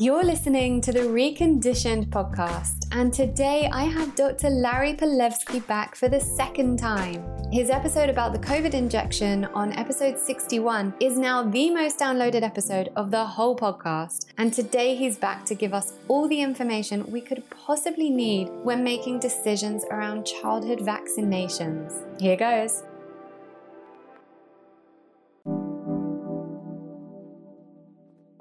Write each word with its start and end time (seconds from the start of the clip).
You're 0.00 0.22
listening 0.22 0.80
to 0.82 0.92
the 0.92 1.00
Reconditioned 1.00 2.10
podcast, 2.10 2.86
and 2.92 3.12
today 3.12 3.68
I 3.72 3.82
have 3.82 4.14
Dr. 4.14 4.48
Larry 4.48 4.94
Palevsky 4.94 5.66
back 5.66 5.96
for 5.96 6.08
the 6.08 6.20
second 6.20 6.78
time. 6.78 7.24
His 7.50 7.68
episode 7.68 8.08
about 8.08 8.32
the 8.32 8.38
COVID 8.38 8.74
injection 8.74 9.46
on 9.46 9.72
episode 9.72 10.16
61 10.16 10.94
is 11.00 11.18
now 11.18 11.42
the 11.42 11.70
most 11.70 11.98
downloaded 11.98 12.42
episode 12.42 12.90
of 12.94 13.10
the 13.10 13.24
whole 13.24 13.56
podcast, 13.56 14.26
and 14.38 14.52
today 14.52 14.94
he's 14.94 15.16
back 15.16 15.44
to 15.46 15.56
give 15.56 15.74
us 15.74 15.94
all 16.06 16.28
the 16.28 16.40
information 16.40 17.10
we 17.10 17.20
could 17.20 17.42
possibly 17.50 18.08
need 18.08 18.50
when 18.62 18.84
making 18.84 19.18
decisions 19.18 19.84
around 19.90 20.24
childhood 20.24 20.78
vaccinations. 20.78 21.92
Here 22.20 22.36
goes. 22.36 22.84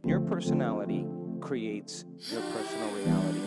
Your 0.05 0.19
personality 0.19 1.07
creates 1.41 2.05
your 2.31 2.41
personal 2.41 2.89
reality. 2.91 3.39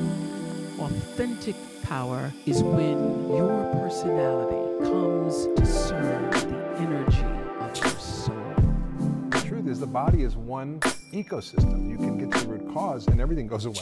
Authentic 0.78 1.56
power 1.82 2.32
is 2.46 2.62
when 2.62 3.28
your 3.28 3.64
personality 3.72 4.84
comes 4.84 5.46
to 5.58 5.66
serve 5.66 6.30
the 6.32 6.56
energy 6.78 7.24
of 7.60 7.76
your 7.76 8.00
soul. 8.00 8.54
The 9.30 9.42
truth 9.46 9.66
is, 9.66 9.80
the 9.80 9.86
body 9.86 10.22
is 10.22 10.36
one 10.36 10.80
ecosystem. 11.12 11.88
You 11.88 11.96
can 11.96 12.18
get 12.18 12.30
to 12.32 12.46
the 12.46 12.52
root 12.52 12.72
cause 12.72 13.06
and 13.08 13.20
everything 13.20 13.46
goes 13.46 13.66
away. 13.66 13.80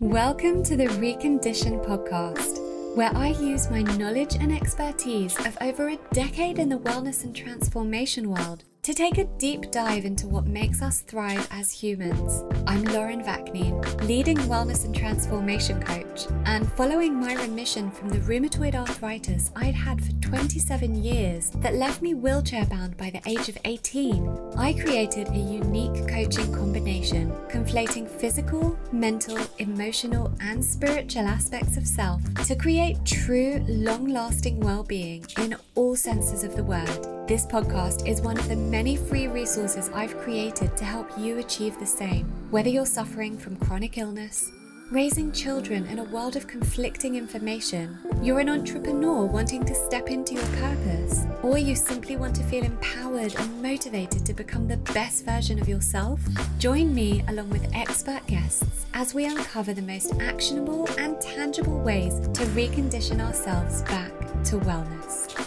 Welcome 0.00 0.64
to 0.64 0.76
the 0.76 0.86
Recondition 0.86 1.84
podcast, 1.84 2.96
where 2.96 3.14
I 3.14 3.28
use 3.28 3.70
my 3.70 3.82
knowledge 3.82 4.34
and 4.34 4.52
expertise 4.52 5.38
of 5.46 5.56
over 5.60 5.90
a 5.90 5.98
decade 6.12 6.58
in 6.58 6.68
the 6.68 6.78
wellness 6.78 7.24
and 7.24 7.34
transformation 7.34 8.30
world 8.30 8.64
to 8.84 8.92
take 8.92 9.16
a 9.16 9.24
deep 9.38 9.70
dive 9.70 10.04
into 10.04 10.28
what 10.28 10.46
makes 10.46 10.82
us 10.82 11.00
thrive 11.00 11.48
as 11.50 11.72
humans. 11.72 12.44
I'm 12.66 12.84
Lauren 12.84 13.24
Vaknin, 13.24 13.82
leading 14.06 14.36
wellness 14.36 14.84
and 14.84 14.94
transformation 14.94 15.82
coach, 15.82 16.26
and 16.44 16.70
following 16.74 17.18
my 17.18 17.32
remission 17.32 17.90
from 17.90 18.10
the 18.10 18.18
rheumatoid 18.18 18.74
arthritis 18.74 19.50
I'd 19.56 19.74
had 19.74 20.04
for 20.04 20.12
27 20.20 21.02
years 21.02 21.48
that 21.62 21.76
left 21.76 22.02
me 22.02 22.12
wheelchair 22.12 22.66
bound 22.66 22.98
by 22.98 23.08
the 23.08 23.22
age 23.24 23.48
of 23.48 23.56
18, 23.64 24.52
I 24.58 24.74
created 24.74 25.28
a 25.28 25.38
unique 25.38 26.06
coaching 26.06 26.52
combination 26.52 27.32
conflating 27.48 28.06
physical, 28.06 28.78
mental, 28.92 29.38
emotional, 29.60 30.30
and 30.40 30.62
spiritual 30.62 31.26
aspects 31.26 31.78
of 31.78 31.86
self 31.86 32.20
to 32.44 32.54
create 32.54 33.02
true, 33.06 33.64
long 33.66 34.08
lasting 34.08 34.60
well 34.60 34.82
being 34.82 35.24
in 35.38 35.56
all 35.74 35.96
senses 35.96 36.44
of 36.44 36.54
the 36.54 36.64
word. 36.64 37.23
This 37.26 37.46
podcast 37.46 38.06
is 38.06 38.20
one 38.20 38.38
of 38.38 38.48
the 38.50 38.56
many 38.56 38.96
free 38.96 39.28
resources 39.28 39.88
I've 39.94 40.18
created 40.18 40.76
to 40.76 40.84
help 40.84 41.08
you 41.16 41.38
achieve 41.38 41.78
the 41.78 41.86
same. 41.86 42.26
Whether 42.50 42.68
you're 42.68 42.84
suffering 42.84 43.38
from 43.38 43.56
chronic 43.56 43.96
illness, 43.96 44.52
raising 44.90 45.32
children 45.32 45.86
in 45.86 46.00
a 46.00 46.04
world 46.04 46.36
of 46.36 46.46
conflicting 46.46 47.14
information, 47.14 47.96
you're 48.22 48.40
an 48.40 48.50
entrepreneur 48.50 49.24
wanting 49.24 49.64
to 49.64 49.74
step 49.74 50.10
into 50.10 50.34
your 50.34 50.46
purpose, 50.58 51.24
or 51.42 51.56
you 51.56 51.74
simply 51.74 52.16
want 52.16 52.36
to 52.36 52.42
feel 52.42 52.62
empowered 52.62 53.34
and 53.36 53.62
motivated 53.62 54.26
to 54.26 54.34
become 54.34 54.68
the 54.68 54.76
best 54.92 55.24
version 55.24 55.58
of 55.58 55.66
yourself, 55.66 56.20
join 56.58 56.94
me 56.94 57.24
along 57.28 57.48
with 57.48 57.74
expert 57.74 58.20
guests 58.26 58.84
as 58.92 59.14
we 59.14 59.24
uncover 59.24 59.72
the 59.72 59.80
most 59.80 60.12
actionable 60.20 60.86
and 60.98 61.18
tangible 61.22 61.80
ways 61.80 62.20
to 62.34 62.44
recondition 62.52 63.18
ourselves 63.18 63.80
back 63.84 64.12
to 64.44 64.58
wellness. 64.58 65.43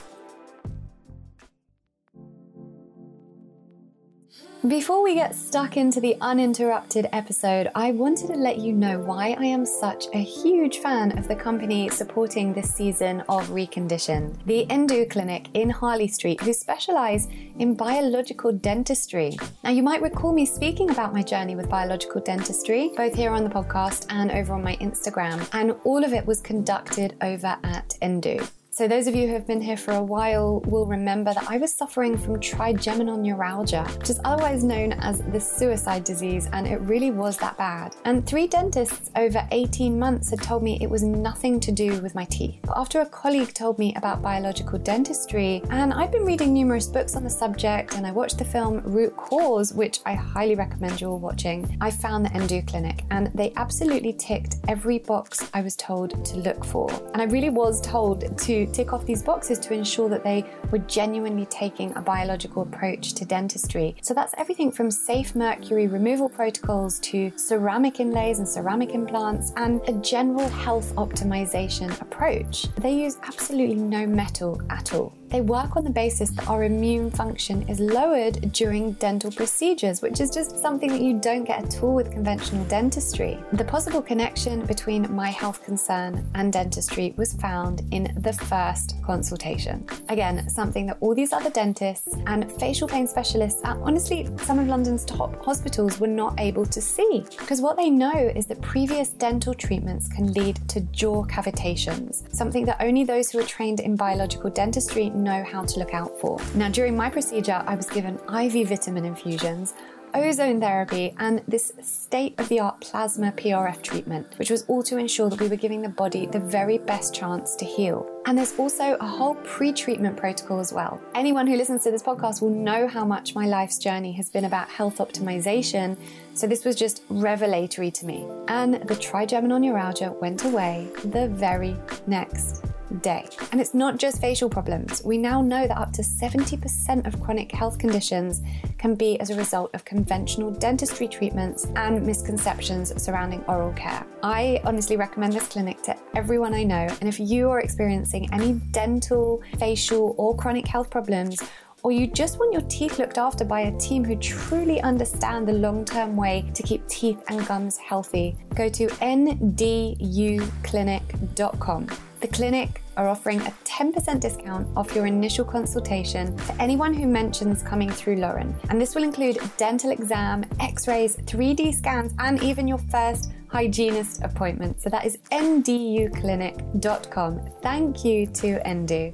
Before 4.67 5.01
we 5.01 5.13
get 5.13 5.33
stuck 5.33 5.77
into 5.77 6.01
the 6.01 6.17
uninterrupted 6.19 7.07
episode, 7.13 7.69
I 7.73 7.91
wanted 7.91 8.27
to 8.27 8.33
let 8.33 8.57
you 8.57 8.73
know 8.73 8.99
why 8.99 9.33
I 9.39 9.45
am 9.45 9.65
such 9.65 10.07
a 10.13 10.21
huge 10.21 10.79
fan 10.79 11.17
of 11.17 11.29
the 11.29 11.37
company 11.37 11.87
supporting 11.87 12.51
this 12.51 12.73
season 12.73 13.21
of 13.29 13.47
Recondition, 13.47 14.35
the 14.45 14.69
Endo 14.69 15.05
Clinic 15.05 15.47
in 15.53 15.69
Harley 15.69 16.09
Street, 16.09 16.41
who 16.41 16.51
specialize 16.51 17.27
in 17.59 17.75
biological 17.75 18.51
dentistry. 18.51 19.37
Now, 19.63 19.69
you 19.69 19.83
might 19.83 20.01
recall 20.01 20.33
me 20.33 20.45
speaking 20.45 20.89
about 20.89 21.13
my 21.13 21.23
journey 21.23 21.55
with 21.55 21.69
biological 21.69 22.19
dentistry, 22.19 22.91
both 22.97 23.15
here 23.15 23.31
on 23.31 23.45
the 23.45 23.49
podcast 23.49 24.07
and 24.09 24.31
over 24.31 24.53
on 24.53 24.63
my 24.63 24.75
Instagram, 24.77 25.47
and 25.53 25.75
all 25.85 26.03
of 26.03 26.11
it 26.11 26.25
was 26.25 26.41
conducted 26.41 27.15
over 27.21 27.57
at 27.63 27.97
Endo. 28.01 28.39
So, 28.77 28.87
those 28.87 29.07
of 29.07 29.15
you 29.15 29.25
who 29.25 29.33
have 29.33 29.47
been 29.47 29.59
here 29.59 29.75
for 29.75 29.95
a 29.95 30.03
while 30.03 30.59
will 30.67 30.85
remember 30.85 31.33
that 31.33 31.49
I 31.49 31.57
was 31.57 31.73
suffering 31.73 32.15
from 32.15 32.39
trigeminal 32.39 33.17
neuralgia, 33.17 33.85
which 33.97 34.11
is 34.11 34.19
otherwise 34.23 34.63
known 34.63 34.93
as 34.93 35.19
the 35.19 35.39
suicide 35.39 36.03
disease, 36.03 36.47
and 36.53 36.67
it 36.67 36.79
really 36.81 37.09
was 37.09 37.37
that 37.37 37.57
bad. 37.57 37.95
And 38.05 38.23
three 38.23 38.45
dentists 38.45 39.09
over 39.15 39.47
18 39.49 39.97
months 39.97 40.29
had 40.29 40.43
told 40.43 40.61
me 40.61 40.77
it 40.79 40.87
was 40.91 41.01
nothing 41.01 41.59
to 41.61 41.71
do 41.71 41.99
with 42.03 42.13
my 42.13 42.25
teeth. 42.25 42.59
But 42.65 42.77
after 42.77 43.01
a 43.01 43.07
colleague 43.07 43.51
told 43.51 43.79
me 43.79 43.95
about 43.95 44.21
biological 44.21 44.77
dentistry, 44.77 45.63
and 45.71 45.91
I've 45.91 46.11
been 46.11 46.23
reading 46.23 46.53
numerous 46.53 46.85
books 46.85 47.15
on 47.15 47.23
the 47.23 47.31
subject, 47.31 47.95
and 47.95 48.05
I 48.05 48.11
watched 48.11 48.37
the 48.37 48.45
film 48.45 48.81
Root 48.81 49.17
Cause, 49.17 49.73
which 49.73 50.01
I 50.05 50.13
highly 50.13 50.53
recommend 50.53 51.01
you 51.01 51.07
all 51.07 51.17
watching, 51.17 51.75
I 51.81 51.89
found 51.89 52.27
the 52.27 52.33
Endo 52.35 52.61
Clinic, 52.61 53.05
and 53.09 53.31
they 53.33 53.53
absolutely 53.55 54.13
ticked 54.13 54.57
every 54.67 54.99
box 54.99 55.49
I 55.51 55.61
was 55.61 55.75
told 55.77 56.23
to 56.25 56.37
look 56.37 56.63
for. 56.63 56.91
And 57.13 57.23
I 57.23 57.25
really 57.25 57.49
was 57.49 57.81
told 57.81 58.37
to 58.37 58.66
tick 58.73 58.93
off 58.93 59.05
these 59.05 59.23
boxes 59.23 59.59
to 59.59 59.73
ensure 59.73 60.09
that 60.09 60.23
they 60.23 60.45
were 60.71 60.79
genuinely 60.79 61.45
taking 61.47 61.95
a 61.95 62.01
biological 62.01 62.63
approach 62.63 63.13
to 63.13 63.25
dentistry. 63.25 63.95
So 64.01 64.13
that's 64.13 64.33
everything 64.37 64.71
from 64.71 64.91
safe 64.91 65.35
mercury 65.35 65.87
removal 65.87 66.29
protocols 66.29 66.99
to 66.99 67.31
ceramic 67.35 67.99
inlays 67.99 68.39
and 68.39 68.47
ceramic 68.47 68.91
implants 68.91 69.51
and 69.55 69.81
a 69.87 69.93
general 69.93 70.47
health 70.47 70.93
optimization 70.95 71.99
approach. 72.01 72.63
They 72.75 72.93
use 72.93 73.17
absolutely 73.23 73.75
no 73.75 74.05
metal 74.05 74.61
at 74.69 74.93
all. 74.93 75.16
They 75.29 75.41
work 75.41 75.75
on 75.75 75.83
the 75.83 75.89
basis 75.89 76.29
that 76.31 76.47
our 76.47 76.63
immune 76.63 77.11
function 77.11 77.67
is 77.67 77.81
lowered 77.81 78.53
during 78.53 78.93
dental 78.93 79.29
procedures, 79.29 80.01
which 80.01 80.21
is 80.21 80.29
just 80.29 80.59
something 80.59 80.89
that 80.89 81.01
you 81.01 81.19
don't 81.19 81.43
get 81.43 81.65
at 81.65 81.83
all 81.83 81.95
with 81.95 82.11
conventional 82.11 82.63
dentistry. 82.65 83.37
The 83.51 83.65
possible 83.65 84.01
connection 84.01 84.65
between 84.65 85.13
my 85.13 85.29
health 85.29 85.63
concern 85.65 86.25
and 86.35 86.53
dentistry 86.53 87.13
was 87.17 87.33
found 87.33 87.81
in 87.91 88.13
the 88.17 88.31
first 88.31 88.95
consultation. 89.03 89.85
Again, 90.07 90.49
something 90.49 90.85
that 90.87 90.97
all 91.01 91.13
these 91.13 91.33
other 91.33 91.49
dentists 91.49 92.15
and 92.25 92.49
facial 92.53 92.87
pain 92.87 93.05
specialists 93.05 93.61
at 93.65 93.75
honestly 93.77 94.29
some 94.43 94.59
of 94.59 94.67
London's 94.67 95.03
top 95.03 95.43
hospitals 95.43 95.99
were 95.99 96.07
not 96.07 96.39
able 96.39 96.65
to 96.65 96.81
see. 96.81 97.25
Because 97.37 97.59
what 97.59 97.75
they 97.75 97.89
know 97.89 98.31
is 98.33 98.45
that 98.47 98.61
previous 98.61 99.09
dental 99.09 99.53
treatments 99.53 100.07
can 100.07 100.31
lead 100.31 100.55
to 100.69 100.79
jaw 100.79 101.25
cavitations, 101.25 102.33
something 102.33 102.63
that 102.65 102.77
only 102.79 103.03
those 103.03 103.29
who 103.29 103.39
are 103.39 103.43
trained 103.43 103.81
in 103.81 103.97
biological 103.97 104.49
dentistry 104.49 105.09
know 105.17 105.43
how 105.43 105.65
to 105.65 105.79
look 105.79 105.93
out 105.93 106.19
for. 106.19 106.39
Now, 106.55 106.69
during 106.69 106.95
my 106.95 107.09
procedure, 107.09 107.63
I 107.65 107.75
was 107.75 107.89
given 107.89 108.15
IV 108.29 108.69
vitamin 108.69 109.05
infusions, 109.05 109.73
ozone 110.13 110.59
therapy, 110.59 111.13
and 111.19 111.41
this 111.47 111.71
state 111.81 112.39
of 112.39 112.49
the 112.49 112.59
art 112.59 112.81
plasma 112.81 113.31
PRF 113.33 113.81
treatment, 113.81 114.27
which 114.37 114.49
was 114.49 114.63
all 114.63 114.83
to 114.83 114.97
ensure 114.97 115.29
that 115.29 115.39
we 115.39 115.47
were 115.47 115.55
giving 115.55 115.81
the 115.81 115.89
body 115.89 116.25
the 116.25 116.39
very 116.39 116.77
best 116.77 117.13
chance 117.13 117.55
to 117.55 117.65
heal. 117.65 118.09
And 118.25 118.37
there's 118.37 118.57
also 118.57 118.95
a 118.99 119.07
whole 119.07 119.35
pre 119.35 119.71
treatment 119.71 120.17
protocol 120.17 120.59
as 120.59 120.73
well. 120.73 121.01
Anyone 121.15 121.47
who 121.47 121.55
listens 121.55 121.83
to 121.83 121.91
this 121.91 122.03
podcast 122.03 122.41
will 122.41 122.49
know 122.49 122.87
how 122.87 123.05
much 123.05 123.35
my 123.35 123.45
life's 123.45 123.77
journey 123.77 124.11
has 124.13 124.29
been 124.29 124.45
about 124.45 124.69
health 124.69 124.97
optimization. 124.97 125.97
So 126.33 126.47
this 126.47 126.65
was 126.65 126.75
just 126.75 127.03
revelatory 127.09 127.91
to 127.91 128.05
me. 128.05 128.27
And 128.47 128.75
the 128.87 128.95
trigeminal 128.95 129.59
neuralgia 129.59 130.11
went 130.11 130.43
away 130.45 130.89
the 131.03 131.27
very 131.29 131.75
next 132.05 132.63
day. 133.01 133.27
And 133.51 133.61
it's 133.61 133.73
not 133.73 133.97
just 133.97 134.21
facial 134.21 134.49
problems. 134.49 135.01
We 135.03 135.17
now 135.17 135.41
know 135.41 135.67
that 135.67 135.77
up 135.77 135.91
to 135.93 136.01
70% 136.01 137.05
of 137.05 137.21
chronic 137.21 137.51
health 137.51 137.77
conditions 137.77 138.41
can 138.77 138.95
be 138.95 139.19
as 139.19 139.29
a 139.29 139.35
result 139.35 139.73
of 139.73 139.85
conventional 139.85 140.51
dentistry 140.51 141.07
treatments 141.07 141.67
and 141.75 142.05
misconceptions 142.05 143.01
surrounding 143.01 143.43
oral 143.45 143.73
care. 143.73 144.05
I 144.23 144.61
honestly 144.63 144.97
recommend 144.97 145.33
this 145.33 145.47
clinic 145.47 145.81
to 145.83 145.95
everyone 146.15 146.53
I 146.53 146.63
know. 146.63 146.87
And 147.01 147.09
if 147.09 147.19
you 147.19 147.49
are 147.49 147.59
experiencing 147.59 148.31
any 148.33 148.53
dental, 148.71 149.41
facial, 149.57 150.15
or 150.17 150.35
chronic 150.35 150.67
health 150.67 150.89
problems, 150.89 151.41
or 151.83 151.91
you 151.91 152.07
just 152.07 152.39
want 152.39 152.51
your 152.51 152.63
teeth 152.63 152.97
looked 152.99 153.17
after 153.17 153.45
by 153.45 153.61
a 153.61 153.79
team 153.79 154.03
who 154.03 154.17
truly 154.17 154.81
understand 154.81 155.47
the 155.47 155.53
long 155.53 155.85
term 155.85 156.17
way 156.17 156.51
to 156.53 156.63
keep 156.63 156.85
teeth 156.87 157.23
and 157.29 157.47
gums 157.47 157.77
healthy, 157.77 158.35
go 158.55 158.67
to 158.67 158.87
endoclinic.com. 158.87 161.87
The 162.19 162.27
clinic 162.27 162.81
are 162.97 163.07
offering 163.07 163.39
a 163.41 163.51
10% 163.63 164.19
discount 164.19 164.67
off 164.75 164.93
your 164.93 165.05
initial 165.05 165.45
consultation 165.45 166.37
for 166.39 166.53
anyone 166.59 166.93
who 166.93 167.07
mentions 167.07 167.63
coming 167.63 167.89
through 167.89 168.17
Lauren. 168.17 168.53
And 168.69 168.81
this 168.81 168.95
will 168.95 169.03
include 169.03 169.39
dental 169.55 169.91
exam, 169.91 170.43
x 170.59 170.85
rays, 170.87 171.15
3D 171.15 171.75
scans, 171.75 172.13
and 172.19 172.43
even 172.43 172.67
your 172.67 172.79
first 172.91 173.31
hygienist 173.47 174.21
appointment. 174.23 174.81
So 174.81 174.89
that 174.89 175.05
is 175.05 175.17
endoclinic.com. 175.31 177.51
Thank 177.61 178.03
you 178.03 178.27
to 178.27 178.67
Endo. 178.67 179.13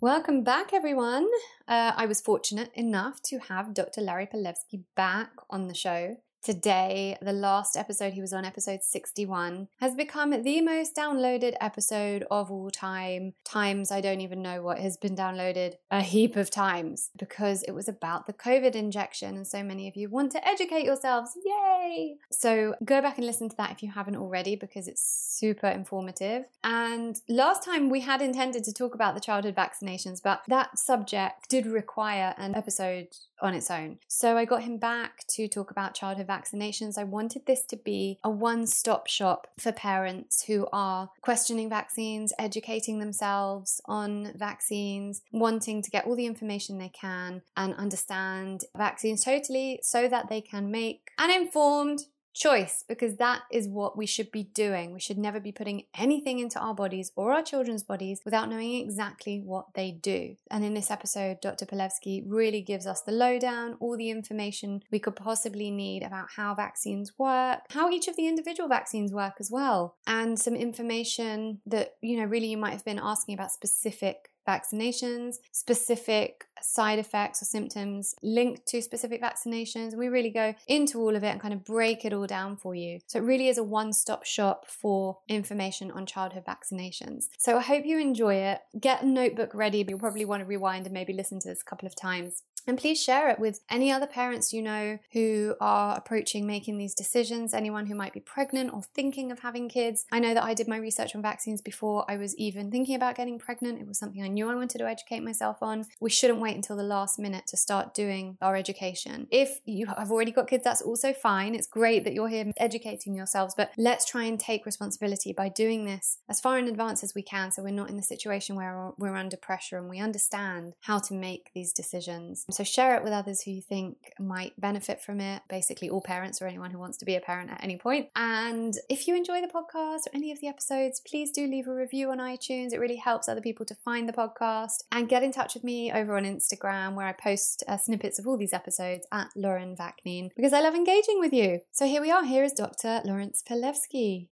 Welcome 0.00 0.42
back, 0.42 0.72
everyone. 0.72 1.28
Uh, 1.68 1.92
I 1.96 2.06
was 2.06 2.20
fortunate 2.20 2.72
enough 2.74 3.22
to 3.22 3.38
have 3.38 3.72
Dr. 3.72 4.00
Larry 4.00 4.26
Palevsky 4.26 4.82
back 4.96 5.30
on 5.48 5.68
the 5.68 5.74
show. 5.74 6.16
Today, 6.42 7.16
the 7.22 7.32
last 7.32 7.76
episode 7.76 8.14
he 8.14 8.20
was 8.20 8.32
on, 8.32 8.44
episode 8.44 8.82
61, 8.82 9.68
has 9.78 9.94
become 9.94 10.42
the 10.42 10.60
most 10.60 10.96
downloaded 10.96 11.54
episode 11.60 12.24
of 12.32 12.50
all 12.50 12.68
time. 12.68 13.34
Times 13.44 13.92
I 13.92 14.00
don't 14.00 14.20
even 14.20 14.42
know 14.42 14.60
what 14.60 14.80
has 14.80 14.96
been 14.96 15.14
downloaded 15.14 15.74
a 15.88 16.00
heap 16.00 16.34
of 16.34 16.50
times 16.50 17.10
because 17.16 17.62
it 17.62 17.70
was 17.70 17.86
about 17.86 18.26
the 18.26 18.32
COVID 18.32 18.74
injection, 18.74 19.36
and 19.36 19.46
so 19.46 19.62
many 19.62 19.86
of 19.86 19.94
you 19.94 20.08
want 20.08 20.32
to 20.32 20.44
educate 20.46 20.84
yourselves. 20.84 21.38
Yay! 21.44 22.16
So 22.32 22.74
go 22.84 23.00
back 23.00 23.18
and 23.18 23.26
listen 23.26 23.48
to 23.48 23.56
that 23.58 23.70
if 23.70 23.80
you 23.80 23.92
haven't 23.92 24.16
already 24.16 24.56
because 24.56 24.88
it's 24.88 25.02
super 25.02 25.68
informative. 25.68 26.46
And 26.64 27.20
last 27.28 27.62
time 27.62 27.88
we 27.88 28.00
had 28.00 28.20
intended 28.20 28.64
to 28.64 28.72
talk 28.72 28.96
about 28.96 29.14
the 29.14 29.20
childhood 29.20 29.54
vaccinations, 29.54 30.20
but 30.20 30.42
that 30.48 30.76
subject 30.76 31.48
did 31.48 31.66
require 31.66 32.34
an 32.36 32.56
episode 32.56 33.06
on 33.42 33.54
its 33.54 33.70
own. 33.70 33.98
So 34.08 34.36
I 34.36 34.44
got 34.44 34.62
him 34.62 34.78
back 34.78 35.26
to 35.28 35.48
talk 35.48 35.70
about 35.70 35.94
childhood 35.94 36.26
vaccinations. 36.26 36.96
I 36.96 37.04
wanted 37.04 37.46
this 37.46 37.64
to 37.66 37.76
be 37.76 38.18
a 38.24 38.30
one 38.30 38.66
stop 38.66 39.08
shop 39.08 39.48
for 39.58 39.72
parents 39.72 40.44
who 40.44 40.68
are 40.72 41.10
questioning 41.20 41.68
vaccines, 41.68 42.32
educating 42.38 42.98
themselves 42.98 43.80
on 43.86 44.32
vaccines, 44.36 45.22
wanting 45.32 45.82
to 45.82 45.90
get 45.90 46.06
all 46.06 46.16
the 46.16 46.26
information 46.26 46.78
they 46.78 46.88
can 46.88 47.42
and 47.56 47.74
understand 47.74 48.64
vaccines 48.76 49.24
totally 49.24 49.80
so 49.82 50.08
that 50.08 50.28
they 50.28 50.40
can 50.40 50.70
make 50.70 51.10
an 51.18 51.30
informed 51.30 52.06
choice 52.32 52.84
because 52.88 53.16
that 53.16 53.42
is 53.50 53.68
what 53.68 53.96
we 53.96 54.06
should 54.06 54.30
be 54.30 54.44
doing. 54.44 54.92
We 54.92 55.00
should 55.00 55.18
never 55.18 55.40
be 55.40 55.52
putting 55.52 55.84
anything 55.98 56.38
into 56.38 56.58
our 56.58 56.74
bodies 56.74 57.12
or 57.16 57.32
our 57.32 57.42
children's 57.42 57.82
bodies 57.82 58.22
without 58.24 58.48
knowing 58.48 58.74
exactly 58.74 59.40
what 59.40 59.74
they 59.74 59.90
do. 59.90 60.36
And 60.50 60.64
in 60.64 60.74
this 60.74 60.90
episode, 60.90 61.40
Dr. 61.40 61.66
Palevsky 61.66 62.22
really 62.26 62.62
gives 62.62 62.86
us 62.86 63.02
the 63.02 63.12
lowdown, 63.12 63.76
all 63.80 63.96
the 63.96 64.10
information 64.10 64.82
we 64.90 64.98
could 64.98 65.16
possibly 65.16 65.70
need 65.70 66.02
about 66.02 66.28
how 66.36 66.54
vaccines 66.54 67.18
work, 67.18 67.60
how 67.70 67.90
each 67.90 68.08
of 68.08 68.16
the 68.16 68.26
individual 68.26 68.68
vaccines 68.68 69.12
work 69.12 69.34
as 69.38 69.50
well, 69.50 69.96
and 70.06 70.38
some 70.38 70.54
information 70.54 71.60
that, 71.66 71.94
you 72.00 72.16
know, 72.16 72.24
really 72.24 72.46
you 72.46 72.56
might 72.56 72.72
have 72.72 72.84
been 72.84 73.00
asking 73.02 73.34
about 73.34 73.52
specific 73.52 74.31
vaccinations, 74.46 75.36
specific 75.52 76.46
side 76.60 76.98
effects 76.98 77.42
or 77.42 77.44
symptoms 77.44 78.14
linked 78.22 78.66
to 78.66 78.80
specific 78.80 79.20
vaccinations. 79.22 79.96
We 79.96 80.08
really 80.08 80.30
go 80.30 80.54
into 80.66 81.00
all 81.00 81.16
of 81.16 81.24
it 81.24 81.28
and 81.28 81.40
kind 81.40 81.54
of 81.54 81.64
break 81.64 82.04
it 82.04 82.12
all 82.12 82.26
down 82.26 82.56
for 82.56 82.74
you. 82.74 83.00
So 83.06 83.18
it 83.18 83.22
really 83.22 83.48
is 83.48 83.58
a 83.58 83.64
one 83.64 83.92
stop 83.92 84.24
shop 84.24 84.66
for 84.68 85.18
information 85.28 85.90
on 85.90 86.06
childhood 86.06 86.44
vaccinations. 86.46 87.28
So 87.38 87.58
I 87.58 87.62
hope 87.62 87.84
you 87.84 87.98
enjoy 87.98 88.34
it. 88.34 88.60
Get 88.78 89.02
a 89.02 89.06
notebook 89.06 89.54
ready. 89.54 89.84
You'll 89.86 89.98
probably 89.98 90.24
want 90.24 90.40
to 90.40 90.46
rewind 90.46 90.86
and 90.86 90.94
maybe 90.94 91.12
listen 91.12 91.40
to 91.40 91.48
this 91.48 91.62
a 91.62 91.64
couple 91.64 91.86
of 91.86 91.94
times. 91.94 92.42
And 92.66 92.78
please 92.78 93.02
share 93.02 93.28
it 93.28 93.38
with 93.38 93.60
any 93.70 93.90
other 93.90 94.06
parents 94.06 94.52
you 94.52 94.62
know 94.62 94.98
who 95.12 95.54
are 95.60 95.96
approaching 95.96 96.46
making 96.46 96.78
these 96.78 96.94
decisions, 96.94 97.54
anyone 97.54 97.86
who 97.86 97.94
might 97.94 98.12
be 98.12 98.20
pregnant 98.20 98.72
or 98.72 98.82
thinking 98.94 99.32
of 99.32 99.40
having 99.40 99.68
kids. 99.68 100.04
I 100.12 100.20
know 100.20 100.34
that 100.34 100.44
I 100.44 100.54
did 100.54 100.68
my 100.68 100.76
research 100.76 101.14
on 101.14 101.22
vaccines 101.22 101.60
before 101.60 102.04
I 102.08 102.16
was 102.16 102.36
even 102.36 102.70
thinking 102.70 102.94
about 102.94 103.16
getting 103.16 103.38
pregnant. 103.38 103.80
It 103.80 103.86
was 103.86 103.98
something 103.98 104.22
I 104.22 104.28
knew 104.28 104.48
I 104.48 104.54
wanted 104.54 104.78
to 104.78 104.88
educate 104.88 105.20
myself 105.20 105.58
on. 105.62 105.86
We 106.00 106.10
shouldn't 106.10 106.40
wait 106.40 106.56
until 106.56 106.76
the 106.76 106.82
last 106.82 107.18
minute 107.18 107.46
to 107.48 107.56
start 107.56 107.94
doing 107.94 108.38
our 108.40 108.56
education. 108.56 109.26
If 109.30 109.60
you 109.64 109.86
have 109.86 110.10
already 110.10 110.32
got 110.32 110.48
kids, 110.48 110.64
that's 110.64 110.82
also 110.82 111.12
fine. 111.12 111.54
It's 111.54 111.66
great 111.66 112.04
that 112.04 112.14
you're 112.14 112.28
here 112.28 112.52
educating 112.56 113.14
yourselves, 113.14 113.54
but 113.56 113.72
let's 113.76 114.04
try 114.04 114.24
and 114.24 114.38
take 114.38 114.66
responsibility 114.66 115.32
by 115.32 115.48
doing 115.48 115.84
this 115.84 116.18
as 116.28 116.40
far 116.40 116.58
in 116.58 116.68
advance 116.68 117.02
as 117.02 117.14
we 117.14 117.22
can 117.22 117.50
so 117.50 117.62
we're 117.62 117.70
not 117.70 117.90
in 117.90 117.96
the 117.96 118.02
situation 118.02 118.56
where 118.56 118.92
we're 118.98 119.16
under 119.16 119.36
pressure 119.36 119.78
and 119.78 119.88
we 119.88 119.98
understand 119.98 120.74
how 120.82 120.98
to 120.98 121.14
make 121.14 121.50
these 121.54 121.72
decisions. 121.72 122.44
So 122.52 122.64
share 122.64 122.96
it 122.96 123.02
with 123.02 123.12
others 123.12 123.42
who 123.42 123.50
you 123.50 123.62
think 123.62 123.96
might 124.18 124.58
benefit 124.60 125.00
from 125.00 125.20
it. 125.20 125.42
Basically, 125.48 125.88
all 125.88 126.00
parents 126.00 126.40
or 126.40 126.46
anyone 126.46 126.70
who 126.70 126.78
wants 126.78 126.98
to 126.98 127.04
be 127.04 127.16
a 127.16 127.20
parent 127.20 127.50
at 127.50 127.62
any 127.62 127.76
point. 127.76 128.08
And 128.16 128.74
if 128.88 129.08
you 129.08 129.16
enjoy 129.16 129.40
the 129.40 129.48
podcast 129.48 130.06
or 130.06 130.14
any 130.14 130.30
of 130.32 130.40
the 130.40 130.48
episodes, 130.48 131.00
please 131.00 131.30
do 131.30 131.46
leave 131.46 131.66
a 131.66 131.74
review 131.74 132.10
on 132.10 132.18
iTunes. 132.18 132.72
It 132.72 132.80
really 132.80 132.96
helps 132.96 133.28
other 133.28 133.40
people 133.40 133.66
to 133.66 133.74
find 133.74 134.08
the 134.08 134.12
podcast. 134.12 134.84
And 134.92 135.08
get 135.08 135.22
in 135.22 135.32
touch 135.32 135.54
with 135.54 135.64
me 135.64 135.92
over 135.92 136.16
on 136.16 136.24
Instagram 136.24 136.94
where 136.94 137.06
I 137.06 137.12
post 137.12 137.64
uh, 137.68 137.76
snippets 137.76 138.18
of 138.18 138.26
all 138.26 138.36
these 138.36 138.52
episodes 138.52 139.06
at 139.12 139.28
Lauren 139.34 139.76
Vaknin 139.76 140.30
because 140.36 140.52
I 140.52 140.60
love 140.60 140.74
engaging 140.74 141.18
with 141.18 141.32
you. 141.32 141.60
So 141.72 141.86
here 141.86 142.00
we 142.00 142.10
are. 142.10 142.24
Here 142.24 142.44
is 142.44 142.52
Dr. 142.52 143.00
Lawrence 143.04 143.42
Palevsky. 143.48 144.28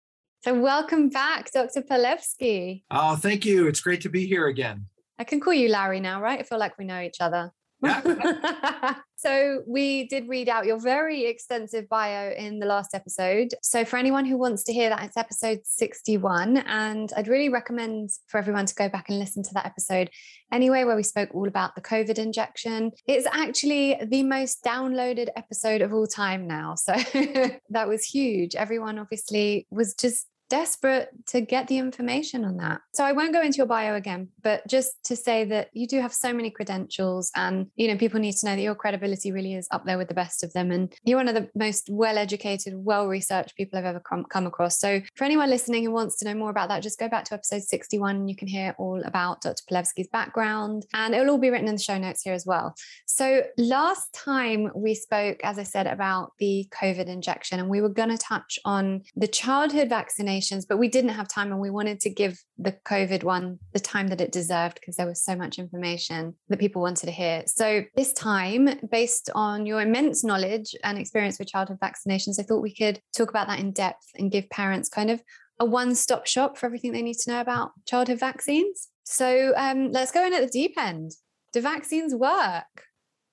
So 0.43 0.53
welcome 0.53 1.09
back, 1.09 1.51
Dr. 1.51 1.81
Palevsky. 1.81 2.83
Oh, 2.91 3.15
thank 3.15 3.45
you. 3.45 3.67
It's 3.67 3.79
great 3.79 4.01
to 4.01 4.09
be 4.09 4.27
here 4.27 4.45
again. 4.47 4.85
I 5.17 5.23
can 5.23 5.39
call 5.39 5.53
you 5.53 5.69
Larry 5.69 5.99
now, 5.99 6.21
right? 6.21 6.39
I 6.39 6.43
feel 6.43 6.59
like 6.59 6.77
we 6.77 6.85
know 6.85 7.01
each 7.01 7.19
other. 7.19 7.51
so 9.17 9.61
we 9.67 10.07
did 10.07 10.27
read 10.27 10.49
out 10.49 10.65
your 10.65 10.79
very 10.79 11.25
extensive 11.25 11.87
bio 11.89 12.31
in 12.31 12.59
the 12.59 12.65
last 12.65 12.93
episode. 12.93 13.53
So 13.61 13.85
for 13.85 13.97
anyone 13.97 14.25
who 14.25 14.37
wants 14.37 14.63
to 14.63 14.73
hear 14.73 14.89
that, 14.89 15.03
it's 15.03 15.17
episode 15.17 15.61
61. 15.63 16.57
And 16.57 17.11
I'd 17.15 17.27
really 17.27 17.49
recommend 17.49 18.09
for 18.27 18.37
everyone 18.37 18.65
to 18.65 18.75
go 18.75 18.89
back 18.89 19.09
and 19.09 19.19
listen 19.19 19.43
to 19.43 19.53
that 19.53 19.65
episode 19.65 20.09
anyway, 20.51 20.83
where 20.83 20.95
we 20.95 21.03
spoke 21.03 21.29
all 21.33 21.47
about 21.47 21.75
the 21.75 21.81
COVID 21.81 22.17
injection. 22.17 22.91
It's 23.07 23.27
actually 23.31 23.99
the 24.03 24.23
most 24.23 24.63
downloaded 24.63 25.29
episode 25.35 25.81
of 25.81 25.93
all 25.93 26.07
time 26.07 26.47
now. 26.47 26.75
So 26.75 26.93
that 27.69 27.87
was 27.87 28.05
huge. 28.05 28.55
Everyone 28.55 28.99
obviously 28.99 29.67
was 29.69 29.93
just 29.93 30.27
desperate 30.55 31.09
to 31.27 31.41
get 31.41 31.67
the 31.67 31.77
information 31.77 32.45
on 32.45 32.55
that. 32.55 32.79
So 32.93 33.03
I 33.03 33.11
won't 33.11 33.33
go 33.33 33.41
into 33.41 33.57
your 33.57 33.65
bio 33.65 33.95
again, 33.95 34.29
but 34.41 34.65
just 34.67 34.91
to 35.05 35.15
say 35.15 35.43
that 35.45 35.69
you 35.73 35.85
do 35.85 35.99
have 35.99 36.13
so 36.13 36.31
many 36.31 36.49
credentials 36.49 37.29
and 37.35 37.67
you 37.75 37.89
know 37.89 37.97
people 37.97 38.21
need 38.21 38.37
to 38.37 38.45
know 38.45 38.55
that 38.55 38.61
your 38.61 38.75
credibility 38.75 39.33
really 39.33 39.53
is 39.53 39.67
up 39.71 39.85
there 39.85 39.97
with 39.97 40.07
the 40.07 40.13
best 40.13 40.43
of 40.43 40.53
them 40.53 40.71
and 40.71 40.93
you're 41.03 41.17
one 41.17 41.27
of 41.27 41.35
the 41.35 41.49
most 41.55 41.89
well-educated, 41.89 42.73
well-researched 42.73 43.57
people 43.57 43.77
I've 43.77 43.85
ever 43.85 43.99
come, 43.99 44.45
across. 44.45 44.79
So 44.79 45.01
for 45.15 45.23
anyone 45.23 45.49
listening 45.49 45.83
who 45.83 45.91
wants 45.91 46.17
to 46.19 46.25
know 46.25 46.35
more 46.35 46.51
about 46.51 46.69
that, 46.69 46.83
just 46.83 46.99
go 46.99 47.09
back 47.09 47.25
to 47.25 47.33
episode 47.33 47.63
61 47.63 48.15
and 48.15 48.29
you 48.29 48.35
can 48.35 48.47
hear 48.47 48.75
all 48.77 49.01
about 49.03 49.41
Dr. 49.41 49.63
Palevsky's 49.69 50.07
background 50.07 50.85
and 50.93 51.15
it'll 51.15 51.31
all 51.31 51.37
be 51.37 51.49
written 51.49 51.67
in 51.67 51.75
the 51.75 51.81
show 51.81 51.97
notes 51.97 52.21
here 52.21 52.33
as 52.33 52.45
well. 52.45 52.75
So 53.07 53.43
last 53.57 54.13
time 54.13 54.69
we 54.75 54.93
spoke 54.93 55.39
as 55.43 55.57
I 55.57 55.63
said 55.63 55.87
about 55.87 56.33
the 56.37 56.67
COVID 56.71 57.07
injection 57.07 57.59
and 57.59 57.69
we 57.69 57.81
were 57.81 57.89
going 57.89 58.09
to 58.09 58.17
touch 58.17 58.59
on 58.65 59.01
the 59.15 59.27
childhood 59.27 59.89
vaccination 59.89 60.44
vaccinations, 60.45 60.65
but 60.67 60.77
we 60.77 60.87
didn't 60.87 61.11
have 61.11 61.27
time 61.27 61.51
and 61.51 61.59
we 61.59 61.69
wanted 61.69 61.99
to 62.01 62.09
give 62.09 62.39
the 62.57 62.73
COVID 62.85 63.23
one 63.23 63.59
the 63.73 63.79
time 63.79 64.07
that 64.07 64.21
it 64.21 64.31
deserved 64.31 64.75
because 64.79 64.95
there 64.95 65.07
was 65.07 65.23
so 65.23 65.35
much 65.35 65.59
information 65.59 66.35
that 66.49 66.59
people 66.59 66.81
wanted 66.81 67.05
to 67.05 67.11
hear. 67.11 67.43
So, 67.47 67.83
this 67.95 68.13
time, 68.13 68.69
based 68.91 69.29
on 69.35 69.65
your 69.65 69.81
immense 69.81 70.23
knowledge 70.23 70.75
and 70.83 70.97
experience 70.97 71.39
with 71.39 71.47
childhood 71.49 71.79
vaccinations, 71.81 72.39
I 72.39 72.43
thought 72.43 72.61
we 72.61 72.75
could 72.75 72.99
talk 73.15 73.29
about 73.29 73.47
that 73.47 73.59
in 73.59 73.71
depth 73.71 74.07
and 74.15 74.31
give 74.31 74.49
parents 74.49 74.89
kind 74.89 75.09
of 75.09 75.21
a 75.59 75.65
one 75.65 75.95
stop 75.95 76.27
shop 76.27 76.57
for 76.57 76.65
everything 76.65 76.91
they 76.91 77.01
need 77.01 77.17
to 77.19 77.31
know 77.31 77.41
about 77.41 77.71
childhood 77.85 78.19
vaccines. 78.19 78.89
So, 79.03 79.53
um, 79.55 79.91
let's 79.91 80.11
go 80.11 80.25
in 80.25 80.33
at 80.33 80.41
the 80.41 80.47
deep 80.47 80.73
end. 80.77 81.11
Do 81.53 81.61
vaccines 81.61 82.13
work? 82.13 82.65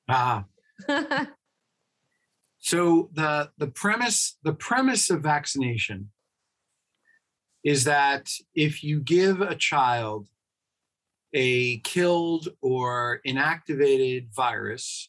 Ah. 0.08 0.44
so 2.58 3.10
the 3.12 3.50
the 3.58 3.66
premise 3.66 4.38
the 4.42 4.52
premise 4.52 5.10
of 5.10 5.22
vaccination 5.22 6.10
is 7.64 7.84
that 7.84 8.30
if 8.54 8.82
you 8.82 9.00
give 9.00 9.40
a 9.40 9.54
child 9.54 10.28
a 11.32 11.78
killed 11.78 12.48
or 12.60 13.20
inactivated 13.26 14.34
virus 14.34 15.08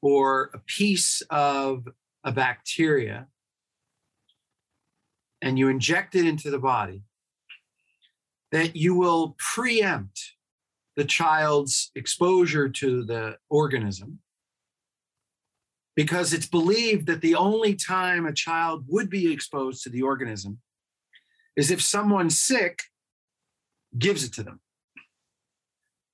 or 0.00 0.50
a 0.54 0.58
piece 0.58 1.22
of 1.30 1.86
a 2.24 2.32
bacteria 2.32 3.26
and 5.42 5.58
you 5.58 5.68
inject 5.68 6.14
it 6.14 6.26
into 6.26 6.50
the 6.50 6.58
body, 6.58 7.02
that 8.52 8.76
you 8.76 8.94
will 8.94 9.34
preempt 9.38 10.32
the 10.96 11.04
child's 11.04 11.90
exposure 11.94 12.68
to 12.68 13.02
the 13.04 13.36
organism 13.50 14.20
because 15.96 16.32
it's 16.32 16.46
believed 16.46 17.06
that 17.06 17.20
the 17.20 17.34
only 17.34 17.74
time 17.74 18.26
a 18.26 18.32
child 18.32 18.84
would 18.88 19.10
be 19.10 19.32
exposed 19.32 19.82
to 19.82 19.90
the 19.90 20.02
organism 20.02 20.58
is 21.56 21.70
if 21.70 21.82
someone's 21.82 22.38
sick, 22.38 22.82
gives 23.98 24.24
it 24.24 24.32
to 24.34 24.42
them. 24.42 24.60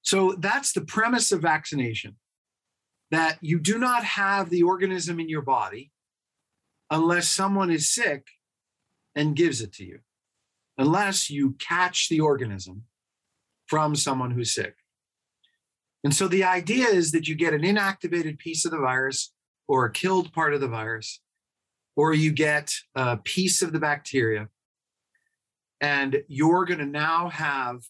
So 0.02 0.34
that's 0.38 0.72
the 0.72 0.80
premise 0.80 1.32
of 1.32 1.42
vaccination 1.42 2.16
that 3.10 3.38
you 3.40 3.58
do 3.58 3.78
not 3.78 4.04
have 4.04 4.50
the 4.50 4.62
organism 4.62 5.20
in 5.20 5.28
your 5.28 5.42
body 5.42 5.92
unless 6.90 7.28
someone 7.28 7.70
is 7.70 7.92
sick 7.92 8.26
and 9.14 9.36
gives 9.36 9.60
it 9.60 9.72
to 9.74 9.84
you, 9.84 10.00
unless 10.76 11.30
you 11.30 11.52
catch 11.58 12.08
the 12.08 12.20
organism 12.20 12.84
from 13.66 13.94
someone 13.94 14.30
who's 14.30 14.54
sick. 14.54 14.76
And 16.04 16.14
so 16.14 16.28
the 16.28 16.44
idea 16.44 16.86
is 16.86 17.12
that 17.12 17.28
you 17.28 17.34
get 17.34 17.52
an 17.54 17.62
inactivated 17.62 18.38
piece 18.38 18.64
of 18.64 18.70
the 18.70 18.78
virus 18.78 19.32
or 19.66 19.84
a 19.84 19.92
killed 19.92 20.32
part 20.32 20.54
of 20.54 20.60
the 20.60 20.68
virus, 20.68 21.20
or 21.96 22.14
you 22.14 22.32
get 22.32 22.72
a 22.94 23.16
piece 23.16 23.60
of 23.60 23.72
the 23.72 23.80
bacteria 23.80 24.48
and 25.80 26.22
you're 26.28 26.64
going 26.64 26.80
to 26.80 26.86
now 26.86 27.28
have 27.28 27.80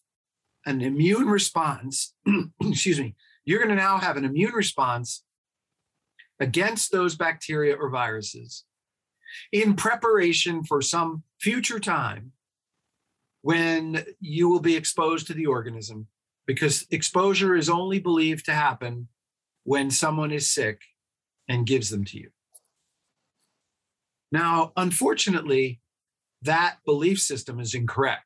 an 0.67 0.83
immune 0.83 1.27
response, 1.27 2.15
excuse 2.63 3.01
me, 3.01 3.15
you're 3.45 3.59
going 3.59 3.75
to 3.75 3.83
now 3.83 3.99
have 3.99 4.17
an 4.17 4.25
immune 4.25 4.53
response 4.53 5.25
against 6.41 6.93
those 6.93 7.17
bacteria 7.17 7.75
or 7.75 7.91
viruses 7.91 8.65
in 9.53 9.75
preparation 9.75 10.63
for 10.63 10.81
some 10.83 11.23
future 11.41 11.81
time 11.81 12.33
when 13.43 14.05
you 14.21 14.49
will 14.49 14.61
be 14.61 14.77
exposed 14.77 15.27
to 15.27 15.35
the 15.35 15.47
organism 15.47 16.07
because 16.47 16.87
exposure 16.91 17.55
is 17.55 17.69
only 17.69 17.99
believed 17.99 18.45
to 18.45 18.53
happen 18.53 19.09
when 19.65 19.91
someone 19.91 20.33
is 20.33 20.51
sick 20.51 20.81
and 21.49 21.67
gives 21.67 21.91
them 21.91 22.05
to 22.05 22.19
you. 22.19 22.31
Now, 24.31 24.73
unfortunately, 24.77 25.81
that 26.43 26.77
belief 26.85 27.21
system 27.21 27.61
is 27.61 27.75
incorrect. 27.75 28.25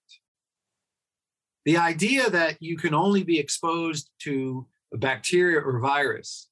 The 1.64 1.76
idea 1.76 2.28
that 2.28 2.56
you 2.60 2.76
can 2.76 2.94
only 2.94 3.22
be 3.22 3.38
exposed 3.38 4.10
to 4.22 4.66
a 4.92 4.98
bacteria 4.98 5.60
or 5.60 5.78
virus 5.78 6.48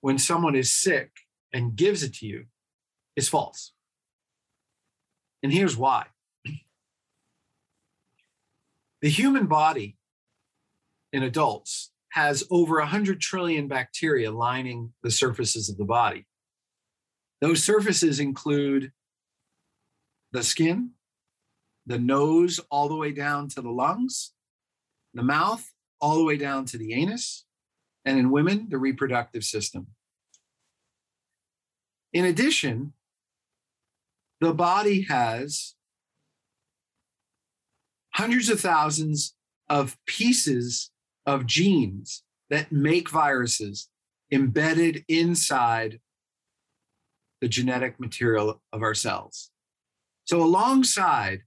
when 0.00 0.18
someone 0.18 0.54
is 0.54 0.72
sick 0.72 1.10
and 1.52 1.76
gives 1.76 2.02
it 2.02 2.14
to 2.16 2.26
you 2.26 2.44
is 3.16 3.28
false. 3.28 3.72
And 5.42 5.52
here's 5.52 5.76
why 5.76 6.06
the 9.02 9.08
human 9.08 9.46
body 9.46 9.96
in 11.12 11.22
adults 11.22 11.90
has 12.10 12.44
over 12.50 12.78
100 12.78 13.20
trillion 13.20 13.68
bacteria 13.68 14.30
lining 14.30 14.92
the 15.02 15.10
surfaces 15.10 15.68
of 15.68 15.76
the 15.76 15.84
body. 15.84 16.26
Those 17.40 17.62
surfaces 17.62 18.20
include 18.20 18.92
the 20.36 20.42
skin, 20.42 20.90
the 21.86 21.98
nose, 21.98 22.60
all 22.70 22.88
the 22.88 22.94
way 22.94 23.10
down 23.10 23.48
to 23.48 23.62
the 23.62 23.70
lungs, 23.70 24.32
the 25.14 25.22
mouth, 25.22 25.64
all 25.98 26.18
the 26.18 26.24
way 26.24 26.36
down 26.36 26.66
to 26.66 26.76
the 26.76 26.92
anus, 26.92 27.46
and 28.04 28.18
in 28.18 28.30
women, 28.30 28.66
the 28.68 28.76
reproductive 28.76 29.44
system. 29.44 29.86
In 32.12 32.26
addition, 32.26 32.92
the 34.42 34.52
body 34.52 35.06
has 35.08 35.74
hundreds 38.12 38.50
of 38.50 38.60
thousands 38.60 39.34
of 39.70 39.96
pieces 40.06 40.90
of 41.24 41.46
genes 41.46 42.24
that 42.50 42.70
make 42.70 43.08
viruses 43.08 43.88
embedded 44.30 45.02
inside 45.08 45.98
the 47.40 47.48
genetic 47.48 47.98
material 47.98 48.60
of 48.70 48.82
our 48.82 48.94
cells. 48.94 49.50
So, 50.26 50.42
alongside 50.42 51.42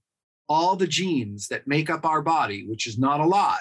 all 0.48 0.74
the 0.74 0.86
genes 0.86 1.48
that 1.48 1.68
make 1.68 1.88
up 1.88 2.04
our 2.04 2.22
body, 2.22 2.66
which 2.66 2.86
is 2.86 2.98
not 2.98 3.20
a 3.20 3.26
lot, 3.26 3.60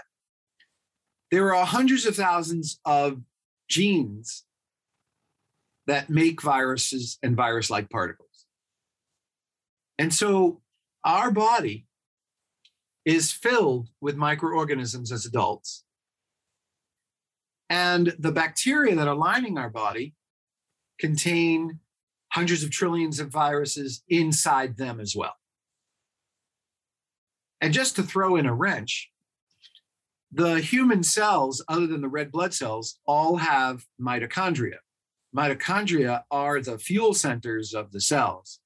there 1.30 1.54
are 1.54 1.66
hundreds 1.66 2.06
of 2.06 2.16
thousands 2.16 2.80
of 2.86 3.22
genes 3.70 4.46
that 5.88 6.10
make 6.10 6.42
viruses 6.42 7.18
and 7.22 7.36
virus 7.36 7.70
like 7.70 7.90
particles. 7.90 8.46
And 9.98 10.14
so 10.14 10.62
our 11.04 11.32
body 11.32 11.88
is 13.06 13.32
filled 13.32 13.90
with 14.00 14.16
microorganisms 14.16 15.12
as 15.12 15.26
adults. 15.26 15.84
And 17.70 18.16
the 18.18 18.32
bacteria 18.32 18.96
that 18.96 19.08
are 19.08 19.16
lining 19.16 19.58
our 19.58 19.70
body 19.70 20.14
contain 21.00 21.80
hundreds 22.32 22.64
of 22.64 22.72
trillions 22.72 23.20
of 23.20 23.30
viruses 23.30 24.04
inside 24.08 24.78
them 24.78 25.00
as 25.00 25.16
well. 25.16 25.36
And 27.62 27.74
just 27.74 27.96
to 27.96 28.04
throw 28.04 28.36
in 28.36 28.46
a 28.46 28.54
wrench, 28.54 29.12
the 30.32 30.60
human 30.60 31.04
cells, 31.04 31.64
other 31.68 31.88
than 31.88 32.02
the 32.02 32.08
red 32.08 32.32
blood 32.32 32.54
cells, 32.54 33.00
all 33.06 33.38
have 33.38 33.84
mitochondria. 34.00 34.78
Mitochondria 35.36 36.24
are 36.32 36.62
the 36.62 36.78
fuel 36.78 37.14
centers 37.14 37.74
of 37.74 37.92
the 37.92 38.02
cells. 38.02 38.60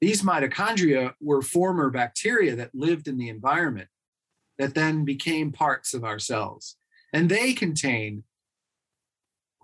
These 0.00 0.22
mitochondria 0.22 1.14
were 1.20 1.42
former 1.42 1.90
bacteria 1.90 2.56
that 2.56 2.74
lived 2.74 3.08
in 3.08 3.18
the 3.18 3.28
environment 3.28 3.88
that 4.58 4.74
then 4.74 5.04
became 5.04 5.52
parts 5.52 5.94
of 5.94 6.04
our 6.04 6.18
cells. 6.18 6.76
And 7.12 7.28
they 7.28 7.52
contain 7.52 8.24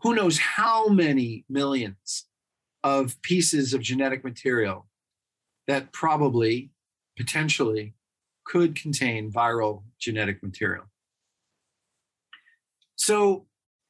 who 0.03 0.15
knows 0.15 0.39
how 0.39 0.89
many 0.89 1.45
millions 1.49 2.26
of 2.87 3.21
pieces 3.23 3.75
of 3.75 3.81
genetic 3.81 4.23
material 4.23 4.87
that 5.67 5.93
probably, 5.93 6.71
potentially, 7.17 7.95
could 8.45 8.77
contain 8.81 9.33
viral 9.33 9.83
genetic 9.99 10.41
material. 10.41 10.85
So, 12.95 13.47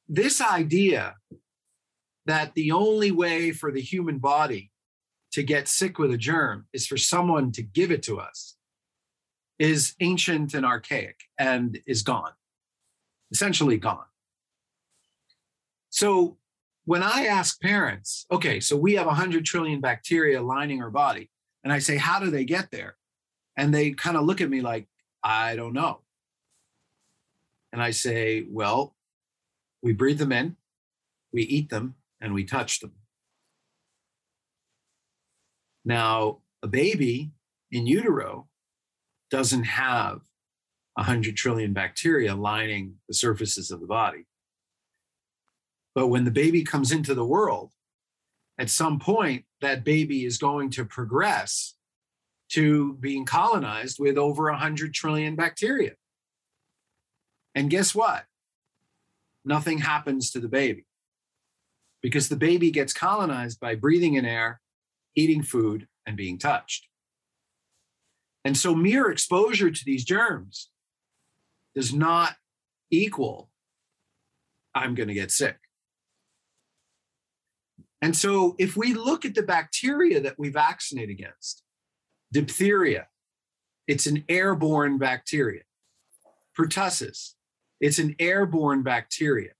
this 0.08 0.40
idea 0.40 1.16
that 2.24 2.54
the 2.54 2.72
only 2.72 3.10
way 3.10 3.52
for 3.52 3.70
the 3.70 3.82
human 3.82 4.16
body 4.16 4.72
to 5.32 5.42
get 5.42 5.68
sick 5.68 5.98
with 5.98 6.10
a 6.10 6.16
germ 6.16 6.66
is 6.72 6.86
for 6.86 6.96
someone 6.96 7.52
to 7.52 7.62
give 7.62 7.90
it 7.90 8.02
to 8.04 8.18
us 8.18 8.56
is 9.58 9.94
ancient 10.00 10.54
and 10.54 10.64
archaic 10.64 11.20
and 11.38 11.80
is 11.86 12.00
gone, 12.00 12.32
essentially 13.30 13.76
gone. 13.76 14.08
So, 15.90 16.38
when 16.86 17.02
I 17.02 17.26
ask 17.26 17.60
parents, 17.60 18.26
okay, 18.30 18.60
so 18.60 18.76
we 18.76 18.94
have 18.94 19.06
100 19.06 19.44
trillion 19.44 19.80
bacteria 19.80 20.40
lining 20.40 20.80
our 20.82 20.90
body, 20.90 21.30
and 21.64 21.72
I 21.72 21.80
say, 21.80 21.96
how 21.96 22.20
do 22.20 22.30
they 22.30 22.44
get 22.44 22.70
there? 22.70 22.96
And 23.56 23.74
they 23.74 23.90
kind 23.90 24.16
of 24.16 24.24
look 24.24 24.40
at 24.40 24.48
me 24.48 24.60
like, 24.60 24.88
I 25.22 25.56
don't 25.56 25.72
know. 25.72 26.02
And 27.72 27.82
I 27.82 27.90
say, 27.90 28.46
well, 28.48 28.94
we 29.82 29.92
breathe 29.92 30.18
them 30.18 30.30
in, 30.30 30.56
we 31.32 31.42
eat 31.42 31.70
them, 31.70 31.96
and 32.20 32.32
we 32.32 32.44
touch 32.44 32.78
them. 32.78 32.92
Now, 35.84 36.38
a 36.62 36.68
baby 36.68 37.32
in 37.72 37.86
utero 37.86 38.46
doesn't 39.30 39.64
have 39.64 40.20
100 40.94 41.36
trillion 41.36 41.72
bacteria 41.72 42.36
lining 42.36 42.94
the 43.08 43.14
surfaces 43.14 43.72
of 43.72 43.80
the 43.80 43.86
body. 43.86 44.24
But 45.96 46.08
when 46.08 46.24
the 46.24 46.30
baby 46.30 46.62
comes 46.62 46.92
into 46.92 47.14
the 47.14 47.24
world, 47.24 47.72
at 48.58 48.68
some 48.68 48.98
point, 49.00 49.46
that 49.62 49.82
baby 49.82 50.26
is 50.26 50.36
going 50.36 50.68
to 50.72 50.84
progress 50.84 51.74
to 52.50 52.98
being 53.00 53.24
colonized 53.24 53.98
with 53.98 54.18
over 54.18 54.50
100 54.50 54.92
trillion 54.92 55.36
bacteria. 55.36 55.94
And 57.54 57.70
guess 57.70 57.94
what? 57.94 58.26
Nothing 59.42 59.78
happens 59.78 60.30
to 60.32 60.38
the 60.38 60.48
baby 60.48 60.84
because 62.02 62.28
the 62.28 62.36
baby 62.36 62.70
gets 62.70 62.92
colonized 62.92 63.58
by 63.58 63.74
breathing 63.74 64.14
in 64.14 64.26
air, 64.26 64.60
eating 65.14 65.42
food, 65.42 65.88
and 66.04 66.14
being 66.14 66.38
touched. 66.38 66.88
And 68.44 68.54
so, 68.54 68.74
mere 68.74 69.10
exposure 69.10 69.70
to 69.70 69.84
these 69.86 70.04
germs 70.04 70.68
does 71.74 71.94
not 71.94 72.36
equal 72.90 73.48
I'm 74.74 74.94
going 74.94 75.08
to 75.08 75.14
get 75.14 75.30
sick. 75.30 75.56
And 78.06 78.16
so, 78.16 78.54
if 78.56 78.76
we 78.76 78.94
look 78.94 79.24
at 79.24 79.34
the 79.34 79.42
bacteria 79.42 80.20
that 80.20 80.38
we 80.38 80.48
vaccinate 80.48 81.10
against, 81.10 81.64
Diphtheria, 82.32 83.08
it's 83.88 84.06
an 84.06 84.22
airborne 84.28 84.96
bacteria. 84.96 85.62
Pertussis, 86.56 87.32
it's 87.80 87.98
an 87.98 88.14
airborne 88.20 88.84
bacteria. 88.84 89.54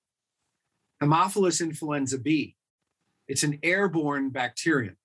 Haemophilus 1.03 1.61
influenza 1.61 2.19
B, 2.19 2.55
it's 3.27 3.43
an 3.43 3.59
airborne 3.65 4.31
bacterium. 4.31 4.97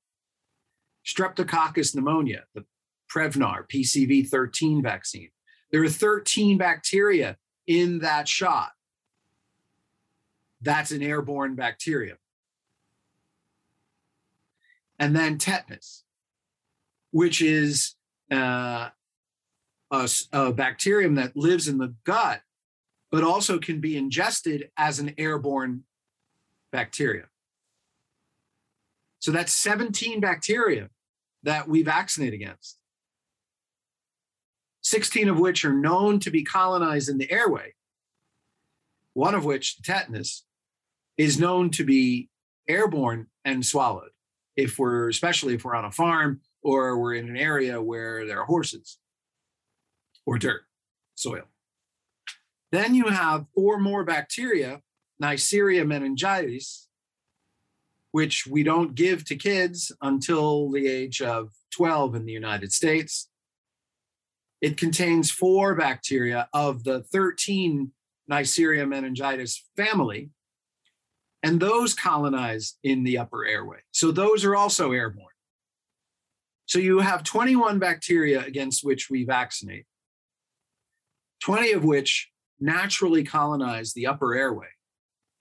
Streptococcus 1.04 1.96
pneumonia, 1.96 2.44
the 2.54 2.64
Prevnar 3.12 3.68
PCV 3.68 4.28
13 4.30 4.84
vaccine. 4.84 5.32
There 5.72 5.84
are 5.84 5.90
13 5.90 6.60
bacteria 6.60 7.38
in 7.66 8.02
that 8.02 8.28
shot. 8.28 8.74
That's 10.62 10.92
an 10.92 11.02
airborne 11.02 11.56
bacterium. 11.56 12.20
And 15.02 15.14
then 15.14 15.38
tetanus 15.38 16.06
which 17.12 17.42
is 17.42 17.96
uh, 18.32 18.90
a, 19.92 20.10
a 20.32 20.54
bacterium 20.54 21.16
that 21.16 21.36
lives 21.36 21.68
in 21.68 21.78
the 21.78 21.94
gut, 22.06 22.42
but 23.12 23.24
also 23.24 23.60
can 23.60 23.80
be 23.80 23.98
ingested 23.98 24.70
as 24.78 25.00
an 25.00 25.14
airborne 25.18 25.84
bacteria. 26.72 27.26
So 29.20 29.32
that's 29.32 29.54
17 29.54 30.20
bacteria 30.20 30.90
that 31.44 31.68
we 31.68 31.84
vaccinate 31.84 32.34
against, 32.34 32.78
16 34.82 35.30
of 35.30 35.40
which 35.40 35.64
are 35.66 35.74
known 35.74 36.20
to 36.22 36.32
be 36.32 36.44
colonized 36.44 37.10
in 37.10 37.18
the 37.18 37.32
airway, 37.32 37.74
one 39.14 39.36
of 39.36 39.44
which, 39.46 39.82
tetanus, 39.84 40.46
is 41.18 41.40
known 41.40 41.70
to 41.72 41.84
be 41.84 42.30
airborne 42.68 43.28
and 43.44 43.66
swallowed. 43.66 44.12
If 44.56 44.78
we're, 44.78 45.10
especially 45.10 45.56
if 45.56 45.64
we're 45.64 45.76
on 45.76 45.86
a 45.86 45.92
farm 45.92 46.42
or 46.62 46.98
we're 47.00 47.16
in 47.16 47.30
an 47.30 47.38
area 47.38 47.82
where 47.82 48.26
there 48.26 48.40
are 48.40 48.46
horses 48.46 48.98
or 50.26 50.38
dirt, 50.38 50.64
soil. 51.16 51.44
Then 52.72 52.96
you 52.96 53.08
have 53.08 53.48
four 53.54 53.80
more 53.80 54.04
bacteria, 54.04 54.82
Neisseria 55.22 55.86
meningitis, 55.86 56.88
which 58.12 58.46
we 58.46 58.64
don't 58.64 58.96
give 58.96 59.26
to 59.26 59.36
kids 59.36 59.92
until 60.02 60.70
the 60.70 60.88
age 60.88 61.22
of 61.22 61.52
12 61.72 62.16
in 62.16 62.26
the 62.26 62.32
United 62.34 62.72
States. 62.72 63.30
It 64.62 64.78
contains 64.78 65.32
four 65.32 65.76
bacteria 65.76 66.48
of 66.54 66.84
the 66.84 67.04
13 67.04 67.92
Neisseria 68.30 68.88
meningitis 68.88 69.66
family, 69.76 70.30
and 71.44 71.60
those 71.60 71.94
colonize 71.94 72.78
in 72.84 73.04
the 73.04 73.18
upper 73.18 73.46
airway. 73.46 73.80
So 73.92 74.12
those 74.12 74.46
are 74.46 74.56
also 74.56 74.92
airborne. 74.92 75.28
So 76.66 76.80
you 76.80 77.00
have 77.00 77.24
21 77.24 77.80
bacteria 77.80 78.46
against 78.46 78.84
which 78.86 79.10
we 79.10 79.26
vaccinate, 79.26 79.86
20 81.44 81.74
of 81.74 81.84
which 81.84 82.30
naturally 82.60 83.24
colonize 83.24 83.94
the 83.94 84.08
upper 84.08 84.36
airway 84.36 84.68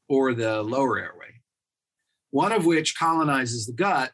or 0.09 0.35
the 0.35 0.63
lower 0.63 0.99
airway, 0.99 1.43
one 2.31 2.53
of 2.53 2.67
which 2.67 2.99
colonizes 2.99 3.67
the 3.67 3.73
gut, 3.73 4.13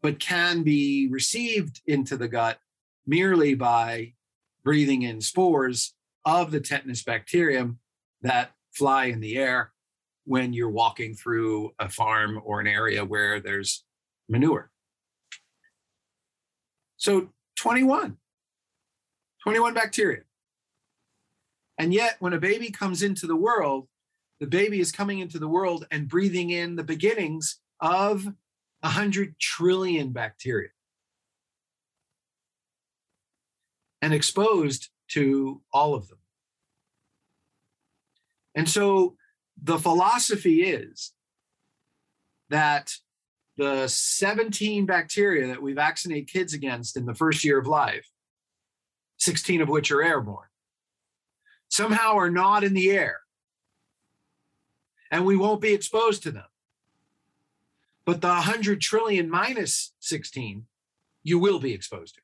but 0.00 0.18
can 0.18 0.62
be 0.62 1.08
received 1.10 1.82
into 1.86 2.16
the 2.16 2.28
gut 2.28 2.58
merely 3.06 3.54
by 3.54 4.12
breathing 4.64 5.02
in 5.02 5.20
spores 5.20 5.94
of 6.24 6.52
the 6.52 6.60
tetanus 6.60 7.02
bacterium 7.02 7.78
that 8.22 8.52
fly 8.72 9.06
in 9.06 9.20
the 9.20 9.36
air 9.36 9.72
when 10.26 10.52
you're 10.52 10.68
walking 10.68 11.14
through 11.14 11.72
a 11.78 11.88
farm 11.88 12.40
or 12.44 12.60
an 12.60 12.66
area 12.66 13.04
where 13.04 13.40
there's 13.40 13.84
manure. 14.28 14.70
So 16.96 17.30
21, 17.56 18.16
21 19.42 19.74
bacteria. 19.74 20.22
And 21.78 21.94
yet, 21.94 22.16
when 22.18 22.32
a 22.32 22.40
baby 22.40 22.70
comes 22.70 23.02
into 23.02 23.26
the 23.26 23.36
world, 23.36 23.86
the 24.40 24.46
baby 24.46 24.80
is 24.80 24.92
coming 24.92 25.20
into 25.20 25.38
the 25.38 25.48
world 25.48 25.86
and 25.90 26.08
breathing 26.08 26.50
in 26.50 26.76
the 26.76 26.84
beginnings 26.84 27.60
of 27.80 28.24
100 28.80 29.38
trillion 29.38 30.10
bacteria 30.10 30.70
and 34.02 34.12
exposed 34.12 34.88
to 35.08 35.62
all 35.72 35.94
of 35.94 36.08
them. 36.08 36.18
And 38.54 38.68
so 38.68 39.16
the 39.66 39.78
philosophy 39.78 40.62
is 40.62 41.12
that 42.50 42.94
the 43.56 43.88
17 43.88 44.86
bacteria 44.86 45.48
that 45.48 45.60
we 45.60 45.72
vaccinate 45.72 46.28
kids 46.28 46.54
against 46.54 46.96
in 46.96 47.04
the 47.04 47.14
first 47.14 47.44
year 47.44 47.58
of 47.58 47.66
life, 47.66 48.08
16 49.18 49.60
of 49.60 49.68
which 49.68 49.90
are 49.90 50.04
airborne, 50.04 50.46
somehow 51.68 52.14
are 52.14 52.30
not 52.30 52.62
in 52.62 52.74
the 52.74 52.90
air. 52.90 53.20
And 55.10 55.26
we 55.26 55.36
won't 55.36 55.60
be 55.60 55.72
exposed 55.72 56.22
to 56.22 56.30
them. 56.30 56.46
But 58.04 58.20
the 58.20 58.28
100 58.28 58.80
trillion 58.80 59.28
minus 59.28 59.94
16, 59.98 60.66
you 61.24 61.40
will 61.40 61.58
be 61.58 61.72
exposed 61.72 62.14
to. 62.14 62.20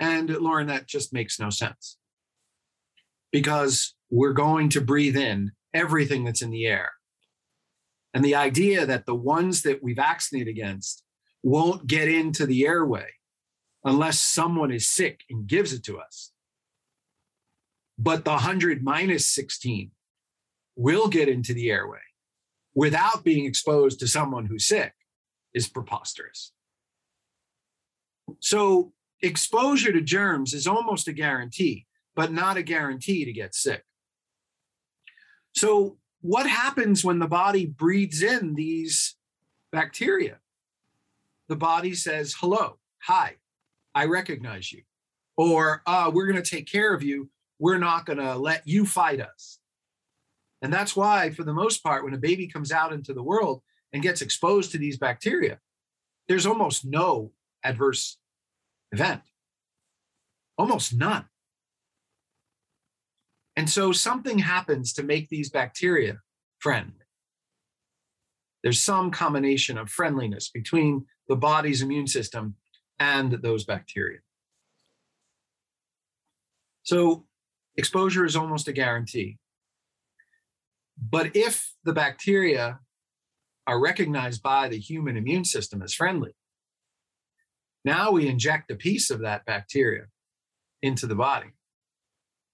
And 0.00 0.28
Lauren, 0.28 0.66
that 0.66 0.86
just 0.86 1.14
makes 1.14 1.40
no 1.40 1.48
sense 1.48 1.96
because 3.32 3.95
we're 4.10 4.32
going 4.32 4.68
to 4.70 4.80
breathe 4.80 5.16
in 5.16 5.52
everything 5.74 6.24
that's 6.24 6.42
in 6.42 6.50
the 6.50 6.66
air. 6.66 6.92
And 8.14 8.24
the 8.24 8.34
idea 8.34 8.86
that 8.86 9.06
the 9.06 9.14
ones 9.14 9.62
that 9.62 9.82
we 9.82 9.92
vaccinate 9.92 10.48
against 10.48 11.02
won't 11.42 11.86
get 11.86 12.08
into 12.08 12.46
the 12.46 12.66
airway 12.66 13.06
unless 13.84 14.18
someone 14.18 14.72
is 14.72 14.88
sick 14.88 15.20
and 15.30 15.46
gives 15.46 15.72
it 15.72 15.84
to 15.84 15.98
us. 15.98 16.32
But 17.98 18.24
the 18.24 18.32
100 18.32 18.82
minus 18.82 19.28
16 19.28 19.90
will 20.76 21.08
get 21.08 21.28
into 21.28 21.54
the 21.54 21.70
airway 21.70 22.00
without 22.74 23.24
being 23.24 23.46
exposed 23.46 24.00
to 24.00 24.08
someone 24.08 24.46
who's 24.46 24.66
sick 24.66 24.92
is 25.54 25.68
preposterous. 25.68 26.52
So, 28.40 28.92
exposure 29.22 29.92
to 29.92 30.00
germs 30.00 30.52
is 30.52 30.66
almost 30.66 31.08
a 31.08 31.12
guarantee, 31.12 31.86
but 32.14 32.32
not 32.32 32.56
a 32.56 32.62
guarantee 32.62 33.24
to 33.24 33.32
get 33.32 33.54
sick. 33.54 33.84
So, 35.56 35.96
what 36.20 36.46
happens 36.46 37.02
when 37.02 37.18
the 37.18 37.26
body 37.26 37.64
breathes 37.64 38.22
in 38.22 38.54
these 38.54 39.16
bacteria? 39.72 40.38
The 41.48 41.56
body 41.56 41.94
says, 41.94 42.34
hello, 42.38 42.78
hi, 42.98 43.36
I 43.94 44.04
recognize 44.04 44.70
you. 44.70 44.82
Or, 45.36 45.82
uh, 45.86 46.10
we're 46.12 46.26
going 46.26 46.42
to 46.42 46.50
take 46.50 46.70
care 46.70 46.92
of 46.92 47.02
you. 47.02 47.30
We're 47.58 47.78
not 47.78 48.04
going 48.04 48.18
to 48.18 48.36
let 48.36 48.66
you 48.66 48.84
fight 48.84 49.20
us. 49.20 49.58
And 50.60 50.70
that's 50.70 50.94
why, 50.94 51.30
for 51.30 51.42
the 51.42 51.54
most 51.54 51.82
part, 51.82 52.04
when 52.04 52.14
a 52.14 52.18
baby 52.18 52.48
comes 52.48 52.70
out 52.70 52.92
into 52.92 53.14
the 53.14 53.22
world 53.22 53.62
and 53.94 54.02
gets 54.02 54.20
exposed 54.20 54.72
to 54.72 54.78
these 54.78 54.98
bacteria, 54.98 55.60
there's 56.28 56.46
almost 56.46 56.84
no 56.84 57.32
adverse 57.64 58.18
event, 58.92 59.22
almost 60.58 60.94
none. 60.94 61.26
And 63.56 63.70
so 63.70 63.90
something 63.90 64.38
happens 64.38 64.92
to 64.94 65.02
make 65.02 65.28
these 65.28 65.50
bacteria 65.50 66.18
friendly. 66.58 66.92
There's 68.62 68.82
some 68.82 69.10
combination 69.10 69.78
of 69.78 69.88
friendliness 69.88 70.50
between 70.50 71.06
the 71.28 71.36
body's 71.36 71.82
immune 71.82 72.06
system 72.06 72.56
and 72.98 73.32
those 73.32 73.64
bacteria. 73.64 74.18
So 76.82 77.26
exposure 77.76 78.24
is 78.24 78.36
almost 78.36 78.68
a 78.68 78.72
guarantee. 78.72 79.38
But 80.98 81.34
if 81.36 81.72
the 81.84 81.92
bacteria 81.92 82.80
are 83.66 83.80
recognized 83.80 84.42
by 84.42 84.68
the 84.68 84.78
human 84.78 85.16
immune 85.16 85.44
system 85.44 85.82
as 85.82 85.94
friendly, 85.94 86.32
now 87.84 88.10
we 88.10 88.28
inject 88.28 88.70
a 88.70 88.76
piece 88.76 89.10
of 89.10 89.20
that 89.20 89.44
bacteria 89.44 90.04
into 90.82 91.06
the 91.06 91.14
body. 91.14 91.55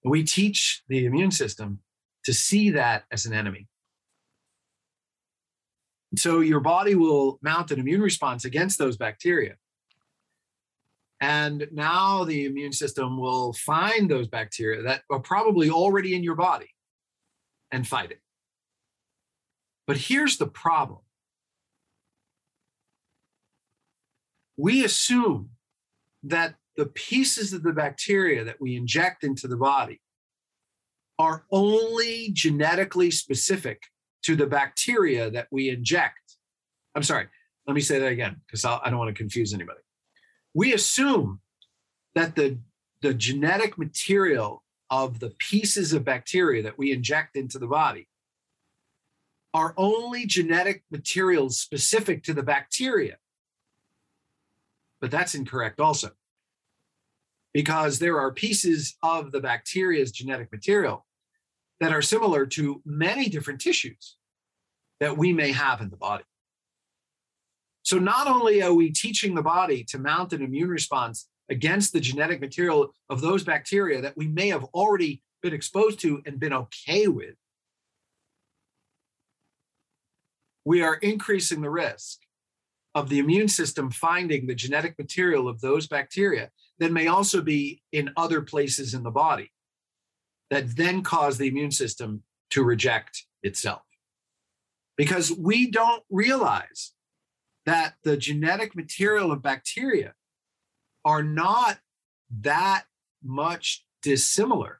We 0.03 0.23
teach 0.23 0.83
the 0.87 1.05
immune 1.05 1.31
system 1.31 1.79
to 2.25 2.33
see 2.33 2.71
that 2.71 3.05
as 3.11 3.25
an 3.25 3.33
enemy. 3.33 3.67
So 6.15 6.41
your 6.41 6.59
body 6.59 6.95
will 6.95 7.39
mount 7.41 7.71
an 7.71 7.79
immune 7.79 8.01
response 8.01 8.45
against 8.45 8.77
those 8.77 8.97
bacteria. 8.97 9.55
And 11.19 11.67
now 11.71 12.25
the 12.25 12.45
immune 12.45 12.73
system 12.73 13.17
will 13.17 13.53
find 13.53 14.09
those 14.09 14.27
bacteria 14.27 14.83
that 14.83 15.03
are 15.09 15.19
probably 15.19 15.69
already 15.69 16.15
in 16.15 16.23
your 16.23 16.35
body 16.35 16.69
and 17.71 17.87
fight 17.87 18.11
it. 18.11 18.19
But 19.87 19.97
here's 19.97 20.37
the 20.37 20.47
problem 20.47 20.99
we 24.55 24.83
assume 24.83 25.49
that 26.23 26.55
the 26.75 26.87
pieces 26.87 27.53
of 27.53 27.63
the 27.63 27.73
bacteria 27.73 28.43
that 28.43 28.59
we 28.59 28.75
inject 28.75 29.23
into 29.23 29.47
the 29.47 29.57
body 29.57 30.01
are 31.19 31.45
only 31.51 32.31
genetically 32.33 33.11
specific 33.11 33.83
to 34.23 34.35
the 34.35 34.47
bacteria 34.47 35.29
that 35.29 35.47
we 35.51 35.69
inject. 35.69 36.37
I'm 36.95 37.03
sorry, 37.03 37.27
let 37.67 37.73
me 37.73 37.81
say 37.81 37.99
that 37.99 38.11
again 38.11 38.41
because 38.47 38.65
I 38.65 38.89
don't 38.89 38.97
want 38.97 39.15
to 39.15 39.21
confuse 39.21 39.53
anybody. 39.53 39.79
We 40.53 40.73
assume 40.73 41.41
that 42.15 42.35
the, 42.35 42.57
the 43.01 43.13
genetic 43.13 43.77
material 43.77 44.63
of 44.89 45.19
the 45.19 45.31
pieces 45.39 45.93
of 45.93 46.03
bacteria 46.03 46.63
that 46.63 46.77
we 46.77 46.91
inject 46.91 47.35
into 47.35 47.59
the 47.59 47.67
body 47.67 48.07
are 49.53 49.73
only 49.77 50.25
genetic 50.25 50.83
materials 50.91 51.57
specific 51.57 52.23
to 52.23 52.33
the 52.33 52.43
bacteria. 52.43 53.17
But 54.99 55.11
that's 55.11 55.35
incorrect 55.35 55.79
also 55.79 56.11
because 57.53 57.99
there 57.99 58.19
are 58.19 58.33
pieces 58.33 58.95
of 59.03 59.31
the 59.31 59.39
bacteria's 59.39 60.11
genetic 60.11 60.51
material 60.51 61.05
that 61.79 61.93
are 61.93 62.01
similar 62.01 62.45
to 62.45 62.81
many 62.85 63.29
different 63.29 63.61
tissues 63.61 64.17
that 64.99 65.17
we 65.17 65.31
may 65.33 65.51
have 65.51 65.81
in 65.81 65.89
the 65.89 65.97
body. 65.97 66.23
So, 67.83 67.99
not 67.99 68.27
only 68.27 68.63
are 68.63 68.73
we 68.73 68.91
teaching 68.91 69.35
the 69.35 69.41
body 69.41 69.83
to 69.89 69.99
mount 69.99 70.33
an 70.33 70.41
immune 70.41 70.69
response 70.69 71.27
against 71.49 71.91
the 71.91 71.99
genetic 71.99 72.39
material 72.39 72.93
of 73.09 73.21
those 73.21 73.43
bacteria 73.43 74.01
that 74.01 74.15
we 74.15 74.27
may 74.27 74.47
have 74.47 74.63
already 74.73 75.21
been 75.41 75.53
exposed 75.53 75.99
to 75.99 76.21
and 76.25 76.39
been 76.39 76.53
okay 76.53 77.07
with, 77.07 77.35
we 80.63 80.81
are 80.81 80.95
increasing 80.95 81.61
the 81.61 81.69
risk 81.69 82.19
of 82.95 83.09
the 83.09 83.19
immune 83.19 83.49
system 83.49 83.91
finding 83.91 84.47
the 84.47 84.55
genetic 84.55 84.97
material 84.97 85.49
of 85.49 85.59
those 85.59 85.87
bacteria 85.87 86.49
that 86.79 86.91
may 86.91 87.07
also 87.07 87.41
be 87.41 87.81
in 87.91 88.11
other 88.17 88.41
places 88.41 88.93
in 88.93 89.03
the 89.03 89.11
body 89.11 89.51
that 90.49 90.75
then 90.75 91.01
cause 91.01 91.37
the 91.37 91.47
immune 91.47 91.71
system 91.71 92.23
to 92.51 92.63
reject 92.63 93.25
itself. 93.41 93.81
Because 94.97 95.31
we 95.31 95.71
don't 95.71 96.03
realize 96.09 96.93
that 97.65 97.95
the 98.03 98.17
genetic 98.17 98.75
material 98.75 99.31
of 99.31 99.41
bacteria 99.41 100.13
are 101.05 101.23
not 101.23 101.79
that 102.41 102.83
much 103.23 103.85
dissimilar 104.01 104.79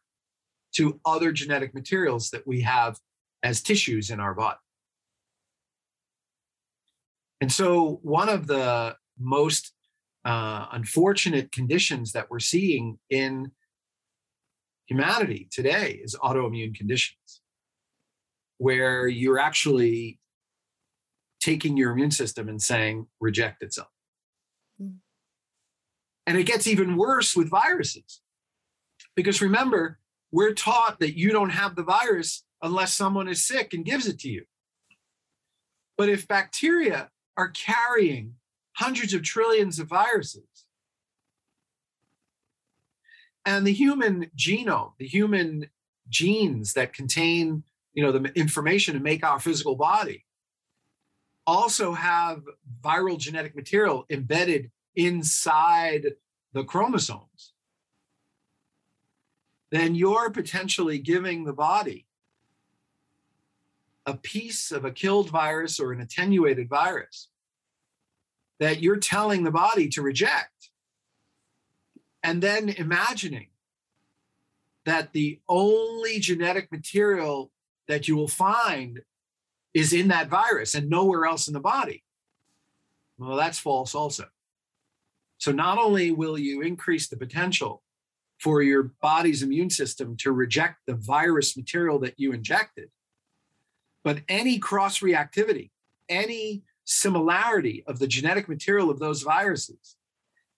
to 0.76 1.00
other 1.06 1.32
genetic 1.32 1.74
materials 1.74 2.30
that 2.32 2.46
we 2.46 2.62
have 2.62 3.00
as 3.42 3.62
tissues 3.62 4.10
in 4.10 4.20
our 4.20 4.34
body. 4.34 4.58
And 7.42 7.52
so, 7.52 8.00
one 8.04 8.30
of 8.30 8.48
the 8.48 8.96
most 9.20 9.74
uh, 10.26 10.68
unfortunate 10.72 11.52
conditions 11.52 12.14
that 12.14 12.30
we're 12.30 12.40
seeing 12.40 12.98
in 13.10 13.52
humanity 14.86 15.48
today 15.52 16.00
is 16.04 16.16
autoimmune 16.16 16.76
conditions, 16.76 17.42
where 18.58 19.08
you're 19.08 19.40
actually 19.40 20.20
taking 21.42 21.76
your 21.76 21.92
immune 21.92 22.12
system 22.12 22.48
and 22.48 22.62
saying, 22.62 23.08
reject 23.20 23.62
itself. 23.64 23.90
Mm. 24.82 24.96
And 26.26 26.38
it 26.38 26.46
gets 26.46 26.68
even 26.68 26.96
worse 26.96 27.36
with 27.36 27.50
viruses. 27.50 28.22
Because 29.16 29.42
remember, 29.42 30.00
we're 30.32 30.54
taught 30.54 31.00
that 31.00 31.18
you 31.18 31.32
don't 31.32 31.50
have 31.50 31.76
the 31.76 31.84
virus 31.84 32.44
unless 32.62 32.94
someone 32.94 33.28
is 33.28 33.44
sick 33.44 33.74
and 33.74 33.84
gives 33.84 34.08
it 34.08 34.20
to 34.20 34.30
you. 34.30 34.46
But 35.98 36.10
if 36.10 36.28
bacteria 36.28 37.10
are 37.38 37.50
carrying 37.50 38.36
hundreds 38.74 39.14
of 39.14 39.24
trillions 39.24 39.80
of 39.80 39.88
viruses, 39.88 40.66
and 43.46 43.68
the 43.68 43.74
human 43.74 44.32
genome, 44.38 44.94
the 44.98 45.08
human 45.08 45.68
genes 46.10 46.74
that 46.74 46.94
contain, 46.94 47.64
you 47.94 48.04
know, 48.04 48.12
the 48.12 48.32
information 48.38 48.94
to 48.94 49.00
make 49.00 49.24
our 49.24 49.40
physical 49.40 49.76
body, 49.76 50.26
also 51.46 51.94
have 51.94 52.44
viral 52.82 53.18
genetic 53.18 53.56
material 53.56 54.06
embedded 54.10 54.72
inside 54.96 56.14
the 56.54 56.64
chromosomes. 56.64 57.54
Then 59.72 59.96
you're 59.96 60.30
potentially 60.30 61.00
giving 61.00 61.44
the 61.44 61.54
body 61.54 62.06
a 64.06 64.16
piece 64.16 64.72
of 64.72 64.86
a 64.86 64.92
killed 64.92 65.30
virus 65.30 65.80
or 65.80 65.92
an 65.92 66.00
attenuated 66.00 66.70
virus 66.70 67.30
that 68.64 68.82
you're 68.82 68.96
telling 68.96 69.44
the 69.44 69.52
body 69.52 69.90
to 69.90 70.02
reject. 70.02 70.70
And 72.24 72.42
then 72.42 72.70
imagining 72.70 73.50
that 74.86 75.12
the 75.12 75.42
only 75.50 76.20
genetic 76.20 76.72
material 76.72 77.52
that 77.90 78.08
you 78.08 78.16
will 78.16 78.30
find 78.30 79.02
is 79.74 79.92
in 79.92 80.08
that 80.08 80.30
virus 80.30 80.76
and 80.76 80.90
nowhere 80.90 81.26
else 81.26 81.46
in 81.50 81.54
the 81.54 81.60
body. 81.60 82.06
Well, 83.18 83.36
that's 83.36 83.60
false 83.60 83.94
also. 83.94 84.28
So 85.40 85.52
not 85.52 85.78
only 85.78 86.12
will 86.12 86.38
you 86.38 86.62
increase 86.62 87.10
the 87.10 87.18
potential 87.18 87.84
for 88.40 88.62
your 88.62 88.94
body's 89.02 89.44
immune 89.44 89.72
system 89.72 90.16
to 90.20 90.32
reject 90.32 90.78
the 90.88 90.96
virus 90.96 91.58
material 91.58 92.00
that 92.00 92.14
you 92.18 92.32
injected. 92.32 92.90
But 94.06 94.22
any 94.30 94.58
cross 94.58 95.00
reactivity, 95.00 95.72
any 96.08 96.64
similarity 96.86 97.84
of 97.88 98.00
the 98.00 98.08
genetic 98.08 98.50
material 98.50 98.90
of 98.90 99.00
those 99.00 99.22
viruses 99.22 99.96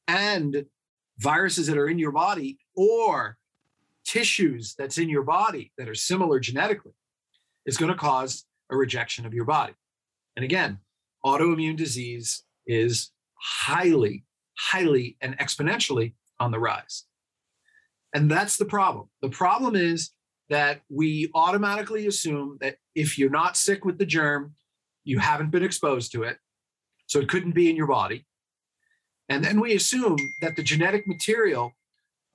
and 0.07 0.65
viruses 1.17 1.67
that 1.67 1.77
are 1.77 1.87
in 1.87 1.99
your 1.99 2.11
body 2.11 2.57
or 2.75 3.37
tissues 4.05 4.75
that's 4.77 4.97
in 4.97 5.09
your 5.09 5.23
body 5.23 5.71
that 5.77 5.89
are 5.89 5.95
similar 5.95 6.39
genetically 6.39 6.93
is 7.65 7.77
going 7.77 7.91
to 7.91 7.97
cause 7.97 8.45
a 8.69 8.77
rejection 8.77 9.25
of 9.25 9.33
your 9.33 9.45
body. 9.45 9.73
And 10.35 10.43
again, 10.43 10.79
autoimmune 11.25 11.77
disease 11.77 12.43
is 12.67 13.11
highly, 13.35 14.25
highly, 14.57 15.17
and 15.21 15.37
exponentially 15.39 16.13
on 16.39 16.51
the 16.51 16.59
rise. 16.59 17.05
And 18.13 18.29
that's 18.29 18.57
the 18.57 18.65
problem. 18.65 19.09
The 19.21 19.29
problem 19.29 19.75
is 19.75 20.11
that 20.49 20.81
we 20.89 21.31
automatically 21.33 22.07
assume 22.07 22.57
that 22.61 22.77
if 22.93 23.17
you're 23.17 23.29
not 23.29 23.57
sick 23.57 23.83
with 23.83 23.97
the 23.97 24.05
germ, 24.05 24.53
you 25.05 25.19
haven't 25.19 25.51
been 25.51 25.63
exposed 25.63 26.11
to 26.11 26.23
it. 26.23 26.37
So 27.07 27.19
it 27.19 27.29
couldn't 27.29 27.53
be 27.53 27.69
in 27.69 27.75
your 27.75 27.87
body. 27.87 28.25
And 29.29 29.43
then 29.43 29.59
we 29.59 29.73
assume 29.73 30.17
that 30.41 30.55
the 30.55 30.63
genetic 30.63 31.07
material 31.07 31.71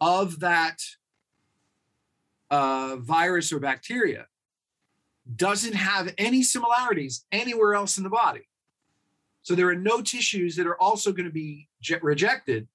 of 0.01 0.41
that 0.41 0.79
uh, 2.51 2.97
virus 2.97 3.53
or 3.53 3.61
bacteria 3.61 4.27
doesn't 5.37 5.75
have 5.75 6.13
any 6.19 6.43
similarities 6.43 7.25
anywhere 7.31 7.75
else 7.75 7.99
in 7.99 8.05
the 8.05 8.11
body. 8.11 8.49
So 9.43 9.55
there 9.55 9.69
are 9.69 9.77
no 9.77 10.01
tissues 10.01 10.57
that 10.57 10.67
are 10.67 10.81
also 10.81 11.13
going 11.13 11.27
to 11.27 11.33
be 11.33 11.69
je- 11.81 11.99
rejected 12.03 12.69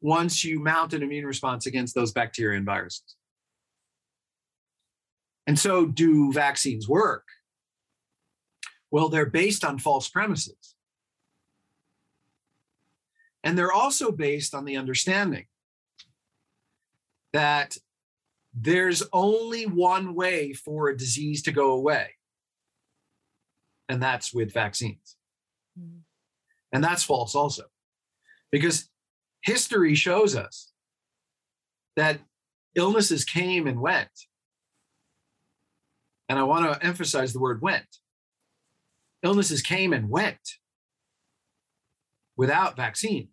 once 0.00 0.44
you 0.44 0.60
mount 0.60 0.94
an 0.94 1.02
immune 1.02 1.26
response 1.26 1.66
against 1.66 1.94
those 1.94 2.12
bacteria 2.12 2.56
and 2.56 2.66
viruses. 2.66 3.16
And 5.46 5.58
so, 5.58 5.86
do 5.86 6.30
vaccines 6.32 6.88
work? 6.88 7.24
Well, 8.90 9.08
they're 9.08 9.26
based 9.26 9.64
on 9.64 9.78
false 9.78 10.08
premises. 10.08 10.74
And 13.44 13.56
they're 13.56 13.72
also 13.72 14.10
based 14.10 14.54
on 14.54 14.64
the 14.64 14.76
understanding 14.76 15.46
that 17.32 17.76
there's 18.54 19.02
only 19.12 19.66
one 19.66 20.14
way 20.14 20.52
for 20.52 20.88
a 20.88 20.96
disease 20.96 21.42
to 21.42 21.52
go 21.52 21.72
away, 21.72 22.16
and 23.88 24.02
that's 24.02 24.34
with 24.34 24.52
vaccines. 24.52 25.16
Mm-hmm. 25.78 25.98
And 26.72 26.82
that's 26.82 27.04
false 27.04 27.34
also, 27.34 27.64
because 28.50 28.88
history 29.42 29.94
shows 29.94 30.34
us 30.34 30.72
that 31.96 32.18
illnesses 32.74 33.24
came 33.24 33.66
and 33.66 33.80
went. 33.80 34.08
And 36.28 36.38
I 36.38 36.42
want 36.42 36.72
to 36.72 36.86
emphasize 36.86 37.32
the 37.32 37.40
word 37.40 37.62
went. 37.62 37.86
Illnesses 39.22 39.62
came 39.62 39.92
and 39.92 40.08
went 40.08 40.38
without 42.36 42.76
vaccines. 42.76 43.28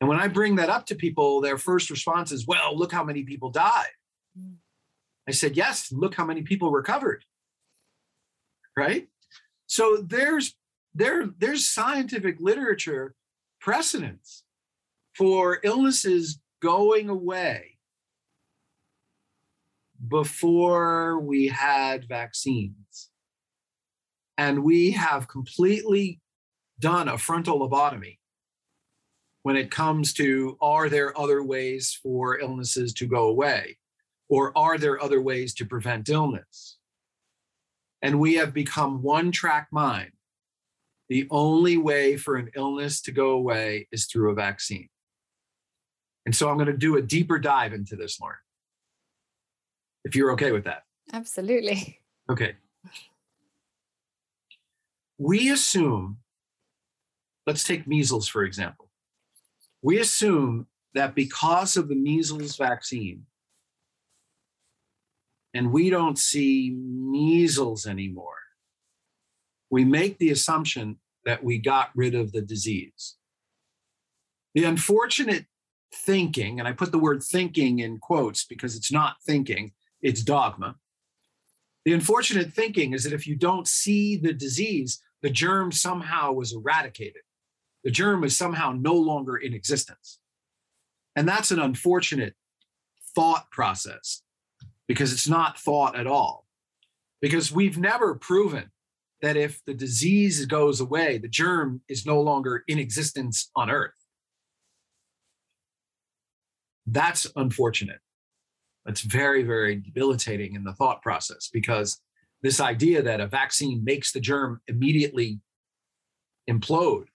And 0.00 0.08
when 0.08 0.20
I 0.20 0.28
bring 0.28 0.56
that 0.56 0.68
up 0.68 0.86
to 0.86 0.94
people, 0.94 1.40
their 1.40 1.58
first 1.58 1.90
response 1.90 2.30
is, 2.30 2.46
well, 2.46 2.76
look 2.76 2.92
how 2.92 3.02
many 3.02 3.24
people 3.24 3.50
died. 3.50 3.88
I 5.26 5.32
said, 5.32 5.56
yes, 5.56 5.90
look 5.90 6.14
how 6.14 6.24
many 6.24 6.42
people 6.42 6.70
recovered. 6.70 7.24
Right? 8.76 9.08
So 9.66 9.96
there's 9.96 10.54
there, 10.94 11.28
there's 11.38 11.68
scientific 11.68 12.40
literature 12.40 13.14
precedents 13.60 14.44
for 15.14 15.60
illnesses 15.62 16.40
going 16.60 17.08
away 17.08 17.78
before 20.08 21.20
we 21.20 21.48
had 21.48 22.08
vaccines. 22.08 23.10
And 24.38 24.62
we 24.62 24.92
have 24.92 25.28
completely 25.28 26.20
done 26.78 27.08
a 27.08 27.18
frontal 27.18 27.58
lobotomy 27.58 28.18
when 29.42 29.56
it 29.56 29.70
comes 29.70 30.12
to 30.14 30.56
are 30.60 30.88
there 30.88 31.18
other 31.18 31.42
ways 31.42 31.98
for 32.02 32.38
illnesses 32.38 32.92
to 32.94 33.06
go 33.06 33.24
away? 33.28 33.78
Or 34.28 34.56
are 34.56 34.78
there 34.78 35.02
other 35.02 35.20
ways 35.20 35.54
to 35.54 35.64
prevent 35.64 36.08
illness? 36.08 36.78
And 38.00 38.20
we 38.20 38.34
have 38.34 38.54
become 38.54 39.02
one 39.02 39.32
track 39.32 39.68
mind. 39.72 40.12
The 41.08 41.26
only 41.30 41.78
way 41.78 42.16
for 42.16 42.36
an 42.36 42.50
illness 42.54 43.00
to 43.02 43.12
go 43.12 43.30
away 43.30 43.88
is 43.90 44.06
through 44.06 44.30
a 44.30 44.34
vaccine. 44.34 44.88
And 46.26 46.36
so 46.36 46.50
I'm 46.50 46.58
going 46.58 46.66
to 46.66 46.76
do 46.76 46.96
a 46.96 47.02
deeper 47.02 47.38
dive 47.38 47.72
into 47.72 47.96
this, 47.96 48.20
Lauren, 48.20 48.36
if 50.04 50.14
you're 50.14 50.32
okay 50.32 50.52
with 50.52 50.64
that. 50.64 50.82
Absolutely. 51.12 52.00
Okay. 52.30 52.54
We 55.18 55.50
assume, 55.50 56.18
let's 57.46 57.64
take 57.64 57.88
measles, 57.88 58.28
for 58.28 58.44
example. 58.44 58.88
We 59.82 59.98
assume 59.98 60.68
that 60.94 61.14
because 61.14 61.76
of 61.76 61.88
the 61.88 61.96
measles 61.96 62.56
vaccine, 62.56 63.26
and 65.52 65.72
we 65.72 65.90
don't 65.90 66.18
see 66.18 66.76
measles 66.76 67.86
anymore, 67.86 68.36
we 69.70 69.84
make 69.84 70.18
the 70.18 70.30
assumption 70.30 70.98
that 71.24 71.42
we 71.42 71.58
got 71.58 71.90
rid 71.94 72.14
of 72.14 72.32
the 72.32 72.40
disease. 72.40 73.16
The 74.54 74.64
unfortunate 74.64 75.46
thinking, 75.92 76.58
and 76.58 76.68
I 76.68 76.72
put 76.72 76.92
the 76.92 76.98
word 76.98 77.22
thinking 77.22 77.80
in 77.80 77.98
quotes 77.98 78.44
because 78.44 78.76
it's 78.76 78.92
not 78.92 79.16
thinking, 79.26 79.72
it's 80.00 80.22
dogma. 80.22 80.76
The 81.84 81.92
unfortunate 81.92 82.52
thinking 82.52 82.92
is 82.92 83.04
that 83.04 83.12
if 83.12 83.26
you 83.26 83.36
don't 83.36 83.66
see 83.66 84.16
the 84.16 84.32
disease, 84.32 85.02
the 85.22 85.30
germ 85.30 85.72
somehow 85.72 86.32
was 86.32 86.52
eradicated. 86.52 87.22
The 87.84 87.90
germ 87.90 88.24
is 88.24 88.36
somehow 88.36 88.72
no 88.72 88.94
longer 88.94 89.36
in 89.36 89.54
existence. 89.54 90.18
And 91.16 91.28
that's 91.28 91.50
an 91.50 91.58
unfortunate 91.58 92.34
thought 93.14 93.50
process 93.50 94.22
because 94.86 95.12
it's 95.12 95.28
not 95.28 95.58
thought 95.58 95.96
at 95.96 96.06
all. 96.06 96.46
Because 97.20 97.50
we've 97.50 97.78
never 97.78 98.14
proven 98.14 98.70
that 99.22 99.36
if 99.36 99.60
the 99.64 99.74
disease 99.74 100.46
goes 100.46 100.80
away, 100.80 101.18
the 101.18 101.28
germ 101.28 101.80
is 101.88 102.06
no 102.06 102.20
longer 102.20 102.62
in 102.68 102.78
existence 102.78 103.50
on 103.56 103.70
Earth. 103.70 103.94
That's 106.86 107.26
unfortunate. 107.34 107.98
That's 108.86 109.00
very, 109.02 109.42
very 109.42 109.76
debilitating 109.76 110.54
in 110.54 110.64
the 110.64 110.72
thought 110.72 111.02
process 111.02 111.50
because 111.52 112.00
this 112.42 112.60
idea 112.60 113.02
that 113.02 113.20
a 113.20 113.26
vaccine 113.26 113.82
makes 113.84 114.12
the 114.12 114.20
germ 114.20 114.60
immediately 114.68 115.40
implode 116.48 117.06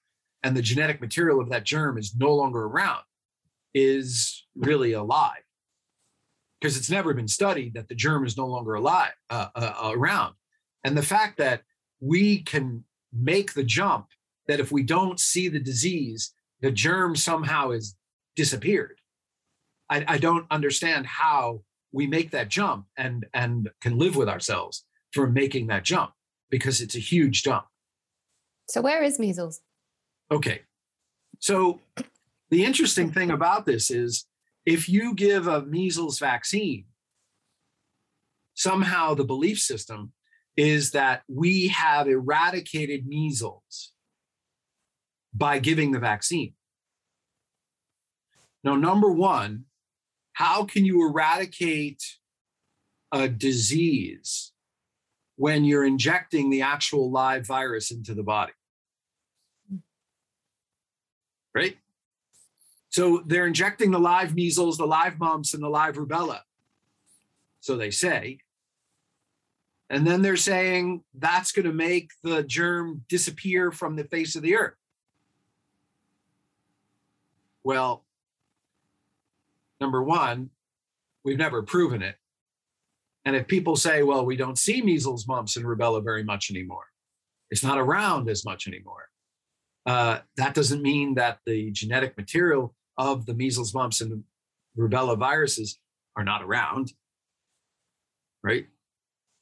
and 0.44 0.56
the 0.56 0.62
genetic 0.62 1.00
material 1.00 1.40
of 1.40 1.50
that 1.50 1.64
germ 1.64 1.98
is 1.98 2.16
no 2.16 2.34
longer 2.34 2.66
around 2.66 3.04
is 3.74 4.46
really 4.56 4.94
a 4.94 5.02
lie. 5.02 5.40
Because 6.60 6.78
it's 6.78 6.90
never 6.90 7.14
been 7.14 7.28
studied 7.28 7.74
that 7.74 7.90
the 7.90 7.96
germ 7.96 8.26
is 8.26 8.38
no 8.38 8.46
longer 8.46 8.76
alive 8.76 9.14
uh, 9.30 9.48
uh, 9.56 9.92
around. 9.94 10.36
And 10.84 10.98
the 10.98 11.02
fact 11.02 11.38
that 11.38 11.62
we 12.00 12.42
can 12.42 12.84
make 13.12 13.54
the 13.54 13.64
jump 13.64 14.08
that 14.48 14.60
if 14.60 14.72
we 14.72 14.84
don't 14.84 15.20
see 15.20 15.48
the 15.48 15.60
disease 15.60 16.34
the 16.64 16.72
germ 16.72 17.14
somehow 17.16 17.72
is 17.72 17.96
disappeared. 18.38 18.98
I, 19.90 20.06
I 20.08 20.18
don't 20.18 20.48
understand 20.50 21.06
how 21.06 21.62
we 21.92 22.08
make 22.08 22.32
that 22.32 22.48
jump 22.48 22.86
and 22.98 23.26
and 23.34 23.70
can 23.82 24.00
live 24.00 24.16
with 24.16 24.30
ourselves 24.30 24.86
for 25.13 25.28
making 25.28 25.67
that 25.67 25.84
jump 25.84 26.12
because 26.49 26.82
it's 26.82 26.95
a 26.95 26.99
huge 26.99 27.43
jump 27.43 27.65
So 28.67 28.82
where 28.82 29.04
is 29.04 29.19
measles? 29.19 29.62
Okay. 30.32 30.62
So 31.39 31.82
the 32.49 32.63
interesting 32.63 33.12
thing 33.12 33.32
about 33.32 33.65
this 33.65 33.91
is 33.91 34.26
if 34.65 34.88
you 34.88 35.13
give 35.13 35.47
a 35.47 35.62
measles 35.62 36.19
vaccine, 36.19 36.86
somehow 38.54 39.13
the 39.13 39.26
belief 39.26 39.60
system 39.60 40.13
is 40.56 40.91
that 40.91 41.23
we 41.28 41.67
have 41.67 42.08
eradicated 42.08 43.06
measles 43.06 43.91
by 45.34 45.60
giving 45.60 45.91
the 45.91 45.99
vaccine. 45.99 46.54
Now, 48.63 48.76
number 48.76 49.12
one, 49.12 49.65
how 50.34 50.63
can 50.63 50.86
you 50.86 51.06
eradicate 51.06 52.02
a 53.12 53.28
disease 53.28 54.53
when 55.36 55.63
you're 55.63 55.86
injecting 55.86 56.50
the 56.50 56.62
actual 56.62 57.12
live 57.12 57.46
virus 57.46 57.91
into 57.91 58.13
the 58.13 58.24
body? 58.24 58.54
right? 61.54 61.78
So 62.89 63.24
they're 63.26 63.48
injecting 63.48 63.91
the 63.91 64.00
live 64.00 64.36
measles, 64.36 64.78
the 64.78 64.86
live 64.86 65.19
mumps, 65.19 65.54
and 65.54 65.63
the 65.63 65.69
live 65.69 65.96
rubella. 65.96 66.39
So 67.60 67.78
they 67.78 67.91
say. 67.91 68.39
And 69.89 70.08
then 70.08 70.22
they're 70.22 70.38
saying 70.38 71.04
that's 71.13 71.52
going 71.52 71.65
to 71.65 71.74
make 71.74 72.12
the 72.24 72.43
germ 72.43 73.04
disappear 73.10 73.72
from 73.72 73.96
the 73.96 74.04
face 74.06 74.36
of 74.36 74.41
the 74.41 74.56
earth. 74.56 74.76
Well, 77.63 78.04
number 79.80 80.04
one, 80.04 80.50
we've 81.24 81.38
never 81.38 81.62
proven 81.62 82.02
it. 82.02 82.15
And 83.26 83.36
if 83.36 83.48
people 83.48 83.76
say, 83.76 84.04
well, 84.04 84.26
we 84.26 84.36
don't 84.36 84.58
see 84.58 84.82
measles, 84.82 85.28
mumps, 85.28 85.56
and 85.56 85.66
rubella 85.66 86.04
very 86.04 86.24
much 86.24 86.50
anymore, 86.52 86.86
it's 87.50 87.64
not 87.64 87.78
around 87.78 88.30
as 88.30 88.44
much 88.44 88.68
anymore 88.68 89.08
uh, 89.86 90.20
that 90.38 90.54
doesn't 90.54 90.82
mean 90.82 91.16
that 91.16 91.40
the 91.46 91.72
genetic 91.72 92.18
material 92.18 92.74
of 92.98 93.26
the 93.26 93.34
measles, 93.34 93.74
mumps, 93.74 94.02
and 94.02 94.24
rubella 94.78 95.18
viruses 95.18 95.80
are 96.16 96.24
not 96.24 96.44
around, 96.44 96.94
right? 98.44 98.66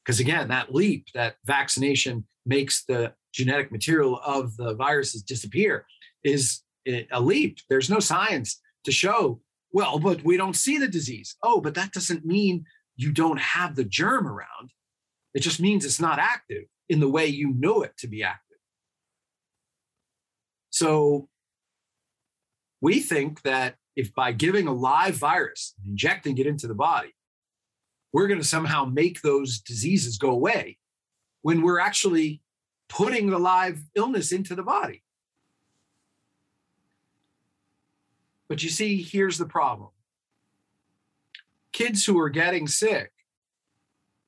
Because 0.03 0.19
again, 0.19 0.47
that 0.47 0.73
leap, 0.73 1.05
that 1.13 1.35
vaccination 1.45 2.25
makes 2.45 2.85
the 2.85 3.13
genetic 3.33 3.71
material 3.71 4.19
of 4.25 4.57
the 4.57 4.73
viruses 4.73 5.21
disappear, 5.21 5.85
is 6.23 6.61
a 6.87 7.21
leap. 7.21 7.59
There's 7.69 7.89
no 7.89 7.99
science 7.99 8.59
to 8.85 8.91
show, 8.91 9.41
well, 9.71 9.99
but 9.99 10.23
we 10.23 10.37
don't 10.37 10.55
see 10.55 10.79
the 10.79 10.87
disease. 10.87 11.35
Oh, 11.43 11.61
but 11.61 11.75
that 11.75 11.91
doesn't 11.91 12.25
mean 12.25 12.65
you 13.01 13.11
don't 13.11 13.39
have 13.39 13.75
the 13.75 13.83
germ 13.83 14.27
around. 14.27 14.71
It 15.33 15.39
just 15.39 15.59
means 15.59 15.85
it's 15.85 15.99
not 15.99 16.19
active 16.19 16.65
in 16.89 16.99
the 16.99 17.09
way 17.09 17.25
you 17.25 17.53
know 17.53 17.81
it 17.81 17.97
to 17.97 18.07
be 18.07 18.23
active. 18.23 18.57
So 20.69 21.29
we 22.81 22.99
think 22.99 23.41
that 23.43 23.75
if 23.95 24.13
by 24.13 24.31
giving 24.31 24.67
a 24.67 24.73
live 24.73 25.15
virus, 25.15 25.73
injecting 25.85 26.37
it 26.37 26.47
into 26.47 26.67
the 26.67 26.75
body, 26.75 27.13
we're 28.13 28.27
going 28.27 28.39
to 28.39 28.47
somehow 28.47 28.85
make 28.85 29.21
those 29.21 29.59
diseases 29.59 30.17
go 30.17 30.31
away 30.31 30.77
when 31.41 31.61
we're 31.61 31.79
actually 31.79 32.41
putting 32.89 33.29
the 33.29 33.39
live 33.39 33.79
illness 33.95 34.31
into 34.31 34.53
the 34.53 34.63
body. 34.63 35.03
But 38.49 38.63
you 38.63 38.69
see, 38.69 39.01
here's 39.01 39.37
the 39.37 39.45
problem 39.45 39.91
kids 41.73 42.05
who 42.05 42.19
are 42.19 42.29
getting 42.29 42.67
sick 42.67 43.11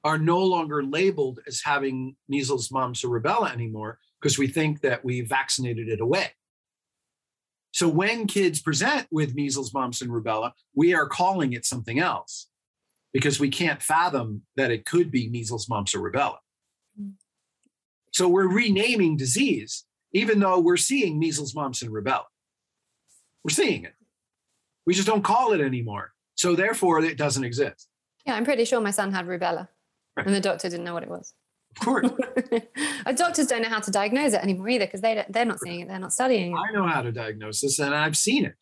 are 0.04 0.18
no 0.18 0.40
longer 0.40 0.84
labeled 0.84 1.40
as 1.48 1.62
having 1.64 2.16
measles, 2.28 2.72
mumps, 2.72 3.04
or 3.04 3.20
rubella 3.20 3.52
anymore 3.52 4.00
because 4.22 4.38
we 4.38 4.48
think 4.48 4.82
that 4.82 5.04
we 5.04 5.22
vaccinated 5.22 5.90
it 5.90 6.02
away. 6.02 6.32
So 7.72 7.90
when 7.90 8.28
kids 8.28 8.62
present 8.62 9.08
with 9.12 9.34
measles, 9.34 9.74
mumps, 9.74 10.02
and 10.02 10.12
rubella, 10.12 10.52
we 10.76 10.94
are 10.94 11.08
calling 11.08 11.54
it 11.54 11.66
something 11.66 12.00
else 12.00 12.48
because 13.14 13.40
we 13.40 13.50
can't 13.50 13.82
fathom 13.82 14.44
that 14.56 14.72
it 14.72 14.86
could 14.86 15.10
be 15.10 15.30
measles, 15.30 15.68
mumps, 15.68 15.96
or 15.96 16.00
rubella. 16.00 16.38
So 18.12 18.28
we're 18.28 18.48
renaming 18.48 19.18
disease, 19.18 19.86
even 20.12 20.40
though 20.40 20.60
we're 20.60 20.78
seeing 20.78 21.18
measles, 21.18 21.56
mumps, 21.56 21.82
and 21.82 21.92
rubella. 21.92 22.26
We're 23.44 23.50
seeing 23.50 23.86
it. 23.86 23.94
We 24.86 24.94
just 24.94 25.08
don't 25.08 25.24
call 25.24 25.54
it 25.54 25.62
anymore. 25.62 26.13
So 26.36 26.56
therefore, 26.56 27.00
it 27.04 27.18
doesn't 27.18 27.44
exist. 27.44 27.88
Yeah, 28.26 28.36
I'm 28.36 28.46
pretty 28.46 28.66
sure 28.66 28.80
my 28.82 28.92
son 28.92 29.12
had 29.12 29.26
rubella, 29.28 29.68
Right. 30.18 30.26
and 30.26 30.36
the 30.36 30.40
doctor 30.42 30.70
didn't 30.70 30.86
know 30.86 30.94
what 30.94 31.04
it 31.04 31.10
was. 31.10 31.34
Of 31.80 31.86
course, 31.86 32.10
Our 33.06 33.14
doctors 33.14 33.48
don't 33.48 33.64
know 33.64 33.70
how 33.70 33.80
to 33.80 33.92
diagnose 33.92 34.34
it 34.34 34.42
anymore 34.44 34.70
either 34.70 34.86
because 34.86 35.02
they 35.02 35.16
don't, 35.16 35.32
they're 35.34 35.46
not 35.46 35.60
seeing 35.60 35.80
it, 35.82 35.88
they're 35.88 35.98
not 36.00 36.14
studying 36.14 36.52
it. 36.54 36.56
I 36.56 36.72
know 36.72 36.88
how 36.88 37.02
to 37.02 37.12
diagnose 37.12 37.62
this 37.62 37.80
and 37.80 37.96
I've 37.96 38.16
seen 38.18 38.46
it. 38.46 38.56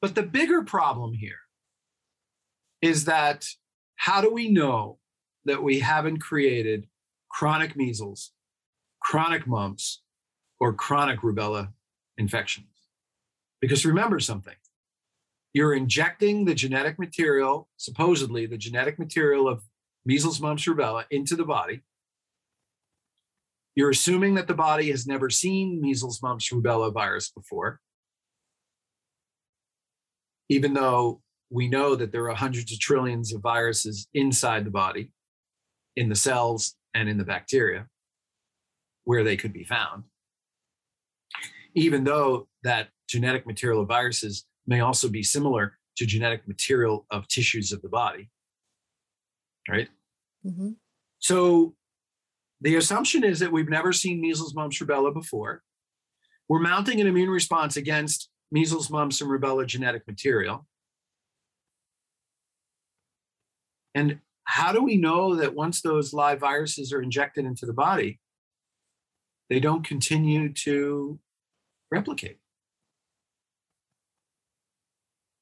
But 0.00 0.14
the 0.14 0.22
bigger 0.22 0.62
problem 0.62 1.12
here 1.12 1.40
is 2.80 3.04
that 3.04 3.46
how 3.96 4.22
do 4.22 4.32
we 4.32 4.48
know 4.48 4.98
that 5.44 5.62
we 5.62 5.80
haven't 5.80 6.20
created 6.20 6.86
chronic 7.28 7.76
measles, 7.76 8.32
chronic 9.02 9.46
mumps, 9.46 10.00
or 10.58 10.72
chronic 10.72 11.20
rubella 11.20 11.72
infections? 12.16 12.66
Because 13.60 13.84
remember 13.84 14.18
something 14.20 14.54
you're 15.52 15.74
injecting 15.74 16.44
the 16.44 16.54
genetic 16.54 16.98
material, 16.98 17.68
supposedly 17.76 18.46
the 18.46 18.58
genetic 18.58 18.98
material 18.98 19.48
of 19.48 19.62
measles, 20.04 20.40
mumps, 20.40 20.66
rubella, 20.66 21.04
into 21.10 21.36
the 21.36 21.44
body. 21.44 21.82
You're 23.74 23.90
assuming 23.90 24.34
that 24.34 24.46
the 24.46 24.54
body 24.54 24.90
has 24.90 25.06
never 25.06 25.30
seen 25.30 25.80
measles, 25.80 26.22
mumps, 26.22 26.50
rubella 26.50 26.92
virus 26.92 27.30
before, 27.30 27.80
even 30.48 30.74
though 30.74 31.20
we 31.50 31.68
know 31.68 31.96
that 31.96 32.12
there 32.12 32.28
are 32.30 32.34
hundreds 32.34 32.72
of 32.72 32.78
trillions 32.78 33.32
of 33.34 33.42
viruses 33.42 34.06
inside 34.14 34.64
the 34.64 34.70
body, 34.70 35.10
in 35.96 36.08
the 36.08 36.14
cells 36.14 36.76
and 36.94 37.08
in 37.08 37.18
the 37.18 37.24
bacteria, 37.24 37.86
where 39.04 39.24
they 39.24 39.36
could 39.36 39.52
be 39.52 39.64
found. 39.64 40.04
Even 41.74 42.04
though 42.04 42.48
that 42.62 42.88
genetic 43.08 43.46
material 43.46 43.80
of 43.80 43.88
viruses 43.88 44.44
may 44.70 44.80
also 44.80 45.08
be 45.08 45.22
similar 45.22 45.76
to 45.96 46.06
genetic 46.06 46.48
material 46.48 47.04
of 47.10 47.28
tissues 47.28 47.72
of 47.72 47.82
the 47.82 47.88
body, 47.88 48.30
right? 49.68 49.90
Mhm. 50.46 50.76
So 51.18 51.76
the 52.60 52.76
assumption 52.76 53.24
is 53.24 53.40
that 53.40 53.52
we've 53.52 53.68
never 53.68 53.92
seen 53.92 54.20
measles, 54.20 54.54
mumps, 54.54 54.78
rubella 54.78 55.12
before. 55.12 55.62
We're 56.48 56.60
mounting 56.60 57.00
an 57.00 57.06
immune 57.06 57.30
response 57.30 57.76
against 57.76 58.30
measles, 58.50 58.90
mumps, 58.90 59.20
and 59.20 59.30
rubella 59.30 59.66
genetic 59.66 60.06
material. 60.06 60.66
And 63.94 64.20
how 64.44 64.72
do 64.72 64.82
we 64.82 64.96
know 64.96 65.36
that 65.36 65.54
once 65.54 65.82
those 65.82 66.12
live 66.12 66.40
viruses 66.40 66.92
are 66.92 67.02
injected 67.02 67.44
into 67.44 67.66
the 67.66 67.72
body, 67.72 68.20
they 69.48 69.60
don't 69.60 69.84
continue 69.84 70.52
to 70.52 71.20
replicate? 71.90 72.39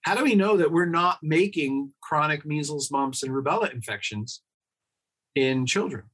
How 0.02 0.14
do 0.14 0.24
we 0.24 0.34
know 0.34 0.56
that 0.56 0.72
we're 0.72 0.86
not 0.86 1.18
making 1.22 1.92
chronic 2.00 2.46
measles, 2.46 2.90
mumps, 2.90 3.22
and 3.22 3.32
rubella 3.32 3.72
infections 3.72 4.42
in 5.34 5.66
children? 5.66 6.04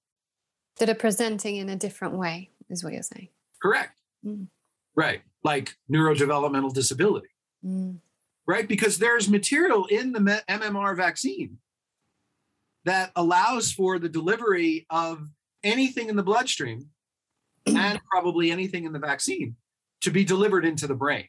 That 0.79 0.89
are 0.89 0.95
presenting 0.95 1.57
in 1.57 1.69
a 1.69 1.77
different 1.77 2.15
way, 2.15 2.51
is 2.69 2.83
what 2.83 2.93
you're 2.93 3.03
saying. 3.03 3.29
Correct. 3.63 4.01
Mm. 4.27 4.49
Right. 4.97 5.23
Like 5.43 5.77
neurodevelopmental 5.93 6.73
disability, 6.75 7.29
Mm. 7.65 8.01
right? 8.47 8.67
Because 8.67 8.99
there's 8.99 9.29
material 9.29 9.87
in 9.87 10.13
the 10.13 10.43
MMR 10.49 10.97
vaccine 10.97 11.59
that 12.85 13.13
allows 13.17 13.73
for 13.73 13.99
the 13.99 14.09
delivery 14.09 14.87
of 14.91 15.29
anything 15.63 16.09
in 16.09 16.17
the 16.17 16.23
bloodstream 16.23 16.91
and 17.67 18.01
probably 18.11 18.51
anything 18.51 18.85
in 18.85 18.93
the 18.93 18.99
vaccine 18.99 19.57
to 20.01 20.11
be 20.11 20.25
delivered 20.25 20.65
into 20.65 20.87
the 20.87 20.95
brain. 20.95 21.29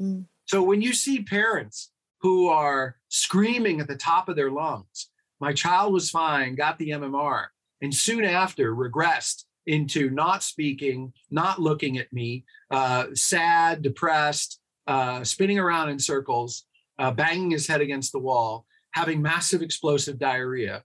Mm. 0.00 0.26
So 0.46 0.62
when 0.62 0.80
you 0.80 0.92
see 0.92 1.22
parents 1.22 1.90
who 2.26 2.48
are 2.48 2.96
screaming 3.08 3.78
at 3.80 3.86
the 3.86 3.94
top 3.94 4.28
of 4.28 4.34
their 4.34 4.50
lungs, 4.50 5.10
my 5.38 5.52
child 5.52 5.92
was 5.92 6.10
fine, 6.10 6.56
got 6.56 6.76
the 6.76 6.90
MMR, 6.90 7.44
and 7.80 7.94
soon 7.94 8.24
after 8.24 8.74
regressed 8.74 9.44
into 9.64 10.10
not 10.10 10.42
speaking, 10.42 11.12
not 11.30 11.60
looking 11.60 11.98
at 11.98 12.12
me, 12.12 12.44
uh, 12.72 13.04
sad, 13.14 13.80
depressed, 13.80 14.58
uh, 14.88 15.22
spinning 15.22 15.60
around 15.60 15.90
in 15.90 16.00
circles, 16.00 16.66
uh, 16.98 17.12
banging 17.12 17.52
his 17.52 17.68
head 17.68 17.80
against 17.80 18.10
the 18.10 18.18
wall, 18.18 18.66
having 18.90 19.22
massive 19.22 19.62
explosive 19.62 20.18
diarrhea. 20.18 20.82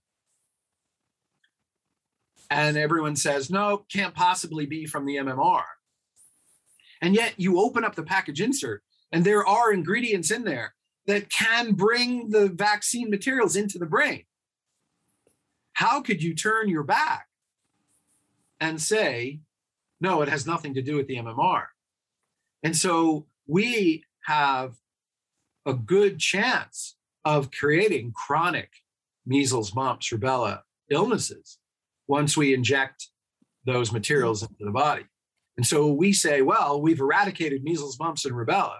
And 2.52 2.76
everyone 2.76 3.16
says, 3.16 3.50
no, 3.50 3.84
can't 3.92 4.14
possibly 4.14 4.64
be 4.64 4.86
from 4.86 5.06
the 5.06 5.16
MMR. 5.16 5.64
And 7.00 7.16
yet 7.16 7.34
you 7.36 7.58
open 7.58 7.82
up 7.82 7.96
the 7.96 8.04
package 8.04 8.40
insert, 8.40 8.84
and 9.10 9.24
there 9.24 9.44
are 9.44 9.72
ingredients 9.72 10.30
in 10.30 10.44
there 10.44 10.74
that 11.06 11.30
can 11.30 11.72
bring 11.72 12.30
the 12.30 12.48
vaccine 12.48 13.10
materials 13.10 13.56
into 13.56 13.78
the 13.78 13.86
brain. 13.86 14.24
How 15.74 16.00
could 16.00 16.22
you 16.22 16.34
turn 16.34 16.68
your 16.68 16.84
back 16.84 17.26
and 18.60 18.80
say, 18.80 19.40
no, 20.00 20.22
it 20.22 20.28
has 20.28 20.46
nothing 20.46 20.74
to 20.74 20.82
do 20.82 20.96
with 20.96 21.08
the 21.08 21.16
MMR? 21.16 21.64
And 22.62 22.76
so 22.76 23.26
we 23.46 24.04
have 24.24 24.76
a 25.66 25.74
good 25.74 26.18
chance 26.18 26.96
of 27.24 27.50
creating 27.50 28.12
chronic 28.12 28.70
measles, 29.26 29.74
mumps, 29.74 30.10
rubella 30.10 30.60
illnesses 30.90 31.58
once 32.06 32.36
we 32.36 32.54
inject 32.54 33.08
those 33.64 33.92
materials 33.92 34.42
into 34.42 34.64
the 34.64 34.70
body. 34.70 35.04
And 35.56 35.66
so 35.66 35.92
we 35.92 36.12
say, 36.12 36.42
well, 36.42 36.80
we've 36.80 37.00
eradicated 37.00 37.62
measles, 37.62 37.98
mumps, 37.98 38.24
and 38.24 38.34
rubella 38.34 38.78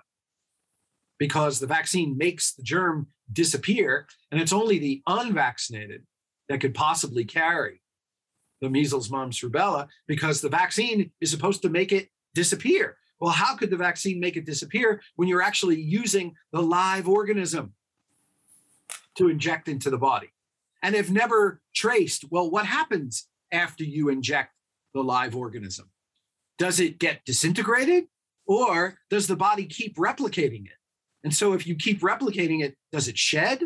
because 1.22 1.60
the 1.60 1.68
vaccine 1.68 2.18
makes 2.18 2.52
the 2.52 2.64
germ 2.64 3.06
disappear. 3.32 4.08
And 4.32 4.40
it's 4.40 4.52
only 4.52 4.80
the 4.80 5.02
unvaccinated 5.06 6.02
that 6.48 6.60
could 6.60 6.74
possibly 6.74 7.24
carry 7.24 7.80
the 8.60 8.68
measles, 8.68 9.08
mumps, 9.08 9.40
rubella 9.40 9.86
because 10.08 10.40
the 10.40 10.48
vaccine 10.48 11.12
is 11.20 11.30
supposed 11.30 11.62
to 11.62 11.68
make 11.68 11.92
it 11.92 12.08
disappear. 12.34 12.96
Well, 13.20 13.30
how 13.30 13.54
could 13.54 13.70
the 13.70 13.76
vaccine 13.76 14.18
make 14.18 14.36
it 14.36 14.44
disappear 14.44 15.00
when 15.14 15.28
you're 15.28 15.42
actually 15.42 15.80
using 15.80 16.34
the 16.50 16.60
live 16.60 17.08
organism 17.08 17.74
to 19.14 19.28
inject 19.28 19.68
into 19.68 19.90
the 19.90 19.98
body? 19.98 20.32
And 20.82 20.96
if 20.96 21.08
never 21.08 21.60
traced, 21.72 22.24
well, 22.32 22.50
what 22.50 22.66
happens 22.66 23.28
after 23.52 23.84
you 23.84 24.08
inject 24.08 24.54
the 24.92 25.04
live 25.04 25.36
organism? 25.36 25.88
Does 26.58 26.80
it 26.80 26.98
get 26.98 27.24
disintegrated 27.24 28.06
or 28.44 28.98
does 29.08 29.28
the 29.28 29.36
body 29.36 29.66
keep 29.66 29.96
replicating 29.96 30.66
it? 30.66 30.81
And 31.24 31.34
so 31.34 31.52
if 31.52 31.66
you 31.66 31.74
keep 31.74 32.00
replicating 32.00 32.62
it, 32.62 32.76
does 32.90 33.08
it 33.08 33.18
shed? 33.18 33.62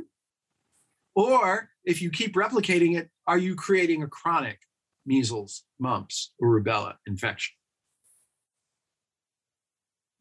Or 1.15 1.71
if 1.85 2.03
you 2.03 2.11
keep 2.11 2.35
replicating 2.35 2.97
it, 2.97 3.11
are 3.27 3.39
you 3.39 3.55
creating 3.55 4.03
a 4.03 4.07
chronic 4.07 4.61
measles, 5.07 5.65
mumps, 5.79 6.33
or 6.39 6.49
rubella 6.49 6.95
infection? 7.07 7.55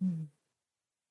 Mm. 0.04 0.28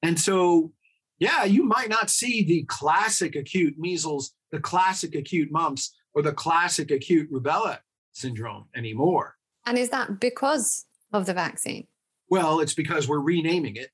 And 0.02 0.18
so, 0.18 0.72
yeah, 1.18 1.44
you 1.44 1.64
might 1.64 1.88
not 1.88 2.10
see 2.10 2.44
the 2.44 2.64
classic 2.64 3.36
acute 3.36 3.74
measles, 3.78 4.34
the 4.52 4.60
classic 4.60 5.14
acute 5.14 5.50
mumps, 5.50 5.94
or 6.14 6.22
the 6.22 6.32
classic 6.32 6.90
acute 6.90 7.30
rubella 7.32 7.78
syndrome 8.12 8.66
anymore. 8.74 9.36
And 9.66 9.78
is 9.78 9.90
that 9.90 10.20
because 10.20 10.86
of 11.12 11.26
the 11.26 11.34
vaccine? 11.34 11.86
Well, 12.28 12.60
it's 12.60 12.74
because 12.74 13.08
we're 13.08 13.18
renaming 13.18 13.76
it, 13.76 13.90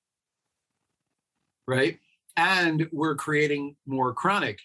right? 1.66 1.98
And 2.36 2.88
we're 2.92 3.16
creating 3.16 3.76
more 3.86 4.14
chronic 4.14 4.60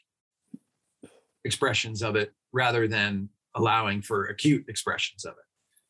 expressions 1.43 2.01
of 2.01 2.15
it 2.15 2.33
rather 2.51 2.87
than 2.87 3.29
allowing 3.55 4.01
for 4.01 4.25
acute 4.25 4.65
expressions 4.67 5.25
of 5.25 5.33
it. 5.33 5.45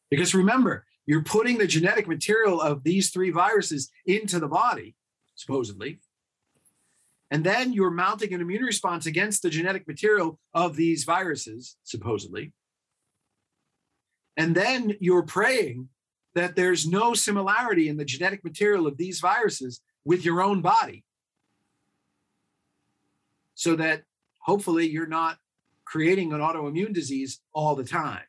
Because 0.09 0.35
remember, 0.35 0.85
you're 1.05 1.23
putting 1.23 1.57
the 1.57 1.67
genetic 1.67 2.07
material 2.07 2.61
of 2.61 2.83
these 2.83 3.11
three 3.11 3.31
viruses 3.31 3.89
into 4.05 4.39
the 4.39 4.47
body, 4.47 4.95
supposedly. 5.35 5.99
And 7.31 7.43
then 7.43 7.73
you're 7.73 7.91
mounting 7.91 8.33
an 8.33 8.41
immune 8.41 8.63
response 8.63 9.05
against 9.05 9.41
the 9.41 9.49
genetic 9.49 9.87
material 9.87 10.39
of 10.53 10.75
these 10.75 11.03
viruses, 11.03 11.75
supposedly. 11.83 12.53
And 14.37 14.55
then 14.55 14.95
you're 14.99 15.23
praying 15.23 15.89
that 16.35 16.55
there's 16.55 16.87
no 16.87 17.13
similarity 17.13 17.87
in 17.87 17.97
the 17.97 18.05
genetic 18.05 18.43
material 18.43 18.85
of 18.85 18.97
these 18.97 19.19
viruses 19.19 19.81
with 20.03 20.25
your 20.25 20.41
own 20.41 20.61
body. 20.61 21.03
So 23.55 23.75
that 23.77 24.03
hopefully 24.41 24.87
you're 24.87 25.07
not 25.07 25.37
creating 25.85 26.33
an 26.33 26.39
autoimmune 26.39 26.93
disease 26.93 27.41
all 27.53 27.75
the 27.75 27.83
time. 27.83 28.23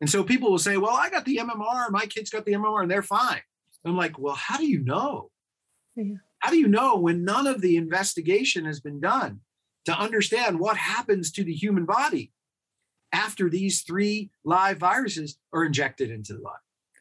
And 0.00 0.10
so 0.10 0.22
people 0.22 0.50
will 0.50 0.58
say, 0.58 0.76
well, 0.76 0.94
I 0.94 1.08
got 1.10 1.24
the 1.24 1.36
MMR, 1.36 1.90
my 1.90 2.06
kids 2.06 2.30
got 2.30 2.44
the 2.44 2.52
MMR, 2.52 2.82
and 2.82 2.90
they're 2.90 3.02
fine. 3.02 3.40
I'm 3.84 3.96
like, 3.96 4.18
well, 4.18 4.34
how 4.34 4.58
do 4.58 4.66
you 4.66 4.80
know? 4.80 5.30
Yeah. 5.94 6.16
How 6.40 6.50
do 6.50 6.58
you 6.58 6.68
know 6.68 6.96
when 6.98 7.24
none 7.24 7.46
of 7.46 7.60
the 7.60 7.76
investigation 7.76 8.66
has 8.66 8.80
been 8.80 9.00
done 9.00 9.40
to 9.86 9.98
understand 9.98 10.60
what 10.60 10.76
happens 10.76 11.30
to 11.32 11.44
the 11.44 11.54
human 11.54 11.86
body 11.86 12.32
after 13.12 13.48
these 13.48 13.82
three 13.82 14.30
live 14.44 14.78
viruses 14.78 15.38
are 15.52 15.64
injected 15.64 16.10
into 16.10 16.34
the 16.34 16.40
body? 16.40 16.56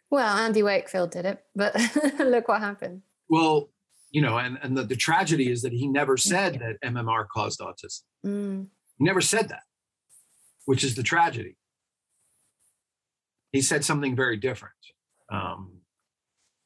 Well, 0.10 0.38
Andy 0.38 0.63
Wakefield 0.63 1.12
did 1.12 1.26
it, 1.26 1.43
but 1.56 1.76
look 2.19 2.48
what 2.48 2.62
happened. 2.62 3.02
Well, 3.28 3.69
you 4.15 4.21
know, 4.21 4.38
and, 4.38 4.58
and 4.63 4.78
the, 4.78 4.84
the 4.84 4.95
tragedy 4.95 5.51
is 5.51 5.62
that 5.63 5.73
he 5.73 5.88
never 5.88 6.15
said 6.17 6.60
that 6.60 6.93
MMR 6.93 7.25
caused 7.28 7.60
autism. 7.60 8.01
Mm. 8.25 8.67
He 8.97 9.04
never 9.04 9.21
said 9.21 9.49
that, 9.49 9.63
which 10.65 10.84
is 10.84 10.95
the 10.95 11.04
tragedy 11.04 11.58
he 13.56 13.62
said 13.62 13.86
something 13.86 14.15
very 14.15 14.36
different. 14.36 14.75
Um, 15.32 15.80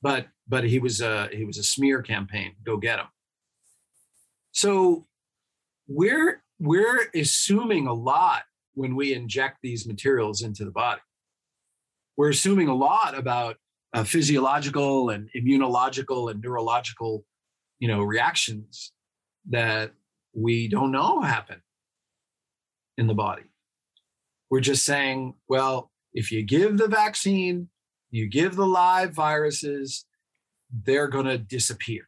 but 0.01 0.25
but 0.47 0.63
he 0.63 0.79
was 0.79 1.01
a 1.01 1.29
he 1.31 1.45
was 1.45 1.57
a 1.59 1.63
smear 1.63 2.01
campaign. 2.01 2.55
Go 2.65 2.77
get 2.77 2.99
him. 2.99 3.05
So 4.51 5.05
we're 5.88 6.41
we're 6.59 7.07
assuming 7.13 7.85
a 7.85 7.93
lot 7.93 8.43
when 8.73 8.95
we 8.95 9.13
inject 9.13 9.57
these 9.62 9.85
materials 9.85 10.41
into 10.41 10.65
the 10.65 10.71
body. 10.71 11.01
We're 12.17 12.29
assuming 12.29 12.69
a 12.69 12.75
lot 12.75 13.15
about 13.15 13.57
uh, 13.93 14.03
physiological 14.03 15.09
and 15.09 15.29
immunological 15.35 16.31
and 16.31 16.41
neurological, 16.41 17.23
you 17.80 17.88
know, 17.88 18.02
reactions 18.02 18.92
that 19.50 19.92
we 20.34 20.68
don't 20.68 20.92
know 20.92 21.22
happen 21.22 21.62
in 22.98 23.08
the 23.08 23.13
body. 23.13 23.44
We're 24.50 24.60
just 24.60 24.86
saying, 24.86 25.36
well, 25.48 25.92
if 26.13 26.32
you 26.32 26.44
give 26.44 26.78
the 26.78 26.88
vaccine, 26.88 27.70
you 28.12 28.28
give 28.28 28.56
the 28.56 28.68
live 28.68 29.13
viruses, 29.13 30.06
they're 30.84 31.08
going 31.08 31.26
to 31.26 31.38
disappear. 31.38 32.08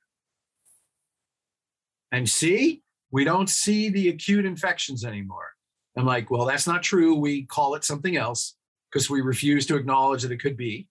And 2.12 2.30
see, 2.30 2.82
we 3.12 3.24
don't 3.24 3.50
see 3.50 3.90
the 3.90 4.10
acute 4.10 4.46
infections 4.46 5.06
anymore. 5.06 5.52
I'm 5.98 6.06
like, 6.06 6.32
well, 6.32 6.46
that's 6.46 6.68
not 6.68 6.84
true. 6.84 7.16
We 7.16 7.46
call 7.46 7.76
it 7.76 7.84
something 7.84 8.16
else 8.18 8.56
because 8.90 9.10
we 9.10 9.22
refuse 9.22 9.66
to 9.68 9.76
acknowledge 9.76 10.24
that 10.24 10.32
it 10.32 10.42
could 10.42 10.58
be. 10.58 10.88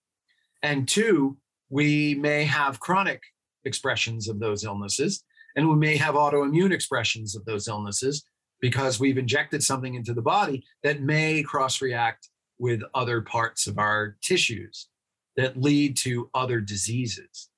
And 0.62 0.87
two, 0.87 1.38
we 1.69 2.14
may 2.14 2.45
have 2.45 2.81
chronic 2.81 3.23
expressions 3.64 4.29
of 4.29 4.40
those 4.40 4.64
illnesses, 4.64 5.25
and 5.57 5.68
we 5.68 5.77
may 5.77 5.96
have 5.96 6.14
autoimmune 6.14 6.73
expressions 6.73 7.35
of 7.35 7.44
those 7.44 7.68
illnesses 7.68 8.25
because 8.61 9.01
we've 9.01 9.18
injected 9.18 9.62
something 9.62 9.94
into 9.94 10.14
the 10.14 10.23
body 10.23 10.64
that 10.83 11.01
may 11.01 11.42
cross 11.42 11.81
react 11.81 12.29
with 12.59 12.83
other 12.94 13.23
parts 13.23 13.66
of 13.66 13.79
our 13.79 14.16
tissues 14.23 14.88
that 15.37 15.61
lead 15.61 15.96
to 15.96 16.29
other 16.35 16.61
diseases. 16.61 17.49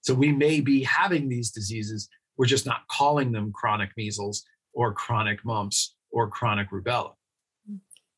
So 0.00 0.14
we 0.14 0.32
may 0.32 0.60
be 0.60 0.82
having 0.82 1.28
these 1.28 1.50
diseases, 1.50 2.08
we're 2.38 2.46
just 2.46 2.64
not 2.64 2.88
calling 2.90 3.32
them 3.32 3.52
chronic 3.52 3.90
measles 3.96 4.44
or 4.72 4.94
chronic 4.94 5.44
mumps 5.44 5.94
or 6.10 6.28
chronic 6.28 6.70
rubella. 6.70 7.12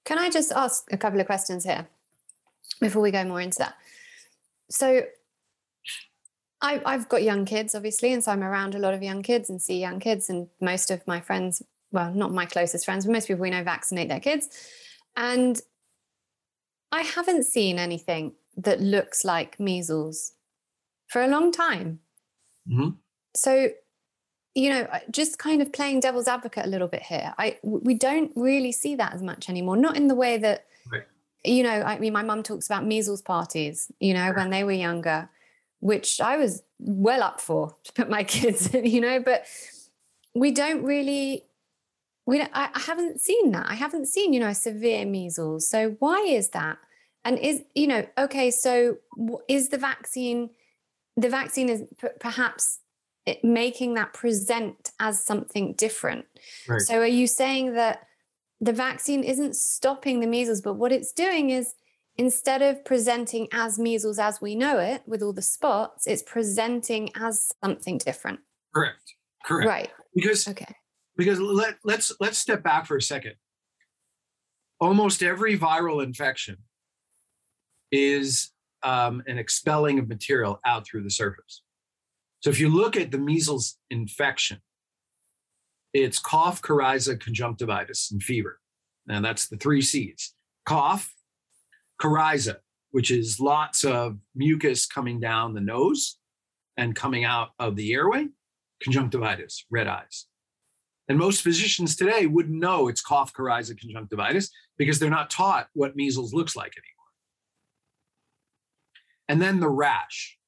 Can 0.05 0.19
I 0.19 0.31
just 0.31 0.53
ask 0.53 0.85
a 0.93 0.97
couple 0.97 1.21
of 1.21 1.27
questions 1.27 1.65
here 1.65 1.89
before 2.81 3.03
we 3.03 3.11
go 3.11 3.25
more 3.25 3.41
into 3.41 3.59
that? 3.59 3.75
So 4.71 5.03
I, 6.63 6.93
have 6.93 7.09
got 7.09 7.25
young 7.25 7.45
kids, 7.45 7.75
obviously, 7.75 8.13
and 8.13 8.23
so 8.23 8.31
I'm 8.31 8.45
around 8.45 8.75
a 8.75 8.79
lot 8.79 8.95
of 8.95 9.03
young 9.03 9.23
kids 9.23 9.51
and 9.51 9.61
see 9.61 9.81
young 9.81 9.99
kids, 9.99 10.31
and 10.31 10.49
most 10.61 10.91
of 10.91 11.05
my 11.09 11.21
friends, 11.21 11.61
well, 11.91 12.13
not 12.15 12.33
my 12.33 12.47
closest 12.47 12.85
friends, 12.85 13.05
but 13.05 13.13
most 13.13 13.27
people 13.27 13.43
we 13.43 13.51
know 13.51 13.65
vaccinate 13.65 14.09
their 14.09 14.21
kids. 14.21 14.49
And 15.17 15.61
I 16.93 17.03
haven't 17.03 17.45
seen 17.45 17.79
anything 17.79 18.35
that 18.57 18.81
looks 18.81 19.25
like 19.25 19.59
measles 19.59 20.33
for 21.09 21.23
a 21.23 21.27
long 21.27 21.51
time. 21.51 21.99
Mm-hmm. 22.71 22.91
So, 23.35 23.71
you 24.55 24.71
know, 24.71 24.87
just 25.11 25.39
kind 25.39 25.63
of 25.63 25.73
playing 25.73 26.01
devil's 26.01 26.29
advocate 26.29 26.67
a 26.67 26.69
little 26.69 26.89
bit 26.89 27.03
here. 27.03 27.35
I 27.39 27.59
we 27.63 27.95
don't 27.95 28.31
really 28.37 28.73
see 28.73 28.95
that 28.97 29.15
as 29.15 29.23
much 29.23 29.49
anymore. 29.49 29.77
Not 29.77 29.97
in 29.97 30.09
the 30.09 30.15
way 30.15 30.39
that, 30.39 30.67
right. 30.91 31.03
you 31.45 31.63
know, 31.63 31.83
I 31.83 31.99
mean, 31.99 32.13
my 32.13 32.23
mum 32.23 32.43
talks 32.43 32.67
about 32.67 32.87
measles 32.87 33.23
parties. 33.23 33.91
You 33.99 34.15
know, 34.15 34.33
when 34.33 34.51
they 34.51 34.65
were 34.65 34.73
younger, 34.73 35.29
which 35.83 36.21
I 36.21 36.37
was 36.37 36.63
well 36.79 37.23
up 37.23 37.41
for 37.41 37.75
to 37.85 37.93
put 37.93 38.09
my 38.09 38.23
kids 38.25 38.73
in. 38.75 38.87
You 38.87 39.01
know, 39.01 39.21
but 39.21 39.45
we 40.35 40.53
don't 40.53 40.83
really 40.85 41.45
we 42.25 42.39
don't, 42.39 42.51
I, 42.55 42.71
I 42.73 42.79
haven't 42.81 43.21
seen 43.21 43.51
that 43.51 43.67
i 43.69 43.75
haven't 43.75 44.07
seen 44.07 44.33
you 44.33 44.39
know 44.41 44.53
severe 44.53 45.05
measles 45.05 45.69
so 45.69 45.97
why 45.99 46.21
is 46.21 46.51
that 46.51 46.79
and 47.25 47.37
is 47.39 47.63
you 47.75 47.87
know 47.89 48.07
okay 48.17 48.51
so 48.51 48.97
is 49.49 49.69
the 49.71 49.77
vaccine 49.77 50.51
the 51.17 51.29
vaccine 51.29 51.69
is 51.69 51.83
p- 52.01 52.09
perhaps 52.21 52.79
making 53.43 53.95
that 53.95 54.13
present 54.13 54.93
as 55.01 55.23
something 55.23 55.75
different 55.75 56.25
Right. 56.69 56.81
so 56.81 57.01
are 57.01 57.07
you 57.07 57.27
saying 57.27 57.75
that 57.75 58.07
the 58.61 58.73
vaccine 58.73 59.25
isn't 59.25 59.57
stopping 59.57 60.21
the 60.21 60.27
measles 60.29 60.61
but 60.61 60.75
what 60.75 60.93
it's 60.93 61.13
doing 61.13 61.51
is 61.51 61.75
instead 62.17 62.63
of 62.63 62.85
presenting 62.85 63.49
as 63.53 63.79
measles 63.79 64.19
as 64.19 64.41
we 64.41 64.55
know 64.55 64.79
it 64.79 65.03
with 65.07 65.23
all 65.23 65.33
the 65.33 65.43
spots 65.43 66.07
it's 66.07 66.23
presenting 66.23 67.11
as 67.17 67.51
something 67.65 67.99
different 67.99 68.41
Correct. 68.75 69.15
Correct. 69.45 69.69
right 69.69 69.91
Because 70.15 70.47
okay 70.49 70.75
because 71.17 71.41
let, 71.41 71.77
let's 71.85 72.13
let's 72.21 72.39
step 72.39 72.63
back 72.63 72.87
for 72.87 72.97
a 72.97 73.03
second. 73.03 73.35
Almost 74.81 75.23
every 75.23 75.59
viral 75.59 76.03
infection 76.03 76.57
is 77.91 78.51
um, 78.83 79.23
an 79.27 79.39
expelling 79.39 79.99
of 79.99 80.09
material 80.09 80.61
out 80.65 80.87
through 80.87 81.05
the 81.05 81.11
surface. 81.11 81.63
So 82.41 82.51
if 82.51 82.59
you 82.59 82.69
look 82.69 82.97
at 82.97 83.13
the 83.13 83.19
measles 83.19 83.79
infection, 83.91 84.59
it's 85.95 86.19
cough, 86.19 86.61
coryza, 86.63 87.21
conjunctivitis, 87.21 88.11
and 88.11 88.23
fever. 88.23 88.59
And 89.09 89.25
that's 89.25 89.49
the 89.49 89.57
three 89.57 89.83
C's: 89.83 90.35
cough, 90.67 91.13
coryza, 92.03 92.57
which 92.91 93.11
is 93.11 93.39
lots 93.39 93.85
of 93.85 94.19
mucus 94.35 94.87
coming 94.87 95.21
down 95.21 95.55
the 95.55 95.61
nose 95.61 96.19
and 96.77 96.97
coming 96.97 97.25
out 97.25 97.51
of 97.59 97.77
the 97.77 97.93
airway, 97.93 98.27
conjunctivitis, 98.83 99.65
red 99.71 99.87
eyes. 99.87 100.27
And 101.09 101.19
most 101.19 101.43
physicians 101.43 101.97
today 101.97 102.27
wouldn't 102.27 102.59
know 102.59 102.89
it's 102.89 103.03
cough, 103.03 103.33
coryza, 103.33 103.79
conjunctivitis 103.79 104.51
because 104.79 104.99
they're 104.99 105.11
not 105.11 105.31
taught 105.31 105.69
what 105.75 105.97
measles 105.97 106.33
looks 106.33 106.57
like 106.57 106.73
anymore. 106.77 106.93
And 109.29 109.41
then 109.41 109.61
the 109.61 109.69
rash. 109.69 110.39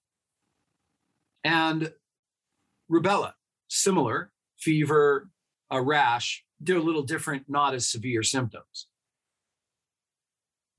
And 1.45 1.93
rubella, 2.91 3.33
similar, 3.69 4.33
fever, 4.59 5.29
a 5.71 5.83
rash, 5.83 6.45
they're 6.61 6.77
a 6.77 6.83
little 6.83 7.03
different, 7.03 7.45
not 7.49 7.75
as 7.75 7.89
severe 7.89 8.23
symptoms. 8.23 8.87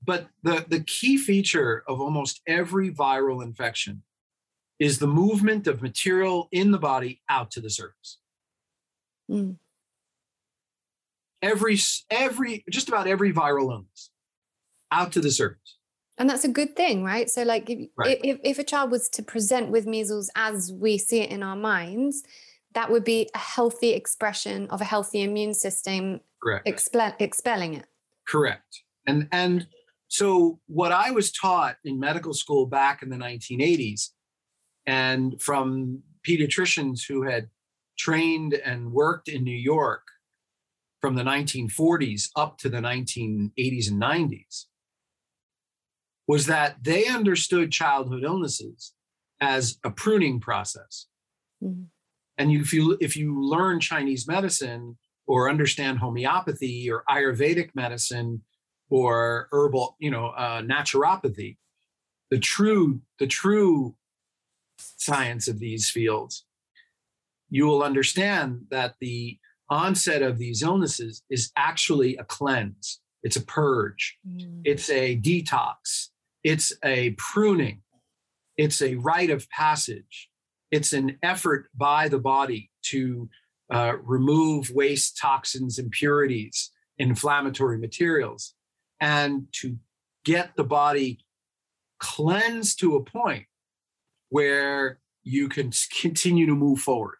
But 0.04 0.28
the, 0.42 0.64
the 0.68 0.80
key 0.80 1.16
feature 1.16 1.82
of 1.88 2.00
almost 2.00 2.40
every 2.46 2.90
viral 2.92 3.42
infection 3.42 4.02
is 4.78 4.98
the 4.98 5.06
movement 5.06 5.66
of 5.66 5.82
material 5.82 6.48
in 6.52 6.70
the 6.70 6.78
body 6.78 7.22
out 7.28 7.50
to 7.52 7.60
the 7.60 7.70
surface. 7.70 8.18
Mm. 9.30 9.56
every 11.42 11.76
every 12.10 12.64
just 12.70 12.88
about 12.88 13.06
every 13.08 13.32
viral 13.32 13.72
illness 13.72 14.10
out 14.92 15.10
to 15.12 15.20
the 15.20 15.30
surface 15.32 15.78
And 16.18 16.30
that's 16.30 16.44
a 16.44 16.48
good 16.48 16.76
thing, 16.76 17.04
right? 17.04 17.28
So, 17.28 17.42
like, 17.42 17.68
if, 17.68 17.88
Right. 17.96 18.20
if 18.22 18.38
if 18.44 18.58
a 18.58 18.64
child 18.64 18.90
was 18.90 19.08
to 19.10 19.22
present 19.22 19.70
with 19.70 19.84
measles 19.84 20.30
as 20.36 20.72
we 20.72 20.96
see 20.96 21.20
it 21.20 21.30
in 21.30 21.42
our 21.42 21.56
minds, 21.56 22.22
that 22.72 22.90
would 22.90 23.04
be 23.04 23.28
a 23.34 23.38
healthy 23.38 23.90
expression 24.00 24.68
of 24.70 24.80
a 24.80 24.84
healthy 24.84 25.22
immune 25.22 25.54
system 25.54 26.20
correct 26.42 26.68
expel, 26.68 27.12
expelling 27.18 27.74
it. 27.74 27.86
correct 28.28 28.82
and 29.06 29.28
and 29.32 29.66
so 30.08 30.58
what 30.66 30.92
i 30.92 31.10
was 31.10 31.32
taught 31.32 31.76
in 31.84 31.98
medical 31.98 32.32
school 32.34 32.66
back 32.66 33.02
in 33.02 33.08
the 33.10 33.16
1980s 33.16 34.10
and 34.86 35.40
from 35.40 36.02
pediatricians 36.26 37.00
who 37.08 37.22
had 37.22 37.48
trained 37.98 38.54
and 38.54 38.92
worked 38.92 39.28
in 39.28 39.42
new 39.42 39.56
york 39.56 40.02
from 41.00 41.14
the 41.14 41.22
1940s 41.22 42.28
up 42.36 42.58
to 42.58 42.68
the 42.68 42.78
1980s 42.78 43.90
and 43.90 44.00
90s 44.00 44.64
was 46.28 46.46
that 46.46 46.76
they 46.82 47.06
understood 47.06 47.70
childhood 47.70 48.24
illnesses 48.24 48.92
as 49.40 49.78
a 49.84 49.90
pruning 49.90 50.40
process 50.40 51.06
Mhm. 51.62 51.86
and 52.38 52.50
if 52.52 52.72
you 52.72 52.96
if 53.00 53.16
you 53.16 53.40
learn 53.42 53.80
chinese 53.80 54.26
medicine 54.26 54.98
or 55.26 55.50
understand 55.50 55.98
homeopathy 55.98 56.90
or 56.90 57.02
ayurvedic 57.08 57.70
medicine 57.74 58.42
or 58.90 59.48
herbal 59.52 59.96
you 59.98 60.10
know 60.10 60.28
uh, 60.28 60.62
naturopathy 60.62 61.56
the 62.30 62.38
true 62.38 63.00
the 63.18 63.26
true 63.26 63.94
science 64.78 65.48
of 65.48 65.58
these 65.58 65.90
fields 65.90 66.44
you 67.48 67.66
will 67.66 67.82
understand 67.82 68.66
that 68.70 68.94
the 69.00 69.38
onset 69.68 70.22
of 70.22 70.38
these 70.38 70.62
illnesses 70.62 71.22
is 71.30 71.52
actually 71.56 72.16
a 72.16 72.24
cleanse. 72.24 73.00
It's 73.22 73.36
a 73.36 73.44
purge. 73.44 74.18
It's 74.64 74.88
a 74.90 75.18
detox. 75.18 76.08
It's 76.44 76.72
a 76.84 77.10
pruning. 77.18 77.82
It's 78.56 78.80
a 78.80 78.94
rite 78.96 79.30
of 79.30 79.48
passage. 79.50 80.28
It's 80.70 80.92
an 80.92 81.18
effort 81.22 81.68
by 81.74 82.08
the 82.08 82.18
body 82.18 82.70
to 82.86 83.28
uh, 83.70 83.94
remove 84.02 84.70
waste 84.70 85.18
toxins 85.20 85.78
impurities 85.78 86.70
inflammatory 86.98 87.78
materials 87.78 88.54
and 89.00 89.46
to 89.52 89.76
get 90.24 90.56
the 90.56 90.64
body 90.64 91.18
cleansed 91.98 92.78
to 92.80 92.96
a 92.96 93.02
point 93.02 93.46
where 94.28 94.98
you 95.22 95.48
can 95.48 95.70
continue 96.00 96.46
to 96.46 96.54
move 96.54 96.80
forward 96.80 97.18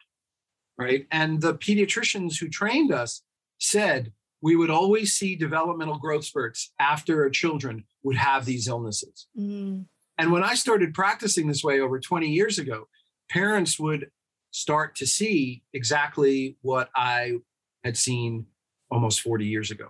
right? 0.78 1.06
And 1.10 1.40
the 1.40 1.54
pediatricians 1.54 2.38
who 2.38 2.48
trained 2.48 2.92
us 2.92 3.22
said 3.58 4.12
we 4.42 4.56
would 4.56 4.70
always 4.70 5.14
see 5.14 5.34
developmental 5.34 5.98
growth 5.98 6.24
spurts 6.24 6.72
after 6.78 7.22
our 7.22 7.30
children 7.30 7.84
would 8.02 8.16
have 8.16 8.44
these 8.44 8.68
illnesses. 8.68 9.26
Mm. 9.38 9.86
and 10.18 10.32
when 10.32 10.44
I 10.44 10.54
started 10.54 10.94
practicing 10.94 11.48
this 11.48 11.64
way 11.64 11.80
over 11.80 11.98
20 11.98 12.28
years 12.28 12.58
ago, 12.58 12.88
parents 13.30 13.78
would 13.78 14.10
start 14.50 14.94
to 14.96 15.06
see 15.06 15.62
exactly 15.72 16.56
what 16.62 16.90
I 16.94 17.38
had 17.84 17.96
seen 17.96 18.46
almost 18.90 19.20
40 19.20 19.46
years 19.46 19.70
ago, 19.70 19.88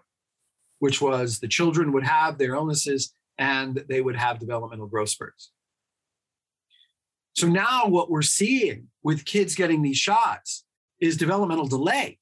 which 0.78 1.00
was 1.00 1.38
the 1.38 1.48
children 1.48 1.92
would 1.92 2.04
have 2.04 2.38
their 2.38 2.54
illnesses 2.54 3.12
and 3.38 3.84
they 3.88 4.00
would 4.00 4.16
have 4.16 4.38
developmental 4.38 4.86
growth 4.86 5.10
spurts. 5.10 5.50
So 7.34 7.46
now 7.46 7.86
what 7.86 8.10
we're 8.10 8.22
seeing 8.22 8.88
with 9.02 9.26
kids 9.26 9.54
getting 9.54 9.82
these 9.82 9.98
shots 9.98 10.64
is 11.00 11.16
developmental 11.18 11.66
delay, 11.66 12.18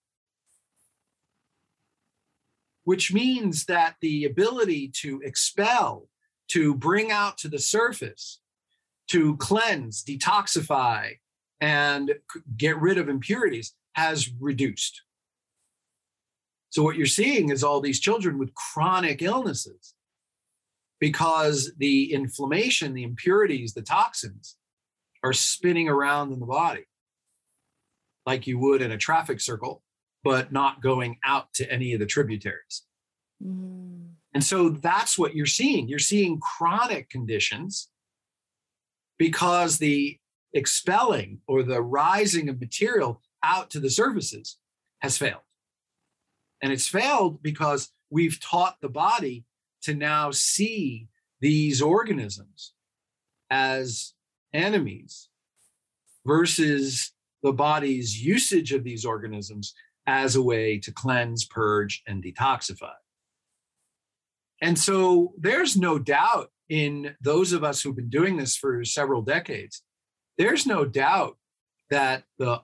which 2.82 3.12
means 3.12 3.66
that 3.66 3.94
the 4.00 4.24
ability 4.24 4.88
to 5.02 5.20
expel 5.24 6.09
to 6.48 6.74
bring 6.74 7.12
out 7.12 7.38
to 7.38 7.48
the 7.48 7.61
surface, 7.61 8.40
to 9.09 9.36
cleanse, 9.36 10.02
detoxify, 10.02 11.12
and 11.61 12.14
get 12.57 12.80
rid 12.80 12.98
of 12.98 13.09
impurities 13.09 13.74
has 13.92 14.28
reduced. 14.40 15.02
So, 16.75 16.83
what 16.83 16.97
you're 16.97 17.07
seeing 17.07 17.51
is 17.51 17.62
all 17.62 17.81
these 17.81 18.01
children 18.01 18.37
with 18.37 18.53
chronic 18.57 19.22
illnesses 19.22 19.95
because 20.99 21.72
the 21.79 22.12
inflammation, 22.12 22.95
the 22.95 23.05
impurities, 23.05 23.75
the 23.75 23.83
toxins 23.83 24.57
are 25.22 25.33
spinning 25.33 25.89
around 25.89 26.33
in 26.33 26.41
the 26.41 26.47
body 26.47 26.83
like 28.27 28.49
you 28.49 28.59
would 28.59 28.83
in 28.83 28.91
a 28.91 28.99
traffic 28.99 29.41
circle, 29.41 29.85
but 30.25 30.51
not 30.53 30.83
going 30.83 31.16
out 31.25 31.55
to 31.55 31.72
any 31.72 31.93
of 31.93 32.01
the 32.01 32.07
tributaries. 32.07 32.83
Mm. 33.41 34.09
And 34.33 34.43
so 34.43 34.70
that's 34.70 35.16
what 35.16 35.37
you're 35.37 35.47
seeing. 35.47 35.87
You're 35.87 36.01
seeing 36.01 36.41
chronic 36.41 37.09
conditions 37.09 37.89
because 39.16 39.79
the 39.79 40.18
expelling 40.53 41.39
or 41.47 41.62
the 41.62 41.81
rising 41.81 42.49
of 42.49 42.59
material 42.59 43.22
out 43.45 43.70
to 43.70 43.79
the 43.79 43.91
surfaces 43.91 44.59
has 45.03 45.16
failed. 45.16 45.43
And 46.64 46.72
it's 46.72 46.88
failed 46.88 47.42
because 47.42 47.92
we've 48.08 48.40
taught 48.40 48.80
the 48.80 48.88
body 48.88 49.44
to 49.82 49.92
now 49.92 50.30
see 50.30 51.08
these 51.42 51.82
organisms 51.82 52.72
as 53.50 54.14
enemies 54.54 55.28
versus 56.24 57.12
the 57.42 57.52
body's 57.52 58.24
usage 58.24 58.72
of 58.72 58.82
these 58.82 59.04
organisms 59.04 59.74
as 60.06 60.36
a 60.36 60.42
way 60.42 60.78
to 60.78 60.90
cleanse, 60.90 61.44
purge, 61.44 62.02
and 62.06 62.24
detoxify. 62.24 62.94
And 64.62 64.78
so 64.78 65.34
there's 65.36 65.76
no 65.76 65.98
doubt 65.98 66.50
in 66.70 67.14
those 67.20 67.52
of 67.52 67.62
us 67.62 67.82
who've 67.82 67.94
been 67.94 68.08
doing 68.08 68.38
this 68.38 68.56
for 68.56 68.86
several 68.86 69.20
decades, 69.20 69.82
there's 70.38 70.66
no 70.66 70.86
doubt 70.86 71.36
that 71.90 72.24
the 72.38 72.62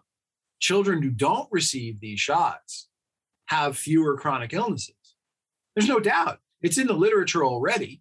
children 0.58 1.02
who 1.02 1.10
don't 1.10 1.48
receive 1.52 2.00
these 2.00 2.18
shots 2.18 2.86
have 3.50 3.76
fewer 3.76 4.16
chronic 4.16 4.52
illnesses. 4.52 4.94
There's 5.74 5.88
no 5.88 6.00
doubt. 6.00 6.38
It's 6.62 6.78
in 6.78 6.86
the 6.86 6.94
literature 6.94 7.44
already. 7.44 8.00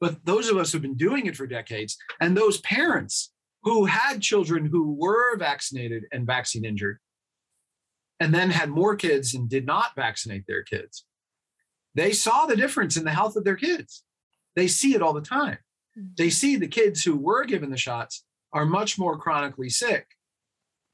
But 0.00 0.24
those 0.24 0.48
of 0.48 0.56
us 0.56 0.72
who've 0.72 0.80
been 0.80 0.96
doing 0.96 1.26
it 1.26 1.36
for 1.36 1.46
decades 1.46 1.98
and 2.20 2.36
those 2.36 2.60
parents 2.60 3.32
who 3.64 3.84
had 3.84 4.22
children 4.22 4.64
who 4.64 4.94
were 4.94 5.36
vaccinated 5.36 6.04
and 6.12 6.26
vaccine 6.26 6.64
injured 6.64 6.98
and 8.20 8.32
then 8.32 8.50
had 8.50 8.70
more 8.70 8.96
kids 8.96 9.34
and 9.34 9.48
did 9.48 9.66
not 9.66 9.94
vaccinate 9.96 10.46
their 10.46 10.62
kids, 10.62 11.04
they 11.94 12.12
saw 12.12 12.46
the 12.46 12.56
difference 12.56 12.96
in 12.96 13.04
the 13.04 13.10
health 13.10 13.36
of 13.36 13.44
their 13.44 13.56
kids. 13.56 14.04
They 14.56 14.68
see 14.68 14.94
it 14.94 15.02
all 15.02 15.12
the 15.12 15.20
time. 15.20 15.58
Hmm. 15.94 16.06
They 16.16 16.30
see 16.30 16.56
the 16.56 16.68
kids 16.68 17.02
who 17.02 17.16
were 17.16 17.44
given 17.44 17.70
the 17.70 17.76
shots 17.76 18.24
are 18.52 18.64
much 18.64 18.98
more 18.98 19.18
chronically 19.18 19.68
sick 19.68 20.06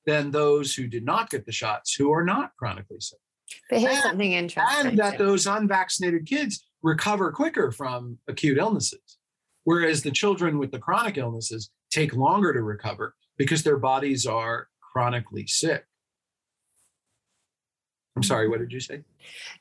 than 0.07 0.31
those 0.31 0.75
who 0.75 0.87
did 0.87 1.05
not 1.05 1.31
get 1.31 1.45
the 1.45 1.53
shots 1.53 1.95
who 1.95 2.13
are 2.13 2.25
not 2.25 2.53
chronically 2.59 3.01
sick. 3.01 3.19
But 3.71 3.81
here's 3.81 3.95
And- 3.95 4.03
something 4.03 4.33
interesting. 4.33 4.87
And 4.89 4.99
that 4.99 5.19
too. 5.19 5.25
those 5.27 5.47
unvaccinated 5.47 6.27
kids 6.27 6.65
recover 6.83 7.31
quicker 7.33 7.71
from 7.73 8.19
acute 8.29 8.59
illnesses. 8.59 9.19
Whereas 9.65 10.03
the 10.03 10.11
children 10.13 10.59
with 10.59 10.71
the 10.71 10.79
chronic 10.79 11.17
illnesses 11.19 11.71
take 11.91 12.15
longer 12.15 12.53
to 12.53 12.63
recover 12.63 13.15
because 13.37 13.63
their 13.65 13.77
bodies 13.79 14.25
are 14.27 14.69
chronically 14.93 15.47
sick. 15.47 15.85
I'm 18.17 18.23
sorry, 18.23 18.49
what 18.49 18.61
did 18.61 18.73
you 18.73 18.81
say? 18.81 19.03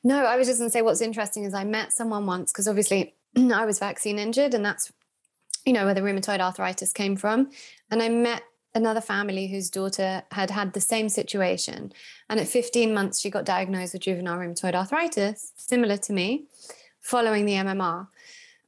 No, 0.02 0.24
I 0.24 0.36
was 0.36 0.46
just 0.46 0.58
going 0.58 0.68
to 0.70 0.72
say 0.72 0.82
what's 0.82 1.00
interesting 1.02 1.44
is 1.44 1.52
I 1.54 1.64
met 1.64 1.92
someone 1.92 2.24
once 2.26 2.52
because 2.52 2.66
obviously 2.68 3.14
I 3.36 3.66
was 3.66 3.78
vaccine 3.78 4.18
injured, 4.18 4.54
and 4.54 4.64
that's 4.64 4.90
you 5.66 5.72
know 5.72 5.84
where 5.84 5.94
the 5.94 6.00
rheumatoid 6.00 6.40
arthritis 6.40 6.92
came 6.92 7.16
from. 7.16 7.50
And 7.90 8.00
I 8.02 8.08
met 8.08 8.42
another 8.76 9.00
family 9.00 9.48
whose 9.48 9.70
daughter 9.70 10.22
had 10.30 10.50
had 10.50 10.74
the 10.74 10.80
same 10.80 11.08
situation, 11.08 11.92
and 12.28 12.38
at 12.38 12.46
15 12.46 12.92
months 12.92 13.20
she 13.20 13.30
got 13.30 13.46
diagnosed 13.46 13.94
with 13.94 14.02
juvenile 14.02 14.38
rheumatoid 14.38 14.74
arthritis, 14.74 15.52
similar 15.56 15.96
to 15.96 16.12
me, 16.12 16.44
following 17.00 17.46
the 17.46 17.54
MMR. 17.54 18.06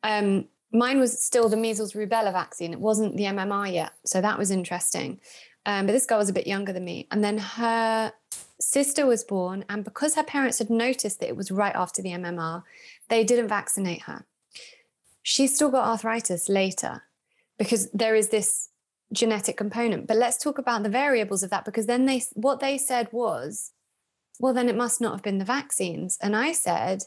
Um, 0.03 0.47
mine 0.73 0.99
was 0.99 1.23
still 1.23 1.49
the 1.49 1.57
measles 1.57 1.93
rubella 1.93 2.33
vaccine; 2.33 2.73
it 2.73 2.81
wasn't 2.81 3.17
the 3.17 3.25
MMR 3.25 3.73
yet, 3.73 3.93
so 4.05 4.21
that 4.21 4.39
was 4.39 4.51
interesting. 4.51 5.21
Um, 5.67 5.85
but 5.85 5.93
this 5.93 6.07
girl 6.07 6.19
was 6.19 6.31
a 6.31 6.33
bit 6.33 6.47
younger 6.47 6.73
than 6.73 6.85
me, 6.85 7.07
and 7.11 7.23
then 7.23 7.37
her 7.37 8.13
sister 8.59 9.07
was 9.07 9.23
born, 9.25 9.65
and 9.69 9.85
because 9.85 10.15
her 10.15 10.25
parents 10.25 10.59
had 10.59 10.71
noticed 10.71 11.21
that 11.21 11.29
it 11.29 11.37
was 11.37 11.51
right 11.51 11.75
after 11.75 12.01
the 12.01 12.11
MMR, 12.11 12.63
they 13.09 13.25
didn't 13.25 13.49
vaccinate 13.49 14.03
her. 14.03 14.25
She 15.23 15.47
still 15.47 15.71
got 15.71 15.87
arthritis 15.87 16.49
later 16.49 17.03
because 17.59 17.91
there 17.91 18.15
is 18.15 18.29
this 18.29 18.71
genetic 19.13 19.57
component. 19.57 20.07
But 20.07 20.17
let's 20.17 20.43
talk 20.43 20.59
about 20.59 20.83
the 20.83 20.89
variables 20.89 21.43
of 21.43 21.51
that 21.51 21.65
because 21.65 21.87
then 21.87 22.07
they 22.07 22.23
what 22.35 22.61
they 22.61 22.79
said 22.79 23.09
was, 23.13 23.73
well, 24.39 24.55
then 24.55 24.69
it 24.69 24.77
must 24.77 25.01
not 25.01 25.13
have 25.13 25.23
been 25.23 25.39
the 25.39 25.45
vaccines. 25.45 26.19
And 26.21 26.37
I 26.37 26.53
said, 26.53 27.05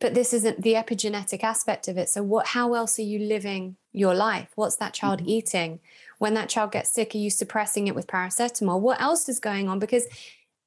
but 0.00 0.14
this 0.14 0.32
isn't 0.32 0.62
the 0.62 0.74
epigenetic 0.74 1.44
aspect 1.44 1.86
of 1.86 1.98
it. 1.98 2.08
So 2.08 2.22
what 2.22 2.48
how 2.48 2.74
else 2.74 2.98
are 2.98 3.02
you 3.02 3.18
living 3.18 3.76
your 3.92 4.14
life? 4.14 4.48
What's 4.54 4.76
that 4.76 4.94
child 4.94 5.20
mm-hmm. 5.20 5.28
eating? 5.28 5.80
When 6.18 6.34
that 6.34 6.48
child 6.48 6.72
gets 6.72 6.92
sick, 6.92 7.14
are 7.14 7.18
you 7.18 7.30
suppressing 7.30 7.86
it 7.86 7.94
with 7.94 8.06
paracetamol? 8.06 8.80
What 8.80 9.00
else 9.00 9.28
is 9.28 9.40
going 9.40 9.68
on? 9.68 9.78
Because 9.78 10.06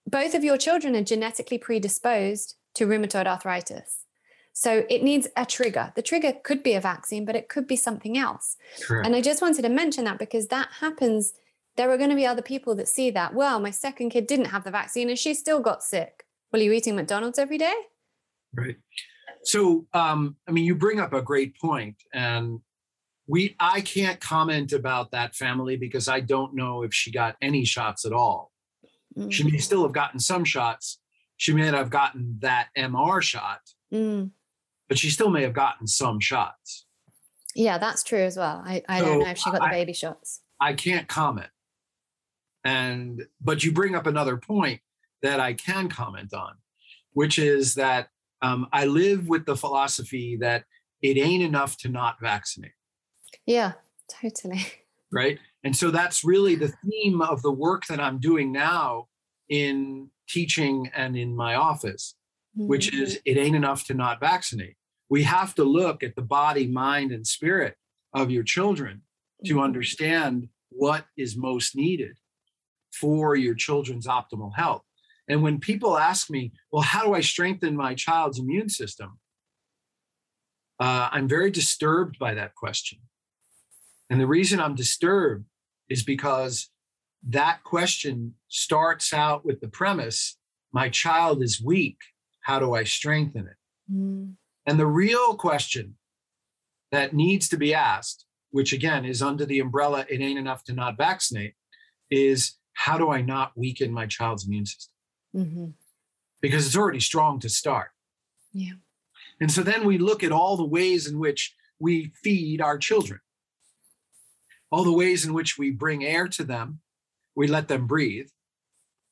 both 0.05 0.35
of 0.35 0.43
your 0.43 0.57
children 0.57 0.95
are 0.95 1.03
genetically 1.03 1.57
predisposed 1.57 2.55
to 2.75 2.85
rheumatoid 2.85 3.25
arthritis. 3.25 4.02
So 4.53 4.85
it 4.89 5.03
needs 5.03 5.27
a 5.35 5.45
trigger. 5.45 5.91
The 5.95 6.01
trigger 6.01 6.33
could 6.43 6.61
be 6.61 6.73
a 6.73 6.81
vaccine, 6.81 7.25
but 7.25 7.35
it 7.35 7.49
could 7.49 7.67
be 7.67 7.75
something 7.75 8.17
else. 8.17 8.55
And 9.03 9.15
I 9.15 9.21
just 9.21 9.41
wanted 9.41 9.63
to 9.63 9.69
mention 9.69 10.05
that 10.05 10.19
because 10.19 10.47
that 10.47 10.69
happens. 10.79 11.33
There 11.75 11.89
are 11.89 11.97
going 11.97 12.11
to 12.11 12.15
be 12.15 12.25
other 12.25 12.43
people 12.43 12.75
that 12.75 12.87
see 12.87 13.09
that. 13.11 13.33
Well, 13.33 13.59
my 13.59 13.71
second 13.71 14.11
kid 14.11 14.27
didn't 14.27 14.45
have 14.45 14.63
the 14.63 14.71
vaccine 14.71 15.09
and 15.09 15.17
she 15.17 15.33
still 15.33 15.59
got 15.59 15.83
sick. 15.83 16.25
Well, 16.51 16.61
are 16.61 16.65
you 16.65 16.71
eating 16.71 16.95
McDonald's 16.95 17.39
every 17.39 17.57
day? 17.57 17.73
Right. 18.53 18.75
So, 19.43 19.87
um, 19.93 20.37
I 20.47 20.51
mean, 20.51 20.65
you 20.65 20.75
bring 20.75 20.99
up 20.99 21.13
a 21.13 21.21
great 21.21 21.57
point, 21.59 21.95
and 22.13 22.59
we 23.27 23.55
I 23.59 23.81
can't 23.81 24.19
comment 24.21 24.71
about 24.71 25.11
that 25.11 25.35
family 25.35 25.75
because 25.75 26.07
I 26.07 26.19
don't 26.19 26.55
know 26.55 26.83
if 26.83 26.93
she 26.93 27.11
got 27.11 27.35
any 27.41 27.65
shots 27.65 28.05
at 28.05 28.13
all. 28.13 28.51
She 29.29 29.43
may 29.43 29.57
still 29.57 29.83
have 29.83 29.91
gotten 29.91 30.19
some 30.19 30.43
shots. 30.43 30.99
She 31.37 31.53
may 31.53 31.65
not 31.65 31.75
have 31.75 31.89
gotten 31.89 32.37
that 32.39 32.69
MR 32.77 33.21
shot, 33.21 33.59
Mm. 33.93 34.31
But 34.93 34.99
she 34.99 35.09
still 35.09 35.31
may 35.31 35.41
have 35.41 35.53
gotten 35.53 35.87
some 35.87 36.19
shots. 36.19 36.85
Yeah, 37.55 37.79
that's 37.79 38.03
true 38.03 38.19
as 38.21 38.37
well. 38.37 38.61
I, 38.63 38.83
I 38.87 38.99
So 38.99 39.05
don't 39.05 39.19
know 39.21 39.27
if 39.27 39.39
she 39.39 39.49
got 39.49 39.61
the 39.61 39.69
baby 39.69 39.91
shots. 39.93 40.41
I 40.61 40.73
can't 40.73 41.07
comment. 41.07 41.49
And 42.63 43.25
but 43.41 43.63
you 43.63 43.71
bring 43.71 43.95
up 43.95 44.05
another 44.05 44.37
point 44.37 44.81
that 45.23 45.39
I 45.39 45.53
can 45.53 45.89
comment 45.89 46.31
on, 46.31 46.53
which 47.13 47.39
is 47.39 47.73
that 47.73 48.09
um, 48.43 48.67
I 48.71 48.85
live 48.85 49.27
with 49.27 49.47
the 49.47 49.55
philosophy 49.55 50.37
that 50.41 50.65
it 51.01 51.17
ain't 51.17 51.41
enough 51.41 51.75
to 51.77 51.89
not 51.89 52.17
vaccinate. 52.21 52.73
Yeah, 53.47 53.71
totally. 54.21 54.61
right? 55.11 55.39
And 55.63 55.75
so 55.75 55.89
that's 55.89 56.23
really 56.23 56.53
the 56.53 56.71
theme 56.87 57.19
of 57.19 57.41
the 57.41 57.51
work 57.51 57.87
that 57.87 57.99
I'm 57.99 58.19
doing 58.19 58.51
now 58.51 59.07
in 59.49 60.09
teaching 60.29 60.91
and 60.95 61.17
in 61.17 61.35
my 61.35 61.55
office, 61.55 62.13
which 62.55 62.91
Mm-hmm. 62.91 63.03
is 63.03 63.19
it 63.25 63.37
ain't 63.37 63.55
enough 63.55 63.83
to 63.87 63.93
not 63.95 64.19
vaccinate. 64.19 64.75
We 65.13 65.21
have 65.25 65.53
to 65.55 65.63
look 65.63 66.01
at 66.01 66.15
the 66.15 66.23
body, 66.23 66.65
mind, 66.65 67.11
and 67.11 67.27
spirit 67.27 67.77
of 68.13 68.31
your 68.31 68.41
children 68.41 69.03
to 69.45 69.57
Mhm. 69.57 69.63
understand 69.63 70.49
what 70.69 71.05
is 71.15 71.37
most 71.37 71.75
needed 71.75 72.17
for 72.91 73.35
your 73.35 73.53
children's 73.53 74.07
optimal 74.07 74.55
health. 74.55 74.83
And 75.27 75.43
when 75.43 75.59
people 75.59 75.99
ask 75.99 76.31
me, 76.31 76.51
well, 76.71 76.81
how 76.81 77.03
do 77.05 77.13
I 77.13 77.21
strengthen 77.21 77.75
my 77.75 77.93
child's 77.93 78.39
immune 78.39 78.69
system? 78.69 79.19
Uh, 80.79 81.09
I'm 81.11 81.27
very 81.27 81.51
disturbed 81.51 82.17
by 82.17 82.33
that 82.33 82.55
question. 82.55 82.99
And 84.09 84.19
the 84.19 84.25
reason 84.25 84.59
I'm 84.59 84.73
disturbed 84.73 85.45
is 85.89 86.03
because 86.03 86.71
that 87.21 87.63
question 87.63 88.33
starts 88.47 89.13
out 89.13 89.45
with 89.45 89.61
the 89.61 89.69
premise 89.69 90.39
my 90.71 90.89
child 90.89 91.43
is 91.43 91.61
weak. 91.61 91.99
How 92.41 92.57
do 92.57 92.73
I 92.73 92.83
strengthen 92.83 93.45
it? 93.45 93.57
Mm. 93.91 94.37
And 94.65 94.79
the 94.79 94.87
real 94.87 95.35
question 95.35 95.97
that 96.91 97.13
needs 97.13 97.49
to 97.49 97.57
be 97.57 97.73
asked, 97.73 98.25
which 98.51 98.71
again 98.71 99.03
is 99.05 99.21
under 99.21 99.45
the 99.45 99.59
umbrella, 99.59 100.05
it 100.09 100.21
ain't 100.21 100.39
enough 100.39 100.63
to 100.65 100.73
not 100.73 100.97
vaccinate, 100.97 101.55
is 102.09 102.57
how 102.73 102.97
do 102.97 103.09
I 103.09 103.21
not 103.21 103.57
weaken 103.57 103.91
my 103.91 104.05
child's 104.05 104.45
immune 104.45 104.65
system? 104.65 104.93
Mhm. 105.35 105.73
Because 106.41 106.65
it's 106.65 106.77
already 106.77 106.99
strong 106.99 107.39
to 107.39 107.49
start. 107.49 107.91
Yeah. 108.51 108.73
And 109.39 109.51
so 109.51 109.63
then 109.63 109.85
we 109.85 109.97
look 109.97 110.23
at 110.23 110.31
all 110.31 110.55
the 110.55 110.65
ways 110.65 111.07
in 111.07 111.19
which 111.19 111.55
we 111.79 112.13
feed 112.23 112.61
our 112.61 112.77
children, 112.77 113.19
all 114.71 114.83
the 114.83 114.93
ways 114.93 115.25
in 115.25 115.33
which 115.33 115.57
we 115.57 115.71
bring 115.71 116.03
air 116.03 116.27
to 116.29 116.43
them, 116.43 116.81
we 117.35 117.47
let 117.47 117.67
them 117.67 117.87
breathe, 117.87 118.29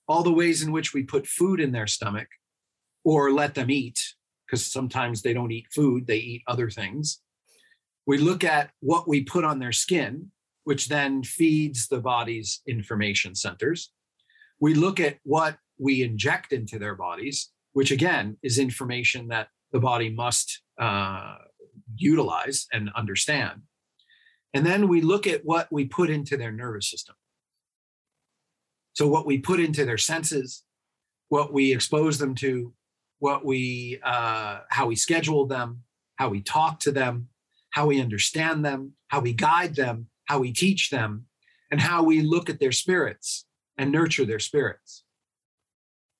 all 0.08 0.24
the 0.24 0.32
ways 0.32 0.62
in 0.62 0.72
which 0.72 0.94
we 0.94 1.04
put 1.04 1.28
food 1.28 1.60
in 1.60 1.72
their 1.72 1.88
stomach 1.88 2.30
or 3.04 3.32
let 3.32 3.56
them 3.56 3.72
eat, 3.72 4.16
because 4.52 4.66
sometimes 4.66 5.22
they 5.22 5.34
don't 5.34 5.52
eat 5.52 5.68
food, 5.72 6.06
they 6.06 6.18
eat 6.18 6.44
other 6.46 6.70
things. 6.70 7.22
We 8.06 8.18
look 8.18 8.44
at 8.44 8.72
what 8.82 9.08
we 9.08 9.24
put 9.24 9.46
on 9.46 9.60
their 9.60 9.72
skin, 9.72 10.30
which 10.66 10.90
then 10.90 11.24
feeds 11.24 11.88
the 11.88 12.02
body's 12.02 12.62
information 12.68 13.34
centers. 13.34 13.94
We 14.60 14.74
look 14.74 15.00
at 15.00 15.20
what 15.24 15.58
we 15.80 16.04
inject 16.04 16.52
into 16.52 16.78
their 16.78 16.96
bodies, 16.96 17.50
which 17.72 17.92
again 17.92 18.38
is 18.44 18.60
information 18.60 19.30
that 19.30 19.48
the 19.72 19.80
body 19.80 20.10
must 20.10 20.62
uh, 20.78 21.38
utilize 21.96 22.68
and 22.74 22.90
understand. 22.94 23.62
And 24.54 24.66
then 24.66 24.90
we 24.90 25.00
look 25.00 25.28
at 25.28 25.46
what 25.46 25.70
we 25.72 25.86
put 25.86 26.10
into 26.10 26.36
their 26.36 26.52
nervous 26.52 26.92
system. 26.92 27.16
So, 28.94 29.08
what 29.08 29.26
we 29.26 29.38
put 29.38 29.62
into 29.62 29.86
their 29.86 29.98
senses, 29.98 30.64
what 31.30 31.54
we 31.54 31.74
expose 31.74 32.18
them 32.18 32.36
to, 32.36 32.74
what 33.22 33.46
we, 33.46 34.00
uh, 34.04 34.62
how 34.70 34.88
we 34.88 34.96
schedule 34.96 35.46
them, 35.46 35.84
how 36.16 36.28
we 36.28 36.42
talk 36.42 36.80
to 36.80 36.92
them, 36.92 37.30
how 37.70 37.86
we 37.86 38.02
understand 38.02 38.66
them, 38.66 38.94
how 39.10 39.20
we 39.20 39.32
guide 39.32 39.76
them, 39.76 40.08
how 40.26 40.40
we 40.40 40.52
teach 40.52 40.90
them, 40.90 41.28
and 41.70 41.80
how 41.80 42.02
we 42.02 42.22
look 42.24 42.50
at 42.50 42.60
their 42.60 42.72
spirits 42.72 43.46
and 43.78 43.92
nurture 43.92 44.26
their 44.26 44.40
spirits. 44.40 45.04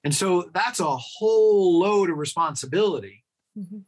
And 0.04 0.14
so 0.14 0.50
that's 0.54 0.80
a 0.80 0.96
whole 0.96 1.80
load 1.80 2.10
of 2.12 2.18
responsibility 2.18 3.26
Mhm. 3.58 3.84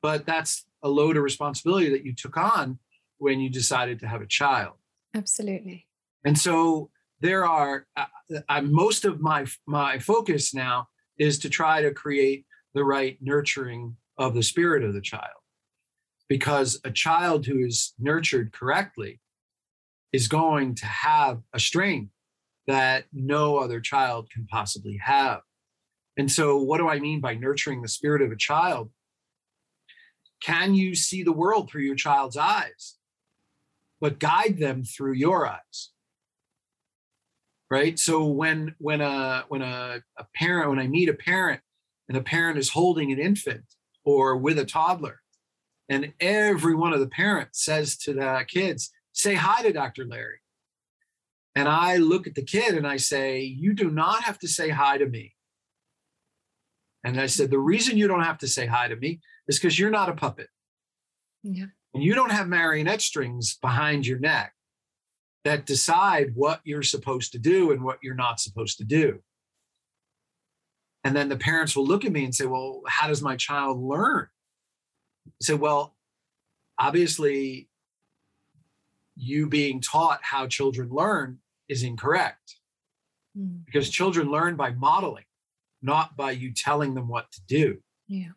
but 0.00 0.24
that's 0.24 0.64
a 0.82 0.88
load 0.88 1.16
of 1.18 1.22
responsibility 1.22 1.90
that 1.90 2.04
you 2.06 2.14
took 2.14 2.36
on 2.38 2.78
when 3.18 3.38
you 3.40 3.50
decided 3.50 3.98
to 4.00 4.06
have 4.08 4.22
a 4.22 4.26
child 4.26 4.76
Absolutely. 5.12 5.86
and 6.24 6.38
so 6.38 6.90
there 7.20 7.44
are 7.46 7.86
uh, 7.96 8.06
uh, 8.48 8.62
most 8.62 9.04
of 9.04 9.20
my 9.20 9.44
my 9.66 9.98
focus 9.98 10.54
now 10.54 10.88
is 11.18 11.38
to 11.40 11.48
try 11.48 11.82
to 11.82 11.92
create 11.92 12.46
the 12.74 12.84
right 12.84 13.18
nurturing 13.20 13.96
of 14.18 14.34
the 14.34 14.42
spirit 14.42 14.84
of 14.84 14.94
the 14.94 15.00
child. 15.00 15.30
Because 16.28 16.80
a 16.84 16.90
child 16.90 17.46
who 17.46 17.64
is 17.64 17.92
nurtured 17.98 18.52
correctly 18.52 19.20
is 20.12 20.28
going 20.28 20.74
to 20.76 20.86
have 20.86 21.40
a 21.52 21.60
strength 21.60 22.12
that 22.66 23.04
no 23.12 23.58
other 23.58 23.80
child 23.80 24.30
can 24.30 24.46
possibly 24.46 24.98
have. 25.04 25.40
And 26.16 26.30
so 26.30 26.56
what 26.56 26.78
do 26.78 26.88
i 26.88 26.98
mean 26.98 27.20
by 27.20 27.34
nurturing 27.34 27.82
the 27.82 27.88
spirit 27.88 28.22
of 28.22 28.32
a 28.32 28.36
child? 28.36 28.90
Can 30.42 30.74
you 30.74 30.94
see 30.94 31.22
the 31.22 31.32
world 31.32 31.70
through 31.70 31.82
your 31.82 31.96
child's 31.96 32.36
eyes 32.36 32.96
but 34.04 34.18
guide 34.18 34.58
them 34.58 34.84
through 34.84 35.14
your 35.14 35.48
eyes 35.48 35.90
right? 37.74 37.98
So 37.98 38.24
when 38.24 38.76
when 38.78 39.00
a 39.00 39.44
when 39.48 39.60
a, 39.60 40.00
a 40.16 40.26
parent 40.36 40.70
when 40.70 40.78
i 40.78 40.86
meet 40.86 41.08
a 41.08 41.14
parent 41.14 41.60
and 42.08 42.16
a 42.16 42.22
parent 42.22 42.56
is 42.56 42.68
holding 42.68 43.10
an 43.10 43.18
infant 43.18 43.64
or 44.04 44.36
with 44.36 44.60
a 44.60 44.64
toddler 44.64 45.20
and 45.88 46.12
every 46.20 46.76
one 46.76 46.92
of 46.92 47.00
the 47.00 47.08
parents 47.08 47.64
says 47.64 47.96
to 47.96 48.12
the 48.12 48.44
kids 48.46 48.92
say 49.12 49.34
hi 49.34 49.60
to 49.62 49.72
dr 49.72 50.04
larry. 50.04 50.38
And 51.56 51.68
i 51.68 51.96
look 51.96 52.28
at 52.28 52.36
the 52.36 52.44
kid 52.44 52.76
and 52.76 52.86
i 52.86 52.96
say 52.96 53.40
you 53.40 53.74
do 53.74 53.90
not 53.90 54.22
have 54.22 54.38
to 54.38 54.48
say 54.48 54.68
hi 54.68 54.96
to 54.98 55.06
me. 55.06 55.34
And 57.02 57.20
i 57.20 57.26
said 57.26 57.50
the 57.50 57.58
reason 57.72 57.98
you 57.98 58.06
don't 58.06 58.28
have 58.30 58.38
to 58.38 58.46
say 58.46 58.66
hi 58.66 58.86
to 58.86 58.94
me 58.94 59.18
is 59.48 59.58
because 59.58 59.76
you're 59.80 59.98
not 59.98 60.08
a 60.08 60.14
puppet. 60.14 60.48
Yeah. 61.42 61.70
and 61.92 62.02
you 62.04 62.14
don't 62.14 62.30
have 62.38 62.46
marionette 62.46 63.02
strings 63.02 63.58
behind 63.60 64.06
your 64.06 64.20
neck 64.20 64.53
that 65.44 65.66
decide 65.66 66.32
what 66.34 66.60
you're 66.64 66.82
supposed 66.82 67.32
to 67.32 67.38
do 67.38 67.70
and 67.70 67.82
what 67.82 67.98
you're 68.02 68.14
not 68.14 68.40
supposed 68.40 68.78
to 68.78 68.84
do. 68.84 69.20
And 71.04 71.14
then 71.14 71.28
the 71.28 71.36
parents 71.36 71.76
will 71.76 71.86
look 71.86 72.04
at 72.04 72.12
me 72.12 72.24
and 72.24 72.34
say, 72.34 72.46
Well, 72.46 72.80
how 72.88 73.08
does 73.08 73.20
my 73.22 73.36
child 73.36 73.82
learn? 73.82 74.28
I 75.28 75.30
say, 75.42 75.54
Well, 75.54 75.94
obviously, 76.78 77.68
you 79.16 79.46
being 79.48 79.80
taught 79.80 80.20
how 80.22 80.46
children 80.46 80.88
learn 80.90 81.38
is 81.68 81.82
incorrect 81.82 82.56
Mm. 83.36 83.64
because 83.66 83.90
children 83.90 84.30
learn 84.30 84.54
by 84.54 84.70
modeling, 84.70 85.24
not 85.82 86.16
by 86.16 86.30
you 86.30 86.52
telling 86.52 86.94
them 86.94 87.08
what 87.08 87.32
to 87.32 87.40
do. 87.48 87.78
Yeah. 88.06 88.30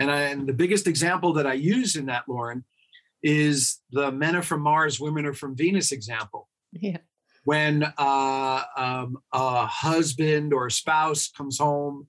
And, 0.00 0.10
I, 0.10 0.22
and 0.22 0.48
the 0.48 0.52
biggest 0.52 0.88
example 0.88 1.32
that 1.34 1.46
I 1.46 1.52
use 1.52 1.94
in 1.94 2.06
that, 2.06 2.24
Lauren, 2.28 2.64
is 3.22 3.80
the 3.90 4.10
men 4.12 4.36
are 4.36 4.42
from 4.42 4.60
Mars, 4.62 4.98
women 5.00 5.26
are 5.26 5.32
from 5.34 5.56
Venus 5.56 5.92
example. 5.92 6.48
Yeah. 6.72 6.98
When 7.44 7.82
uh, 7.98 8.62
um, 8.76 9.18
a 9.32 9.66
husband 9.66 10.52
or 10.52 10.66
a 10.66 10.70
spouse 10.70 11.28
comes 11.28 11.58
home 11.58 12.06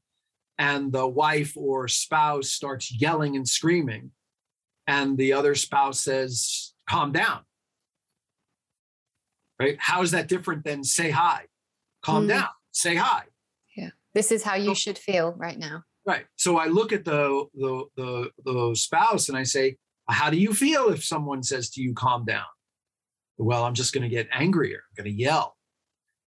and 0.57 0.91
the 0.91 1.07
wife 1.07 1.53
or 1.57 1.87
spouse 1.87 2.49
starts 2.49 2.91
yelling 3.01 3.35
and 3.35 3.47
screaming, 3.47 4.11
and 4.85 5.17
the 5.17 5.33
other 5.33 5.55
spouse 5.55 5.99
says, 6.01 6.73
calm 6.87 7.11
down. 7.11 7.39
Right? 9.59 9.77
How 9.79 10.01
is 10.01 10.11
that 10.11 10.27
different 10.27 10.63
than 10.65 10.83
say 10.83 11.09
hi? 11.11 11.45
Calm 12.03 12.25
Mm. 12.25 12.29
down, 12.29 12.49
say 12.71 12.95
hi. 12.95 13.23
Yeah. 13.75 13.91
This 14.13 14.31
is 14.31 14.43
how 14.43 14.55
you 14.55 14.69
So- 14.69 14.73
should 14.75 14.97
feel 14.97 15.31
right 15.33 15.57
now. 15.57 15.83
Right. 16.05 16.25
So 16.35 16.57
I 16.57 16.67
look 16.67 16.91
at 16.91 17.05
the 17.05 17.45
the 17.53 17.85
the 17.95 18.31
the 18.43 18.75
spouse 18.75 19.29
and 19.29 19.37
I 19.37 19.43
say, 19.43 19.77
"How 20.09 20.29
do 20.29 20.37
you 20.37 20.53
feel 20.53 20.89
if 20.89 21.03
someone 21.03 21.43
says 21.43 21.69
to 21.71 21.81
you, 21.81 21.93
calm 21.93 22.25
down?" 22.25 22.45
Well, 23.37 23.63
I'm 23.63 23.73
just 23.73 23.93
going 23.93 24.03
to 24.03 24.09
get 24.09 24.27
angrier. 24.31 24.83
I'm 24.89 25.03
going 25.03 25.15
to 25.15 25.21
yell. 25.21 25.57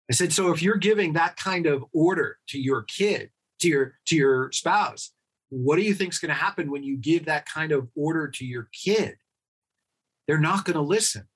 I 0.09 0.13
said, 0.13 0.33
"So 0.33 0.51
if 0.51 0.61
you're 0.61 0.77
giving 0.77 1.13
that 1.13 1.37
kind 1.37 1.65
of 1.65 1.83
order 1.93 2.37
to 2.49 2.59
your 2.59 2.83
kid, 2.83 3.29
to 3.59 3.67
your 3.67 3.95
to 4.07 4.15
your 4.15 4.51
spouse, 4.51 5.11
what 5.49 5.75
do 5.75 5.81
you 5.83 5.93
think 5.93 6.13
is 6.13 6.19
going 6.19 6.29
to 6.29 6.35
happen 6.35 6.71
when 6.71 6.83
you 6.83 6.97
give 6.97 7.25
that 7.25 7.47
kind 7.47 7.71
of 7.71 7.89
order 7.95 8.27
to 8.27 8.45
your 8.45 8.69
kid? 8.71 9.15
They're 10.27 10.39
not 10.39 10.65
going 10.65 10.75
to 10.75 10.81
listen." 10.81 11.27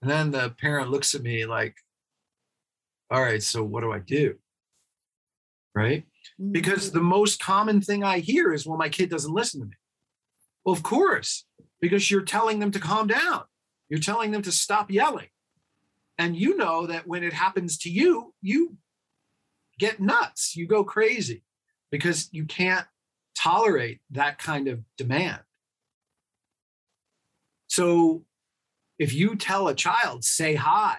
And 0.00 0.10
then 0.10 0.30
the 0.32 0.50
parent 0.50 0.90
looks 0.90 1.14
at 1.14 1.22
me 1.22 1.46
like, 1.46 1.76
"All 3.10 3.22
right, 3.22 3.42
so 3.42 3.62
what 3.62 3.82
do 3.82 3.92
I 3.92 3.98
do?" 3.98 4.36
Right? 5.74 6.04
because 6.50 6.88
mm-hmm. 6.88 6.98
the 6.98 7.04
most 7.04 7.40
common 7.40 7.80
thing 7.80 8.02
I 8.02 8.18
hear 8.18 8.52
is, 8.52 8.66
well, 8.66 8.78
my 8.78 8.88
kid 8.88 9.10
doesn't 9.10 9.32
listen 9.32 9.60
to 9.60 9.66
me. 9.66 9.76
Well, 10.64 10.74
of 10.74 10.82
course, 10.82 11.44
because 11.80 12.10
you're 12.10 12.22
telling 12.22 12.58
them 12.58 12.70
to 12.72 12.78
calm 12.78 13.06
down. 13.06 13.44
You're 13.88 14.00
telling 14.00 14.30
them 14.30 14.42
to 14.42 14.52
stop 14.52 14.90
yelling. 14.90 15.28
And 16.18 16.36
you 16.36 16.56
know 16.56 16.86
that 16.86 17.06
when 17.06 17.24
it 17.24 17.32
happens 17.32 17.78
to 17.78 17.90
you, 17.90 18.34
you 18.40 18.76
get 19.78 20.00
nuts. 20.00 20.54
You 20.56 20.66
go 20.66 20.84
crazy 20.84 21.42
because 21.90 22.28
you 22.32 22.44
can't 22.44 22.86
tolerate 23.36 24.00
that 24.10 24.38
kind 24.38 24.68
of 24.68 24.80
demand. 24.96 25.40
So 27.66 28.24
if 28.98 29.12
you 29.14 29.36
tell 29.36 29.68
a 29.68 29.74
child, 29.74 30.24
say 30.24 30.54
hi, 30.54 30.98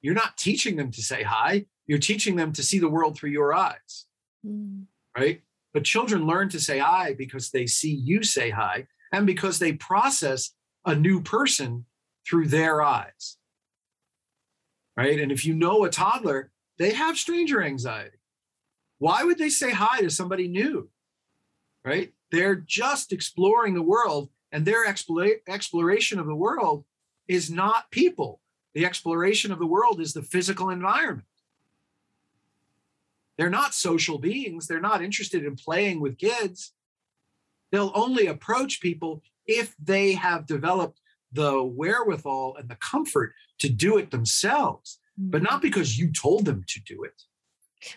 you're 0.00 0.14
not 0.14 0.36
teaching 0.36 0.76
them 0.76 0.90
to 0.92 1.02
say 1.02 1.22
hi. 1.22 1.66
You're 1.86 1.98
teaching 1.98 2.36
them 2.36 2.52
to 2.52 2.62
see 2.62 2.78
the 2.78 2.88
world 2.88 3.16
through 3.16 3.30
your 3.30 3.54
eyes 3.54 4.06
Mm. 4.46 4.86
right? 5.16 5.40
But 5.72 5.84
children 5.84 6.26
learn 6.26 6.48
to 6.50 6.60
say 6.60 6.78
hi 6.78 7.14
because 7.14 7.50
they 7.50 7.66
see 7.66 7.92
you 7.92 8.22
say 8.22 8.50
hi 8.50 8.86
and 9.12 9.26
because 9.26 9.58
they 9.58 9.72
process 9.72 10.54
a 10.84 10.94
new 10.94 11.22
person 11.22 11.86
through 12.28 12.48
their 12.48 12.82
eyes. 12.82 13.36
Right. 14.96 15.18
And 15.18 15.32
if 15.32 15.46
you 15.46 15.54
know 15.54 15.84
a 15.84 15.90
toddler, 15.90 16.52
they 16.78 16.92
have 16.92 17.16
stranger 17.16 17.62
anxiety. 17.62 18.18
Why 18.98 19.24
would 19.24 19.38
they 19.38 19.48
say 19.48 19.70
hi 19.70 20.00
to 20.00 20.10
somebody 20.10 20.48
new? 20.48 20.90
Right. 21.84 22.12
They're 22.30 22.56
just 22.56 23.12
exploring 23.12 23.74
the 23.74 23.82
world, 23.82 24.30
and 24.52 24.64
their 24.64 24.86
explora- 24.86 25.40
exploration 25.48 26.18
of 26.18 26.26
the 26.26 26.34
world 26.34 26.84
is 27.28 27.50
not 27.50 27.90
people. 27.90 28.40
The 28.74 28.86
exploration 28.86 29.52
of 29.52 29.58
the 29.58 29.66
world 29.66 30.00
is 30.00 30.12
the 30.12 30.22
physical 30.22 30.70
environment. 30.70 31.26
They're 33.38 33.50
not 33.50 33.74
social 33.74 34.18
beings. 34.18 34.66
They're 34.66 34.80
not 34.80 35.02
interested 35.02 35.44
in 35.44 35.56
playing 35.56 36.00
with 36.00 36.18
kids. 36.18 36.72
They'll 37.70 37.92
only 37.94 38.26
approach 38.26 38.80
people 38.80 39.22
if 39.46 39.74
they 39.82 40.12
have 40.12 40.46
developed 40.46 41.00
the 41.32 41.62
wherewithal 41.62 42.56
and 42.58 42.68
the 42.68 42.76
comfort 42.76 43.32
to 43.58 43.68
do 43.68 43.96
it 43.96 44.10
themselves, 44.10 44.98
but 45.16 45.42
not 45.42 45.52
mm-hmm. 45.52 45.62
because 45.62 45.98
you 45.98 46.12
told 46.12 46.44
them 46.44 46.64
to 46.68 46.80
do 46.80 47.02
it. 47.04 47.22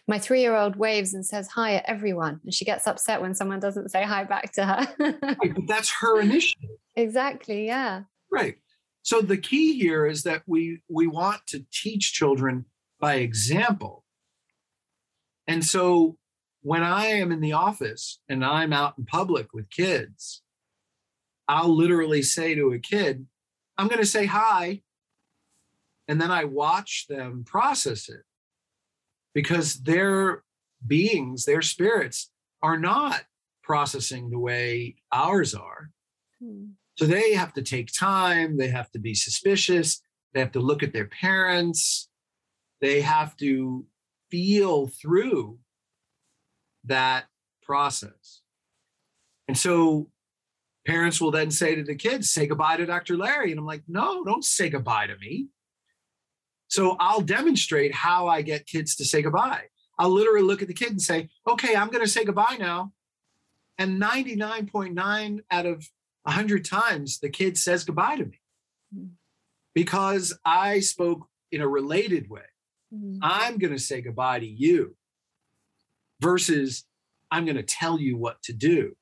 My 0.08 0.18
three 0.18 0.42
year 0.42 0.56
old 0.56 0.78
waves 0.78 1.14
and 1.14 1.26
says 1.26 1.48
hi 1.50 1.76
at 1.76 1.86
everyone. 1.88 2.40
And 2.44 2.54
she 2.54 2.66
gets 2.66 2.88
upset 2.88 3.22
when 3.22 3.36
someone 3.36 3.60
doesn't 3.60 3.90
say 3.90 4.04
hi 4.04 4.24
back 4.24 4.54
to 4.54 4.66
her. 4.66 4.88
Right, 5.00 5.54
but 5.54 5.68
that's 5.68 5.92
her 6.02 6.20
initiative. 6.22 6.70
exactly. 6.96 7.68
Yeah. 7.68 8.04
Right. 8.32 8.56
So 9.04 9.22
the 9.22 9.38
key 9.38 9.78
here 9.80 10.08
is 10.08 10.24
that 10.24 10.42
we 10.48 10.82
we 10.90 11.06
want 11.06 11.46
to 11.48 11.64
teach 11.72 12.14
children 12.14 12.66
by 13.00 13.16
example. 13.16 14.05
And 15.48 15.64
so 15.64 16.18
when 16.62 16.84
I 16.84 17.06
am 17.06 17.32
in 17.32 17.42
the 17.42 17.54
office 17.54 18.20
and 18.28 18.44
I'm 18.44 18.74
out 18.74 18.96
in 18.98 19.06
public 19.06 19.54
with 19.54 19.70
kids, 19.70 20.42
I'll 21.48 21.76
literally 21.76 22.24
say 22.24 22.56
to 22.56 22.74
a 22.74 22.80
kid, 22.80 23.28
I'm 23.78 23.88
going 23.88 24.02
to 24.02 24.06
say 24.06 24.26
hi. 24.26 24.82
And 26.08 26.20
then 26.22 26.32
I 26.32 26.46
watch 26.46 27.06
them 27.08 27.44
process 27.46 28.10
it 28.10 28.24
because 29.34 29.84
their 29.84 30.44
beings, 30.86 31.46
their 31.46 31.62
spirits 31.62 32.32
are 32.62 32.78
not 32.78 33.24
processing 33.64 34.30
the 34.30 34.40
way 34.40 34.96
ours 35.12 35.54
are. 35.54 35.92
Mm. 36.42 36.72
So 36.96 37.06
they 37.06 37.34
have 37.34 37.54
to 37.54 37.62
take 37.62 37.90
time, 37.92 38.58
they 38.58 38.70
have 38.70 38.90
to 38.92 39.00
be 39.00 39.14
suspicious, 39.14 40.02
they 40.34 40.40
have 40.40 40.54
to 40.54 40.60
look 40.60 40.82
at 40.82 40.94
their 40.94 41.08
parents, 41.08 42.08
they 42.82 43.02
have 43.02 43.36
to 43.38 43.86
feel 44.36 44.88
through 44.88 45.58
that 46.84 47.26
process. 47.64 48.42
And 49.48 49.58
so 49.58 50.10
parents 50.86 51.22
will 51.22 51.32
then 51.32 51.52
say 51.52 51.76
to 51.76 51.84
the 51.84 51.96
kids, 51.96 52.30
say 52.30 52.48
goodbye 52.48 52.78
to 52.78 52.86
Dr. 52.86 53.16
Larry. 53.16 53.52
And 53.52 53.60
I'm 53.60 53.66
like, 53.66 53.84
no, 53.88 54.24
don't 54.26 54.44
say 54.44 54.70
goodbye 54.70 55.08
to 55.08 55.18
me. 55.18 55.48
So 56.68 56.98
I'll 57.00 57.22
demonstrate 57.22 57.94
how 57.96 58.28
I 58.28 58.42
get 58.42 58.66
kids 58.66 58.96
to 58.98 59.06
say 59.06 59.22
goodbye. 59.22 59.66
I'll 59.98 60.10
literally 60.10 60.42
look 60.42 60.62
at 60.62 60.68
the 60.68 60.74
kid 60.74 60.90
and 60.92 61.02
say, 61.02 61.30
okay, 61.48 61.76
I'm 61.76 61.90
going 61.90 62.04
to 62.04 62.12
say 62.12 62.26
goodbye 62.26 62.58
now. 62.60 62.92
And 63.78 64.02
99.9 64.02 65.40
out 65.50 65.66
of 65.66 65.88
100 66.24 66.66
times, 66.66 67.20
the 67.20 67.30
kid 67.30 67.58
says 67.58 67.86
goodbye 67.86 68.18
to 68.18 68.26
me 68.26 68.40
Mm. 68.96 69.12
because 69.74 70.38
I 70.46 70.80
spoke 70.82 71.28
in 71.52 71.60
a 71.62 71.68
related 71.68 72.30
way. 72.30 72.44
Mm. 72.96 73.20
I'm 73.22 73.58
going 73.58 73.74
to 73.74 73.80
say 73.80 74.02
goodbye 74.02 74.40
to 74.40 74.46
you 74.46 74.96
versus 76.22 76.86
I'm 77.32 77.46
going 77.46 77.58
to 77.58 77.64
tell 77.64 78.00
you 78.00 78.18
what 78.18 78.42
to 78.44 78.54
do. 78.54 78.96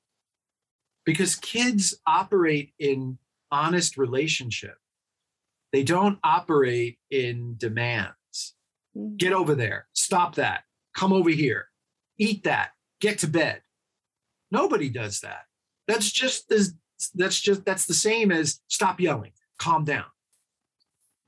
Because 1.06 1.36
kids 1.36 1.94
operate 2.08 2.74
in 2.80 3.18
honest 3.52 3.98
relationship. 3.98 4.76
They 5.72 5.84
don't 5.84 6.20
operate 6.24 6.98
in 7.12 7.56
demands. 7.58 8.56
Mm. 8.98 9.18
Get 9.18 9.34
over 9.34 9.56
there. 9.56 9.88
Stop 9.94 10.36
that. 10.36 10.64
Come 10.96 11.12
over 11.12 11.30
here. 11.30 11.68
Eat 12.18 12.44
that. 12.44 12.72
Get 13.02 13.20
to 13.20 13.28
bed. 13.28 13.62
Nobody 14.52 14.90
does 14.90 15.22
that. 15.22 15.46
That's 15.88 16.12
just 16.12 16.52
as 16.52 16.76
that's 17.16 17.40
just 17.42 17.66
that's 17.66 17.86
the 17.86 17.94
same 17.94 18.32
as 18.32 18.62
stop 18.68 19.00
yelling. 19.00 19.34
Calm 19.58 19.84
down. 19.84 20.06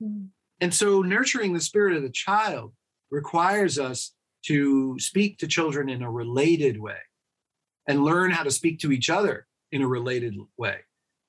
Mm. 0.02 0.28
And 0.60 0.72
so 0.72 1.02
nurturing 1.02 1.52
the 1.52 1.60
spirit 1.60 1.96
of 1.96 2.02
the 2.02 2.10
child 2.10 2.72
requires 3.10 3.78
us 3.78 4.12
to 4.46 4.98
speak 4.98 5.38
to 5.38 5.46
children 5.46 5.88
in 5.88 6.02
a 6.02 6.10
related 6.10 6.80
way 6.80 6.98
and 7.88 8.04
learn 8.04 8.30
how 8.30 8.42
to 8.42 8.50
speak 8.50 8.78
to 8.80 8.92
each 8.92 9.10
other 9.10 9.46
in 9.72 9.82
a 9.82 9.88
related 9.88 10.34
way. 10.56 10.78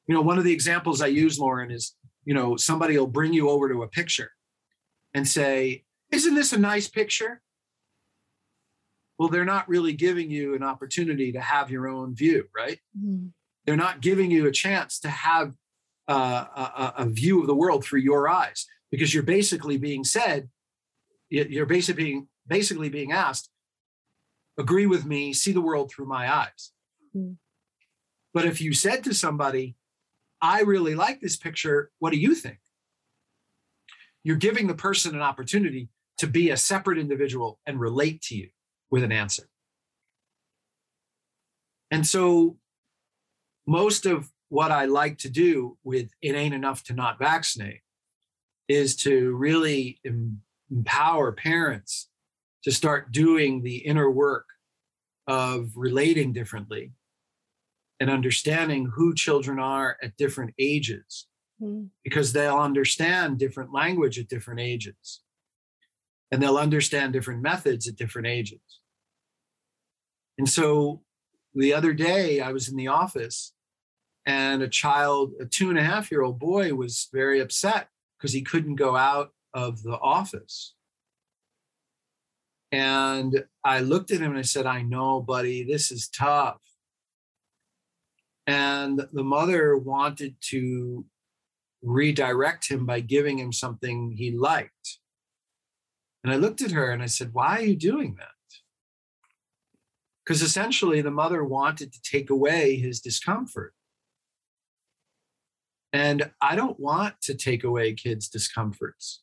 You 0.08 0.16
know, 0.16 0.22
one 0.22 0.38
of 0.38 0.44
the 0.44 0.54
examples 0.54 1.02
I 1.02 1.08
use, 1.08 1.40
Lauren, 1.40 1.72
is 1.72 1.96
you 2.28 2.34
know, 2.34 2.58
somebody 2.58 2.98
will 2.98 3.08
bring 3.08 3.32
you 3.32 3.50
over 3.50 3.70
to 3.70 3.84
a 3.84 3.88
picture 3.88 4.32
and 5.14 5.26
say, 5.26 5.86
Isn't 6.12 6.36
this 6.36 6.52
a 6.52 6.60
nice 6.60 6.90
picture? 6.90 7.42
Well, 9.18 9.30
they're 9.30 9.46
not 9.46 9.68
really 9.70 9.94
giving 9.94 10.30
you 10.30 10.54
an 10.54 10.62
opportunity 10.62 11.32
to 11.32 11.40
have 11.40 11.72
your 11.72 11.88
own 11.88 12.14
view, 12.16 12.50
right? 12.54 12.80
Mm. 13.02 13.32
They're 13.66 13.78
not 13.78 14.02
giving 14.02 14.30
you 14.30 14.46
a 14.46 14.52
chance 14.52 15.00
to 15.00 15.10
have 15.10 15.54
uh, 16.10 16.46
a, 16.56 16.94
a 16.98 17.06
view 17.06 17.40
of 17.40 17.48
the 17.48 17.56
world 17.56 17.86
through 17.86 18.02
your 18.02 18.28
eyes 18.28 18.66
because 18.92 19.14
you're 19.14 19.24
basically 19.24 19.78
being 19.78 20.04
said, 20.04 20.50
you're 21.30 21.66
basically 21.66 22.04
being, 22.04 22.28
basically 22.48 22.90
being 22.90 23.12
asked, 23.12 23.50
agree 24.58 24.86
with 24.86 25.06
me, 25.06 25.34
see 25.34 25.52
the 25.52 25.62
world 25.62 25.92
through 25.92 26.08
my 26.08 26.34
eyes. 26.34 26.72
Mm. 27.16 27.36
But 28.34 28.46
if 28.46 28.62
you 28.62 28.74
said 28.74 29.04
to 29.04 29.14
somebody, 29.14 29.76
I 30.42 30.62
really 30.62 30.96
like 30.96 31.22
this 31.22 31.36
picture, 31.36 31.92
what 32.00 32.12
do 32.12 32.20
you 32.20 32.36
think? 32.36 32.60
You're 34.24 34.36
giving 34.36 34.68
the 34.68 34.76
person 34.76 35.16
an 35.16 35.22
opportunity 35.22 35.90
to 36.18 36.28
be 36.28 36.50
a 36.50 36.58
separate 36.58 36.98
individual 36.98 37.60
and 37.66 37.80
relate 37.80 38.22
to 38.24 38.36
you 38.36 38.50
with 38.90 39.04
an 39.04 39.12
answer. 39.12 39.50
And 41.92 42.06
so, 42.06 42.58
most 43.66 44.06
of 44.06 44.30
what 44.50 44.72
I 44.72 44.86
like 44.86 45.18
to 45.20 45.30
do 45.30 45.78
with 45.84 46.10
It 46.22 46.36
Ain't 46.36 46.54
Enough 46.54 46.84
to 46.86 46.94
Not 46.94 47.20
Vaccinate 47.20 47.82
is 48.68 48.96
to 48.98 49.36
really 49.36 50.00
empower 50.70 51.32
parents 51.32 52.10
to 52.64 52.72
start 52.72 53.12
doing 53.12 53.64
the 53.64 53.78
inner 53.78 54.10
work 54.10 54.46
of 55.28 55.70
relating 55.76 56.34
differently 56.34 56.94
and 58.00 58.10
understanding 58.10 58.92
who 58.96 59.14
children 59.16 59.60
are 59.60 59.98
at 60.02 60.18
different 60.18 60.54
ages 60.60 61.28
Mm. 61.62 61.90
because 62.04 62.34
they'll 62.34 62.60
understand 62.60 63.40
different 63.40 63.74
language 63.74 64.20
at 64.20 64.28
different 64.28 64.60
ages 64.60 65.22
and 66.30 66.40
they'll 66.40 66.58
understand 66.58 67.14
different 67.14 67.42
methods 67.42 67.88
at 67.88 67.96
different 67.96 68.28
ages. 68.28 68.62
And 70.38 70.48
so 70.48 71.02
the 71.56 71.74
other 71.74 71.94
day 71.94 72.42
I 72.42 72.52
was 72.52 72.70
in 72.70 72.76
the 72.76 72.90
office 72.90 73.54
and 74.24 74.62
a 74.62 74.68
child, 74.68 75.34
a 75.40 75.46
two 75.46 75.70
and 75.72 75.80
a 75.80 75.84
half 75.84 76.12
year 76.12 76.22
old 76.22 76.38
boy, 76.38 76.76
was 76.76 77.10
very 77.12 77.40
upset 77.40 77.90
because 78.18 78.34
he 78.34 78.42
couldn't 78.42 78.76
go 78.76 78.96
out 78.96 79.32
of 79.54 79.84
the 79.84 79.98
office. 79.98 80.74
And 82.72 83.46
I 83.64 83.80
looked 83.80 84.12
at 84.12 84.20
him 84.20 84.32
and 84.32 84.40
I 84.40 84.44
said, 84.44 84.66
I 84.66 84.82
know, 84.82 85.22
buddy, 85.22 85.64
this 85.64 85.92
is 85.92 86.10
tough. 86.10 86.62
And 88.46 89.02
the 89.14 89.24
mother 89.24 89.78
wanted 89.78 90.36
to 90.50 91.06
redirect 91.82 92.70
him 92.70 92.86
by 92.86 93.00
giving 93.00 93.38
him 93.40 93.52
something 93.52 94.12
he 94.12 94.32
liked. 94.32 95.00
And 96.24 96.34
I 96.34 96.38
looked 96.38 96.62
at 96.62 96.72
her 96.72 96.92
and 96.92 97.02
I 97.02 97.06
said, 97.06 97.34
Why 97.34 97.58
are 97.58 97.62
you 97.62 97.76
doing 97.76 98.16
that? 98.18 98.28
Because 100.26 100.42
essentially, 100.42 101.02
the 101.02 101.12
mother 101.12 101.44
wanted 101.44 101.94
to 101.94 102.02
take 102.02 102.30
away 102.30 102.76
his 102.76 103.00
discomfort. 103.00 103.74
And 105.94 106.32
I 106.42 106.56
don't 106.56 106.80
want 106.80 107.22
to 107.24 107.34
take 107.34 107.64
away 107.64 107.94
kids' 107.94 108.28
discomforts. 108.28 109.22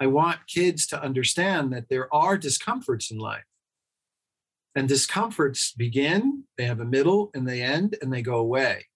I 0.00 0.06
want 0.06 0.46
kids 0.46 0.86
to 0.88 1.02
understand 1.02 1.72
that 1.72 1.88
there 1.88 2.12
are 2.14 2.36
discomforts 2.38 3.10
in 3.10 3.18
life. 3.18 3.44
And 4.74 4.88
discomforts 4.88 5.72
begin, 5.72 6.44
they 6.56 6.64
have 6.64 6.80
a 6.80 6.84
middle 6.84 7.30
and 7.34 7.46
they 7.46 7.62
end, 7.62 7.96
and 8.00 8.12
they 8.12 8.22
go 8.22 8.36
away. 8.36 8.86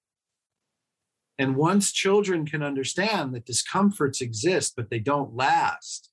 And 1.38 1.56
once 1.56 1.92
children 1.92 2.46
can 2.46 2.62
understand 2.62 3.34
that 3.34 3.44
discomforts 3.44 4.20
exist, 4.20 4.74
but 4.76 4.88
they 4.90 5.00
don't 5.00 5.34
last, 5.34 6.10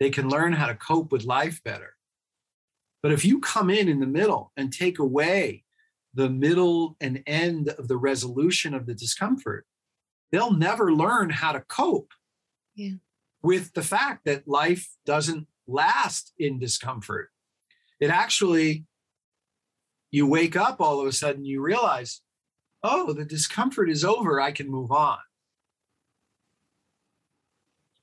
they 0.00 0.10
can 0.10 0.28
learn 0.28 0.54
how 0.54 0.66
to 0.66 0.74
cope 0.74 1.12
with 1.12 1.24
life 1.24 1.62
better. 1.62 1.94
But 3.02 3.12
if 3.12 3.24
you 3.24 3.38
come 3.38 3.70
in 3.70 3.88
in 3.88 4.00
the 4.00 4.06
middle 4.06 4.52
and 4.56 4.72
take 4.72 4.98
away 4.98 5.64
the 6.16 6.30
middle 6.30 6.96
and 7.00 7.22
end 7.26 7.68
of 7.68 7.88
the 7.88 7.96
resolution 7.96 8.72
of 8.74 8.86
the 8.86 8.94
discomfort, 8.94 9.66
they'll 10.32 10.52
never 10.54 10.92
learn 10.92 11.28
how 11.30 11.52
to 11.52 11.60
cope 11.60 12.12
Yeah. 12.74 12.94
with 13.42 13.74
the 13.74 13.82
fact 13.82 14.24
that 14.24 14.48
life 14.48 14.88
doesn't 15.04 15.46
last 15.66 16.32
in 16.38 16.58
discomfort. 16.58 17.30
It 18.00 18.10
actually, 18.10 18.86
you 20.10 20.26
wake 20.26 20.56
up 20.56 20.80
all 20.80 21.00
of 21.00 21.06
a 21.06 21.12
sudden, 21.12 21.44
you 21.44 21.60
realize, 21.60 22.22
oh, 22.82 23.12
the 23.12 23.24
discomfort 23.24 23.90
is 23.90 24.04
over, 24.04 24.40
I 24.40 24.52
can 24.52 24.70
move 24.70 24.90
on. 24.90 25.18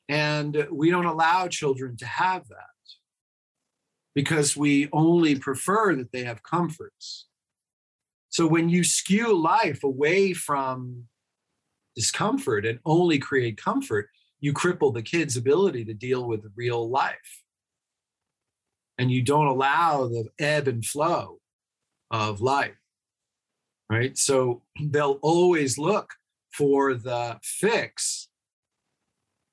And 0.07 0.67
we 0.71 0.91
don't 0.91 1.05
allow 1.05 1.47
children 1.47 1.97
to 1.97 2.05
have 2.05 2.47
that 2.49 2.57
because 4.13 4.55
we 4.55 4.89
only 4.91 5.39
prefer 5.39 5.95
that 5.95 6.11
they 6.11 6.23
have 6.25 6.43
comforts. 6.43 7.27
So 8.33 8.47
when 8.47 8.67
you 8.67 8.83
skew 8.83 9.39
life 9.39 9.83
away 9.83 10.33
from 10.33 11.03
discomfort 11.95 12.65
and 12.65 12.79
only 12.83 13.19
create 13.19 13.57
comfort, 13.57 14.09
you 14.39 14.53
cripple 14.53 14.91
the 14.91 15.03
kid's 15.03 15.37
ability 15.37 15.85
to 15.85 15.93
deal 15.93 16.27
with 16.27 16.51
real 16.55 16.89
life. 16.89 17.43
And 18.97 19.11
you 19.11 19.21
don't 19.21 19.45
allow 19.45 20.07
the 20.07 20.29
ebb 20.39 20.67
and 20.67 20.83
flow 20.83 21.41
of 22.09 22.41
life. 22.41 22.73
Right. 23.87 24.17
So 24.17 24.63
they'll 24.81 25.19
always 25.21 25.77
look 25.77 26.15
for 26.51 26.95
the 26.95 27.37
fix 27.43 28.29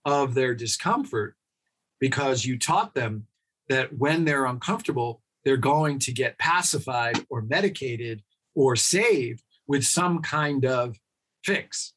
of 0.07 0.33
their 0.33 0.55
discomfort 0.55 1.37
because 2.01 2.47
you 2.47 2.59
taught 2.59 2.95
them 2.95 3.27
that 3.69 3.99
when 3.99 4.25
they're 4.25 4.47
uncomfortable, 4.47 5.21
they're 5.45 5.59
going 5.59 5.99
to 5.99 6.13
get 6.13 6.39
pacified 6.39 7.27
or 7.29 7.43
medicated 7.43 8.23
or 8.55 8.77
saved 8.77 9.43
with 9.67 9.85
some 9.85 10.21
kind 10.21 10.65
of 10.65 10.97
fix. 11.45 11.95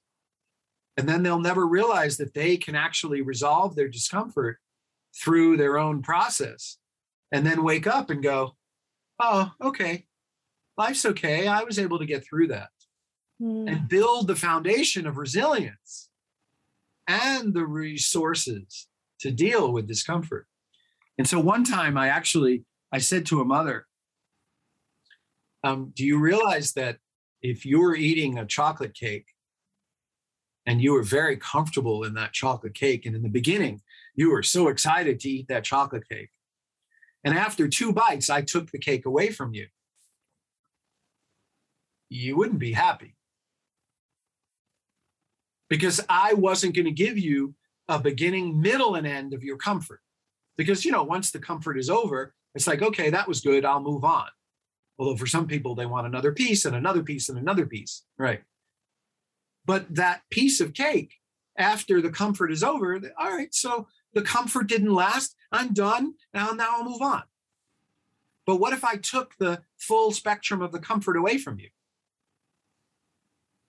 And 0.97 1.10
then 1.10 1.24
they'll 1.24 1.39
never 1.39 1.66
realize 1.66 2.18
that 2.18 2.34
they 2.34 2.58
can 2.58 2.76
actually 2.76 3.22
resolve 3.22 3.76
their 3.76 3.88
discomfort 3.88 4.60
through 5.16 5.58
their 5.58 5.78
own 5.78 6.01
process 6.01 6.78
and 7.32 7.45
then 7.45 7.64
wake 7.64 7.88
up 7.88 8.10
and 8.10 8.22
go, 8.22 8.56
oh, 9.20 9.51
okay, 9.62 10.06
life's 10.78 11.06
okay. 11.06 11.47
I 11.47 11.64
was 11.64 11.80
able 11.80 11.99
to 11.99 12.06
get 12.06 12.24
through 12.26 12.47
that 12.47 12.70
Mm. 13.41 13.68
and 13.68 13.89
build 13.89 14.28
the 14.28 14.36
foundation 14.36 15.08
of 15.08 15.18
resilience 15.18 16.10
and 17.08 17.51
the 17.54 17.66
resources 17.66 18.88
to 19.20 19.32
deal 19.32 19.74
with 19.74 19.88
discomfort. 19.88 20.47
And 21.18 21.28
so 21.28 21.39
one 21.39 21.64
time 21.64 21.97
I 21.97 22.10
actually 22.10 22.64
I 22.91 22.99
said 22.99 23.26
to 23.28 23.41
a 23.41 23.45
mother, 23.45 23.88
um, 25.64 25.91
do 25.95 26.05
you 26.05 26.20
realize 26.20 26.74
that 26.74 26.97
if 27.41 27.66
you 27.66 27.82
were 27.82 27.95
eating 27.95 28.38
a 28.38 28.45
chocolate 28.45 28.93
cake 28.93 29.28
and 30.66 30.82
you 30.82 30.93
were 30.93 31.03
very 31.03 31.38
comfortable 31.38 32.03
in 32.03 32.14
that 32.14 32.34
chocolate 32.34 32.74
cake, 32.74 33.05
and 33.05 33.16
in 33.16 33.22
the 33.22 33.30
beginning 33.30 33.82
you 34.16 34.32
were 34.32 34.43
so 34.43 34.68
excited 34.68 35.20
to 35.20 35.30
eat 35.30 35.47
that 35.47 35.64
chocolate 35.64 36.07
cake, 36.09 36.30
and 37.24 37.38
after 37.38 37.68
two 37.68 37.93
bites 37.93 38.30
I 38.30 38.41
took 38.41 38.72
the 38.72 38.80
cake 38.80 39.05
away 39.05 39.30
from 39.30 39.53
you, 39.53 39.68
you 42.09 42.38
wouldn't 42.38 42.59
be 42.59 42.74
happy 42.74 43.16
because 45.70 45.99
I 46.07 46.34
wasn't 46.34 46.76
going 46.76 46.86
to 46.86 46.91
give 46.91 47.18
you 47.18 47.55
a 47.88 47.99
beginning, 47.99 48.61
middle, 48.61 48.95
and 48.95 49.07
end 49.07 49.34
of 49.34 49.43
your 49.43 49.57
comfort. 49.57 50.01
Because, 50.55 50.86
you 50.86 50.91
know, 50.91 51.03
once 51.03 51.32
the 51.32 51.39
comfort 51.39 51.80
is 51.80 51.89
over, 51.89 52.36
it's 52.53 52.68
like, 52.68 52.84
okay, 52.84 53.09
that 53.09 53.28
was 53.28 53.41
good. 53.41 53.66
I'll 53.66 53.82
move 53.82 54.03
on. 54.03 54.28
Although 55.00 55.18
for 55.18 55.26
some 55.26 55.48
people, 55.48 55.76
they 55.76 55.86
want 55.86 56.08
another 56.08 56.32
piece 56.32 56.66
and 56.66 56.76
another 56.76 57.04
piece 57.04 57.30
and 57.30 57.38
another 57.38 57.66
piece. 57.66 58.04
Right. 58.18 58.41
But 59.66 59.96
that 59.96 60.22
piece 60.30 60.60
of 60.60 60.74
cake, 60.74 61.16
after 61.58 62.02
the 62.02 62.10
comfort 62.10 62.52
is 62.52 62.64
over, 62.64 63.00
all 63.18 63.36
right, 63.36 63.54
so 63.54 63.88
the 64.14 64.22
comfort 64.22 64.68
didn't 64.68 64.94
last. 64.94 65.36
I'm 65.52 65.74
done. 65.74 66.14
Now, 66.34 66.52
now 66.52 66.76
I'll 66.78 66.84
move 66.84 67.02
on. 67.02 67.24
But 68.46 68.58
what 68.58 68.74
if 68.74 68.84
I 68.84 68.98
took 68.98 69.36
the 69.38 69.62
full 69.78 70.12
spectrum 70.12 70.62
of 70.62 70.72
the 70.72 70.80
comfort 70.80 71.16
away 71.16 71.38
from 71.38 71.60
you? 71.60 71.70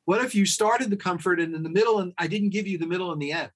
What 0.05 0.22
if 0.22 0.35
you 0.35 0.45
started 0.45 0.91
the 0.91 0.97
comfort 0.97 1.41
and 1.41 1.55
in 1.55 1.62
the 1.62 1.70
middle 1.70 2.01
and 2.01 2.12
I 2.18 2.27
didn't 2.27 2.51
give 2.51 2.66
you 2.66 2.77
the 2.77 2.87
middle 2.87 3.12
and 3.12 3.22
the 3.22 3.33
end? 3.33 3.51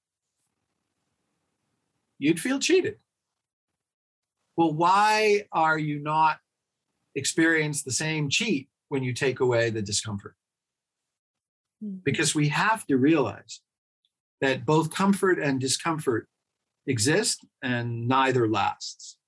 You'd 2.19 2.41
feel 2.41 2.59
cheated. 2.59 2.97
Well, 4.57 4.73
why 4.73 5.47
are 5.53 5.79
you 5.79 6.01
not 6.01 6.39
experience 7.19 7.83
the 7.83 7.93
same 7.93 8.29
cheat 8.29 8.69
when 8.89 9.03
you 9.03 9.13
take 9.13 9.41
away 9.41 9.71
the 9.71 9.83
discomfort? 9.83 10.35
Mm. 11.85 12.03
Because 12.05 12.35
we 12.35 12.49
have 12.49 12.87
to 12.87 12.97
realize 12.97 13.61
that 14.41 14.65
both 14.65 14.95
comfort 14.95 15.39
and 15.39 15.61
discomfort 15.61 16.29
exist 16.87 17.45
and 17.63 18.09
neither 18.09 18.49
lasts. 18.49 19.19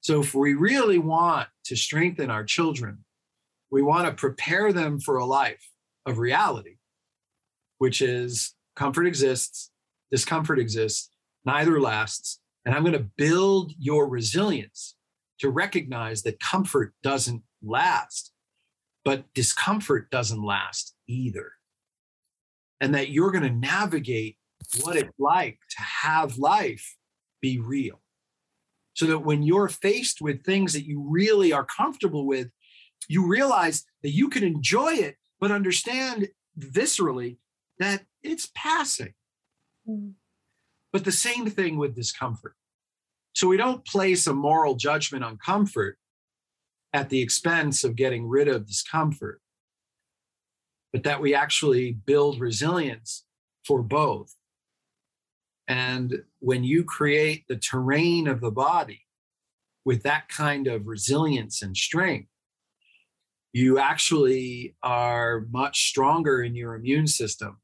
So 0.00 0.20
if 0.20 0.34
we 0.34 0.54
really 0.54 0.98
want 0.98 1.48
to 1.64 1.76
strengthen 1.76 2.30
our 2.30 2.44
children, 2.44 3.04
we 3.70 3.82
want 3.82 4.06
to 4.06 4.12
prepare 4.12 4.72
them 4.72 5.00
for 5.00 5.16
a 5.16 5.24
life 5.24 5.66
of 6.06 6.18
reality, 6.18 6.76
which 7.78 8.02
is 8.02 8.54
comfort 8.76 9.06
exists, 9.06 9.70
discomfort 10.10 10.58
exists, 10.58 11.10
neither 11.44 11.80
lasts. 11.80 12.40
And 12.64 12.74
I'm 12.74 12.82
going 12.82 12.92
to 12.92 13.08
build 13.16 13.72
your 13.78 14.08
resilience 14.08 14.94
to 15.44 15.50
recognize 15.50 16.22
that 16.22 16.40
comfort 16.40 16.94
doesn't 17.02 17.42
last, 17.62 18.32
but 19.04 19.24
discomfort 19.34 20.10
doesn't 20.10 20.42
last 20.42 20.94
either. 21.06 21.52
And 22.80 22.94
that 22.94 23.10
you're 23.10 23.30
going 23.30 23.44
to 23.44 23.50
navigate 23.50 24.38
what 24.80 24.96
it's 24.96 25.18
like 25.18 25.58
to 25.76 25.82
have 25.82 26.38
life 26.38 26.96
be 27.42 27.58
real. 27.58 28.00
So 28.94 29.04
that 29.06 29.18
when 29.18 29.42
you're 29.42 29.68
faced 29.68 30.22
with 30.22 30.44
things 30.44 30.72
that 30.72 30.86
you 30.86 31.04
really 31.06 31.52
are 31.52 31.66
comfortable 31.66 32.26
with, 32.26 32.48
you 33.06 33.26
realize 33.26 33.84
that 34.02 34.12
you 34.12 34.30
can 34.30 34.44
enjoy 34.44 34.94
it, 34.94 35.16
but 35.40 35.50
understand 35.50 36.28
viscerally 36.58 37.36
that 37.78 38.06
it's 38.22 38.50
passing. 38.54 39.12
Mm. 39.86 40.14
But 40.90 41.04
the 41.04 41.12
same 41.12 41.50
thing 41.50 41.76
with 41.76 41.94
discomfort. 41.94 42.56
So 43.34 43.48
we 43.48 43.56
don't 43.56 43.84
place 43.84 44.26
a 44.26 44.32
moral 44.32 44.76
judgment 44.76 45.24
on 45.24 45.36
comfort 45.38 45.98
at 46.92 47.10
the 47.10 47.20
expense 47.20 47.82
of 47.82 47.96
getting 47.96 48.28
rid 48.28 48.46
of 48.46 48.66
discomfort, 48.66 49.40
but 50.92 51.02
that 51.02 51.20
we 51.20 51.34
actually 51.34 51.92
build 51.92 52.40
resilience 52.40 53.24
for 53.66 53.82
both. 53.82 54.34
And 55.66 56.22
when 56.38 56.62
you 56.62 56.84
create 56.84 57.46
the 57.48 57.56
terrain 57.56 58.28
of 58.28 58.40
the 58.40 58.52
body 58.52 59.02
with 59.84 60.04
that 60.04 60.28
kind 60.28 60.68
of 60.68 60.86
resilience 60.86 61.60
and 61.62 61.76
strength, 61.76 62.28
you 63.52 63.78
actually 63.78 64.76
are 64.82 65.46
much 65.50 65.88
stronger 65.88 66.42
in 66.42 66.54
your 66.54 66.74
immune 66.74 67.06
system 67.08 67.58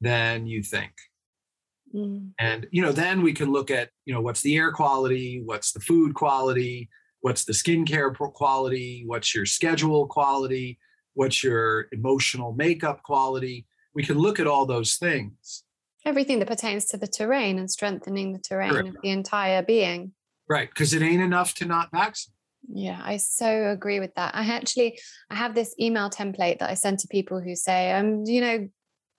than 0.00 0.46
you 0.46 0.62
think. 0.62 0.92
Mm. 1.94 2.32
And 2.38 2.66
you 2.70 2.82
know, 2.82 2.92
then 2.92 3.22
we 3.22 3.32
can 3.32 3.52
look 3.52 3.70
at 3.70 3.90
you 4.04 4.14
know 4.14 4.20
what's 4.20 4.42
the 4.42 4.56
air 4.56 4.72
quality, 4.72 5.42
what's 5.44 5.72
the 5.72 5.80
food 5.80 6.14
quality, 6.14 6.88
what's 7.20 7.44
the 7.44 7.52
skincare 7.52 8.14
quality, 8.14 9.04
what's 9.06 9.34
your 9.34 9.46
schedule 9.46 10.06
quality, 10.06 10.78
what's 11.14 11.42
your 11.42 11.88
emotional 11.92 12.52
makeup 12.52 13.02
quality. 13.02 13.66
We 13.94 14.04
can 14.04 14.18
look 14.18 14.38
at 14.38 14.46
all 14.46 14.66
those 14.66 14.96
things. 14.96 15.64
Everything 16.04 16.38
that 16.38 16.48
pertains 16.48 16.84
to 16.86 16.96
the 16.96 17.08
terrain 17.08 17.58
and 17.58 17.70
strengthening 17.70 18.32
the 18.32 18.38
terrain 18.38 18.70
Correct. 18.70 18.88
of 18.88 18.96
the 19.02 19.10
entire 19.10 19.62
being. 19.62 20.12
Right, 20.48 20.68
because 20.68 20.92
it 20.92 21.02
ain't 21.02 21.22
enough 21.22 21.54
to 21.54 21.64
not 21.64 21.90
vaccinate. 21.90 22.36
Yeah, 22.68 23.00
I 23.02 23.16
so 23.16 23.70
agree 23.70 24.00
with 24.00 24.14
that. 24.14 24.34
I 24.34 24.44
actually 24.44 24.98
I 25.30 25.34
have 25.34 25.54
this 25.54 25.74
email 25.80 26.10
template 26.10 26.58
that 26.58 26.70
I 26.70 26.74
send 26.74 26.98
to 27.00 27.08
people 27.08 27.40
who 27.40 27.54
say, 27.54 27.92
um, 27.92 28.24
you 28.26 28.40
know, 28.40 28.68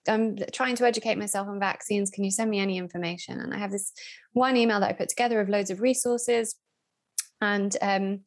I'm 0.08 0.36
trying 0.52 0.76
to 0.76 0.86
educate 0.86 1.18
myself 1.18 1.48
on 1.48 1.60
vaccines. 1.60 2.10
Can 2.10 2.24
you 2.24 2.30
send 2.30 2.50
me 2.50 2.58
any 2.58 2.78
information? 2.78 3.40
And 3.40 3.54
I 3.54 3.58
have 3.58 3.70
this 3.70 3.92
one 4.32 4.56
email 4.56 4.80
that 4.80 4.90
I 4.90 4.92
put 4.92 5.08
together 5.08 5.40
of 5.40 5.48
loads 5.48 5.70
of 5.70 5.80
resources. 5.80 6.56
And 7.40 7.76
um, 7.80 8.20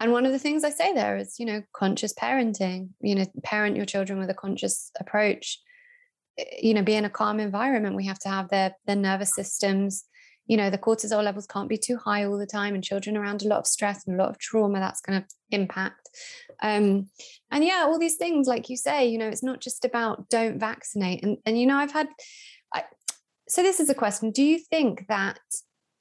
and 0.00 0.12
one 0.12 0.26
of 0.26 0.32
the 0.32 0.38
things 0.38 0.62
I 0.62 0.70
say 0.70 0.92
there 0.92 1.16
is, 1.16 1.38
you 1.38 1.46
know, 1.46 1.62
conscious 1.74 2.14
parenting. 2.14 2.90
You 3.00 3.16
know, 3.16 3.26
parent 3.42 3.76
your 3.76 3.86
children 3.86 4.18
with 4.18 4.30
a 4.30 4.34
conscious 4.34 4.90
approach. 5.00 5.58
Eh, 6.38 6.44
you 6.62 6.74
know, 6.74 6.82
be 6.82 6.94
in 6.94 7.04
a 7.04 7.10
calm 7.10 7.40
environment. 7.40 7.96
We 7.96 8.06
have 8.06 8.18
to 8.20 8.28
have 8.28 8.48
their 8.48 8.76
their 8.86 8.96
nervous 8.96 9.34
systems 9.34 10.04
you 10.48 10.56
know 10.56 10.70
the 10.70 10.78
cortisol 10.78 11.22
levels 11.22 11.46
can't 11.46 11.68
be 11.68 11.78
too 11.78 11.96
high 11.96 12.24
all 12.24 12.38
the 12.38 12.46
time 12.46 12.74
and 12.74 12.82
children 12.82 13.16
around 13.16 13.42
a 13.42 13.48
lot 13.48 13.60
of 13.60 13.66
stress 13.66 14.06
and 14.06 14.18
a 14.18 14.22
lot 14.22 14.30
of 14.30 14.38
trauma 14.38 14.80
that's 14.80 15.00
going 15.00 15.20
to 15.20 15.28
impact. 15.50 16.08
Um, 16.60 17.08
and 17.52 17.64
yeah 17.64 17.84
all 17.86 17.98
these 17.98 18.16
things 18.16 18.48
like 18.48 18.68
you 18.68 18.76
say 18.76 19.06
you 19.06 19.16
know 19.16 19.28
it's 19.28 19.44
not 19.44 19.60
just 19.60 19.84
about 19.84 20.28
don't 20.28 20.58
vaccinate. 20.58 21.22
And 21.22 21.38
and 21.46 21.60
you 21.60 21.66
know 21.66 21.76
i've 21.76 21.92
had 21.92 22.08
I, 22.74 22.84
so 23.48 23.62
this 23.62 23.80
is 23.80 23.88
a 23.88 23.94
question. 23.94 24.30
Do 24.30 24.42
you 24.42 24.58
think 24.58 25.06
that 25.08 25.40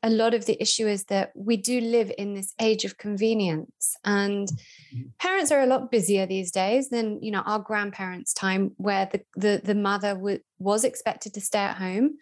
a 0.04 0.10
lot 0.10 0.34
of 0.34 0.46
the 0.46 0.62
issue 0.62 0.88
is 0.88 1.06
that 1.06 1.32
we 1.36 1.58
do 1.58 1.82
live 1.82 2.12
in 2.18 2.34
this 2.34 2.54
age 2.60 2.86
of 2.86 2.98
convenience? 2.98 3.96
And 4.06 4.48
mm-hmm. 4.48 5.02
parents 5.20 5.52
are 5.52 5.62
a 5.62 5.66
lot 5.66 5.90
busier 5.90 6.26
these 6.26 6.52
days 6.52 6.90
than 6.90 7.22
you 7.22 7.32
know 7.32 7.42
our 7.46 7.60
grandparents 7.60 8.34
time 8.34 8.72
where 8.78 9.10
the 9.12 9.22
the, 9.36 9.62
the 9.64 9.76
mother 9.76 10.14
w- 10.14 10.40
was 10.60 10.84
expected 10.84 11.34
to 11.34 11.42
stay 11.42 11.60
at 11.60 11.78
home 11.78 12.18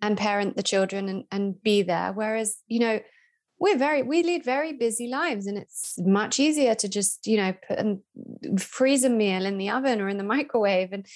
and 0.00 0.16
parent 0.16 0.56
the 0.56 0.62
children 0.62 1.08
and, 1.08 1.24
and 1.30 1.62
be 1.62 1.82
there. 1.82 2.12
Whereas, 2.12 2.58
you 2.68 2.80
know, 2.80 3.00
we're 3.58 3.78
very 3.78 4.02
we 4.02 4.22
lead 4.22 4.44
very 4.44 4.72
busy 4.72 5.06
lives 5.06 5.46
and 5.46 5.56
it's 5.56 5.94
much 5.98 6.40
easier 6.40 6.74
to 6.74 6.88
just 6.88 7.26
you 7.26 7.36
know 7.36 7.54
put 7.66 7.78
and 7.78 8.00
freeze 8.60 9.04
a 9.04 9.08
meal 9.08 9.46
in 9.46 9.58
the 9.58 9.70
oven 9.70 10.00
or 10.00 10.08
in 10.08 10.18
the 10.18 10.24
microwave. 10.24 10.92
And 10.92 11.06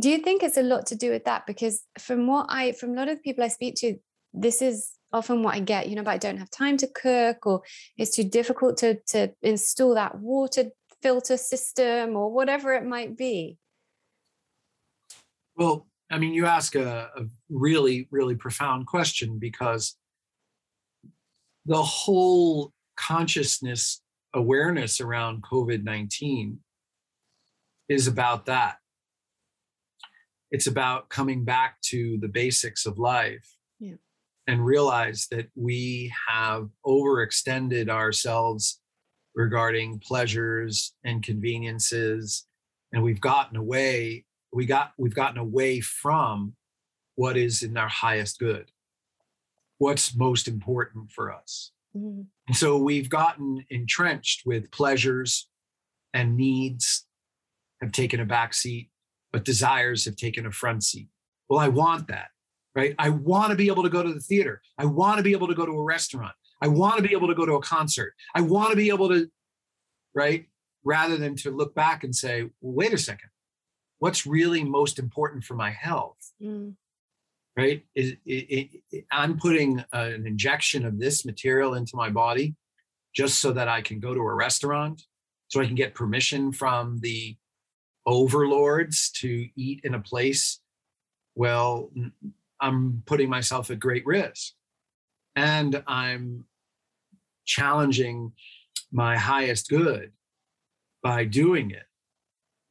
do 0.00 0.08
you 0.08 0.18
think 0.18 0.42
it's 0.42 0.56
a 0.56 0.62
lot 0.62 0.86
to 0.86 0.94
do 0.94 1.10
with 1.10 1.24
that? 1.24 1.46
Because 1.46 1.82
from 1.98 2.26
what 2.26 2.46
i 2.48 2.72
from 2.72 2.90
a 2.92 2.96
lot 2.96 3.08
of 3.08 3.22
people 3.22 3.44
i 3.44 3.48
speak 3.48 3.74
to 3.76 3.96
this 4.32 4.62
is 4.62 4.92
often 5.12 5.42
what 5.42 5.54
i 5.54 5.60
get 5.60 5.88
you 5.88 5.94
know 5.94 6.02
but 6.02 6.10
i 6.10 6.18
don't 6.18 6.38
have 6.38 6.50
time 6.50 6.76
to 6.76 6.88
cook 6.88 7.46
or 7.46 7.62
it's 7.96 8.16
too 8.16 8.24
difficult 8.24 8.76
to 8.78 8.98
to 9.06 9.32
install 9.42 9.94
that 9.94 10.18
water 10.18 10.70
filter 11.04 11.36
system 11.36 12.16
or 12.16 12.32
whatever 12.32 12.72
it 12.72 12.86
might 12.86 13.14
be. 13.14 13.58
Well 15.54 15.86
I 16.10 16.18
mean, 16.18 16.34
you 16.34 16.46
ask 16.46 16.74
a, 16.74 17.10
a 17.16 17.24
really, 17.48 18.08
really 18.10 18.34
profound 18.34 18.86
question 18.86 19.38
because 19.38 19.96
the 21.66 21.82
whole 21.82 22.72
consciousness 22.96 24.02
awareness 24.34 25.00
around 25.00 25.42
COVID 25.42 25.84
19 25.84 26.58
is 27.88 28.06
about 28.06 28.46
that. 28.46 28.76
It's 30.50 30.66
about 30.66 31.08
coming 31.08 31.44
back 31.44 31.80
to 31.86 32.18
the 32.20 32.28
basics 32.28 32.86
of 32.86 32.98
life 32.98 33.48
yeah. 33.80 33.94
and 34.46 34.64
realize 34.64 35.26
that 35.30 35.48
we 35.54 36.12
have 36.28 36.68
overextended 36.86 37.88
ourselves 37.88 38.80
regarding 39.34 39.98
pleasures 39.98 40.94
and 41.04 41.22
conveniences, 41.22 42.46
and 42.92 43.02
we've 43.02 43.20
gotten 43.20 43.56
away 43.56 44.24
we 44.54 44.66
got 44.66 44.92
we've 44.96 45.14
gotten 45.14 45.38
away 45.38 45.80
from 45.80 46.54
what 47.16 47.36
is 47.36 47.62
in 47.62 47.76
our 47.76 47.88
highest 47.88 48.38
good 48.38 48.70
what's 49.78 50.14
most 50.14 50.46
important 50.46 51.10
for 51.10 51.32
us. 51.32 51.72
Mm-hmm. 51.96 52.22
and 52.48 52.56
so 52.56 52.76
we've 52.76 53.08
gotten 53.08 53.64
entrenched 53.70 54.42
with 54.46 54.70
pleasures 54.70 55.48
and 56.12 56.36
needs 56.36 57.06
have 57.80 57.92
taken 57.92 58.20
a 58.20 58.24
back 58.24 58.54
seat 58.54 58.90
but 59.32 59.44
desires 59.44 60.04
have 60.04 60.16
taken 60.16 60.46
a 60.46 60.52
front 60.52 60.84
seat. 60.84 61.08
Well 61.48 61.60
i 61.60 61.68
want 61.68 62.08
that 62.08 62.28
right? 62.74 62.94
I 62.98 63.08
want 63.08 63.50
to 63.50 63.56
be 63.56 63.68
able 63.68 63.84
to 63.84 63.88
go 63.88 64.02
to 64.02 64.12
the 64.12 64.18
theater. 64.18 64.60
I 64.78 64.84
want 64.84 65.18
to 65.18 65.22
be 65.22 65.30
able 65.30 65.46
to 65.46 65.54
go 65.54 65.64
to 65.64 65.70
a 65.70 65.84
restaurant. 65.84 66.34
I 66.60 66.66
want 66.66 66.96
to 66.96 67.02
be 67.02 67.14
able 67.14 67.28
to 67.28 67.34
go 67.34 67.46
to 67.46 67.52
a 67.52 67.62
concert. 67.62 68.14
I 68.34 68.40
want 68.40 68.70
to 68.70 68.76
be 68.76 68.88
able 68.88 69.08
to 69.10 69.30
right? 70.14 70.46
Rather 70.84 71.16
than 71.16 71.34
to 71.36 71.50
look 71.50 71.74
back 71.74 72.04
and 72.04 72.14
say 72.14 72.42
well, 72.60 72.74
wait 72.74 72.92
a 72.92 72.98
second 72.98 73.30
what's 73.98 74.26
really 74.26 74.64
most 74.64 74.98
important 74.98 75.44
for 75.44 75.54
my 75.54 75.70
health 75.70 76.32
mm. 76.42 76.74
right? 77.56 77.84
It, 77.94 78.18
it, 78.26 78.82
it, 78.90 79.04
i'm 79.10 79.38
putting 79.38 79.84
an 79.92 80.26
injection 80.26 80.84
of 80.84 80.98
this 80.98 81.24
material 81.24 81.74
into 81.74 81.96
my 81.96 82.10
body 82.10 82.54
just 83.14 83.40
so 83.40 83.52
that 83.52 83.68
i 83.68 83.80
can 83.80 84.00
go 84.00 84.14
to 84.14 84.20
a 84.20 84.34
restaurant 84.34 85.02
so 85.48 85.60
i 85.60 85.66
can 85.66 85.74
get 85.74 85.94
permission 85.94 86.52
from 86.52 86.98
the 87.00 87.36
overlords 88.06 89.10
to 89.12 89.48
eat 89.56 89.80
in 89.84 89.94
a 89.94 90.00
place 90.00 90.60
well 91.34 91.90
i'm 92.60 93.02
putting 93.06 93.28
myself 93.28 93.70
at 93.70 93.78
great 93.78 94.06
risk. 94.06 94.52
And 95.36 95.82
i'm 95.86 96.44
challenging 97.44 98.32
my 98.92 99.16
highest 99.16 99.68
good 99.68 100.12
by 101.02 101.24
doing 101.24 101.70
it 101.70 101.84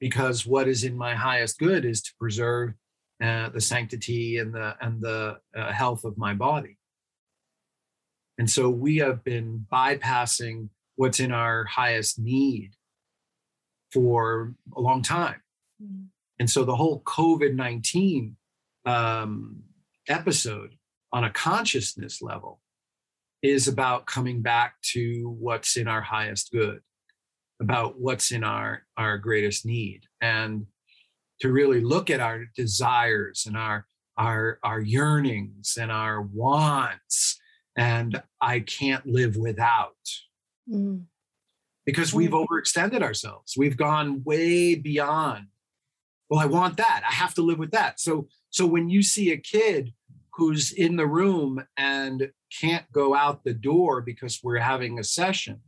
because 0.04 0.46
what 0.46 0.68
is 0.68 0.84
in 0.84 0.98
my 0.98 1.16
highest 1.16 1.58
good 1.58 1.86
is 1.86 2.02
to 2.02 2.12
preserve 2.20 2.74
uh, 3.24 3.48
the 3.48 3.62
sanctity 3.62 4.38
and 4.38 4.54
the 4.54 4.76
and 4.82 5.02
the 5.02 5.38
uh, 5.56 5.72
health 5.72 6.04
of 6.04 6.18
my 6.18 6.34
body. 6.34 6.78
And 8.38 8.50
so 8.50 8.70
we 8.70 8.98
have 8.98 9.24
been 9.24 9.66
bypassing 9.72 10.68
what's 10.98 11.22
in 11.22 11.32
our 11.32 11.64
highest 11.64 12.20
need 12.20 12.72
for 13.94 14.54
a 14.76 14.82
long 14.82 15.04
time. 15.04 15.42
Mm-hmm. 15.82 16.08
And 16.38 16.50
so 16.50 16.66
the 16.66 16.76
whole 16.76 17.02
COVID 17.04 17.56
19 17.56 18.36
um, 18.86 19.64
episode 20.10 20.76
on 21.14 21.24
a 21.24 21.30
consciousness 21.30 22.22
level 22.22 22.60
is 23.42 23.70
about 23.70 24.06
coming 24.06 24.42
back 24.42 24.76
to 24.96 25.34
what's 25.40 25.78
in 25.78 25.88
our 25.88 26.02
highest 26.02 26.52
good 26.52 26.82
about 27.64 28.00
what's 28.00 28.32
in 28.32 28.44
our 28.44 28.84
our 28.98 29.18
greatest 29.18 29.66
need. 29.66 30.02
And 30.22 30.68
to 31.40 31.52
really 31.52 31.82
look 31.82 32.10
at 32.10 32.20
our 32.20 32.46
desires 32.56 33.46
and 33.48 33.58
our 33.58 33.88
our 34.18 34.60
our 34.64 34.82
yearnings 34.82 35.78
and 35.80 35.92
our 35.92 36.22
wants 36.22 37.40
and 37.76 38.22
i 38.42 38.60
can't 38.60 39.06
live 39.08 39.36
without. 39.36 40.06
Mm. 40.72 41.04
because 41.86 42.14
we've 42.14 42.32
mm. 42.32 42.46
overextended 42.46 43.02
ourselves. 43.02 43.56
We've 43.58 43.76
gone 43.76 44.24
way 44.24 44.76
beyond 44.76 45.48
well 46.30 46.40
i 46.40 46.46
want 46.46 46.78
that. 46.78 47.04
I 47.10 47.14
have 47.14 47.34
to 47.36 47.42
live 47.42 47.60
with 47.60 47.72
that. 47.72 48.00
So 48.00 48.28
so 48.50 48.66
when 48.66 48.90
you 48.90 49.02
see 49.02 49.32
a 49.32 49.38
kid 49.38 49.94
who's 50.36 50.72
in 50.72 50.96
the 50.98 51.08
room 51.08 51.64
and 51.78 52.32
can't 52.62 52.90
go 52.92 53.16
out 53.16 53.44
the 53.44 53.54
door 53.54 54.02
because 54.02 54.40
we're 54.44 54.68
having 54.74 55.00
a 55.00 55.04
session 55.04 55.60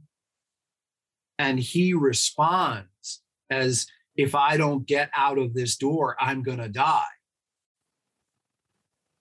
and 1.38 1.59
he 1.59 1.93
responds 1.93 3.21
as 3.49 3.88
if 4.15 4.36
i 4.36 4.57
don't 4.57 4.88
get 4.88 5.09
out 5.15 5.38
of 5.38 5.53
this 5.53 5.75
door 5.75 6.15
i'm 6.19 6.43
going 6.43 6.59
to 6.59 6.69
die 6.69 7.03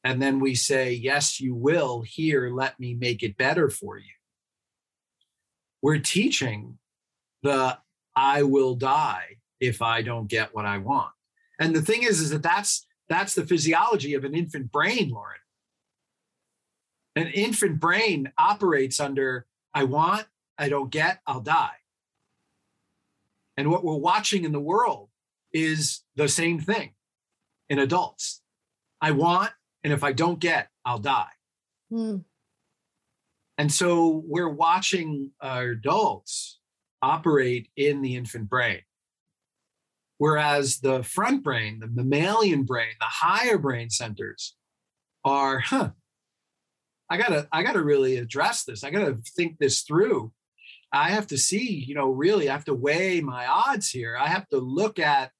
and 0.02 0.20
then 0.20 0.40
we 0.40 0.54
say 0.54 0.92
yes 0.92 1.40
you 1.40 1.54
will 1.54 2.02
here 2.02 2.50
let 2.50 2.78
me 2.78 2.94
make 2.94 3.22
it 3.22 3.36
better 3.36 3.68
for 3.68 3.98
you 3.98 4.14
we're 5.82 5.98
teaching 5.98 6.78
the 7.42 7.76
I 8.16 8.42
will 8.42 8.74
die 8.74 9.36
if 9.60 9.82
I 9.82 10.02
don't 10.02 10.28
get 10.28 10.54
what 10.54 10.64
I 10.64 10.78
want. 10.78 11.12
And 11.60 11.74
the 11.74 11.82
thing 11.82 12.02
is, 12.02 12.20
is 12.20 12.30
that 12.30 12.42
that's 12.42 12.86
that's 13.08 13.34
the 13.34 13.46
physiology 13.46 14.14
of 14.14 14.24
an 14.24 14.34
infant 14.34 14.72
brain, 14.72 15.10
Lauren. 15.10 15.38
An 17.16 17.26
infant 17.28 17.80
brain 17.80 18.32
operates 18.38 18.98
under 18.98 19.46
I 19.74 19.84
want, 19.84 20.26
I 20.58 20.68
don't 20.68 20.90
get, 20.90 21.20
I'll 21.26 21.40
die. 21.40 21.84
And 23.57 23.70
what 23.70 23.84
we're 23.84 23.96
watching 23.96 24.44
in 24.44 24.52
the 24.52 24.61
world 24.61 25.09
is 25.52 26.02
the 26.16 26.28
same 26.28 26.61
thing 26.61 26.94
in 27.68 27.78
adults. 27.78 28.42
I 29.00 29.12
want, 29.12 29.52
and 29.82 29.92
if 29.92 30.02
I 30.02 30.12
don't 30.12 30.40
get, 30.40 30.68
I'll 30.84 30.98
die. 30.98 31.28
Mm. 31.92 32.24
And 33.57 33.72
so 33.72 34.22
we're 34.26 34.48
watching 34.48 35.30
our 35.40 35.70
adults 35.70 36.59
operate 37.02 37.68
in 37.76 38.02
the 38.02 38.16
infant 38.16 38.48
brain. 38.48 38.80
Whereas 40.18 40.80
the 40.80 41.02
front 41.02 41.44
brain, 41.44 41.80
the 41.80 41.86
mammalian 41.86 42.64
brain, 42.64 42.92
the 42.98 43.07
higher 43.07 43.59
brain 43.59 43.90
centers 43.90 44.57
are, 45.24 45.59
huh, 45.59 45.90
I 47.11 47.16
gotta, 47.16 47.48
I 47.52 47.62
gotta 47.62 47.82
really 47.82 48.16
address 48.16 48.64
this. 48.64 48.82
I 48.82 48.90
gotta 48.90 49.18
think 49.36 49.59
this 49.59 49.82
through. 49.82 50.32
I 50.95 51.11
have 51.11 51.26
to 51.28 51.38
see, 51.38 51.84
you 51.86 51.95
know, 51.95 52.09
really, 52.09 52.49
I 52.49 52.53
have 52.53 52.66
to 52.66 52.74
weigh 52.74 53.20
my 53.20 53.47
odds 53.47 53.90
here. 53.90 54.16
I 54.16 54.28
have 54.28 54.49
to 54.51 54.59
look 54.59 55.01
at 55.01 55.32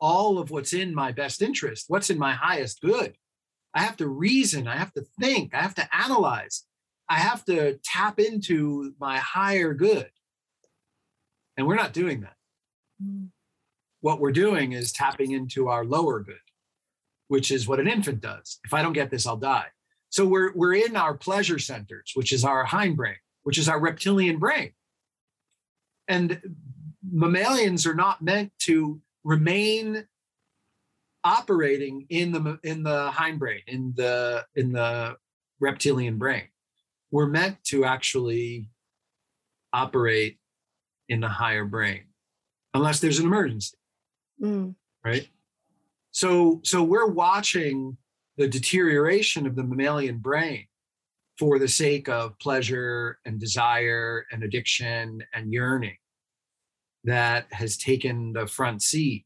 all 0.00 0.38
of 0.38 0.50
what's 0.50 0.72
in 0.72 0.92
my 0.94 1.12
best 1.12 1.42
interest, 1.42 1.84
what's 1.86 2.10
in 2.10 2.18
my 2.18 2.32
highest 2.32 2.80
good. 2.80 3.14
I 3.72 3.82
have 3.82 3.96
to 3.98 4.08
reason, 4.08 4.66
I 4.66 4.76
have 4.76 4.92
to 4.94 5.04
think, 5.20 5.54
I 5.54 5.62
have 5.62 5.76
to 5.76 5.88
analyze, 5.94 6.64
I 7.08 7.18
have 7.18 7.44
to 7.44 7.78
tap 7.84 8.18
into 8.18 8.94
my 8.98 9.18
higher 9.18 9.74
good. 9.74 10.10
And 11.56 11.68
we're 11.68 11.76
not 11.76 11.92
doing 11.92 12.22
that. 12.22 12.34
Mm. 13.02 13.28
What 14.00 14.18
we're 14.18 14.32
doing 14.32 14.72
is 14.72 14.90
tapping 14.92 15.30
into 15.30 15.68
our 15.68 15.84
lower 15.84 16.18
good, 16.20 16.34
which 17.28 17.52
is 17.52 17.68
what 17.68 17.78
an 17.78 17.86
infant 17.86 18.22
does. 18.22 18.58
If 18.64 18.74
I 18.74 18.82
don't 18.82 18.94
get 18.94 19.10
this, 19.10 19.26
I'll 19.26 19.36
die. 19.36 19.66
So 20.08 20.26
we're 20.26 20.52
we're 20.54 20.74
in 20.74 20.96
our 20.96 21.14
pleasure 21.14 21.60
centers, 21.60 22.12
which 22.14 22.32
is 22.32 22.44
our 22.44 22.66
hindbrain, 22.66 23.16
which 23.44 23.58
is 23.58 23.68
our 23.68 23.78
reptilian 23.78 24.38
brain. 24.38 24.72
And 26.10 26.40
mammalians 27.10 27.86
are 27.86 27.94
not 27.94 28.20
meant 28.20 28.52
to 28.64 29.00
remain 29.24 30.06
operating 31.24 32.04
in 32.10 32.32
the 32.32 32.58
in 32.62 32.82
the 32.82 33.10
hindbrain, 33.12 33.60
in 33.66 33.94
the 33.96 34.44
in 34.54 34.72
the 34.72 35.16
reptilian 35.60 36.18
brain. 36.18 36.48
We're 37.10 37.28
meant 37.28 37.64
to 37.68 37.86
actually 37.86 38.68
operate 39.72 40.38
in 41.08 41.20
the 41.20 41.28
higher 41.28 41.64
brain 41.64 42.02
unless 42.74 43.00
there's 43.00 43.18
an 43.18 43.26
emergency 43.26 43.76
mm. 44.40 44.74
right 45.04 45.28
so 46.12 46.60
so 46.64 46.82
we're 46.82 47.08
watching 47.08 47.96
the 48.36 48.48
deterioration 48.48 49.46
of 49.46 49.56
the 49.56 49.64
mammalian 49.64 50.18
brain 50.18 50.66
for 51.38 51.58
the 51.58 51.68
sake 51.68 52.08
of 52.08 52.38
pleasure 52.38 53.18
and 53.24 53.40
desire 53.40 54.26
and 54.30 54.42
addiction 54.42 55.22
and 55.34 55.52
yearning 55.52 55.96
that 57.04 57.46
has 57.52 57.76
taken 57.76 58.32
the 58.32 58.46
front 58.46 58.82
seat 58.82 59.24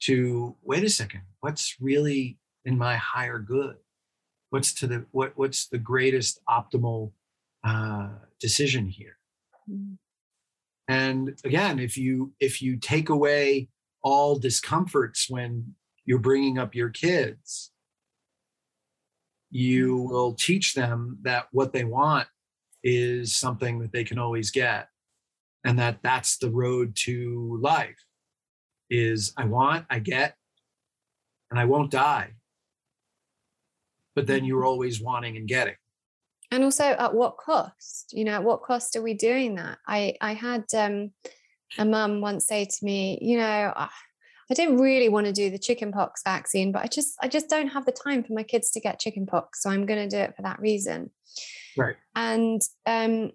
to 0.00 0.56
wait 0.62 0.84
a 0.84 0.88
second 0.88 1.22
what's 1.40 1.76
really 1.80 2.38
in 2.64 2.76
my 2.76 2.96
higher 2.96 3.38
good 3.38 3.76
what's 4.50 4.72
to 4.72 4.86
the 4.86 5.04
what 5.10 5.32
what's 5.36 5.68
the 5.68 5.78
greatest 5.78 6.40
optimal 6.48 7.12
uh, 7.64 8.08
decision 8.38 8.86
here 8.86 9.16
mm. 9.70 9.96
And 10.88 11.38
again, 11.44 11.78
if 11.78 11.96
you 11.96 12.32
if 12.40 12.60
you 12.60 12.76
take 12.76 13.08
away 13.08 13.68
all 14.02 14.38
discomforts 14.38 15.30
when 15.30 15.74
you're 16.04 16.18
bringing 16.18 16.58
up 16.58 16.74
your 16.74 16.90
kids, 16.90 17.70
you 19.50 19.96
mm-hmm. 19.96 20.12
will 20.12 20.34
teach 20.34 20.74
them 20.74 21.18
that 21.22 21.46
what 21.52 21.72
they 21.72 21.84
want 21.84 22.28
is 22.82 23.34
something 23.34 23.78
that 23.78 23.92
they 23.92 24.04
can 24.04 24.18
always 24.18 24.50
get 24.50 24.88
and 25.64 25.78
that 25.78 25.98
that's 26.02 26.38
the 26.38 26.50
road 26.50 26.94
to 26.94 27.58
life 27.62 28.04
is 28.90 29.32
i 29.36 29.44
want 29.44 29.86
i 29.90 29.98
get 29.98 30.36
and 31.50 31.58
i 31.58 31.64
won't 31.64 31.90
die 31.90 32.30
but 34.14 34.26
then 34.26 34.44
you're 34.44 34.64
always 34.64 35.00
wanting 35.00 35.36
and 35.36 35.48
getting 35.48 35.74
and 36.50 36.62
also 36.62 36.84
at 36.84 37.14
what 37.14 37.36
cost 37.36 38.12
you 38.12 38.24
know 38.24 38.32
at 38.32 38.44
what 38.44 38.62
cost 38.62 38.94
are 38.96 39.02
we 39.02 39.14
doing 39.14 39.54
that 39.54 39.78
i 39.86 40.14
i 40.20 40.34
had 40.34 40.64
um 40.76 41.10
a 41.78 41.84
mum 41.84 42.20
once 42.20 42.46
say 42.46 42.64
to 42.64 42.84
me 42.84 43.18
you 43.20 43.36
know 43.38 43.72
ah, 43.74 43.92
I 44.50 44.54
didn't 44.54 44.78
really 44.78 45.08
want 45.08 45.26
to 45.26 45.32
do 45.32 45.50
the 45.50 45.58
chickenpox 45.58 46.22
vaccine, 46.22 46.70
but 46.70 46.82
I 46.82 46.86
just 46.86 47.16
I 47.22 47.28
just 47.28 47.48
don't 47.48 47.68
have 47.68 47.86
the 47.86 47.92
time 47.92 48.22
for 48.22 48.34
my 48.34 48.42
kids 48.42 48.70
to 48.72 48.80
get 48.80 49.00
chickenpox, 49.00 49.62
so 49.62 49.70
I'm 49.70 49.86
going 49.86 50.08
to 50.08 50.16
do 50.16 50.22
it 50.22 50.36
for 50.36 50.42
that 50.42 50.60
reason. 50.60 51.10
Right. 51.76 51.96
And 52.14 52.60
um, 52.86 53.32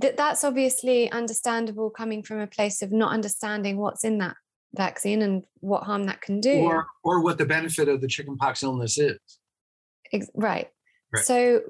th- 0.00 0.16
that's 0.16 0.44
obviously 0.44 1.10
understandable 1.10 1.90
coming 1.90 2.22
from 2.22 2.40
a 2.40 2.46
place 2.46 2.82
of 2.82 2.92
not 2.92 3.12
understanding 3.12 3.76
what's 3.76 4.04
in 4.04 4.18
that 4.18 4.36
vaccine 4.74 5.22
and 5.22 5.44
what 5.60 5.84
harm 5.84 6.04
that 6.04 6.20
can 6.20 6.40
do, 6.40 6.60
or 6.60 6.86
or 7.02 7.22
what 7.22 7.38
the 7.38 7.44
benefit 7.44 7.88
of 7.88 8.00
the 8.00 8.08
chickenpox 8.08 8.62
illness 8.62 8.98
is. 8.98 9.18
Ex- 10.12 10.30
right. 10.34 10.68
right. 11.12 11.24
So, 11.24 11.62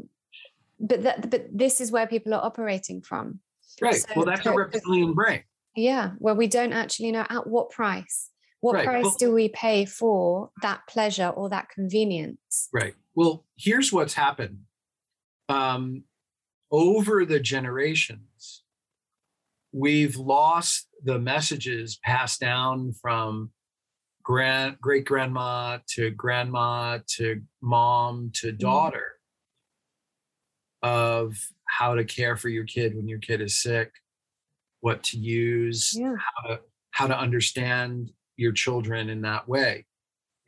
but 0.81 1.03
that 1.03 1.31
but 1.31 1.47
this 1.53 1.81
is 1.81 1.91
where 1.91 2.07
people 2.07 2.35
are 2.35 2.45
operating 2.45 3.03
from. 3.03 3.41
Right. 3.81 3.97
So, 3.97 4.09
well 4.17 4.27
that's 4.27 4.45
so, 4.45 4.53
a 4.53 4.57
reptilian 4.57 5.15
brain. 5.15 5.43
Yeah. 5.75 6.13
Well 6.19 6.37
we 6.37 6.47
don't 6.47 6.73
actually 6.73 7.13
know 7.13 7.27
at 7.29 7.47
what 7.47 7.71
price. 7.71 8.31
What 8.61 8.75
right. 8.75 8.85
price 8.85 9.05
well, 9.05 9.17
do 9.19 9.33
we 9.33 9.49
pay 9.49 9.85
for 9.85 10.51
that 10.63 10.83
pleasure 10.89 11.29
or 11.29 11.49
that 11.51 11.69
convenience? 11.71 12.69
Right. 12.73 12.95
Well 13.15 13.45
here's 13.57 13.93
what's 13.93 14.15
happened. 14.15 14.61
Um, 15.49 16.05
over 16.73 17.25
the 17.25 17.39
generations 17.39 18.63
we've 19.73 20.17
lost 20.17 20.89
the 21.05 21.19
messages 21.19 21.99
passed 22.03 22.41
down 22.41 22.93
from 23.01 23.51
grand 24.23 24.77
great 24.81 25.05
grandma 25.05 25.79
to 25.89 26.11
grandma 26.11 26.99
to 27.07 27.41
mom 27.61 28.31
to 28.35 28.49
mm-hmm. 28.49 28.57
daughter 28.59 29.13
of 30.83 31.37
how 31.73 31.95
to 31.95 32.05
care 32.05 32.37
for 32.37 32.49
your 32.49 32.65
kid 32.65 32.95
when 32.95 33.09
your 33.09 33.19
kid 33.19 33.41
is 33.41 33.61
sick, 33.61 33.93
what 34.81 35.03
to 35.05 35.19
use, 35.19 35.97
yeah. 35.99 36.15
how 36.19 36.49
to 36.49 36.61
how 36.91 37.07
to 37.07 37.19
understand 37.19 38.11
your 38.37 38.53
children 38.53 39.09
in 39.09 39.23
that 39.23 39.49
way. 39.49 39.87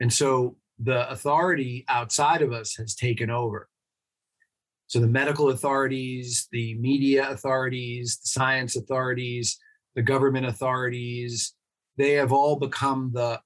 And 0.00 0.12
so 0.12 0.56
the 0.78 1.08
authority 1.10 1.84
outside 1.88 2.42
of 2.42 2.52
us 2.52 2.76
has 2.76 2.94
taken 2.94 3.30
over. 3.30 3.68
So 4.86 5.00
the 5.00 5.06
medical 5.06 5.50
authorities, 5.50 6.48
the 6.52 6.74
media 6.74 7.28
authorities, 7.30 8.18
the 8.22 8.28
science 8.28 8.76
authorities, 8.76 9.58
the 9.94 10.02
government 10.02 10.46
authorities, 10.46 11.54
they 11.96 12.12
have 12.12 12.32
all 12.32 12.56
become 12.56 13.10
the 13.12 13.40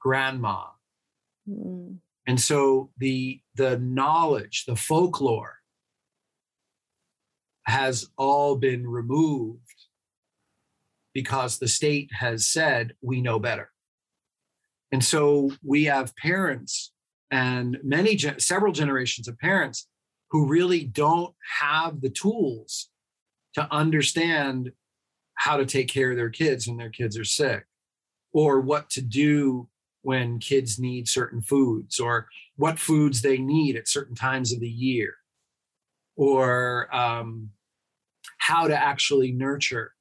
grandma. 0.00 0.64
Mm. 1.48 1.98
And 2.26 2.40
so 2.40 2.90
the 2.98 3.40
the 3.56 3.78
knowledge, 3.78 4.64
the 4.66 4.76
folklore 4.76 5.56
has 7.64 8.06
all 8.16 8.56
been 8.56 8.86
removed 8.86 9.60
because 11.14 11.58
the 11.58 11.68
state 11.68 12.10
has 12.12 12.46
said 12.46 12.92
we 13.02 13.20
know 13.20 13.38
better. 13.38 13.70
And 14.92 15.04
so 15.04 15.52
we 15.62 15.84
have 15.84 16.16
parents 16.16 16.92
and 17.30 17.78
many, 17.82 18.16
several 18.38 18.72
generations 18.72 19.28
of 19.28 19.38
parents 19.38 19.86
who 20.30 20.46
really 20.46 20.84
don't 20.84 21.34
have 21.60 22.00
the 22.00 22.10
tools 22.10 22.90
to 23.54 23.66
understand 23.72 24.72
how 25.34 25.56
to 25.56 25.66
take 25.66 25.88
care 25.88 26.10
of 26.10 26.16
their 26.16 26.30
kids 26.30 26.66
when 26.66 26.76
their 26.76 26.90
kids 26.90 27.18
are 27.18 27.24
sick 27.24 27.64
or 28.32 28.60
what 28.60 28.90
to 28.90 29.00
do 29.00 29.68
when 30.02 30.38
kids 30.38 30.78
need 30.78 31.08
certain 31.08 31.40
foods 31.40 31.98
or 31.98 32.28
what 32.56 32.78
foods 32.78 33.22
they 33.22 33.38
need 33.38 33.76
at 33.76 33.88
certain 33.88 34.14
times 34.14 34.52
of 34.52 34.60
the 34.60 34.68
year 34.68 35.14
or 36.16 36.94
um, 36.94 37.50
how 38.38 38.66
to 38.66 38.76
actually 38.76 39.32
nurture 39.32 39.92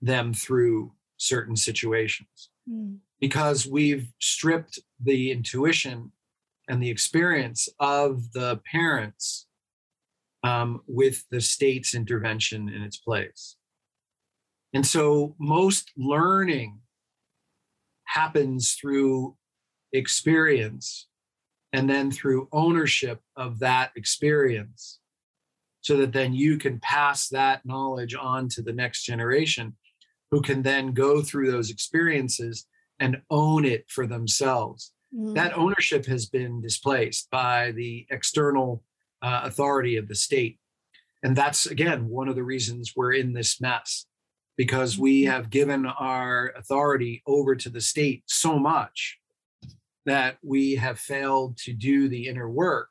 them 0.00 0.32
through 0.32 0.92
certain 1.16 1.56
situations. 1.56 2.50
Mm. 2.68 2.98
because 3.20 3.66
we've 3.66 4.12
stripped 4.20 4.78
the 5.02 5.30
intuition 5.30 6.12
and 6.68 6.82
the 6.82 6.90
experience 6.90 7.68
of 7.80 8.32
the 8.32 8.60
parents 8.70 9.46
um, 10.44 10.82
with 10.86 11.24
the 11.30 11.40
state's 11.40 11.94
intervention 11.94 12.68
in 12.68 12.82
its 12.82 12.96
place. 12.96 13.56
And 14.74 14.86
so 14.86 15.34
most 15.38 15.90
learning 15.96 16.80
happens 18.04 18.74
through 18.74 19.36
experience 19.92 21.08
and 21.72 21.88
then 21.88 22.10
through 22.10 22.48
ownership 22.52 23.20
of 23.36 23.58
that 23.60 23.90
experience 23.96 25.00
so 25.80 25.96
that 25.96 26.12
then 26.12 26.34
you 26.34 26.58
can 26.58 26.78
pass 26.80 27.28
that 27.28 27.64
knowledge 27.64 28.14
on 28.14 28.48
to 28.48 28.62
the 28.62 28.72
next 28.72 29.04
generation 29.04 29.76
who 30.30 30.40
can 30.40 30.62
then 30.62 30.92
go 30.92 31.22
through 31.22 31.50
those 31.50 31.70
experiences 31.70 32.66
and 33.00 33.22
own 33.30 33.64
it 33.64 33.84
for 33.88 34.06
themselves. 34.06 34.92
Mm. 35.14 35.34
That 35.34 35.56
ownership 35.56 36.06
has 36.06 36.26
been 36.26 36.60
displaced 36.60 37.30
by 37.30 37.72
the 37.72 38.06
external 38.10 38.82
uh, 39.22 39.42
authority 39.44 39.96
of 39.96 40.08
the 40.08 40.14
state. 40.14 40.58
And 41.22 41.34
that's, 41.34 41.66
again, 41.66 42.08
one 42.08 42.28
of 42.28 42.36
the 42.36 42.44
reasons 42.44 42.92
we're 42.94 43.14
in 43.14 43.32
this 43.32 43.60
mess 43.60 44.06
because 44.56 44.98
we 44.98 45.22
mm-hmm. 45.22 45.32
have 45.32 45.50
given 45.50 45.86
our 45.86 46.52
authority 46.56 47.22
over 47.26 47.56
to 47.56 47.70
the 47.70 47.80
state 47.80 48.24
so 48.26 48.58
much 48.58 49.18
that 50.04 50.38
we 50.42 50.74
have 50.76 50.98
failed 50.98 51.56
to 51.58 51.72
do 51.72 52.08
the 52.08 52.28
inner 52.28 52.50
work 52.50 52.88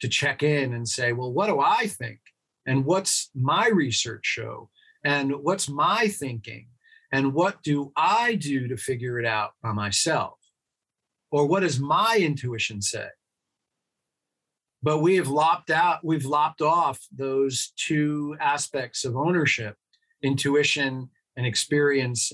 to 0.00 0.08
check 0.08 0.42
in 0.42 0.74
and 0.74 0.88
say, 0.88 1.12
well, 1.12 1.32
what 1.32 1.46
do 1.46 1.60
I 1.60 1.86
think? 1.86 2.20
And 2.66 2.84
what's 2.84 3.30
my 3.34 3.68
research 3.68 4.26
show? 4.26 4.70
And 5.04 5.32
what's 5.42 5.68
my 5.68 6.08
thinking? 6.08 6.68
And 7.12 7.32
what 7.32 7.62
do 7.62 7.92
I 7.96 8.34
do 8.34 8.66
to 8.68 8.76
figure 8.76 9.20
it 9.20 9.26
out 9.26 9.52
by 9.62 9.72
myself? 9.72 10.38
Or 11.36 11.44
what 11.44 11.60
does 11.60 11.78
my 11.78 12.18
intuition 12.18 12.80
say? 12.80 13.08
But 14.82 15.00
we 15.00 15.16
have 15.16 15.28
lopped 15.28 15.68
out, 15.70 16.02
we've 16.02 16.24
lopped 16.24 16.62
off 16.62 16.98
those 17.14 17.74
two 17.76 18.38
aspects 18.40 19.04
of 19.04 19.18
ownership, 19.18 19.76
intuition 20.22 21.10
and 21.36 21.44
experience, 21.46 22.32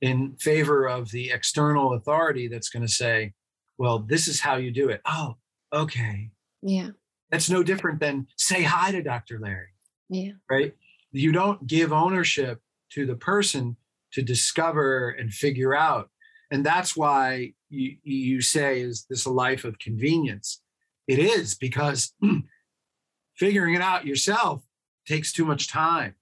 in 0.00 0.34
favor 0.40 0.88
of 0.88 1.12
the 1.12 1.30
external 1.30 1.92
authority 1.92 2.48
that's 2.48 2.68
going 2.68 2.84
to 2.84 2.92
say, 2.92 3.32
well, 3.78 4.00
this 4.00 4.26
is 4.26 4.40
how 4.40 4.56
you 4.56 4.72
do 4.72 4.88
it. 4.88 5.02
Oh, 5.04 5.36
okay. 5.72 6.30
Yeah. 6.62 6.88
That's 7.30 7.48
no 7.48 7.62
different 7.62 8.00
than 8.00 8.26
say 8.36 8.64
hi 8.64 8.90
to 8.90 9.04
Dr. 9.04 9.38
Larry. 9.38 9.74
Yeah. 10.08 10.32
Right. 10.50 10.74
You 11.12 11.30
don't 11.30 11.64
give 11.64 11.92
ownership 11.92 12.58
to 12.94 13.06
the 13.06 13.14
person 13.14 13.76
to 14.14 14.22
discover 14.22 15.10
and 15.10 15.32
figure 15.32 15.76
out. 15.76 16.10
And 16.50 16.66
that's 16.66 16.96
why 16.96 17.52
you, 17.70 17.96
you 18.02 18.40
say, 18.42 18.80
is 18.80 19.06
this 19.08 19.24
a 19.24 19.30
life 19.30 19.64
of 19.64 19.78
convenience? 19.78 20.60
It 21.08 21.18
is 21.18 21.54
because 21.54 22.12
figuring 23.36 23.74
it 23.74 23.80
out 23.80 24.06
yourself 24.06 24.62
takes 25.06 25.32
too 25.32 25.44
much 25.44 25.68
time. 25.68 26.14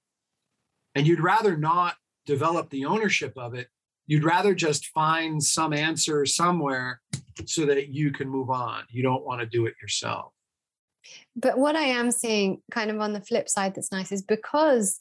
And 0.94 1.06
you'd 1.06 1.20
rather 1.20 1.56
not 1.56 1.96
develop 2.26 2.70
the 2.70 2.84
ownership 2.84 3.32
of 3.36 3.54
it. 3.54 3.68
You'd 4.06 4.24
rather 4.24 4.54
just 4.54 4.86
find 4.88 5.42
some 5.42 5.72
answer 5.72 6.24
somewhere 6.24 7.00
so 7.46 7.66
that 7.66 7.88
you 7.88 8.10
can 8.10 8.28
move 8.28 8.50
on. 8.50 8.84
You 8.88 9.02
don't 9.02 9.24
want 9.24 9.40
to 9.40 9.46
do 9.46 9.66
it 9.66 9.74
yourself. 9.82 10.32
But 11.36 11.58
what 11.58 11.76
I 11.76 11.84
am 11.84 12.10
seeing 12.10 12.62
kind 12.70 12.90
of 12.90 13.00
on 13.00 13.12
the 13.12 13.20
flip 13.20 13.48
side 13.48 13.74
that's 13.74 13.92
nice 13.92 14.12
is 14.12 14.22
because 14.22 15.00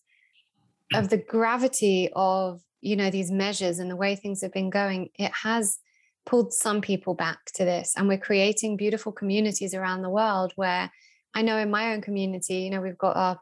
of 0.93 1.09
the 1.09 1.17
gravity 1.17 2.09
of 2.15 2.61
you 2.81 2.95
know 2.95 3.09
these 3.09 3.31
measures 3.31 3.79
and 3.79 3.89
the 3.89 3.95
way 3.95 4.15
things 4.15 4.41
have 4.41 4.53
been 4.53 4.69
going 4.69 5.09
it 5.15 5.31
has 5.43 5.79
pulled 6.27 6.53
some 6.53 6.81
people 6.81 7.15
back 7.15 7.39
to 7.53 7.63
this 7.63 7.93
and 7.95 8.07
we're 8.07 8.17
creating 8.17 8.75
beautiful 8.75 9.13
communities 9.13 9.73
around 9.73 10.01
the 10.01 10.09
world 10.09 10.51
where 10.57 10.91
i 11.33 11.41
know 11.41 11.57
in 11.57 11.71
my 11.71 11.93
own 11.93 12.01
community 12.01 12.55
you 12.55 12.69
know 12.69 12.81
we've 12.81 12.97
got 12.97 13.15
our 13.15 13.39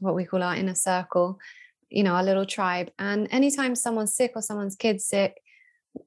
what 0.00 0.16
we 0.16 0.24
call 0.24 0.42
our 0.42 0.56
inner 0.56 0.74
circle 0.74 1.38
you 1.88 2.02
know 2.02 2.14
our 2.14 2.24
little 2.24 2.44
tribe 2.44 2.90
and 2.98 3.28
anytime 3.30 3.74
someone's 3.74 4.14
sick 4.14 4.32
or 4.34 4.42
someone's 4.42 4.74
kid's 4.74 5.04
sick 5.04 5.40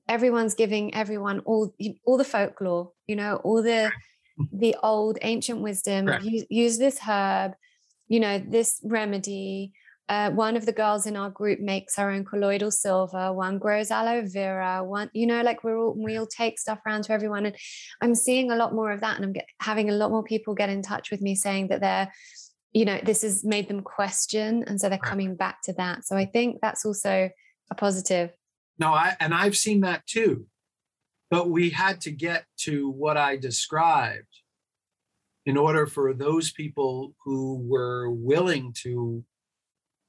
everyone's 0.10 0.54
giving 0.54 0.94
everyone 0.94 1.40
all 1.40 1.74
all 2.06 2.18
the 2.18 2.26
folklore 2.26 2.92
you 3.08 3.16
know 3.16 3.38
all 3.38 3.64
the 3.64 3.90
the 4.52 4.76
old 4.84 5.18
ancient 5.22 5.62
wisdom 5.62 6.10
use, 6.22 6.46
use 6.50 6.78
this 6.78 7.00
herb 7.00 7.54
you 8.10 8.20
know 8.20 8.38
this 8.38 8.82
remedy 8.84 9.72
uh, 10.12 10.30
one 10.30 10.58
of 10.58 10.66
the 10.66 10.74
girls 10.74 11.06
in 11.06 11.16
our 11.16 11.30
group 11.30 11.62
makes 11.62 11.96
her 11.96 12.12
own 12.12 12.26
colloidal 12.26 12.70
silver. 12.70 13.32
One 13.32 13.58
grows 13.58 13.92
aloe 13.92 14.24
vera. 14.26 14.84
One, 14.84 15.10
you 15.14 15.26
know, 15.26 15.42
like 15.42 15.64
we're 15.64 15.78
all 15.78 15.96
we 15.98 16.18
all 16.18 16.28
take 16.28 16.60
stuff 16.60 16.80
around 16.86 17.06
to 17.06 17.14
everyone, 17.14 17.46
and 17.46 17.56
I'm 18.02 18.14
seeing 18.14 18.52
a 18.52 18.58
lot 18.58 18.76
more 18.76 18.92
of 18.92 19.00
that, 19.00 19.16
and 19.16 19.24
I'm 19.24 19.32
get, 19.32 19.46
having 19.62 19.90
a 19.90 19.94
lot 19.94 20.12
more 20.12 20.22
people 20.22 20.54
get 20.54 20.68
in 20.68 20.82
touch 20.82 21.12
with 21.12 21.22
me 21.22 21.34
saying 21.34 21.70
that 21.70 21.80
they're, 21.80 22.12
you 22.74 22.84
know, 22.84 23.00
this 23.02 23.22
has 23.22 23.46
made 23.46 23.70
them 23.70 23.80
question, 23.80 24.66
and 24.68 24.82
so 24.82 24.90
they're 24.90 24.98
coming 24.98 25.38
back 25.38 25.62
to 25.64 25.74
that. 25.78 26.04
So 26.04 26.18
I 26.18 26.26
think 26.26 26.58
that's 26.62 26.86
also 26.86 27.30
a 27.72 27.76
positive. 27.76 28.32
No, 28.78 28.90
I 28.90 29.16
and 29.22 29.34
I've 29.34 29.56
seen 29.56 29.80
that 29.82 30.06
too, 30.08 30.46
but 31.30 31.50
we 31.50 31.70
had 31.70 32.02
to 32.02 32.12
get 32.12 32.44
to 32.64 32.90
what 32.90 33.16
I 33.16 33.38
described 33.38 34.42
in 35.46 35.56
order 35.56 35.86
for 35.88 36.14
those 36.14 36.52
people 36.52 37.16
who 37.24 37.66
were 37.66 38.12
willing 38.12 38.74
to 38.84 39.24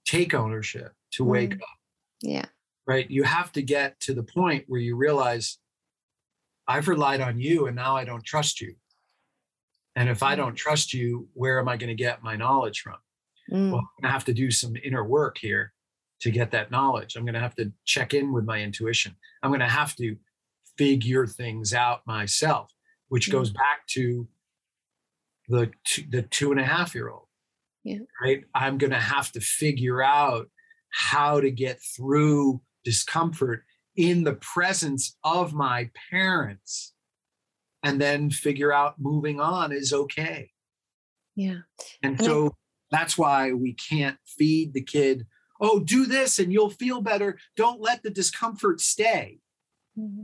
take 0.04 0.34
ownership, 0.34 0.92
to 1.12 1.24
wake 1.24 1.50
mm. 1.50 1.62
up. 1.62 1.78
Yeah. 2.20 2.46
Right. 2.86 3.10
You 3.10 3.22
have 3.22 3.52
to 3.52 3.62
get 3.62 3.98
to 4.00 4.14
the 4.14 4.22
point 4.22 4.64
where 4.66 4.80
you 4.80 4.96
realize 4.96 5.58
I've 6.66 6.88
relied 6.88 7.20
on 7.20 7.40
you 7.40 7.66
and 7.66 7.76
now 7.76 7.96
I 7.96 8.04
don't 8.04 8.24
trust 8.24 8.60
you. 8.60 8.74
And 9.94 10.08
if 10.08 10.22
I 10.22 10.34
don't 10.34 10.54
mm. 10.54 10.56
trust 10.56 10.94
you, 10.94 11.28
where 11.34 11.58
am 11.58 11.68
I 11.68 11.76
going 11.76 11.88
to 11.88 11.94
get 11.94 12.22
my 12.22 12.36
knowledge 12.36 12.80
from? 12.80 12.96
Mm. 13.50 13.70
Well, 13.72 13.80
I'm 13.80 14.02
going 14.02 14.04
to 14.04 14.08
have 14.08 14.24
to 14.26 14.34
do 14.34 14.50
some 14.50 14.74
inner 14.82 15.04
work 15.04 15.38
here 15.38 15.72
to 16.20 16.30
get 16.30 16.50
that 16.52 16.70
knowledge. 16.70 17.16
I'm 17.16 17.24
going 17.24 17.34
to 17.34 17.40
have 17.40 17.56
to 17.56 17.72
check 17.84 18.14
in 18.14 18.32
with 18.32 18.44
my 18.44 18.60
intuition. 18.60 19.16
I'm 19.42 19.50
going 19.50 19.60
to 19.60 19.68
have 19.68 19.94
to 19.96 20.16
figure 20.78 21.26
things 21.26 21.74
out 21.74 22.06
myself, 22.06 22.72
which 23.08 23.28
mm. 23.28 23.32
goes 23.32 23.50
back 23.50 23.86
to 23.88 24.26
the 25.48 25.70
two, 25.84 26.04
the 26.10 26.22
two 26.22 26.50
and 26.52 26.60
a 26.60 26.64
half 26.64 26.94
year 26.94 27.10
old 27.10 27.26
yeah. 27.84 27.98
right? 28.20 28.44
I'm 28.54 28.78
going 28.78 28.92
to 28.92 29.00
have 29.00 29.32
to 29.32 29.40
figure 29.40 30.02
out 30.02 30.48
how 30.90 31.40
to 31.40 31.50
get 31.50 31.80
through 31.80 32.60
discomfort 32.84 33.64
in 33.96 34.24
the 34.24 34.34
presence 34.34 35.16
of 35.24 35.52
my 35.52 35.90
parents 36.10 36.94
and 37.82 38.00
then 38.00 38.30
figure 38.30 38.72
out 38.72 38.94
moving 38.98 39.40
on 39.40 39.72
is 39.72 39.92
okay. 39.92 40.50
Yeah. 41.34 41.60
And, 42.02 42.18
and 42.18 42.24
so 42.24 42.46
I- 42.46 42.50
that's 42.90 43.16
why 43.16 43.52
we 43.52 43.72
can't 43.72 44.18
feed 44.26 44.74
the 44.74 44.82
kid 44.82 45.26
oh 45.62 45.78
do 45.78 46.04
this 46.04 46.38
and 46.38 46.52
you'll 46.52 46.68
feel 46.68 47.00
better. 47.00 47.38
Don't 47.56 47.80
let 47.80 48.02
the 48.02 48.10
discomfort 48.10 48.80
stay. 48.80 49.38
Mm-hmm. 49.98 50.22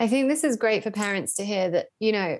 i 0.00 0.08
think 0.08 0.30
this 0.30 0.42
is 0.42 0.56
great 0.56 0.82
for 0.82 0.90
parents 0.90 1.34
to 1.34 1.44
hear 1.44 1.68
that 1.68 1.88
you 2.00 2.12
know 2.12 2.38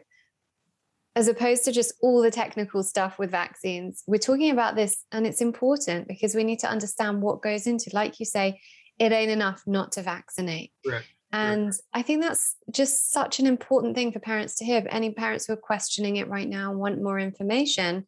as 1.15 1.29
opposed 1.29 1.65
to 1.65 1.73
just 1.73 1.93
all 2.01 2.23
the 2.23 2.31
technical 2.31 2.83
stuff 2.83 3.19
with 3.19 3.31
vaccines. 3.31 4.03
We're 4.07 4.19
talking 4.19 4.51
about 4.51 4.77
this, 4.77 5.05
and 5.13 5.27
it's 5.27 5.41
important 5.41 6.09
because 6.09 6.35
we 6.35 6.45
need 6.45 6.61
to 6.61 6.71
understand 6.71 7.21
what 7.21 7.43
goes 7.43 7.67
into, 7.67 7.91
like 7.93 8.19
you 8.19 8.27
say, 8.27 8.61
it 8.99 9.13
ain't 9.13 9.31
enough 9.31 9.63
not 9.67 9.93
to 9.93 10.03
vaccinate. 10.03 10.73
Right. 10.87 11.05
And 11.33 11.67
right. 11.67 11.75
I 11.93 12.03
think 12.03 12.23
that's 12.23 12.57
just 12.71 13.11
such 13.11 13.41
an 13.41 13.47
important 13.47 13.95
thing 13.95 14.13
for 14.13 14.21
parents 14.21 14.57
to 14.57 14.65
hear. 14.65 14.83
But 14.83 14.95
any 14.95 15.11
parents 15.11 15.47
who 15.47 15.55
are 15.55 15.57
questioning 15.57 16.17
it 16.17 16.29
right 16.29 16.49
now 16.49 16.73
want 16.73 17.03
more 17.03 17.19
information, 17.19 18.07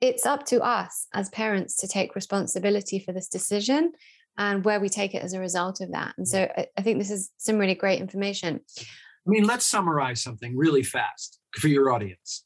it's 0.00 0.26
up 0.26 0.44
to 0.46 0.62
us 0.62 1.06
as 1.12 1.28
parents 1.30 1.76
to 1.78 1.88
take 1.88 2.14
responsibility 2.14 2.98
for 2.98 3.12
this 3.12 3.28
decision 3.28 3.92
and 4.36 4.64
where 4.64 4.80
we 4.80 4.88
take 4.88 5.14
it 5.14 5.22
as 5.22 5.32
a 5.32 5.40
result 5.40 5.80
of 5.80 5.92
that. 5.92 6.14
And 6.16 6.26
so 6.26 6.48
I, 6.56 6.66
I 6.76 6.82
think 6.82 6.98
this 6.98 7.10
is 7.10 7.30
some 7.38 7.58
really 7.58 7.74
great 7.74 8.00
information. 8.00 8.60
I 9.26 9.30
mean, 9.30 9.44
let's 9.44 9.66
summarize 9.66 10.22
something 10.22 10.56
really 10.56 10.82
fast 10.82 11.38
for 11.52 11.68
your 11.68 11.90
audience. 11.92 12.44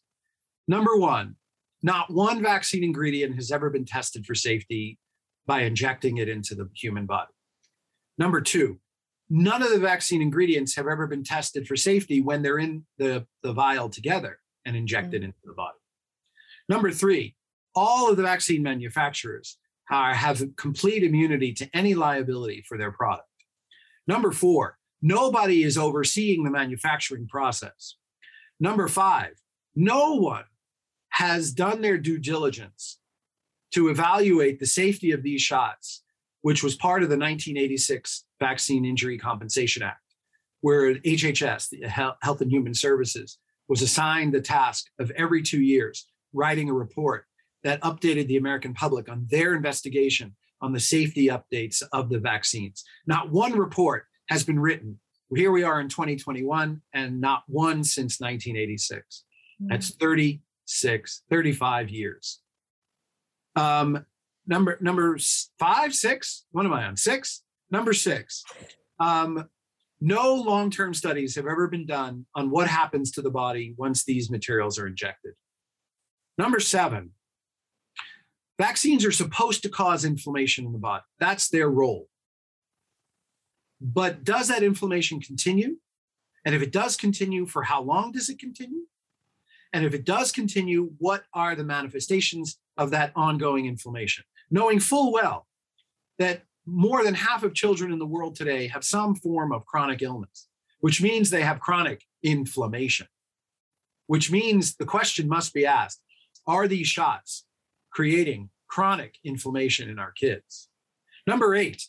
Number 0.69 0.97
one, 0.97 1.37
not 1.83 2.13
one 2.13 2.43
vaccine 2.43 2.85
ingredient 2.85 3.35
has 3.37 3.51
ever 3.51 3.71
been 3.71 3.85
tested 3.85 4.27
for 4.27 4.35
safety 4.35 4.99
by 5.47 5.63
injecting 5.63 6.19
it 6.19 6.29
into 6.29 6.55
the 6.55 6.69
human 6.75 7.07
body. 7.07 7.33
Number 8.17 8.41
two, 8.41 8.81
none 9.31 9.63
of 9.63 9.71
the 9.71 9.79
vaccine 9.79 10.23
ingredients 10.23 10.77
have 10.77 10.87
ever 10.87 11.07
been 11.07 11.25
tested 11.25 11.67
for 11.67 11.77
safety 11.77 12.21
when 12.21 12.43
they're 12.43 12.59
in 12.59 12.85
the, 12.99 13.27
the 13.43 13.53
vial 13.53 13.89
together 13.89 14.39
and 14.65 14.77
injected 14.77 15.23
mm-hmm. 15.23 15.27
into 15.27 15.39
the 15.45 15.55
body. 15.55 15.79
Number 16.69 16.91
three, 16.91 17.35
all 17.75 18.11
of 18.11 18.17
the 18.17 18.23
vaccine 18.23 18.63
manufacturers 18.63 19.59
are, 19.91 20.15
have 20.15 20.43
complete 20.57 21.03
immunity 21.03 21.53
to 21.55 21.69
any 21.73 21.95
liability 21.95 22.65
for 22.69 22.77
their 22.77 22.93
product. 22.93 23.29
Number 24.07 24.33
four, 24.33 24.78
nobody 25.03 25.63
is 25.63 25.79
overseeing 25.79 26.45
the 26.45 26.51
manufacturing 26.51 27.27
process. 27.27 27.97
Number 28.61 28.89
five, 28.89 29.35
no 29.75 30.15
one 30.15 30.45
has 31.11 31.53
done 31.53 31.81
their 31.81 31.99
due 31.99 32.19
diligence 32.19 32.99
to 33.73 33.89
evaluate 33.89 34.59
the 34.59 34.67
safety 34.67 35.13
of 35.13 35.23
these 35.23 35.43
shots, 35.43 36.03
which 36.43 36.63
was 36.63 36.75
part 36.75 37.03
of 37.03 37.09
the 37.09 37.17
1986 37.17 38.25
Vaccine 38.41 38.85
Injury 38.85 39.19
Compensation 39.19 39.83
Act, 39.83 40.03
where 40.61 40.95
HHS, 40.95 41.69
the 41.69 41.87
Health 41.89 42.41
and 42.41 42.51
Human 42.51 42.75
Services, 42.75 43.39
was 43.69 43.83
assigned 43.83 44.33
the 44.33 44.41
task 44.41 44.87
of 44.99 45.11
every 45.13 45.43
two 45.43 45.61
years 45.61 46.09
writing 46.33 46.71
a 46.71 46.75
report 46.75 47.27
that 47.63 47.81
updated 47.83 48.27
the 48.29 48.37
American 48.37 48.75
public 48.75 49.09
on 49.09 49.27
their 49.31 49.55
investigation 49.55 50.35
on 50.61 50.73
the 50.73 50.81
safety 50.81 51.29
updates 51.29 51.83
of 51.93 52.09
the 52.09 52.19
vaccines. 52.19 52.85
Not 53.07 53.31
one 53.31 53.53
report 53.53 54.07
has 54.29 54.45
been 54.45 54.59
written. 54.59 54.99
Here 55.35 55.53
we 55.53 55.63
are 55.63 55.81
in 55.81 55.89
2021, 55.89 56.81
and 56.95 57.21
not 57.21 57.43
one 57.47 57.85
since 57.85 58.21
1986. 58.21 59.25
Mm. 59.63 59.69
That's 59.71 59.91
36, 59.97 61.23
35 61.31 61.91
years. 61.91 62.41
Um, 63.57 64.07
number 64.47 64.79
number 64.81 65.19
five, 65.59 65.95
six. 65.95 66.47
What 66.53 66.65
am 66.65 66.73
I 66.73 66.85
on? 66.85 66.97
Six. 66.97 67.43
Number 67.71 67.93
six. 67.93 68.45
Um, 68.99 69.49
no 70.01 70.35
long-term 70.35 70.95
studies 70.95 71.35
have 71.35 71.47
ever 71.47 71.67
been 71.67 71.85
done 71.85 72.27
on 72.35 72.51
what 72.51 72.69
happens 72.69 73.11
to 73.13 73.23
the 73.23 73.31
body 73.31 73.75
once 73.77 74.05
these 74.05 74.31
materials 74.31 74.79
are 74.79 74.87
injected. 74.87 75.35
Number 76.39 76.61
seven. 76.61 77.11
Vaccines 78.59 79.05
are 79.05 79.13
supposed 79.13 79.63
to 79.63 79.69
cause 79.69 80.05
inflammation 80.05 80.67
in 80.67 80.73
the 80.73 80.79
body. 80.79 81.05
That's 81.21 81.49
their 81.49 81.69
role. 81.69 82.09
But 83.81 84.25
does 84.25 84.49
that 84.49 84.63
inflammation 84.63 85.21
continue? 85.21 85.77
And 86.45 86.55
if 86.55 86.63
it 86.63 86.73
does 86.73 86.97
continue, 86.97 87.47
for 87.47 87.63
how 87.63 87.83
long 87.83 88.13
does 88.13 88.29
it 88.29 88.39
continue? 88.39 88.87
And 89.73 89.85
if 89.85 89.95
it 89.95 90.05
does 90.05 90.33
continue, 90.33 90.93
what 90.99 91.25
are 91.35 91.55
the 91.55 91.65
manifestations 91.65 92.59
of 92.77 92.91
that 92.91 93.13
ongoing 93.15 93.67
inflammation? 93.67 94.25
Knowing 94.51 94.81
full 94.81 95.13
well 95.13 95.47
that 96.19 96.43
more 96.65 97.05
than 97.05 97.15
half 97.15 97.43
of 97.43 97.55
children 97.55 97.93
in 97.93 97.99
the 97.99 98.07
world 98.07 98.35
today 98.35 98.67
have 98.69 98.85
some 98.85 99.15
form 99.15 99.53
of 99.53 99.67
chronic 99.67 100.03
illness, 100.03 100.49
which 100.81 101.03
means 101.03 101.31
they 101.31 101.43
have 101.43 101.61
chronic 101.61 102.03
inflammation, 102.23 103.07
which 104.07 104.31
means 104.31 104.77
the 104.77 104.85
question 104.85 105.29
must 105.29 105.55
be 105.55 105.67
asked 105.67 106.01
are 106.47 106.67
these 106.67 106.87
shots 106.87 107.45
creating 107.91 108.49
chronic 108.69 109.17
inflammation 109.23 109.91
in 109.91 109.99
our 109.99 110.13
kids? 110.13 110.69
Number 111.27 111.55
eight, 111.55 111.89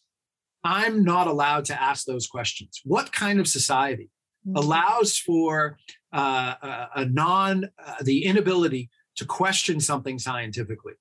I'm 0.63 1.03
not 1.03 1.27
allowed 1.27 1.65
to 1.65 1.81
ask 1.81 2.05
those 2.05 2.27
questions. 2.27 2.81
What 2.83 3.11
kind 3.11 3.39
of 3.39 3.47
society 3.47 4.09
mm-hmm. 4.47 4.57
allows 4.57 5.17
for 5.17 5.77
uh, 6.13 6.55
a, 6.61 6.89
a, 6.95 7.05
non, 7.05 7.69
uh, 7.85 7.95
the 8.01 8.25
inability 8.25 8.89
to 9.15 9.25
question 9.25 9.79
something 9.79 10.19
scientifically? 10.19 10.93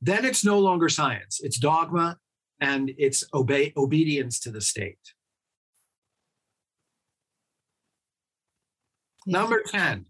Then 0.00 0.24
it's 0.24 0.44
no 0.44 0.58
longer 0.58 0.88
science, 0.88 1.40
it's 1.42 1.58
dogma 1.58 2.18
and 2.60 2.92
it's 2.98 3.24
obey, 3.34 3.72
obedience 3.76 4.38
to 4.40 4.50
the 4.50 4.60
state. 4.60 4.98
Yeah. 9.26 9.40
Number 9.40 9.62
10, 9.66 10.06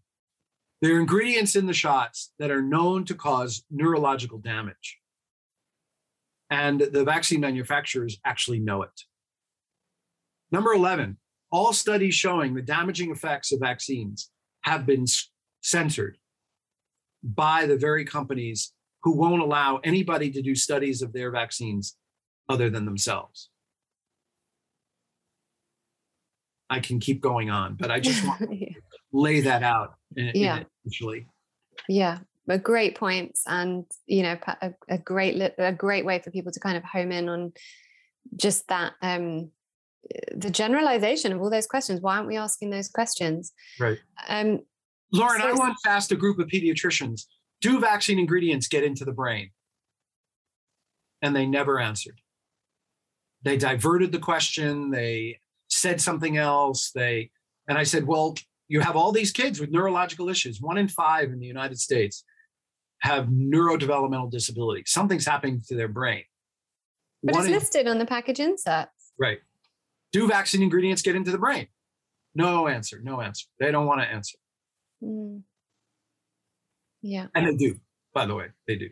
there 0.80 0.96
are 0.96 1.00
ingredients 1.00 1.56
in 1.56 1.66
the 1.66 1.72
shots 1.72 2.32
that 2.38 2.50
are 2.50 2.62
known 2.62 3.04
to 3.06 3.14
cause 3.14 3.64
neurological 3.70 4.38
damage. 4.38 4.98
And 6.50 6.80
the 6.80 7.04
vaccine 7.04 7.40
manufacturers 7.40 8.18
actually 8.24 8.60
know 8.60 8.82
it. 8.82 9.02
Number 10.50 10.72
11, 10.72 11.18
all 11.50 11.72
studies 11.72 12.14
showing 12.14 12.54
the 12.54 12.62
damaging 12.62 13.10
effects 13.10 13.52
of 13.52 13.60
vaccines 13.60 14.30
have 14.62 14.86
been 14.86 15.04
censored 15.60 16.16
by 17.22 17.66
the 17.66 17.76
very 17.76 18.04
companies 18.04 18.72
who 19.02 19.16
won't 19.16 19.42
allow 19.42 19.80
anybody 19.84 20.30
to 20.30 20.42
do 20.42 20.54
studies 20.54 21.02
of 21.02 21.12
their 21.12 21.30
vaccines 21.30 21.96
other 22.48 22.70
than 22.70 22.84
themselves. 22.84 23.50
I 26.70 26.80
can 26.80 27.00
keep 27.00 27.20
going 27.20 27.50
on, 27.50 27.76
but 27.78 27.90
I 27.90 28.00
just 28.00 28.26
want 28.26 28.40
to 28.50 28.74
lay 29.12 29.40
that 29.40 29.62
out 29.62 29.94
eh, 30.18 30.32
yeah. 30.34 30.62
initially. 30.84 31.26
Yeah, 31.88 32.18
but 32.48 32.62
great 32.62 32.96
points, 32.96 33.42
and 33.46 33.84
you 34.06 34.22
know, 34.22 34.38
a, 34.62 34.72
a, 34.88 34.96
great 34.96 35.38
a 35.58 35.72
great 35.72 36.06
way 36.06 36.18
for 36.18 36.30
people 36.30 36.50
to 36.50 36.58
kind 36.58 36.78
of 36.78 36.82
home 36.82 37.12
in 37.12 37.28
on 37.28 37.52
just 38.36 38.66
that 38.68 38.94
um, 39.02 39.50
the 40.34 40.48
generalization 40.48 41.32
of 41.32 41.42
all 41.42 41.50
those 41.50 41.66
questions. 41.66 42.00
Why 42.00 42.16
aren't 42.16 42.26
we 42.26 42.38
asking 42.38 42.70
those 42.70 42.88
questions? 42.88 43.52
Right. 43.78 43.98
Um, 44.28 44.60
Lauren, 45.12 45.42
so 45.42 45.48
I 45.48 45.52
once 45.52 45.82
asked 45.86 46.10
a 46.10 46.16
group 46.16 46.38
of 46.38 46.48
pediatricians, 46.48 47.26
"Do 47.60 47.78
vaccine 47.80 48.18
ingredients 48.18 48.66
get 48.66 48.82
into 48.82 49.04
the 49.04 49.12
brain?" 49.12 49.50
And 51.20 51.36
they 51.36 51.44
never 51.44 51.78
answered. 51.78 52.22
They 53.42 53.58
diverted 53.58 54.10
the 54.10 54.18
question. 54.18 54.90
They 54.90 55.40
said 55.68 56.00
something 56.00 56.38
else. 56.38 56.92
They 56.92 57.30
and 57.68 57.76
I 57.76 57.82
said, 57.82 58.06
"Well, 58.06 58.36
you 58.68 58.80
have 58.80 58.96
all 58.96 59.12
these 59.12 59.32
kids 59.32 59.60
with 59.60 59.70
neurological 59.70 60.30
issues. 60.30 60.62
One 60.62 60.78
in 60.78 60.88
five 60.88 61.28
in 61.28 61.40
the 61.40 61.46
United 61.46 61.78
States 61.78 62.24
have 63.00 63.26
neurodevelopmental 63.26 64.30
disability. 64.30 64.82
Something's 64.86 65.26
happening 65.26 65.62
to 65.68 65.74
their 65.74 65.88
brain. 65.88 66.24
But 67.22 67.34
One 67.34 67.42
it's 67.42 67.48
in, 67.48 67.54
listed 67.54 67.86
on 67.88 67.98
the 67.98 68.06
package 68.06 68.40
inserts. 68.40 69.12
Right. 69.18 69.38
Do 70.12 70.26
vaccine 70.28 70.62
ingredients 70.62 71.02
get 71.02 71.16
into 71.16 71.30
the 71.30 71.38
brain? 71.38 71.68
No 72.34 72.68
answer. 72.68 73.00
No 73.02 73.20
answer. 73.20 73.46
They 73.58 73.70
don't 73.70 73.86
want 73.86 74.00
to 74.00 74.06
answer. 74.06 74.38
Mm. 75.02 75.42
Yeah. 77.02 77.26
And 77.34 77.46
they 77.46 77.56
do, 77.56 77.78
by 78.14 78.26
the 78.26 78.34
way, 78.34 78.46
they 78.66 78.76
do. 78.76 78.90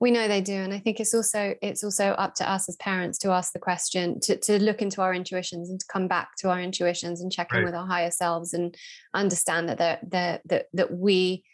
We 0.00 0.10
know 0.10 0.28
they 0.28 0.42
do. 0.42 0.54
And 0.54 0.74
I 0.74 0.78
think 0.78 1.00
it's 1.00 1.14
also 1.14 1.54
it's 1.62 1.82
also 1.82 2.08
up 2.10 2.34
to 2.34 2.50
us 2.50 2.68
as 2.68 2.76
parents 2.76 3.18
to 3.20 3.30
ask 3.30 3.52
the 3.52 3.58
question, 3.58 4.20
to, 4.20 4.36
to 4.36 4.62
look 4.62 4.82
into 4.82 5.00
our 5.00 5.14
intuitions 5.14 5.70
and 5.70 5.80
to 5.80 5.86
come 5.90 6.06
back 6.06 6.30
to 6.40 6.50
our 6.50 6.60
intuitions 6.60 7.22
and 7.22 7.32
check 7.32 7.52
right. 7.52 7.60
in 7.60 7.64
with 7.64 7.74
our 7.74 7.86
higher 7.86 8.10
selves 8.10 8.52
and 8.52 8.76
understand 9.14 9.68
that 9.70 9.78
they're, 9.78 9.98
they're, 10.02 10.40
that 10.46 10.66
that 10.74 10.92
we 10.92 11.44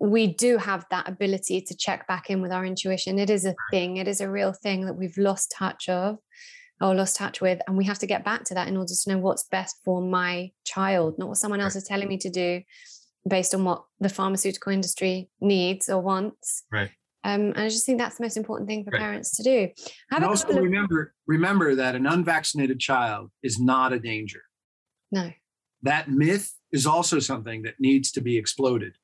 we 0.00 0.26
do 0.28 0.58
have 0.58 0.86
that 0.90 1.08
ability 1.08 1.60
to 1.62 1.76
check 1.76 2.06
back 2.06 2.30
in 2.30 2.40
with 2.40 2.52
our 2.52 2.64
intuition. 2.64 3.18
It 3.18 3.30
is 3.30 3.44
a 3.44 3.54
thing, 3.70 3.96
it 3.96 4.08
is 4.08 4.20
a 4.20 4.30
real 4.30 4.52
thing 4.52 4.86
that 4.86 4.94
we've 4.94 5.18
lost 5.18 5.52
touch 5.56 5.88
of 5.88 6.18
or 6.80 6.94
lost 6.94 7.16
touch 7.16 7.40
with. 7.40 7.60
And 7.66 7.76
we 7.76 7.84
have 7.84 7.98
to 8.00 8.06
get 8.06 8.24
back 8.24 8.44
to 8.44 8.54
that 8.54 8.68
in 8.68 8.76
order 8.76 8.92
to 8.94 9.10
know 9.10 9.18
what's 9.18 9.44
best 9.44 9.76
for 9.84 10.00
my 10.00 10.52
child, 10.64 11.18
not 11.18 11.28
what 11.28 11.38
someone 11.38 11.60
else 11.60 11.74
is 11.74 11.84
telling 11.84 12.08
me 12.08 12.18
to 12.18 12.30
do 12.30 12.62
based 13.28 13.54
on 13.54 13.64
what 13.64 13.84
the 13.98 14.08
pharmaceutical 14.08 14.72
industry 14.72 15.28
needs 15.40 15.88
or 15.88 16.00
wants. 16.00 16.64
Right. 16.70 16.90
Um, 17.24 17.40
and 17.40 17.58
I 17.58 17.68
just 17.68 17.84
think 17.84 17.98
that's 17.98 18.18
the 18.18 18.24
most 18.24 18.36
important 18.36 18.68
thing 18.68 18.84
for 18.84 18.90
right. 18.90 19.00
parents 19.00 19.36
to 19.36 19.42
do. 19.42 19.68
Have 20.10 20.22
and 20.22 20.24
also 20.24 20.48
of- 20.48 20.56
remember, 20.56 21.14
remember 21.26 21.74
that 21.74 21.96
an 21.96 22.06
unvaccinated 22.06 22.78
child 22.78 23.30
is 23.42 23.58
not 23.58 23.92
a 23.92 23.98
danger. 23.98 24.42
No. 25.10 25.32
That 25.82 26.08
myth 26.08 26.54
is 26.70 26.86
also 26.86 27.18
something 27.18 27.62
that 27.62 27.74
needs 27.80 28.12
to 28.12 28.20
be 28.20 28.36
exploded. 28.36 28.94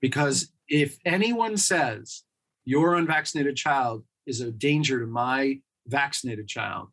Because 0.00 0.52
if 0.68 0.98
anyone 1.04 1.56
says 1.56 2.22
your 2.64 2.94
unvaccinated 2.94 3.56
child 3.56 4.04
is 4.26 4.40
a 4.40 4.50
danger 4.50 5.00
to 5.00 5.06
my 5.06 5.60
vaccinated 5.86 6.48
child, 6.48 6.88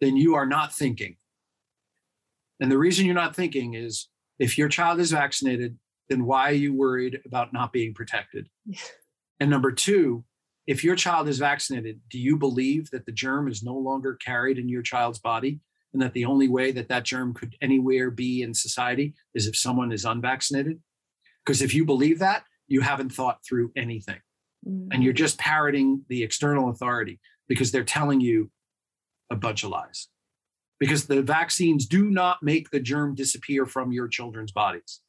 then 0.00 0.16
you 0.16 0.34
are 0.34 0.46
not 0.46 0.74
thinking. 0.74 1.16
And 2.60 2.70
the 2.70 2.78
reason 2.78 3.06
you're 3.06 3.14
not 3.14 3.36
thinking 3.36 3.74
is 3.74 4.08
if 4.38 4.58
your 4.58 4.68
child 4.68 5.00
is 5.00 5.10
vaccinated, 5.10 5.78
then 6.08 6.24
why 6.24 6.50
are 6.50 6.54
you 6.54 6.74
worried 6.74 7.20
about 7.24 7.52
not 7.52 7.72
being 7.72 7.94
protected? 7.94 8.48
and 9.40 9.50
number 9.50 9.72
two, 9.72 10.24
if 10.66 10.82
your 10.82 10.96
child 10.96 11.28
is 11.28 11.38
vaccinated, 11.38 12.00
do 12.10 12.18
you 12.18 12.36
believe 12.36 12.90
that 12.90 13.06
the 13.06 13.12
germ 13.12 13.48
is 13.48 13.62
no 13.62 13.74
longer 13.74 14.14
carried 14.14 14.58
in 14.58 14.68
your 14.68 14.82
child's 14.82 15.18
body 15.18 15.60
and 15.92 16.02
that 16.02 16.12
the 16.12 16.24
only 16.24 16.48
way 16.48 16.72
that 16.72 16.88
that 16.88 17.04
germ 17.04 17.32
could 17.32 17.56
anywhere 17.60 18.10
be 18.10 18.42
in 18.42 18.52
society 18.52 19.14
is 19.34 19.46
if 19.46 19.56
someone 19.56 19.92
is 19.92 20.04
unvaccinated? 20.04 20.80
Because 21.46 21.62
if 21.62 21.74
you 21.74 21.84
believe 21.84 22.18
that, 22.18 22.42
you 22.66 22.80
haven't 22.80 23.12
thought 23.12 23.38
through 23.48 23.70
anything. 23.76 24.20
Mm-hmm. 24.68 24.88
And 24.90 25.04
you're 25.04 25.12
just 25.12 25.38
parroting 25.38 26.04
the 26.08 26.24
external 26.24 26.70
authority 26.70 27.20
because 27.48 27.70
they're 27.70 27.84
telling 27.84 28.20
you 28.20 28.50
a 29.30 29.36
bunch 29.36 29.62
of 29.62 29.70
lies. 29.70 30.08
Because 30.80 31.06
the 31.06 31.22
vaccines 31.22 31.86
do 31.86 32.10
not 32.10 32.42
make 32.42 32.70
the 32.70 32.80
germ 32.80 33.14
disappear 33.14 33.64
from 33.64 33.92
your 33.92 34.08
children's 34.08 34.52
bodies. 34.52 35.00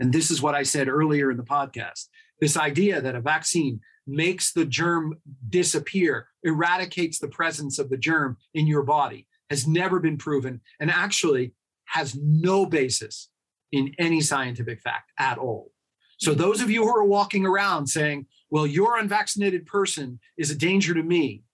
And 0.00 0.12
this 0.12 0.30
is 0.30 0.40
what 0.40 0.54
I 0.54 0.62
said 0.62 0.88
earlier 0.88 1.30
in 1.30 1.36
the 1.36 1.42
podcast 1.42 2.06
this 2.40 2.56
idea 2.56 3.00
that 3.00 3.16
a 3.16 3.20
vaccine 3.20 3.80
makes 4.06 4.52
the 4.52 4.64
germ 4.64 5.16
disappear, 5.48 6.28
eradicates 6.44 7.18
the 7.18 7.26
presence 7.26 7.80
of 7.80 7.90
the 7.90 7.96
germ 7.96 8.36
in 8.54 8.68
your 8.68 8.84
body, 8.84 9.26
has 9.50 9.66
never 9.66 9.98
been 9.98 10.16
proven 10.16 10.60
and 10.78 10.88
actually 10.88 11.52
has 11.86 12.16
no 12.16 12.64
basis 12.64 13.28
in 13.72 13.94
any 13.98 14.20
scientific 14.20 14.80
fact 14.80 15.12
at 15.18 15.38
all. 15.38 15.72
So, 16.18 16.34
those 16.34 16.60
of 16.60 16.70
you 16.70 16.82
who 16.82 16.96
are 16.96 17.04
walking 17.04 17.46
around 17.46 17.86
saying, 17.86 18.26
well, 18.50 18.66
your 18.66 18.98
unvaccinated 18.98 19.66
person 19.66 20.18
is 20.36 20.50
a 20.50 20.54
danger 20.56 20.94
to 20.94 21.02
me, 21.02 21.44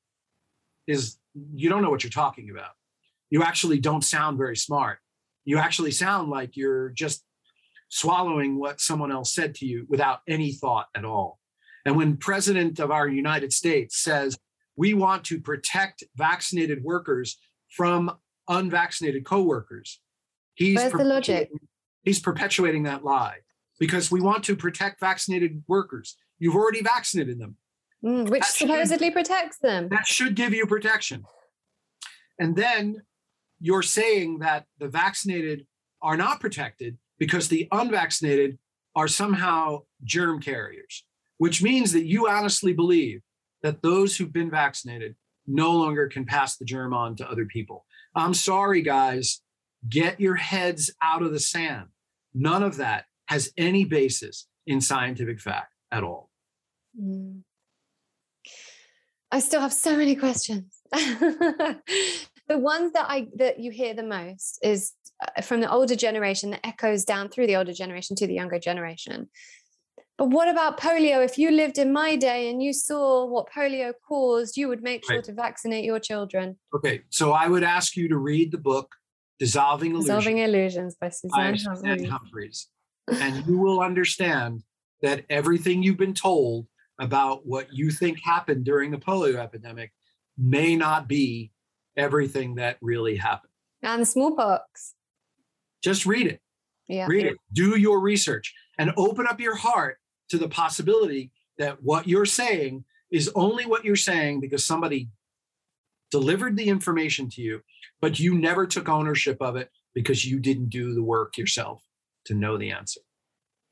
is 0.86 1.18
you 1.54 1.68
don't 1.68 1.82
know 1.82 1.90
what 1.90 2.02
you're 2.02 2.10
talking 2.10 2.50
about. 2.50 2.70
You 3.30 3.42
actually 3.42 3.80
don't 3.80 4.04
sound 4.04 4.38
very 4.38 4.56
smart. 4.56 4.98
You 5.44 5.58
actually 5.58 5.90
sound 5.90 6.30
like 6.30 6.56
you're 6.56 6.90
just 6.90 7.24
swallowing 7.88 8.58
what 8.58 8.80
someone 8.80 9.12
else 9.12 9.34
said 9.34 9.54
to 9.56 9.66
you 9.66 9.86
without 9.88 10.20
any 10.26 10.52
thought 10.52 10.86
at 10.94 11.04
all. 11.04 11.38
And 11.84 11.96
when 11.96 12.16
president 12.16 12.78
of 12.80 12.90
our 12.90 13.08
United 13.08 13.52
States 13.52 13.98
says, 13.98 14.36
we 14.76 14.94
want 14.94 15.24
to 15.24 15.40
protect 15.40 16.02
vaccinated 16.16 16.82
workers 16.82 17.38
from 17.70 18.10
unvaccinated 18.48 19.24
coworkers. 19.24 20.00
He's 20.54 20.76
Where's 20.76 20.92
the 20.92 21.04
logic? 21.04 21.50
He's 22.04 22.20
perpetuating 22.20 22.84
that 22.84 23.04
lie 23.04 23.38
because 23.80 24.10
we 24.10 24.20
want 24.20 24.44
to 24.44 24.56
protect 24.56 25.00
vaccinated 25.00 25.64
workers. 25.66 26.16
You've 26.38 26.54
already 26.54 26.82
vaccinated 26.82 27.38
them. 27.38 27.56
Mm, 28.04 28.28
which 28.30 28.42
That 28.42 28.54
should- 28.54 28.68
supposedly 28.68 29.10
protects 29.10 29.58
them. 29.58 29.88
That 29.88 30.06
should 30.06 30.34
give 30.36 30.52
you 30.52 30.66
protection. 30.66 31.24
And 32.38 32.54
then 32.54 33.02
you're 33.58 33.82
saying 33.82 34.40
that 34.40 34.66
the 34.78 34.88
vaccinated 34.88 35.66
are 36.02 36.16
not 36.16 36.40
protected 36.40 36.98
because 37.18 37.48
the 37.48 37.66
unvaccinated 37.72 38.58
are 38.94 39.08
somehow 39.08 39.84
germ 40.04 40.40
carriers, 40.40 41.04
which 41.38 41.62
means 41.62 41.92
that 41.92 42.04
you 42.04 42.28
honestly 42.28 42.74
believe 42.74 43.22
that 43.62 43.80
those 43.80 44.16
who've 44.16 44.32
been 44.32 44.50
vaccinated 44.50 45.16
no 45.46 45.72
longer 45.72 46.06
can 46.08 46.26
pass 46.26 46.56
the 46.56 46.64
germ 46.66 46.92
on 46.92 47.16
to 47.16 47.28
other 47.30 47.46
people. 47.46 47.86
I'm 48.14 48.34
sorry, 48.34 48.82
guys. 48.82 49.40
Get 49.88 50.20
your 50.20 50.36
heads 50.36 50.90
out 51.02 51.22
of 51.22 51.32
the 51.32 51.40
sand. 51.40 51.88
None 52.34 52.62
of 52.62 52.76
that 52.76 53.04
has 53.28 53.52
any 53.56 53.84
basis 53.84 54.46
in 54.66 54.80
scientific 54.80 55.40
fact 55.40 55.72
at 55.90 56.02
all. 56.02 56.30
Mm. 57.00 57.42
I 59.30 59.40
still 59.40 59.60
have 59.60 59.72
so 59.72 59.96
many 59.96 60.14
questions. 60.14 60.80
the 60.92 61.78
ones 62.48 62.92
that 62.92 63.06
I 63.08 63.28
that 63.36 63.58
you 63.58 63.70
hear 63.70 63.94
the 63.94 64.02
most 64.02 64.58
is 64.62 64.92
uh, 65.20 65.42
from 65.42 65.60
the 65.60 65.70
older 65.70 65.96
generation 65.96 66.50
that 66.50 66.64
echoes 66.64 67.04
down 67.04 67.28
through 67.28 67.46
the 67.46 67.56
older 67.56 67.72
generation 67.72 68.16
to 68.16 68.26
the 68.26 68.34
younger 68.34 68.58
generation. 68.58 69.28
But 70.16 70.28
what 70.28 70.48
about 70.48 70.78
polio? 70.78 71.24
If 71.24 71.38
you 71.38 71.50
lived 71.50 71.78
in 71.78 71.92
my 71.92 72.14
day 72.14 72.48
and 72.48 72.62
you 72.62 72.72
saw 72.72 73.26
what 73.26 73.48
polio 73.50 73.92
caused, 74.06 74.56
you 74.56 74.68
would 74.68 74.82
make 74.82 75.04
sure 75.04 75.16
Right. 75.16 75.24
to 75.24 75.32
vaccinate 75.32 75.84
your 75.84 75.98
children. 75.98 76.56
Okay, 76.72 77.02
so 77.10 77.32
I 77.32 77.48
would 77.48 77.64
ask 77.64 77.96
you 77.96 78.08
to 78.08 78.16
read 78.16 78.52
the 78.52 78.58
book 78.58 78.94
Dissolving 79.38 79.92
Illusion 79.92 80.16
Dissolving 80.16 80.38
Illusions 80.38 80.96
by 81.00 81.08
by 81.08 81.10
Suzanne 81.10 82.04
Humphries. 82.04 82.08
Humphreys, 82.08 82.68
and 83.08 83.46
you 83.46 83.58
will 83.58 83.80
understand 83.80 84.62
that 85.02 85.24
everything 85.28 85.82
you've 85.82 85.98
been 85.98 86.14
told 86.14 86.66
about 87.00 87.46
what 87.46 87.72
you 87.72 87.90
think 87.90 88.20
happened 88.22 88.64
during 88.64 88.90
the 88.90 88.96
polio 88.96 89.36
epidemic 89.36 89.92
may 90.38 90.76
not 90.76 91.08
be 91.08 91.50
everything 91.96 92.54
that 92.56 92.78
really 92.80 93.16
happened. 93.16 93.50
And 93.82 94.02
the 94.02 94.06
smallpox. 94.06 94.94
Just 95.82 96.06
read 96.06 96.26
it. 96.26 96.40
Yeah. 96.88 97.06
read 97.08 97.24
it 97.24 97.38
do 97.52 97.78
your 97.78 97.98
research 97.98 98.52
and 98.78 98.92
open 98.98 99.26
up 99.26 99.40
your 99.40 99.56
heart 99.56 99.96
to 100.28 100.36
the 100.36 100.48
possibility 100.48 101.30
that 101.56 101.82
what 101.82 102.06
you're 102.06 102.26
saying 102.26 102.84
is 103.10 103.30
only 103.34 103.64
what 103.64 103.84
you're 103.84 103.96
saying 103.96 104.40
because 104.40 104.66
somebody 104.66 105.08
delivered 106.18 106.54
the 106.56 106.68
information 106.76 107.24
to 107.34 107.40
you 107.42 107.60
but 108.00 108.12
you 108.24 108.30
never 108.48 108.64
took 108.74 108.88
ownership 108.88 109.38
of 109.48 109.56
it 109.56 109.68
because 109.98 110.20
you 110.30 110.36
didn't 110.48 110.68
do 110.80 110.84
the 110.94 111.02
work 111.14 111.30
yourself 111.42 111.78
to 112.26 112.32
know 112.42 112.54
the 112.62 112.70
answer 112.70 113.00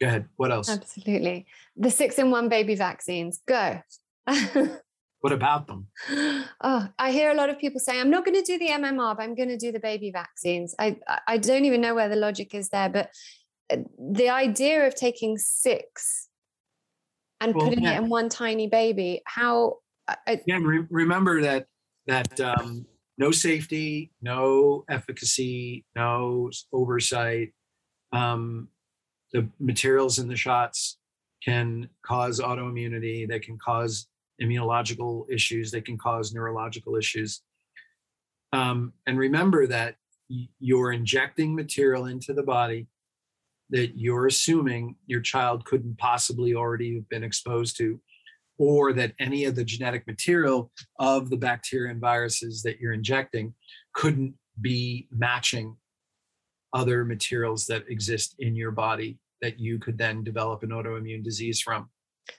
go 0.01 0.07
ahead 0.09 0.25
what 0.41 0.51
else 0.57 0.69
Absolutely. 0.69 1.47
The 1.85 1.91
six 1.91 2.19
in 2.19 2.31
one 2.39 2.49
baby 2.49 2.75
vaccines. 2.75 3.41
Go. 3.47 3.81
what 5.23 5.33
about 5.33 5.63
them 5.69 5.81
oh, 6.71 6.89
I 6.99 7.13
hear 7.13 7.31
a 7.31 7.35
lot 7.35 7.51
of 7.51 7.59
people 7.59 7.81
saying, 7.81 8.01
I'm 8.01 8.11
not 8.11 8.25
going 8.25 8.39
to 8.43 8.47
do 8.53 8.59
the 8.59 8.69
MMR, 8.83 9.17
but 9.17 9.23
I'm 9.23 9.35
going 9.35 9.49
to 9.49 9.57
do 9.57 9.71
the 9.73 9.81
baby 9.81 10.11
vaccines. 10.11 10.75
I, 10.79 10.97
I- 11.29 11.39
don't 11.39 11.65
even 11.65 11.81
know 11.81 11.95
where 11.95 12.09
the 12.09 12.17
logic 12.17 12.55
is 12.55 12.69
there, 12.71 12.89
but 12.89 13.11
uh, 13.73 13.79
the 13.99 14.29
idea 14.31 14.87
of 14.87 14.95
taking 14.95 15.39
six 15.39 16.29
and 17.41 17.55
Well, 17.55 17.67
putting 17.69 17.85
yeah. 17.85 17.95
it 17.95 17.99
in 18.03 18.09
one 18.09 18.29
tiny 18.29 18.69
baby, 18.69 19.23
how, 19.27 19.79
I, 20.09 20.17
I- 20.27 20.33
again 20.33 20.65
re- 20.65 20.87
remember 20.91 21.43
that 21.43 21.67
that 22.07 22.41
um, 22.41 22.87
no 23.19 23.31
safety 23.31 24.13
no 24.21 24.85
efficacy 24.89 25.85
no 25.95 26.51
oversight. 26.73 27.53
Um, 28.13 28.69
the 29.33 29.49
materials 29.59 30.19
in 30.19 30.29
the 30.29 30.37
shots 30.37 30.99
can 31.45 31.89
cause 32.05 32.41
autoimmunity 32.41 33.29
they 33.29 33.41
can 33.41 33.59
cause 33.59 34.07
immunological 34.43 35.25
issues 35.31 35.71
they 35.71 35.81
can 35.81 35.99
cause 35.99 36.33
neurological 36.33 36.97
issues. 36.97 37.43
Um, 38.53 38.93
and 39.07 39.19
remember 39.19 39.67
that 39.67 39.97
you're 40.59 40.93
injecting 40.93 41.55
material 41.55 42.07
into 42.07 42.33
the 42.33 42.43
body 42.43 42.87
that 43.71 43.99
you're 43.99 44.27
assuming 44.27 44.97
your 45.07 45.21
child 45.21 45.65
couldn't 45.65 45.97
possibly 45.99 46.55
already 46.55 46.95
have 46.95 47.09
been 47.09 47.25
exposed 47.25 47.77
to 47.79 47.99
or 48.63 48.93
that 48.93 49.13
any 49.19 49.45
of 49.45 49.57
the 49.57 49.65
genetic 49.65 50.07
material 50.07 50.71
of 51.01 51.31
the 51.31 51.37
bacteria 51.37 51.91
and 51.91 52.01
viruses 52.01 52.63
that 52.63 52.79
you're 52.79 52.93
injecting 52.93 53.53
couldn't 53.93 54.33
be 54.61 55.09
matching 55.11 55.77
other 56.73 57.05
materials 57.05 57.67
that 57.67 57.83
exist 57.89 58.37
in 58.39 58.55
your 58.55 58.71
body 58.71 59.19
that 59.41 59.59
you 59.59 59.81
could 59.81 59.99
then 59.99 60.23
develop 60.23 60.63
an 60.63 60.71
autoimmune 60.71 61.25
disease 61.25 61.61
from. 61.61 61.91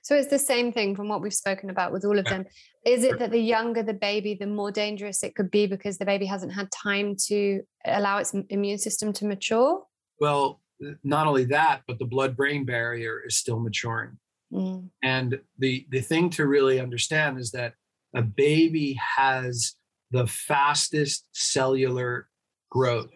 so 0.01 0.15
it's 0.15 0.29
the 0.29 0.39
same 0.39 0.71
thing 0.71 0.95
from 0.95 1.09
what 1.09 1.21
we've 1.21 1.33
spoken 1.33 1.69
about 1.69 1.91
with 1.91 2.05
all 2.05 2.17
of 2.17 2.23
them. 2.23 2.45
Is 2.85 3.03
it 3.03 3.19
that 3.19 3.31
the 3.31 3.41
younger 3.41 3.83
the 3.83 3.93
baby, 3.93 4.33
the 4.33 4.47
more 4.47 4.71
dangerous 4.71 5.23
it 5.23 5.35
could 5.35 5.51
be 5.51 5.67
because 5.67 5.97
the 5.97 6.05
baby 6.05 6.25
hasn't 6.25 6.53
had 6.53 6.71
time 6.71 7.17
to 7.27 7.63
allow 7.83 8.19
its 8.19 8.33
immune 8.47 8.77
system 8.77 9.11
to 9.11 9.25
mature? 9.25 9.83
Well, 10.21 10.61
not 11.03 11.27
only 11.27 11.43
that, 11.45 11.81
but 11.85 11.99
the 11.99 12.05
blood 12.05 12.37
brain 12.37 12.63
barrier 12.63 13.21
is 13.27 13.35
still 13.35 13.59
maturing. 13.59 14.17
Mm, 14.53 14.89
And 15.01 15.39
the, 15.57 15.85
the 15.89 16.01
thing 16.01 16.30
to 16.31 16.45
really 16.45 16.80
understand 16.80 17.39
is 17.39 17.51
that 17.51 17.73
a 18.15 18.21
baby 18.21 18.99
has 19.17 19.75
the 20.11 20.27
fastest 20.27 21.25
cellular 21.31 22.27
growth 22.69 23.09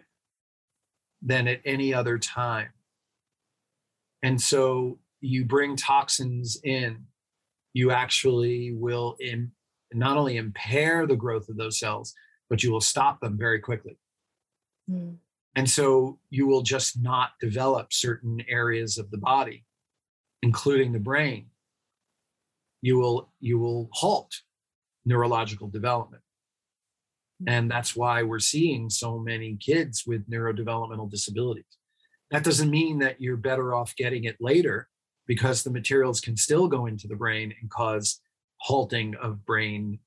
than 1.22 1.46
at 1.46 1.60
any 1.64 1.94
other 1.94 2.18
time. 2.18 2.70
And 4.22 4.40
so 4.40 4.98
you 5.20 5.44
bring 5.44 5.76
toxins 5.76 6.60
in, 6.64 7.04
you 7.72 7.92
actually 7.92 8.72
will 8.72 9.16
in, 9.20 9.52
not 9.92 10.16
only 10.16 10.36
impair 10.36 11.06
the 11.06 11.16
growth 11.16 11.48
of 11.48 11.56
those 11.56 11.78
cells, 11.78 12.14
but 12.50 12.62
you 12.62 12.72
will 12.72 12.80
stop 12.80 13.20
them 13.20 13.38
very 13.38 13.60
quickly. 13.60 13.96
mm. 14.90 15.16
And 15.54 15.68
so 15.68 16.18
you 16.30 16.46
will 16.46 16.62
just 16.62 17.00
not 17.00 17.30
develop 17.40 17.92
certain 17.92 18.42
areas 18.48 18.98
of 18.98 19.10
the 19.10 19.18
body, 19.18 19.64
including 20.42 20.92
the 20.92 20.98
brain. 20.98 21.46
You 22.80 22.98
will 22.98 23.32
you 23.40 23.58
will 23.58 23.88
halt 23.92 24.34
neurological 25.04 25.68
development. 25.68 26.22
And 27.46 27.70
that's 27.70 27.94
why 27.94 28.22
we're 28.22 28.40
seeing 28.40 28.90
so 28.90 29.18
many 29.18 29.56
kids 29.56 30.04
with 30.06 30.28
neurodevelopmental 30.28 31.10
disabilities. 31.10 31.64
That 32.30 32.44
doesn't 32.44 32.70
mean 32.70 32.98
that 32.98 33.20
you're 33.20 33.36
better 33.36 33.74
off 33.74 33.94
getting 33.96 34.24
it 34.24 34.36
later 34.40 34.88
because 35.26 35.62
the 35.62 35.70
materials 35.70 36.20
can 36.20 36.36
still 36.36 36.66
go 36.66 36.86
into 36.86 37.06
the 37.06 37.14
brain 37.14 37.54
and 37.60 37.70
cause 37.70 38.20
halting 38.58 39.14
of 39.16 39.44
brain 39.46 40.00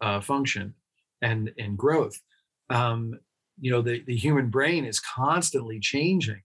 uh, 0.00 0.20
function 0.20 0.74
and, 1.20 1.52
and 1.58 1.76
growth. 1.76 2.18
Um, 2.70 3.18
you 3.60 3.70
know 3.70 3.82
the, 3.82 4.02
the 4.06 4.16
human 4.16 4.50
brain 4.50 4.84
is 4.84 5.00
constantly 5.00 5.80
changing 5.80 6.42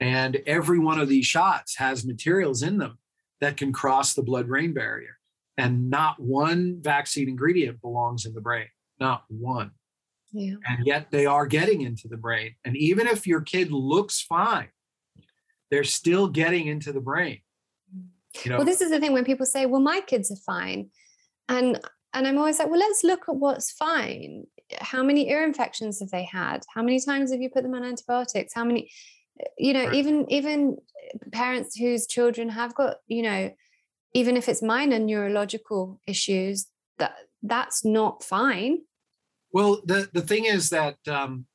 and 0.00 0.36
every 0.46 0.78
one 0.78 0.98
of 0.98 1.08
these 1.08 1.26
shots 1.26 1.76
has 1.76 2.04
materials 2.04 2.62
in 2.62 2.78
them 2.78 2.98
that 3.40 3.56
can 3.56 3.72
cross 3.72 4.14
the 4.14 4.22
blood 4.22 4.46
brain 4.48 4.72
barrier 4.72 5.16
and 5.56 5.88
not 5.90 6.20
one 6.20 6.78
vaccine 6.80 7.28
ingredient 7.28 7.80
belongs 7.80 8.26
in 8.26 8.34
the 8.34 8.40
brain 8.40 8.66
not 9.00 9.24
one 9.28 9.70
Yeah. 10.32 10.56
and 10.68 10.86
yet 10.86 11.10
they 11.10 11.26
are 11.26 11.46
getting 11.46 11.80
into 11.82 12.08
the 12.08 12.16
brain 12.16 12.54
and 12.64 12.76
even 12.76 13.06
if 13.06 13.26
your 13.26 13.40
kid 13.40 13.70
looks 13.72 14.20
fine 14.20 14.68
they're 15.70 15.84
still 15.84 16.28
getting 16.28 16.66
into 16.66 16.92
the 16.92 17.00
brain 17.00 17.40
you 18.44 18.50
know 18.50 18.58
Well, 18.58 18.66
this 18.66 18.80
is 18.82 18.90
the 18.90 19.00
thing 19.00 19.14
when 19.14 19.24
people 19.24 19.46
say, 19.46 19.64
"Well, 19.64 19.80
my 19.80 20.00
kids 20.06 20.30
are 20.30 20.36
fine," 20.36 20.90
and 21.48 21.80
and 22.12 22.26
I'm 22.26 22.36
always 22.36 22.58
like, 22.58 22.68
"Well, 22.68 22.78
let's 22.78 23.02
look 23.02 23.22
at 23.30 23.36
what's 23.36 23.72
fine. 23.72 24.44
How 24.78 25.02
many 25.02 25.30
ear 25.30 25.42
infections 25.42 26.00
have 26.00 26.10
they 26.10 26.24
had? 26.24 26.62
How 26.74 26.82
many 26.82 27.00
times 27.00 27.30
have 27.32 27.40
you 27.40 27.48
put 27.48 27.62
them 27.62 27.74
on 27.74 27.82
antibiotics? 27.82 28.52
How 28.54 28.64
many, 28.64 28.90
you 29.58 29.72
know, 29.72 29.92
even 29.92 30.26
even 30.30 30.78
parents 31.32 31.76
whose 31.76 32.06
children 32.06 32.48
have 32.50 32.74
got, 32.74 32.96
you 33.06 33.22
know, 33.22 33.50
even 34.14 34.36
if 34.36 34.48
it's 34.48 34.62
minor 34.62 34.98
neurological 34.98 36.00
issues, 36.06 36.66
that 36.98 37.14
that's 37.42 37.84
not 37.84 38.22
fine. 38.22 38.78
Well, 39.52 39.80
the, 39.84 40.08
the 40.12 40.22
thing 40.22 40.44
is 40.44 40.70
that 40.70 40.96
um, 41.08 41.46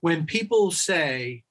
when 0.00 0.26
people 0.26 0.70
say, 0.70 1.44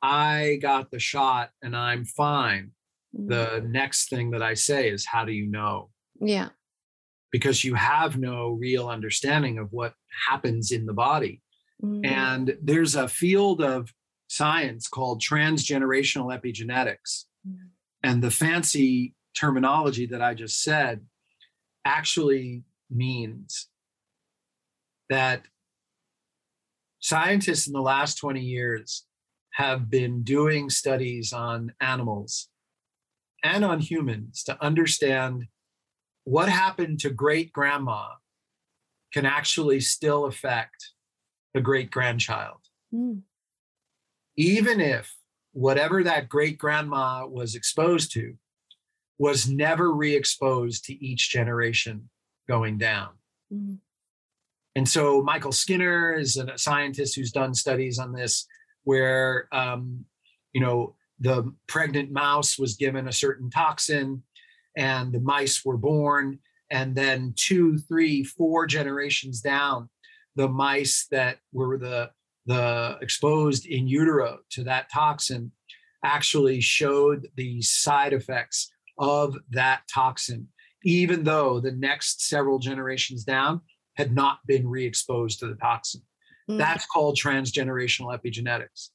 I 0.00 0.58
got 0.60 0.90
the 0.90 0.98
shot 0.98 1.50
and 1.62 1.76
I'm 1.76 2.04
fine, 2.04 2.72
Mm, 3.14 3.28
the 3.28 3.68
next 3.68 4.08
thing 4.08 4.30
that 4.30 4.40
I 4.40 4.54
say 4.54 4.88
is, 4.88 5.04
How 5.04 5.26
do 5.26 5.32
you 5.32 5.46
know? 5.46 5.90
yeah, 6.18 6.48
Because 7.30 7.62
you 7.62 7.74
have 7.74 8.16
no 8.16 8.52
real 8.52 8.88
understanding 8.88 9.58
of 9.58 9.68
what 9.70 9.92
happens 10.30 10.72
in 10.72 10.86
the 10.86 10.94
body. 10.94 11.41
Mm, 11.82 12.06
And 12.06 12.58
there's 12.62 12.94
a 12.94 13.08
field 13.08 13.62
of 13.62 13.92
science 14.28 14.88
called 14.88 15.20
transgenerational 15.20 16.36
epigenetics. 16.36 17.24
Mm. 17.46 17.68
And 18.02 18.22
the 18.22 18.30
fancy 18.30 19.14
terminology 19.34 20.06
that 20.06 20.22
I 20.22 20.34
just 20.34 20.62
said 20.62 21.00
actually 21.84 22.64
means 22.90 23.68
that 25.10 25.42
scientists 27.00 27.66
in 27.66 27.72
the 27.72 27.80
last 27.80 28.16
20 28.16 28.40
years 28.40 29.04
have 29.54 29.90
been 29.90 30.22
doing 30.22 30.70
studies 30.70 31.32
on 31.32 31.74
animals 31.80 32.48
and 33.44 33.64
on 33.64 33.80
humans 33.80 34.42
to 34.44 34.62
understand 34.64 35.46
what 36.24 36.48
happened 36.48 37.00
to 37.00 37.10
great 37.10 37.52
grandma 37.52 38.06
can 39.12 39.26
actually 39.26 39.80
still 39.80 40.24
affect 40.24 40.92
the 41.54 41.60
great 41.60 41.90
grandchild. 41.90 42.58
Mm. 42.92 43.22
Even 44.36 44.80
if 44.80 45.14
whatever 45.52 46.02
that 46.02 46.28
great 46.28 46.58
grandma 46.58 47.26
was 47.26 47.54
exposed 47.54 48.12
to 48.12 48.34
was 49.18 49.48
never 49.48 49.92
re 49.92 50.16
exposed 50.16 50.84
to 50.86 51.04
each 51.04 51.30
generation 51.30 52.08
going 52.48 52.78
down. 52.78 53.10
Mm. 53.52 53.78
And 54.74 54.88
so 54.88 55.22
Michael 55.22 55.52
Skinner 55.52 56.14
is 56.14 56.36
a 56.36 56.56
scientist 56.56 57.14
who's 57.14 57.30
done 57.30 57.54
studies 57.54 57.98
on 57.98 58.12
this, 58.12 58.46
where 58.84 59.48
um, 59.52 60.04
you 60.52 60.60
know 60.60 60.96
the 61.20 61.52
pregnant 61.66 62.10
mouse 62.10 62.58
was 62.58 62.74
given 62.74 63.06
a 63.06 63.12
certain 63.12 63.50
toxin, 63.50 64.22
and 64.76 65.12
the 65.12 65.20
mice 65.20 65.64
were 65.64 65.76
born, 65.76 66.38
and 66.70 66.94
then 66.94 67.34
two, 67.36 67.78
three, 67.78 68.24
four 68.24 68.66
generations 68.66 69.40
down, 69.40 69.90
the 70.36 70.48
mice 70.48 71.06
that 71.10 71.38
were 71.52 71.78
the 71.78 72.10
the 72.46 72.98
exposed 73.00 73.66
in 73.66 73.86
utero 73.86 74.38
to 74.50 74.64
that 74.64 74.90
toxin 74.92 75.52
actually 76.04 76.60
showed 76.60 77.28
the 77.36 77.62
side 77.62 78.12
effects 78.12 78.72
of 78.98 79.36
that 79.50 79.82
toxin, 79.92 80.48
even 80.84 81.22
though 81.22 81.60
the 81.60 81.72
next 81.72 82.28
several 82.28 82.58
generations 82.58 83.22
down 83.24 83.60
had 83.96 84.12
not 84.12 84.38
been 84.46 84.66
re-exposed 84.66 85.38
to 85.38 85.46
the 85.46 85.54
toxin. 85.54 86.02
Mm. 86.50 86.58
That's 86.58 86.86
called 86.86 87.16
transgenerational 87.16 88.18
epigenetics. 88.18 88.88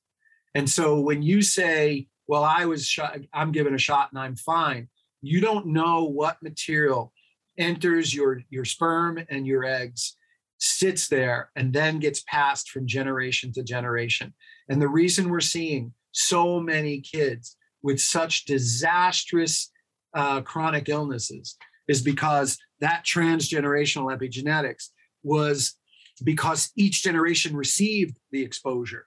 And 0.53 0.69
so 0.69 0.99
when 0.99 1.22
you 1.22 1.41
say, 1.41 2.07
well, 2.27 2.43
I 2.43 2.65
was 2.65 2.85
shot, 2.85 3.18
I'm 3.34 3.51
given 3.51 3.73
a 3.73 3.80
shot 3.80 4.09
and 4.11 4.19
I'm 4.19 4.35
fine, 4.35 4.89
you 5.22 5.39
don't 5.39 5.68
know 5.68 6.03
what 6.03 6.43
material 6.43 7.14
enters 7.57 8.14
your, 8.14 8.41
your 8.49 8.65
sperm 8.65 9.19
and 9.30 9.47
your 9.47 9.64
eggs, 9.64 10.16
sits 10.59 11.07
there, 11.07 11.51
and 11.55 11.73
then 11.73 11.99
gets 11.99 12.23
passed 12.27 12.69
from 12.69 12.88
generation 12.88 13.51
to 13.53 13.63
generation. 13.63 14.34
And 14.69 14.81
the 14.81 14.88
reason 14.88 15.29
we're 15.29 15.39
seeing 15.39 15.93
so 16.11 16.59
many 16.59 16.99
kids 17.01 17.55
with 17.84 17.99
such 17.99 18.45
disastrous 18.45 19.71
uh, 20.13 20.41
chronic 20.41 20.89
illnesses 20.89 21.57
is 21.88 22.01
because 22.01 22.57
that 22.79 23.05
transgenerational 23.05 24.15
epigenetics 24.15 24.89
was 25.23 25.75
because 26.23 26.71
each 26.75 27.03
generation 27.03 27.55
received 27.55 28.17
the 28.31 28.41
exposure 28.41 29.05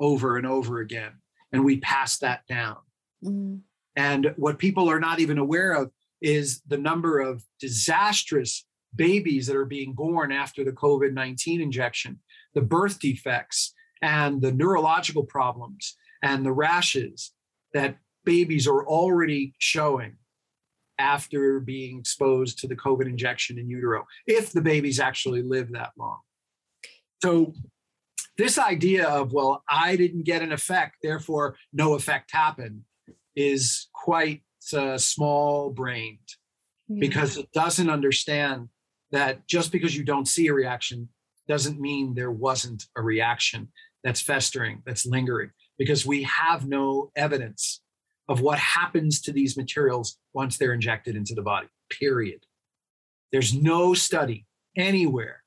over 0.00 0.36
and 0.36 0.46
over 0.46 0.80
again 0.80 1.12
and 1.52 1.64
we 1.64 1.78
passed 1.80 2.20
that 2.20 2.46
down 2.46 2.76
Mm. 3.24 3.60
and 3.96 4.34
what 4.36 4.58
people 4.58 4.90
are 4.90 5.00
not 5.00 5.20
even 5.20 5.38
aware 5.38 5.72
of 5.72 5.90
is 6.20 6.60
the 6.66 6.76
number 6.76 7.18
of 7.18 7.42
disastrous 7.58 8.65
babies 8.96 9.46
that 9.46 9.56
are 9.56 9.64
being 9.64 9.92
born 9.92 10.32
after 10.32 10.64
the 10.64 10.72
COVID 10.72 11.12
19 11.12 11.60
injection, 11.60 12.20
the 12.54 12.62
birth 12.62 12.98
defects, 12.98 13.74
and 14.02 14.40
the 14.40 14.52
neurological 14.52 15.24
problems 15.24 15.96
and 16.22 16.44
the 16.44 16.52
rashes 16.52 17.32
that 17.72 17.96
babies 18.24 18.66
are 18.66 18.86
already 18.86 19.54
showing 19.58 20.16
after 20.98 21.60
being 21.60 21.98
exposed 21.98 22.58
to 22.58 22.66
the 22.66 22.76
COVID 22.76 23.06
injection 23.06 23.58
in 23.58 23.68
utero, 23.68 24.06
if 24.26 24.52
the 24.52 24.62
babies 24.62 24.98
actually 24.98 25.42
live 25.42 25.72
that 25.72 25.92
long. 25.98 26.20
So, 27.22 27.52
this 28.38 28.58
idea 28.58 29.06
of, 29.08 29.32
well, 29.32 29.62
I 29.68 29.96
didn't 29.96 30.24
get 30.24 30.42
an 30.42 30.52
effect, 30.52 30.96
therefore 31.02 31.56
no 31.72 31.94
effect 31.94 32.30
happened, 32.32 32.82
is 33.34 33.88
quite 33.94 34.42
uh, 34.74 34.98
small 34.98 35.70
brained 35.70 36.18
Yeah. 36.88 37.00
because 37.00 37.38
it 37.38 37.50
doesn't 37.52 37.88
understand 37.90 38.68
that 39.12 39.46
just 39.46 39.72
because 39.72 39.96
you 39.96 40.04
don't 40.04 40.28
see 40.28 40.46
a 40.48 40.54
reaction 40.54 41.08
doesn't 41.48 41.80
mean 41.80 42.14
there 42.14 42.30
wasn't 42.30 42.86
a 42.96 43.02
reaction 43.02 43.68
that's 44.02 44.20
festering, 44.20 44.82
that's 44.84 45.06
lingering, 45.06 45.50
because 45.78 46.06
we 46.06 46.22
have 46.24 46.66
no 46.66 47.10
evidence 47.16 47.82
of 48.28 48.40
what 48.40 48.58
happens 48.58 49.20
to 49.20 49.32
these 49.32 49.56
materials 49.56 50.18
once 50.34 50.56
they're 50.56 50.72
injected 50.72 51.14
into 51.16 51.34
the 51.34 51.42
body, 51.42 51.68
period. 51.90 52.40
There's 53.32 53.54
no 53.54 53.94
study 53.94 54.46
anywhere 54.76 55.42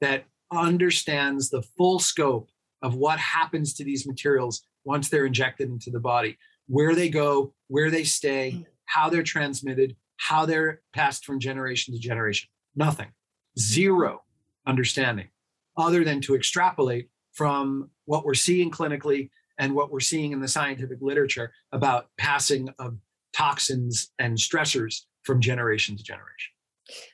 that 0.00 0.24
understands 0.52 1.50
the 1.50 1.62
full 1.62 1.98
scope 1.98 2.50
of 2.82 2.94
what 2.94 3.18
happens 3.18 3.74
to 3.74 3.84
these 3.84 4.06
materials 4.06 4.62
once 4.84 5.08
they're 5.08 5.26
injected 5.26 5.68
into 5.68 5.90
the 5.90 6.00
body, 6.00 6.38
where 6.66 6.94
they 6.94 7.08
go, 7.08 7.52
where 7.68 7.90
they 7.90 8.04
stay, 8.04 8.52
mm. 8.56 8.66
how 8.86 9.10
they're 9.10 9.22
transmitted, 9.22 9.96
how 10.16 10.46
they're 10.46 10.80
passed 10.92 11.24
from 11.24 11.38
generation 11.38 11.94
to 11.94 12.00
generation. 12.00 12.48
Nothing. 12.74 13.06
Mm-hmm. 13.06 13.60
Zero 13.60 14.22
understanding 14.66 15.28
other 15.76 16.04
than 16.04 16.20
to 16.20 16.34
extrapolate 16.34 17.08
from 17.32 17.90
what 18.04 18.24
we're 18.24 18.34
seeing 18.34 18.70
clinically 18.70 19.30
and 19.58 19.74
what 19.74 19.90
we're 19.90 20.00
seeing 20.00 20.32
in 20.32 20.40
the 20.40 20.48
scientific 20.48 20.98
literature 21.00 21.52
about 21.72 22.06
passing 22.18 22.68
of 22.78 22.96
toxins 23.32 24.10
and 24.18 24.36
stressors 24.36 25.02
from 25.22 25.40
generation 25.40 25.96
to 25.96 26.02
generation. 26.02 26.52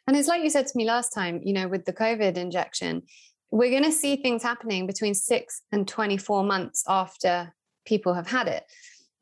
And 0.07 0.16
it's 0.16 0.28
like 0.28 0.43
you 0.43 0.51
said 0.51 0.66
to 0.66 0.77
me 0.77 0.85
last 0.85 1.11
time, 1.11 1.41
you 1.45 1.53
know, 1.53 1.69
with 1.69 1.85
the 1.85 1.93
COVID 1.93 2.37
injection, 2.37 3.03
we're 3.51 3.70
going 3.70 3.85
to 3.85 3.93
see 3.93 4.16
things 4.16 4.43
happening 4.43 4.87
between 4.87 5.15
six 5.15 5.62
and 5.73 5.87
24 5.87 6.45
months 6.45 6.83
after 6.89 7.53
people 7.85 8.15
have 8.15 8.27
had 8.27 8.49
it. 8.49 8.65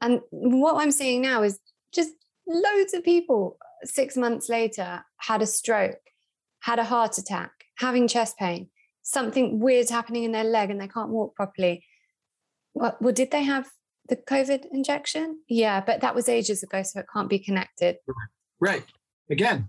And 0.01 0.20
what 0.31 0.77
I'm 0.77 0.90
seeing 0.90 1.23
now 1.23 1.43
is 1.43 1.59
just 1.93 2.11
loads 2.47 2.94
of 2.94 3.05
people 3.05 3.56
uh, 3.61 3.86
six 3.86 4.16
months 4.16 4.48
later 4.48 5.05
had 5.19 5.43
a 5.43 5.47
stroke, 5.47 6.01
had 6.65 6.78
a 6.78 6.85
heart 6.85 7.19
attack, 7.19 7.53
having 7.77 8.09
chest 8.09 8.39
pain, 8.39 8.69
something 9.03 9.61
weird 9.61 9.91
happening 9.91 10.24
in 10.24 10.32
their 10.32 10.45
leg 10.45 10.70
and 10.70 10.81
they 10.81 10.89
can't 10.89 11.11
walk 11.11 11.36
properly. 11.36 11.85
Well, 12.73 12.97
well 13.03 13.12
did 13.12 13.31
they 13.31 13.43
have 13.43 13.69
the 14.09 14.16
COVID 14.16 14.65
injection? 14.73 15.41
Yeah, 15.47 15.82
but 15.82 16.01
that 16.01 16.15
was 16.15 16.27
ages 16.27 16.62
ago, 16.62 16.82
so 16.82 17.01
it 17.01 17.07
can't 17.12 17.28
be 17.28 17.39
connected. 17.39 17.97
Right. 18.61 18.85
Again, 19.31 19.69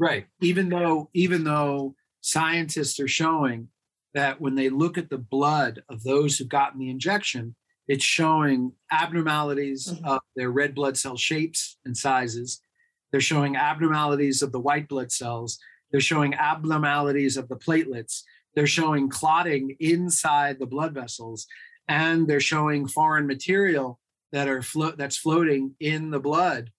right. 0.00 0.26
Even 0.40 0.68
though, 0.68 1.10
even 1.14 1.44
though 1.44 1.94
scientists 2.22 2.98
are 2.98 3.08
showing 3.08 3.68
that 4.12 4.40
when 4.40 4.56
they 4.56 4.68
look 4.68 4.98
at 4.98 5.10
the 5.10 5.18
blood 5.18 5.84
of 5.88 6.02
those 6.02 6.36
who've 6.36 6.48
gotten 6.48 6.80
the 6.80 6.90
injection, 6.90 7.54
it's 7.86 8.04
showing 8.04 8.72
abnormalities 8.90 9.86
Mhm. 9.86 10.04
of 10.04 10.20
their 10.34 10.50
red 10.50 10.74
blood 10.74 10.96
cell 10.98 11.16
shapes 11.16 11.78
and 11.84 11.96
sizes. 11.96 12.60
They're 13.12 13.20
showing 13.20 13.54
abnormalities 13.54 14.42
of 14.42 14.50
the 14.50 14.60
white 14.60 14.88
blood 14.88 15.12
cells. 15.12 15.58
They're 15.90 16.00
showing 16.00 16.34
abnormalities 16.34 17.36
of 17.36 17.48
the 17.48 17.56
platelets. 17.56 18.22
They're 18.54 18.66
showing 18.66 19.08
clotting 19.08 19.76
inside 19.80 20.58
the 20.58 20.66
blood 20.66 20.94
vessels, 20.94 21.46
and 21.88 22.26
they're 22.26 22.40
showing 22.40 22.86
foreign 22.86 23.26
material 23.26 23.98
that 24.32 24.48
are 24.48 24.62
flo- 24.62 24.94
that's 24.96 25.16
floating 25.16 25.74
in 25.80 26.10
the 26.10 26.20
blood, 26.20 26.70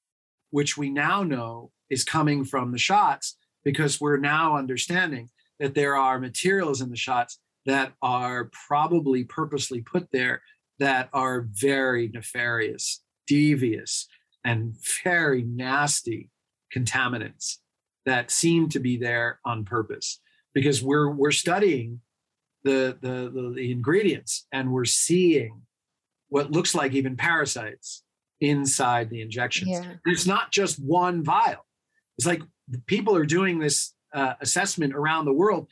which 0.51 0.77
we 0.77 0.89
now 0.89 1.23
know 1.23 1.71
is 1.89 2.03
coming 2.03 2.45
from 2.45 2.71
the 2.71 2.77
shots 2.77 3.38
because 3.63 4.01
we're 4.01 4.17
now 4.17 4.57
understanding 4.57 5.29
that 5.59 5.75
there 5.75 5.95
are 5.95 6.19
materials 6.19 6.81
in 6.81 6.89
the 6.89 6.95
shots 6.95 7.39
that 7.65 7.93
are 8.01 8.49
probably 8.67 9.23
purposely 9.23 9.81
put 9.81 10.07
there 10.11 10.41
that 10.79 11.09
are 11.13 11.47
very 11.51 12.07
nefarious, 12.07 13.03
devious, 13.27 14.07
and 14.43 14.75
very 15.03 15.43
nasty 15.43 16.29
contaminants 16.75 17.57
that 18.06 18.32
seem 18.32 18.69
to 18.69 18.80
be 18.80 18.98
there 18.98 19.40
on 19.45 19.65
purpose 19.65 20.19
because 20.53 20.84
we're 20.84 21.10
we're 21.10 21.32
studying 21.32 22.02
the 22.64 22.98
the 23.02 23.32
the, 23.34 23.53
the 23.56 23.72
ingredients 23.72 24.48
and 24.52 24.72
we're 24.72 24.86
seeing 24.86 25.61
what 26.30 26.52
looks 26.52 26.73
like 26.73 26.94
even 26.94 27.15
parasites 27.15 28.03
inside 28.40 29.10
the 29.10 29.22
injections. 29.22 29.69
Yeah. 29.69 29.94
It's 30.06 30.26
not 30.26 30.52
just 30.52 30.84
one 30.84 31.23
vial. 31.23 31.65
It's 32.18 32.26
like 32.26 32.41
people 32.88 33.15
are 33.15 33.26
doing 33.26 33.60
this 33.60 33.94
uh, 34.14 34.34
assessment 34.41 34.94
around 34.94 35.26
the 35.26 35.34
world, 35.34 35.68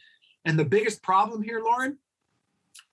and 0.46 0.58
the 0.58 0.66
biggest 0.66 1.02
problem 1.02 1.42
here, 1.42 1.62
Lauren, 1.64 1.98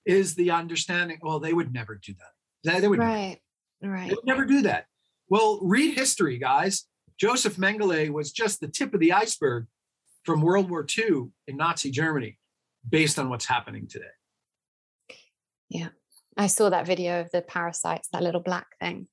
is 0.05 0.35
the 0.35 0.51
understanding. 0.51 1.19
Well, 1.21 1.39
they 1.39 1.53
would 1.53 1.73
never 1.73 1.95
do 1.95 2.13
that. 2.13 2.71
They, 2.73 2.79
they 2.79 2.87
would 2.87 2.99
never 2.99 3.11
Right. 3.11 3.37
Right. 3.81 4.09
they 4.09 4.15
would 4.15 4.25
never 4.25 4.45
do 4.45 4.61
that. 4.63 4.85
Well, 5.29 5.59
read 5.61 5.95
history, 5.95 6.37
guys. 6.37 6.85
Joseph 7.19 7.57
Mengele 7.57 8.09
was 8.09 8.31
just 8.31 8.59
the 8.59 8.67
tip 8.67 8.93
of 8.93 8.99
the 8.99 9.13
iceberg 9.13 9.65
from 10.23 10.41
World 10.41 10.69
War 10.69 10.85
II 10.97 11.29
in 11.47 11.57
Nazi 11.57 11.89
Germany, 11.89 12.37
based 12.87 13.17
on 13.17 13.29
what's 13.29 13.45
happening 13.45 13.87
today. 13.87 14.05
Yeah, 15.69 15.89
I 16.37 16.47
saw 16.47 16.69
that 16.69 16.85
video 16.85 17.21
of 17.21 17.31
the 17.31 17.41
parasites, 17.41 18.09
that 18.13 18.23
little 18.23 18.41
black 18.41 18.67
thing. 18.79 19.07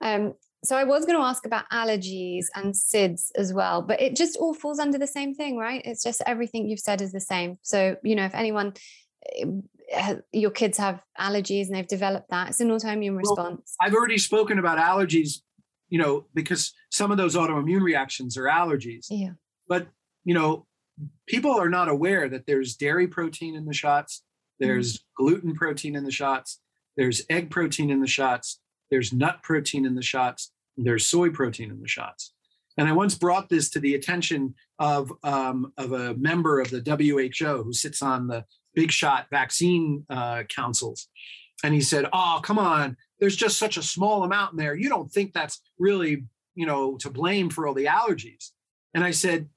Um, 0.00 0.34
So 0.64 0.76
I 0.76 0.84
was 0.84 1.04
going 1.06 1.16
to 1.16 1.24
ask 1.24 1.46
about 1.46 1.70
allergies 1.70 2.46
and 2.54 2.74
SIDS 2.74 3.30
as 3.36 3.52
well, 3.52 3.80
but 3.80 4.00
it 4.00 4.16
just 4.16 4.36
all 4.36 4.54
falls 4.54 4.80
under 4.80 4.98
the 4.98 5.06
same 5.06 5.34
thing, 5.34 5.56
right? 5.56 5.82
It's 5.84 6.02
just 6.02 6.20
everything 6.26 6.68
you've 6.68 6.80
said 6.80 7.00
is 7.00 7.12
the 7.12 7.20
same. 7.20 7.58
So, 7.62 7.96
you 8.02 8.16
know, 8.16 8.24
if 8.24 8.34
anyone, 8.34 8.74
eh, 9.92 10.16
your 10.32 10.50
kids 10.50 10.76
have 10.78 11.02
allergies 11.18 11.66
and 11.66 11.76
they've 11.76 11.86
developed 11.86 12.30
that, 12.30 12.48
it's 12.48 12.60
an 12.60 12.70
autoimmune 12.70 13.16
response. 13.16 13.76
Well, 13.80 13.86
I've 13.86 13.94
already 13.94 14.18
spoken 14.18 14.58
about 14.58 14.78
allergies, 14.78 15.42
you 15.88 15.98
know, 15.98 16.26
because 16.34 16.72
some 16.98 17.10
of 17.10 17.16
those 17.16 17.36
autoimmune 17.36 17.80
reactions 17.80 18.36
are 18.36 18.44
allergies. 18.44 19.06
Yeah. 19.08 19.30
But, 19.68 19.86
you 20.24 20.34
know, 20.34 20.66
people 21.26 21.52
are 21.52 21.70
not 21.70 21.88
aware 21.88 22.28
that 22.28 22.46
there's 22.46 22.76
dairy 22.76 23.06
protein 23.06 23.54
in 23.54 23.64
the 23.64 23.72
shots, 23.72 24.24
there's 24.58 24.98
mm. 24.98 25.00
gluten 25.16 25.54
protein 25.54 25.96
in 25.96 26.04
the 26.04 26.10
shots, 26.10 26.60
there's 26.96 27.22
egg 27.30 27.50
protein 27.50 27.90
in 27.90 28.00
the 28.00 28.06
shots, 28.06 28.60
there's 28.90 29.12
nut 29.12 29.38
protein 29.42 29.86
in 29.86 29.94
the 29.94 30.02
shots, 30.02 30.52
there's 30.76 31.06
soy 31.06 31.30
protein 31.30 31.70
in 31.70 31.80
the 31.80 31.88
shots. 31.88 32.34
And 32.76 32.88
I 32.88 32.92
once 32.92 33.14
brought 33.14 33.48
this 33.48 33.70
to 33.70 33.80
the 33.80 33.94
attention 33.94 34.54
of, 34.78 35.12
um, 35.22 35.72
of 35.76 35.92
a 35.92 36.14
member 36.14 36.60
of 36.60 36.70
the 36.70 36.80
WHO 36.80 37.62
who 37.62 37.72
sits 37.72 38.02
on 38.02 38.28
the 38.28 38.44
big 38.74 38.92
shot 38.92 39.26
vaccine 39.30 40.04
uh, 40.08 40.44
councils. 40.48 41.08
And 41.64 41.74
he 41.74 41.80
said, 41.80 42.06
Oh, 42.12 42.40
come 42.42 42.58
on, 42.58 42.96
there's 43.18 43.34
just 43.34 43.58
such 43.58 43.76
a 43.76 43.82
small 43.82 44.22
amount 44.22 44.52
in 44.52 44.58
there. 44.58 44.76
You 44.76 44.88
don't 44.88 45.10
think 45.10 45.32
that's 45.32 45.60
really, 45.78 46.24
you 46.58 46.66
know, 46.66 46.96
to 46.98 47.10
blame 47.10 47.50
for 47.50 47.66
all 47.66 47.74
the 47.74 47.86
allergies. 47.86 48.50
And 48.92 49.04
I 49.04 49.12
said, 49.12 49.48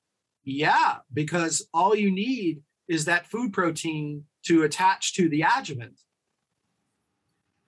Yeah, 0.43 0.97
because 1.11 1.67
all 1.73 1.95
you 1.95 2.11
need 2.11 2.61
is 2.87 3.05
that 3.05 3.27
food 3.27 3.53
protein 3.53 4.25
to 4.43 4.63
attach 4.63 5.13
to 5.13 5.29
the 5.29 5.43
adjuvant 5.43 5.99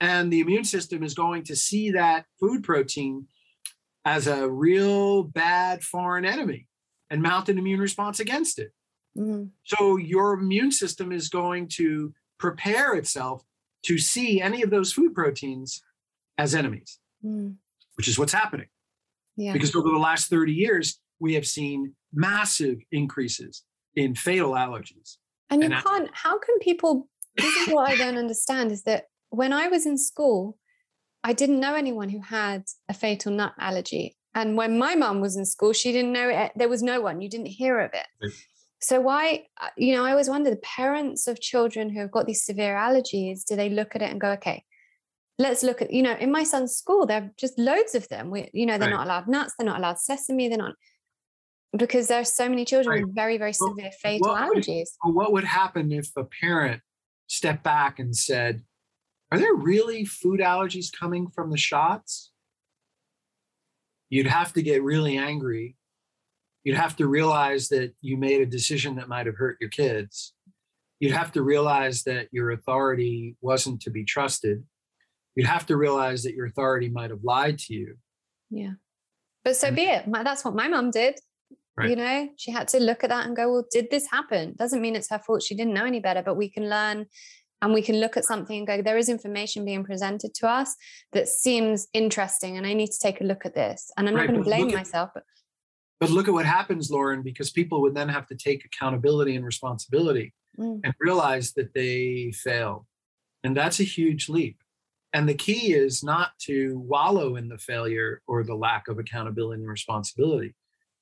and 0.03 0.33
the 0.33 0.41
immune 0.41 0.65
system 0.65 1.01
is 1.01 1.13
going 1.13 1.43
to 1.43 1.55
see 1.55 1.91
that 1.91 2.25
food 2.37 2.61
protein 2.61 3.27
as 4.03 4.27
a 4.27 4.49
real 4.49 5.23
bad 5.23 5.81
foreign 5.81 6.25
enemy 6.25 6.67
and 7.09 7.21
mount 7.21 7.47
an 7.47 7.57
immune 7.57 7.79
response 7.79 8.19
against 8.19 8.59
it. 8.59 8.73
Mm-hmm. 9.17 9.45
So 9.63 9.95
your 9.95 10.33
immune 10.33 10.73
system 10.73 11.13
is 11.13 11.29
going 11.29 11.69
to 11.75 12.13
prepare 12.37 12.95
itself 12.95 13.45
to 13.83 13.97
see 13.97 14.41
any 14.41 14.61
of 14.61 14.71
those 14.71 14.91
food 14.91 15.15
proteins 15.15 15.81
as 16.37 16.53
enemies, 16.53 16.99
mm. 17.23 17.55
which 17.95 18.09
is 18.09 18.19
what's 18.19 18.33
happening. 18.33 18.67
Yeah. 19.35 19.53
Because 19.53 19.75
over 19.75 19.89
the 19.89 19.97
last 19.97 20.29
30 20.29 20.51
years, 20.51 20.99
we 21.19 21.33
have 21.35 21.45
seen 21.45 21.93
massive 22.13 22.77
increases 22.91 23.63
in 23.95 24.15
fatal 24.15 24.51
allergies. 24.51 25.17
And 25.49 25.61
you 25.61 25.71
and 25.71 25.83
can't, 25.83 26.09
how 26.13 26.37
can 26.39 26.59
people, 26.59 27.07
this 27.37 27.55
is 27.55 27.73
what 27.73 27.89
I 27.89 27.95
don't 27.95 28.17
understand 28.17 28.71
is 28.71 28.83
that 28.83 29.05
when 29.29 29.53
I 29.53 29.67
was 29.67 29.85
in 29.85 29.97
school, 29.97 30.57
I 31.23 31.33
didn't 31.33 31.59
know 31.59 31.75
anyone 31.75 32.09
who 32.09 32.19
had 32.19 32.65
a 32.89 32.93
fatal 32.93 33.31
nut 33.31 33.53
allergy. 33.59 34.17
And 34.35 34.57
when 34.57 34.77
my 34.77 34.95
mum 34.95 35.21
was 35.21 35.35
in 35.35 35.45
school, 35.45 35.73
she 35.73 35.91
didn't 35.91 36.11
know 36.11 36.29
it. 36.29 36.51
There 36.55 36.69
was 36.69 36.83
no 36.83 37.01
one. 37.01 37.21
You 37.21 37.29
didn't 37.29 37.47
hear 37.47 37.79
of 37.79 37.91
it. 37.93 38.33
So 38.81 38.99
why, 38.99 39.45
uh, 39.61 39.69
you 39.77 39.95
know, 39.95 40.03
I 40.03 40.11
always 40.11 40.27
wonder 40.27 40.49
the 40.49 40.57
parents 40.57 41.27
of 41.27 41.39
children 41.39 41.89
who 41.89 42.01
have 42.01 42.11
got 42.11 42.25
these 42.25 42.43
severe 42.43 42.75
allergies, 42.75 43.45
do 43.45 43.55
they 43.55 43.69
look 43.69 43.95
at 43.95 44.01
it 44.01 44.11
and 44.11 44.19
go, 44.19 44.31
okay, 44.31 44.65
let's 45.39 45.63
look 45.63 45.81
at, 45.81 45.91
you 45.91 46.03
know, 46.03 46.15
in 46.15 46.31
my 46.31 46.43
son's 46.43 46.75
school, 46.75 47.05
there 47.05 47.23
are 47.23 47.31
just 47.37 47.57
loads 47.57 47.95
of 47.95 48.07
them. 48.09 48.29
We, 48.29 48.49
you 48.53 48.65
know, 48.65 48.77
they're 48.77 48.89
right. 48.89 48.97
not 48.97 49.07
allowed 49.07 49.27
nuts, 49.27 49.53
they're 49.57 49.65
not 49.65 49.79
allowed 49.79 49.99
sesame, 49.99 50.47
they're 50.47 50.57
not 50.57 50.75
because 51.75 52.07
there 52.07 52.21
are 52.21 52.25
so 52.25 52.47
many 52.47 52.65
children 52.65 52.97
right. 52.97 53.05
with 53.05 53.15
very, 53.15 53.37
very 53.37 53.53
well, 53.59 53.69
severe 53.69 53.91
fatal 54.01 54.29
what 54.29 54.41
allergies. 54.41 54.89
Would, 55.03 55.15
what 55.15 55.33
would 55.33 55.43
happen 55.43 55.91
if 55.91 56.09
a 56.15 56.23
parent 56.23 56.81
stepped 57.27 57.63
back 57.63 57.97
and 57.99 58.15
said, 58.15 58.61
are 59.31 59.39
there 59.39 59.55
really 59.55 60.05
food 60.05 60.39
allergies 60.39 60.91
coming 60.97 61.27
from 61.27 61.49
the 61.49 61.57
shots? 61.57 62.31
You'd 64.09 64.27
have 64.27 64.53
to 64.53 64.61
get 64.61 64.83
really 64.83 65.17
angry. 65.17 65.75
You'd 66.63 66.77
have 66.77 66.95
to 66.97 67.07
realize 67.07 67.69
that 67.69 67.93
you 68.01 68.17
made 68.17 68.41
a 68.41 68.45
decision 68.45 68.95
that 68.97 69.09
might 69.09 69.25
have 69.25 69.37
hurt 69.37 69.57
your 69.59 69.71
kids. 69.71 70.33
You'd 70.99 71.13
have 71.13 71.31
to 71.31 71.41
realize 71.41 72.03
that 72.03 72.27
your 72.31 72.51
authority 72.51 73.35
wasn't 73.41 73.81
to 73.81 73.89
be 73.89 74.05
trusted. 74.05 74.63
You'd 75.35 75.47
have 75.47 75.65
to 75.67 75.77
realize 75.77 76.23
that 76.23 76.35
your 76.35 76.45
authority 76.45 76.89
might 76.89 77.09
have 77.09 77.23
lied 77.23 77.57
to 77.59 77.73
you. 77.73 77.95
Yeah. 78.49 78.73
But 79.43 79.55
so 79.55 79.71
be 79.71 79.83
it. 79.83 80.05
That's 80.07 80.45
what 80.45 80.55
my 80.55 80.67
mom 80.67 80.91
did. 80.91 81.19
Right. 81.75 81.89
You 81.89 81.95
know, 81.95 82.29
she 82.37 82.51
had 82.51 82.67
to 82.69 82.79
look 82.79 83.03
at 83.03 83.09
that 83.09 83.25
and 83.25 83.35
go, 83.35 83.51
well, 83.51 83.65
did 83.71 83.89
this 83.89 84.05
happen? 84.09 84.53
Doesn't 84.57 84.79
mean 84.79 84.95
it's 84.95 85.09
her 85.09 85.17
fault. 85.17 85.41
She 85.41 85.55
didn't 85.55 85.73
know 85.73 85.85
any 85.85 85.99
better, 85.99 86.21
but 86.21 86.37
we 86.37 86.49
can 86.49 86.69
learn 86.69 87.07
and 87.63 87.73
we 87.73 87.81
can 87.81 87.95
look 87.95 88.17
at 88.17 88.25
something 88.25 88.57
and 88.57 88.67
go 88.67 88.81
there 88.81 88.97
is 88.97 89.09
information 89.09 89.63
being 89.63 89.83
presented 89.83 90.33
to 90.35 90.47
us 90.47 90.75
that 91.13 91.27
seems 91.27 91.87
interesting 91.93 92.57
and 92.57 92.67
i 92.67 92.73
need 92.73 92.91
to 92.91 92.99
take 93.01 93.21
a 93.21 93.23
look 93.23 93.45
at 93.45 93.55
this 93.55 93.89
and 93.97 94.07
i'm 94.07 94.15
right, 94.15 94.25
not 94.25 94.33
going 94.33 94.43
to 94.43 94.49
blame 94.49 94.67
at, 94.69 94.75
myself 94.75 95.09
but 95.13 95.23
but 95.99 96.09
look 96.09 96.27
at 96.27 96.33
what 96.33 96.45
happens 96.45 96.91
lauren 96.91 97.23
because 97.23 97.51
people 97.51 97.81
would 97.81 97.95
then 97.95 98.09
have 98.09 98.27
to 98.27 98.35
take 98.35 98.65
accountability 98.65 99.35
and 99.35 99.45
responsibility 99.45 100.33
mm. 100.59 100.79
and 100.83 100.93
realize 100.99 101.53
that 101.53 101.73
they 101.73 102.31
failed 102.35 102.85
and 103.43 103.55
that's 103.55 103.79
a 103.79 103.83
huge 103.83 104.29
leap 104.29 104.57
and 105.13 105.29
the 105.29 105.33
key 105.33 105.73
is 105.73 106.03
not 106.03 106.31
to 106.39 106.79
wallow 106.79 107.35
in 107.35 107.47
the 107.47 107.57
failure 107.57 108.21
or 108.27 108.43
the 108.43 108.55
lack 108.55 108.87
of 108.87 108.99
accountability 108.99 109.61
and 109.61 109.69
responsibility 109.69 110.55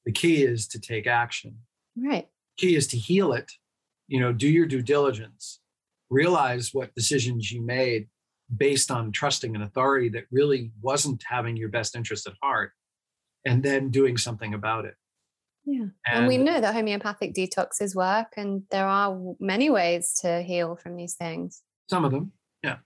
the 0.06 0.12
key 0.12 0.44
is 0.44 0.68
to 0.68 0.80
take 0.80 1.08
action 1.08 1.58
right 1.98 2.28
key 2.58 2.76
is 2.76 2.88
to 2.88 2.98
heal 2.98 3.34
it 3.34 3.52
you 4.08 4.20
know 4.20 4.34
do 4.34 4.48
your 4.48 4.66
due 4.66 4.82
diligence 4.82 5.60
realize 6.10 6.72
what 6.74 6.94
decisions 6.94 7.52
you 7.52 7.62
made 7.62 8.08
based 8.56 8.92
on 8.92 9.12
trusting 9.12 9.56
an 9.56 9.62
authority 9.62 10.10
that 10.10 10.26
really 10.30 10.72
wasn't 10.82 11.24
having 11.28 11.56
your 11.56 11.70
best 11.70 11.96
interest 11.96 12.28
at 12.28 12.34
heart 12.44 12.72
and 13.46 13.64
then 13.64 13.90
doing 13.90 14.18
something 14.18 14.54
about 14.54 14.86
it. 14.86 14.96
Yeah. 15.66 15.86
And, 16.06 16.20
and, 16.20 16.28
we 16.28 16.38
know 16.38 16.60
that 16.60 16.74
homeopathic 16.74 17.34
detoxes 17.34 17.96
work 17.96 18.34
and 18.36 18.64
there 18.72 18.88
are 18.88 19.18
many 19.40 19.70
ways 19.70 20.14
to 20.22 20.42
heal 20.42 20.76
from 20.76 20.98
these 20.98 21.14
things. 21.14 21.62
Some 21.90 22.04
of 22.04 22.12
them. 22.12 22.34
Yeah. 22.64 22.78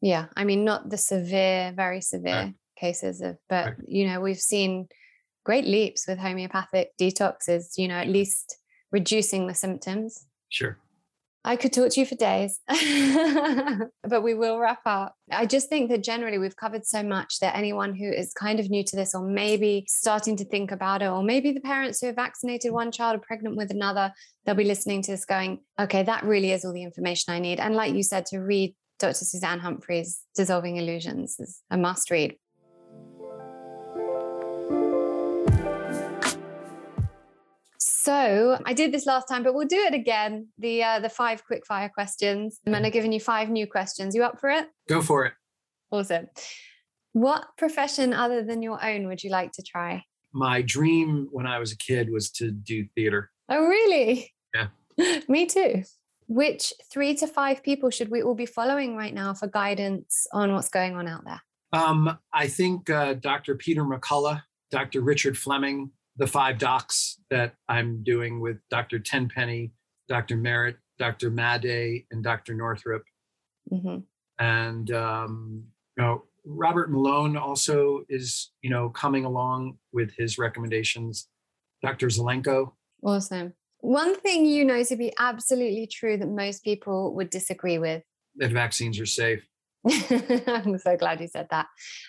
Yeah. 0.00 0.26
I 0.36 0.44
mean, 0.44 0.64
not 0.64 0.90
the 0.90 0.98
severe, 0.98 1.72
very 1.74 2.00
severe 2.00 2.34
right. 2.34 2.54
cases 2.78 3.20
of, 3.20 3.38
but 3.48 3.66
right. 3.66 3.74
you 3.86 4.06
know, 4.06 4.20
we've 4.20 4.38
seen 4.38 4.88
great 5.44 5.64
leaps 5.64 6.06
with 6.06 6.18
homeopathic 6.18 6.90
detoxes, 7.00 7.76
you 7.76 7.88
know, 7.88 7.96
at 7.96 8.08
least 8.08 8.58
reducing 8.92 9.46
the 9.46 9.54
symptoms. 9.54 10.26
Sure. 10.48 10.78
I 11.44 11.56
could 11.56 11.72
talk 11.72 11.90
to 11.92 12.00
you 12.00 12.04
for 12.04 12.16
days, 12.16 12.60
but 14.02 14.22
we 14.22 14.34
will 14.34 14.58
wrap 14.58 14.80
up. 14.84 15.14
I 15.30 15.46
just 15.46 15.68
think 15.68 15.88
that 15.88 16.02
generally 16.02 16.36
we've 16.36 16.56
covered 16.56 16.84
so 16.84 17.02
much 17.02 17.38
that 17.38 17.56
anyone 17.56 17.94
who 17.94 18.10
is 18.10 18.34
kind 18.34 18.60
of 18.60 18.68
new 18.68 18.84
to 18.84 18.96
this, 18.96 19.14
or 19.14 19.22
maybe 19.22 19.86
starting 19.88 20.36
to 20.36 20.44
think 20.44 20.72
about 20.72 21.00
it, 21.00 21.08
or 21.08 21.22
maybe 21.22 21.52
the 21.52 21.60
parents 21.60 22.00
who 22.00 22.08
have 22.08 22.16
vaccinated 22.16 22.72
one 22.72 22.90
child 22.90 23.16
are 23.16 23.22
pregnant 23.26 23.56
with 23.56 23.70
another, 23.70 24.12
they'll 24.44 24.56
be 24.56 24.64
listening 24.64 25.00
to 25.02 25.12
this 25.12 25.24
going, 25.24 25.60
okay, 25.80 26.02
that 26.02 26.24
really 26.24 26.50
is 26.50 26.64
all 26.64 26.72
the 26.72 26.82
information 26.82 27.32
I 27.32 27.38
need. 27.38 27.60
And 27.60 27.74
like 27.74 27.94
you 27.94 28.02
said, 28.02 28.26
to 28.26 28.40
read 28.40 28.74
Dr. 28.98 29.24
Suzanne 29.24 29.60
Humphries' 29.60 30.20
Dissolving 30.34 30.76
Illusions 30.76 31.36
is 31.38 31.62
a 31.70 31.76
must 31.76 32.10
read. 32.10 32.36
So 37.78 38.58
I 38.64 38.72
did 38.72 38.92
this 38.92 39.06
last 39.06 39.26
time, 39.26 39.42
but 39.42 39.54
we'll 39.54 39.66
do 39.66 39.76
it 39.76 39.94
again. 39.94 40.48
The 40.58 40.82
uh, 40.82 41.00
the 41.00 41.10
five 41.10 41.44
quick 41.44 41.66
fire 41.66 41.90
questions. 41.90 42.58
I'm 42.66 42.72
gonna 42.72 42.90
give 42.90 43.04
you 43.04 43.20
five 43.20 43.50
new 43.50 43.66
questions. 43.66 44.14
You 44.14 44.24
up 44.24 44.40
for 44.40 44.48
it? 44.50 44.66
Go 44.88 45.02
for 45.02 45.26
it. 45.26 45.34
Awesome. 45.90 46.26
What 47.12 47.46
profession 47.56 48.12
other 48.14 48.42
than 48.42 48.62
your 48.62 48.82
own 48.84 49.08
would 49.08 49.22
you 49.22 49.30
like 49.30 49.52
to 49.52 49.62
try? 49.62 50.04
My 50.32 50.62
dream 50.62 51.28
when 51.32 51.46
I 51.46 51.58
was 51.58 51.72
a 51.72 51.76
kid 51.76 52.10
was 52.10 52.30
to 52.32 52.50
do 52.50 52.86
theater. 52.94 53.30
Oh, 53.48 53.66
really? 53.66 54.32
Yeah. 54.54 54.68
Me 55.28 55.46
too. 55.46 55.82
Which 56.28 56.72
three 56.92 57.14
to 57.16 57.26
five 57.26 57.62
people 57.62 57.90
should 57.90 58.10
we 58.10 58.22
all 58.22 58.34
be 58.34 58.46
following 58.46 58.96
right 58.96 59.14
now 59.14 59.34
for 59.34 59.48
guidance 59.48 60.26
on 60.32 60.52
what's 60.54 60.68
going 60.68 60.94
on 60.94 61.08
out 61.08 61.24
there? 61.24 61.42
Um, 61.72 62.18
I 62.32 62.48
think 62.48 62.88
uh, 62.90 63.14
Dr. 63.14 63.54
Peter 63.54 63.82
McCullough, 63.82 64.42
Dr. 64.70 65.00
Richard 65.00 65.36
Fleming, 65.36 65.90
the 66.16 66.26
five 66.26 66.58
docs 66.58 67.18
that 67.30 67.54
I'm 67.68 68.02
doing 68.02 68.40
with 68.40 68.58
Dr. 68.70 68.98
Tenpenny, 68.98 69.72
Dr. 70.08 70.36
Merritt, 70.36 70.76
Dr. 70.98 71.30
Madej, 71.30 72.06
and 72.10 72.22
Dr. 72.22 72.54
Northrup. 72.54 73.04
Mm-hmm. 73.72 73.98
And 74.38 74.90
um, 74.90 75.64
you 75.96 76.04
know, 76.04 76.24
Robert 76.44 76.90
Malone 76.90 77.36
also 77.36 78.04
is, 78.08 78.52
you 78.62 78.70
know, 78.70 78.88
coming 78.90 79.24
along 79.24 79.78
with 79.92 80.12
his 80.16 80.38
recommendations. 80.38 81.28
Dr. 81.82 82.08
Zelenko. 82.08 82.72
Awesome. 83.04 83.54
One 83.80 84.18
thing 84.18 84.44
you 84.44 84.64
know 84.64 84.82
to 84.82 84.96
be 84.96 85.12
absolutely 85.18 85.86
true 85.86 86.16
that 86.16 86.28
most 86.28 86.64
people 86.64 87.14
would 87.14 87.30
disagree 87.30 87.78
with. 87.78 88.02
That 88.36 88.52
vaccines 88.52 88.98
are 89.00 89.06
safe. 89.06 89.46
I'm 89.86 90.78
so 90.78 90.96
glad 90.96 91.20
you 91.20 91.28
said 91.28 91.46
that. 91.50 91.66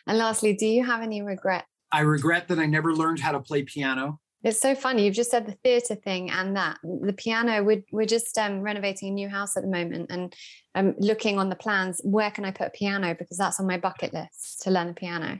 And 0.07 0.17
lastly, 0.17 0.53
do 0.53 0.65
you 0.65 0.85
have 0.85 1.01
any 1.01 1.21
regret 1.21 1.65
I 1.91 2.01
regret 2.01 2.47
that 2.49 2.59
I 2.59 2.65
never 2.65 2.93
learned 2.93 3.19
how 3.19 3.31
to 3.31 3.39
play 3.39 3.63
piano. 3.63 4.19
It's 4.43 4.59
so 4.59 4.73
funny. 4.73 5.05
You've 5.05 5.15
just 5.15 5.31
said 5.31 5.45
the 5.45 5.57
theatre 5.63 5.95
thing 5.95 6.29
and 6.29 6.55
that 6.55 6.77
the 6.83 7.13
piano. 7.13 7.61
We're 7.61 7.83
we're 7.91 8.05
just 8.05 8.37
um, 8.37 8.61
renovating 8.61 9.09
a 9.09 9.11
new 9.11 9.27
house 9.27 9.57
at 9.57 9.63
the 9.63 9.69
moment, 9.69 10.09
and 10.09 10.33
I'm 10.73 10.95
looking 10.97 11.37
on 11.37 11.49
the 11.49 11.57
plans. 11.57 11.99
Where 12.05 12.31
can 12.31 12.45
I 12.45 12.51
put 12.51 12.67
a 12.67 12.69
piano? 12.69 13.13
Because 13.17 13.37
that's 13.37 13.59
on 13.59 13.67
my 13.67 13.77
bucket 13.77 14.13
list 14.13 14.61
to 14.61 14.71
learn 14.71 14.87
the 14.87 14.93
piano. 14.93 15.39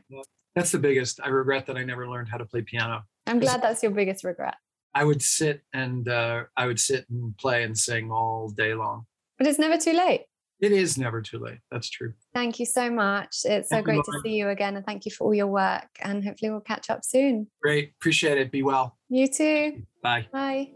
That's 0.54 0.72
the 0.72 0.80
biggest. 0.80 1.22
I 1.24 1.30
regret 1.30 1.68
that 1.68 1.78
I 1.78 1.86
never 1.86 2.10
learned 2.10 2.28
how 2.28 2.38
to 2.38 2.46
play 2.46 2.62
piano. 2.62 3.04
I'm 3.26 3.40
glad 3.40 3.62
that's 3.62 3.82
your 3.84 3.94
biggest 3.94 4.26
regret. 4.26 4.56
I 4.94 5.04
would 5.04 5.22
sit 5.22 5.62
and 5.74 6.08
uh, 6.08 6.44
I 6.58 6.66
would 6.66 6.80
sit 6.80 7.06
and 7.10 7.38
play 7.38 7.64
and 7.64 7.78
sing 7.78 8.12
all 8.12 8.50
day 8.50 8.74
long. 8.74 9.06
But 9.38 9.48
it's 9.48 9.60
never 9.60 9.78
too 9.78 9.94
late. 9.94 10.26
It 10.62 10.74
is 10.74 10.98
never 10.98 11.22
too 11.22 11.40
late. 11.40 11.60
That's 11.72 11.90
true. 11.90 12.14
Thank 12.34 12.60
you 12.60 12.66
so 12.66 12.92
much. 12.92 13.38
It's 13.46 13.70
so 13.70 13.76
Thank 13.76 13.86
great 13.86 14.04
to 14.04 14.20
see 14.24 14.32
you 14.32 14.50
again. 14.50 14.76
And 14.76 14.86
thank 14.86 15.06
you 15.06 15.12
for 15.12 15.26
all 15.26 15.34
your 15.34 15.48
work. 15.48 15.88
And 16.02 16.24
hopefully 16.24 16.52
we'll 16.52 16.60
catch 16.60 16.90
up 16.90 17.06
soon. 17.06 17.48
Great. 17.62 17.94
Appreciate 18.02 18.38
it. 18.38 18.52
Be 18.52 18.62
well. 18.62 18.98
You 19.08 19.28
too. 19.28 19.84
Bye. 20.04 20.28
Bye. 20.34 20.72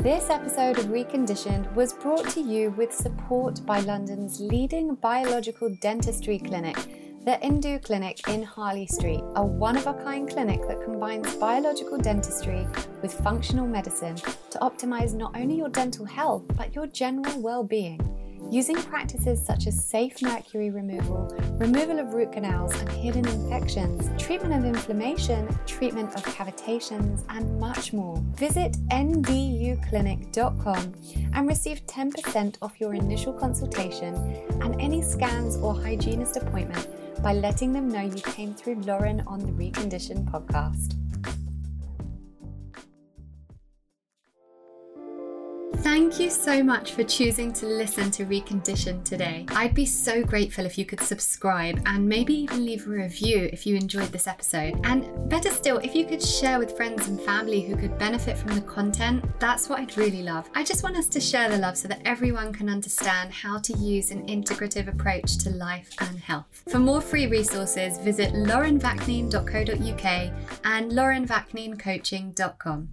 This 0.00 0.28
episode 0.28 0.78
of 0.78 0.86
Reconditioned 0.86 1.74
was 1.74 1.94
brought 1.94 2.28
to 2.30 2.40
you 2.40 2.70
with 2.72 2.92
support 2.92 3.64
by 3.64 3.80
London's 3.80 4.38
leading 4.38 4.94
biological 4.96 5.74
dentistry 5.80 6.38
clinic, 6.38 6.76
the 7.26 7.42
Endo 7.42 7.78
Clinic 7.80 8.20
in 8.28 8.44
Harley 8.44 8.86
Street, 8.86 9.20
a 9.34 9.44
one 9.44 9.76
of 9.76 9.88
a 9.88 9.94
kind 9.94 10.30
clinic 10.30 10.60
that 10.68 10.80
combines 10.84 11.34
biological 11.34 11.98
dentistry 11.98 12.64
with 13.02 13.12
functional 13.12 13.66
medicine 13.66 14.14
to 14.14 14.58
optimize 14.60 15.12
not 15.12 15.36
only 15.36 15.56
your 15.56 15.68
dental 15.68 16.04
health 16.04 16.44
but 16.56 16.72
your 16.72 16.86
general 16.86 17.40
well 17.40 17.64
being. 17.64 18.00
Using 18.48 18.76
practices 18.76 19.44
such 19.44 19.66
as 19.66 19.84
safe 19.84 20.22
mercury 20.22 20.70
removal, 20.70 21.36
removal 21.58 21.98
of 21.98 22.14
root 22.14 22.30
canals 22.30 22.72
and 22.78 22.88
hidden 22.90 23.26
infections, 23.26 24.08
treatment 24.22 24.54
of 24.54 24.64
inflammation, 24.64 25.48
treatment 25.66 26.14
of 26.14 26.22
cavitations, 26.22 27.24
and 27.30 27.58
much 27.58 27.92
more. 27.92 28.22
Visit 28.36 28.74
endoclinic.com 28.90 30.94
and 31.34 31.48
receive 31.48 31.84
10% 31.88 32.56
off 32.62 32.80
your 32.80 32.94
initial 32.94 33.32
consultation 33.32 34.14
and 34.62 34.80
any 34.80 35.02
scans 35.02 35.56
or 35.56 35.74
hygienist 35.74 36.36
appointment 36.36 36.86
by 37.22 37.32
letting 37.32 37.72
them 37.72 37.88
know 37.88 38.02
you 38.02 38.20
came 38.22 38.54
through 38.54 38.76
Lauren 38.82 39.22
on 39.26 39.40
the 39.40 39.52
Recondition 39.52 40.24
podcast. 40.30 40.94
Thank 45.86 46.18
you 46.18 46.30
so 46.30 46.64
much 46.64 46.94
for 46.94 47.04
choosing 47.04 47.52
to 47.52 47.64
listen 47.64 48.10
to 48.10 48.24
Recondition 48.24 49.04
today. 49.04 49.46
I'd 49.50 49.72
be 49.72 49.86
so 49.86 50.24
grateful 50.24 50.66
if 50.66 50.76
you 50.76 50.84
could 50.84 51.00
subscribe 51.00 51.80
and 51.86 52.08
maybe 52.08 52.34
even 52.34 52.66
leave 52.66 52.88
a 52.88 52.90
review 52.90 53.48
if 53.52 53.64
you 53.64 53.76
enjoyed 53.76 54.10
this 54.10 54.26
episode. 54.26 54.80
And 54.82 55.30
better 55.30 55.48
still, 55.48 55.78
if 55.78 55.94
you 55.94 56.04
could 56.04 56.20
share 56.20 56.58
with 56.58 56.76
friends 56.76 57.06
and 57.06 57.20
family 57.20 57.60
who 57.60 57.76
could 57.76 57.96
benefit 57.98 58.36
from 58.36 58.56
the 58.56 58.62
content, 58.62 59.24
that's 59.38 59.68
what 59.68 59.78
I'd 59.78 59.96
really 59.96 60.24
love. 60.24 60.50
I 60.56 60.64
just 60.64 60.82
want 60.82 60.96
us 60.96 61.06
to 61.06 61.20
share 61.20 61.48
the 61.48 61.58
love 61.58 61.78
so 61.78 61.86
that 61.86 62.02
everyone 62.04 62.52
can 62.52 62.68
understand 62.68 63.32
how 63.32 63.60
to 63.60 63.72
use 63.78 64.10
an 64.10 64.26
integrative 64.26 64.88
approach 64.88 65.38
to 65.44 65.50
life 65.50 65.94
and 66.00 66.18
health. 66.18 66.64
For 66.68 66.80
more 66.80 67.00
free 67.00 67.28
resources, 67.28 67.98
visit 67.98 68.32
laurenvaknine.co.uk 68.32 70.32
and 70.64 70.90
laurenvakninecoaching.com. 70.90 72.88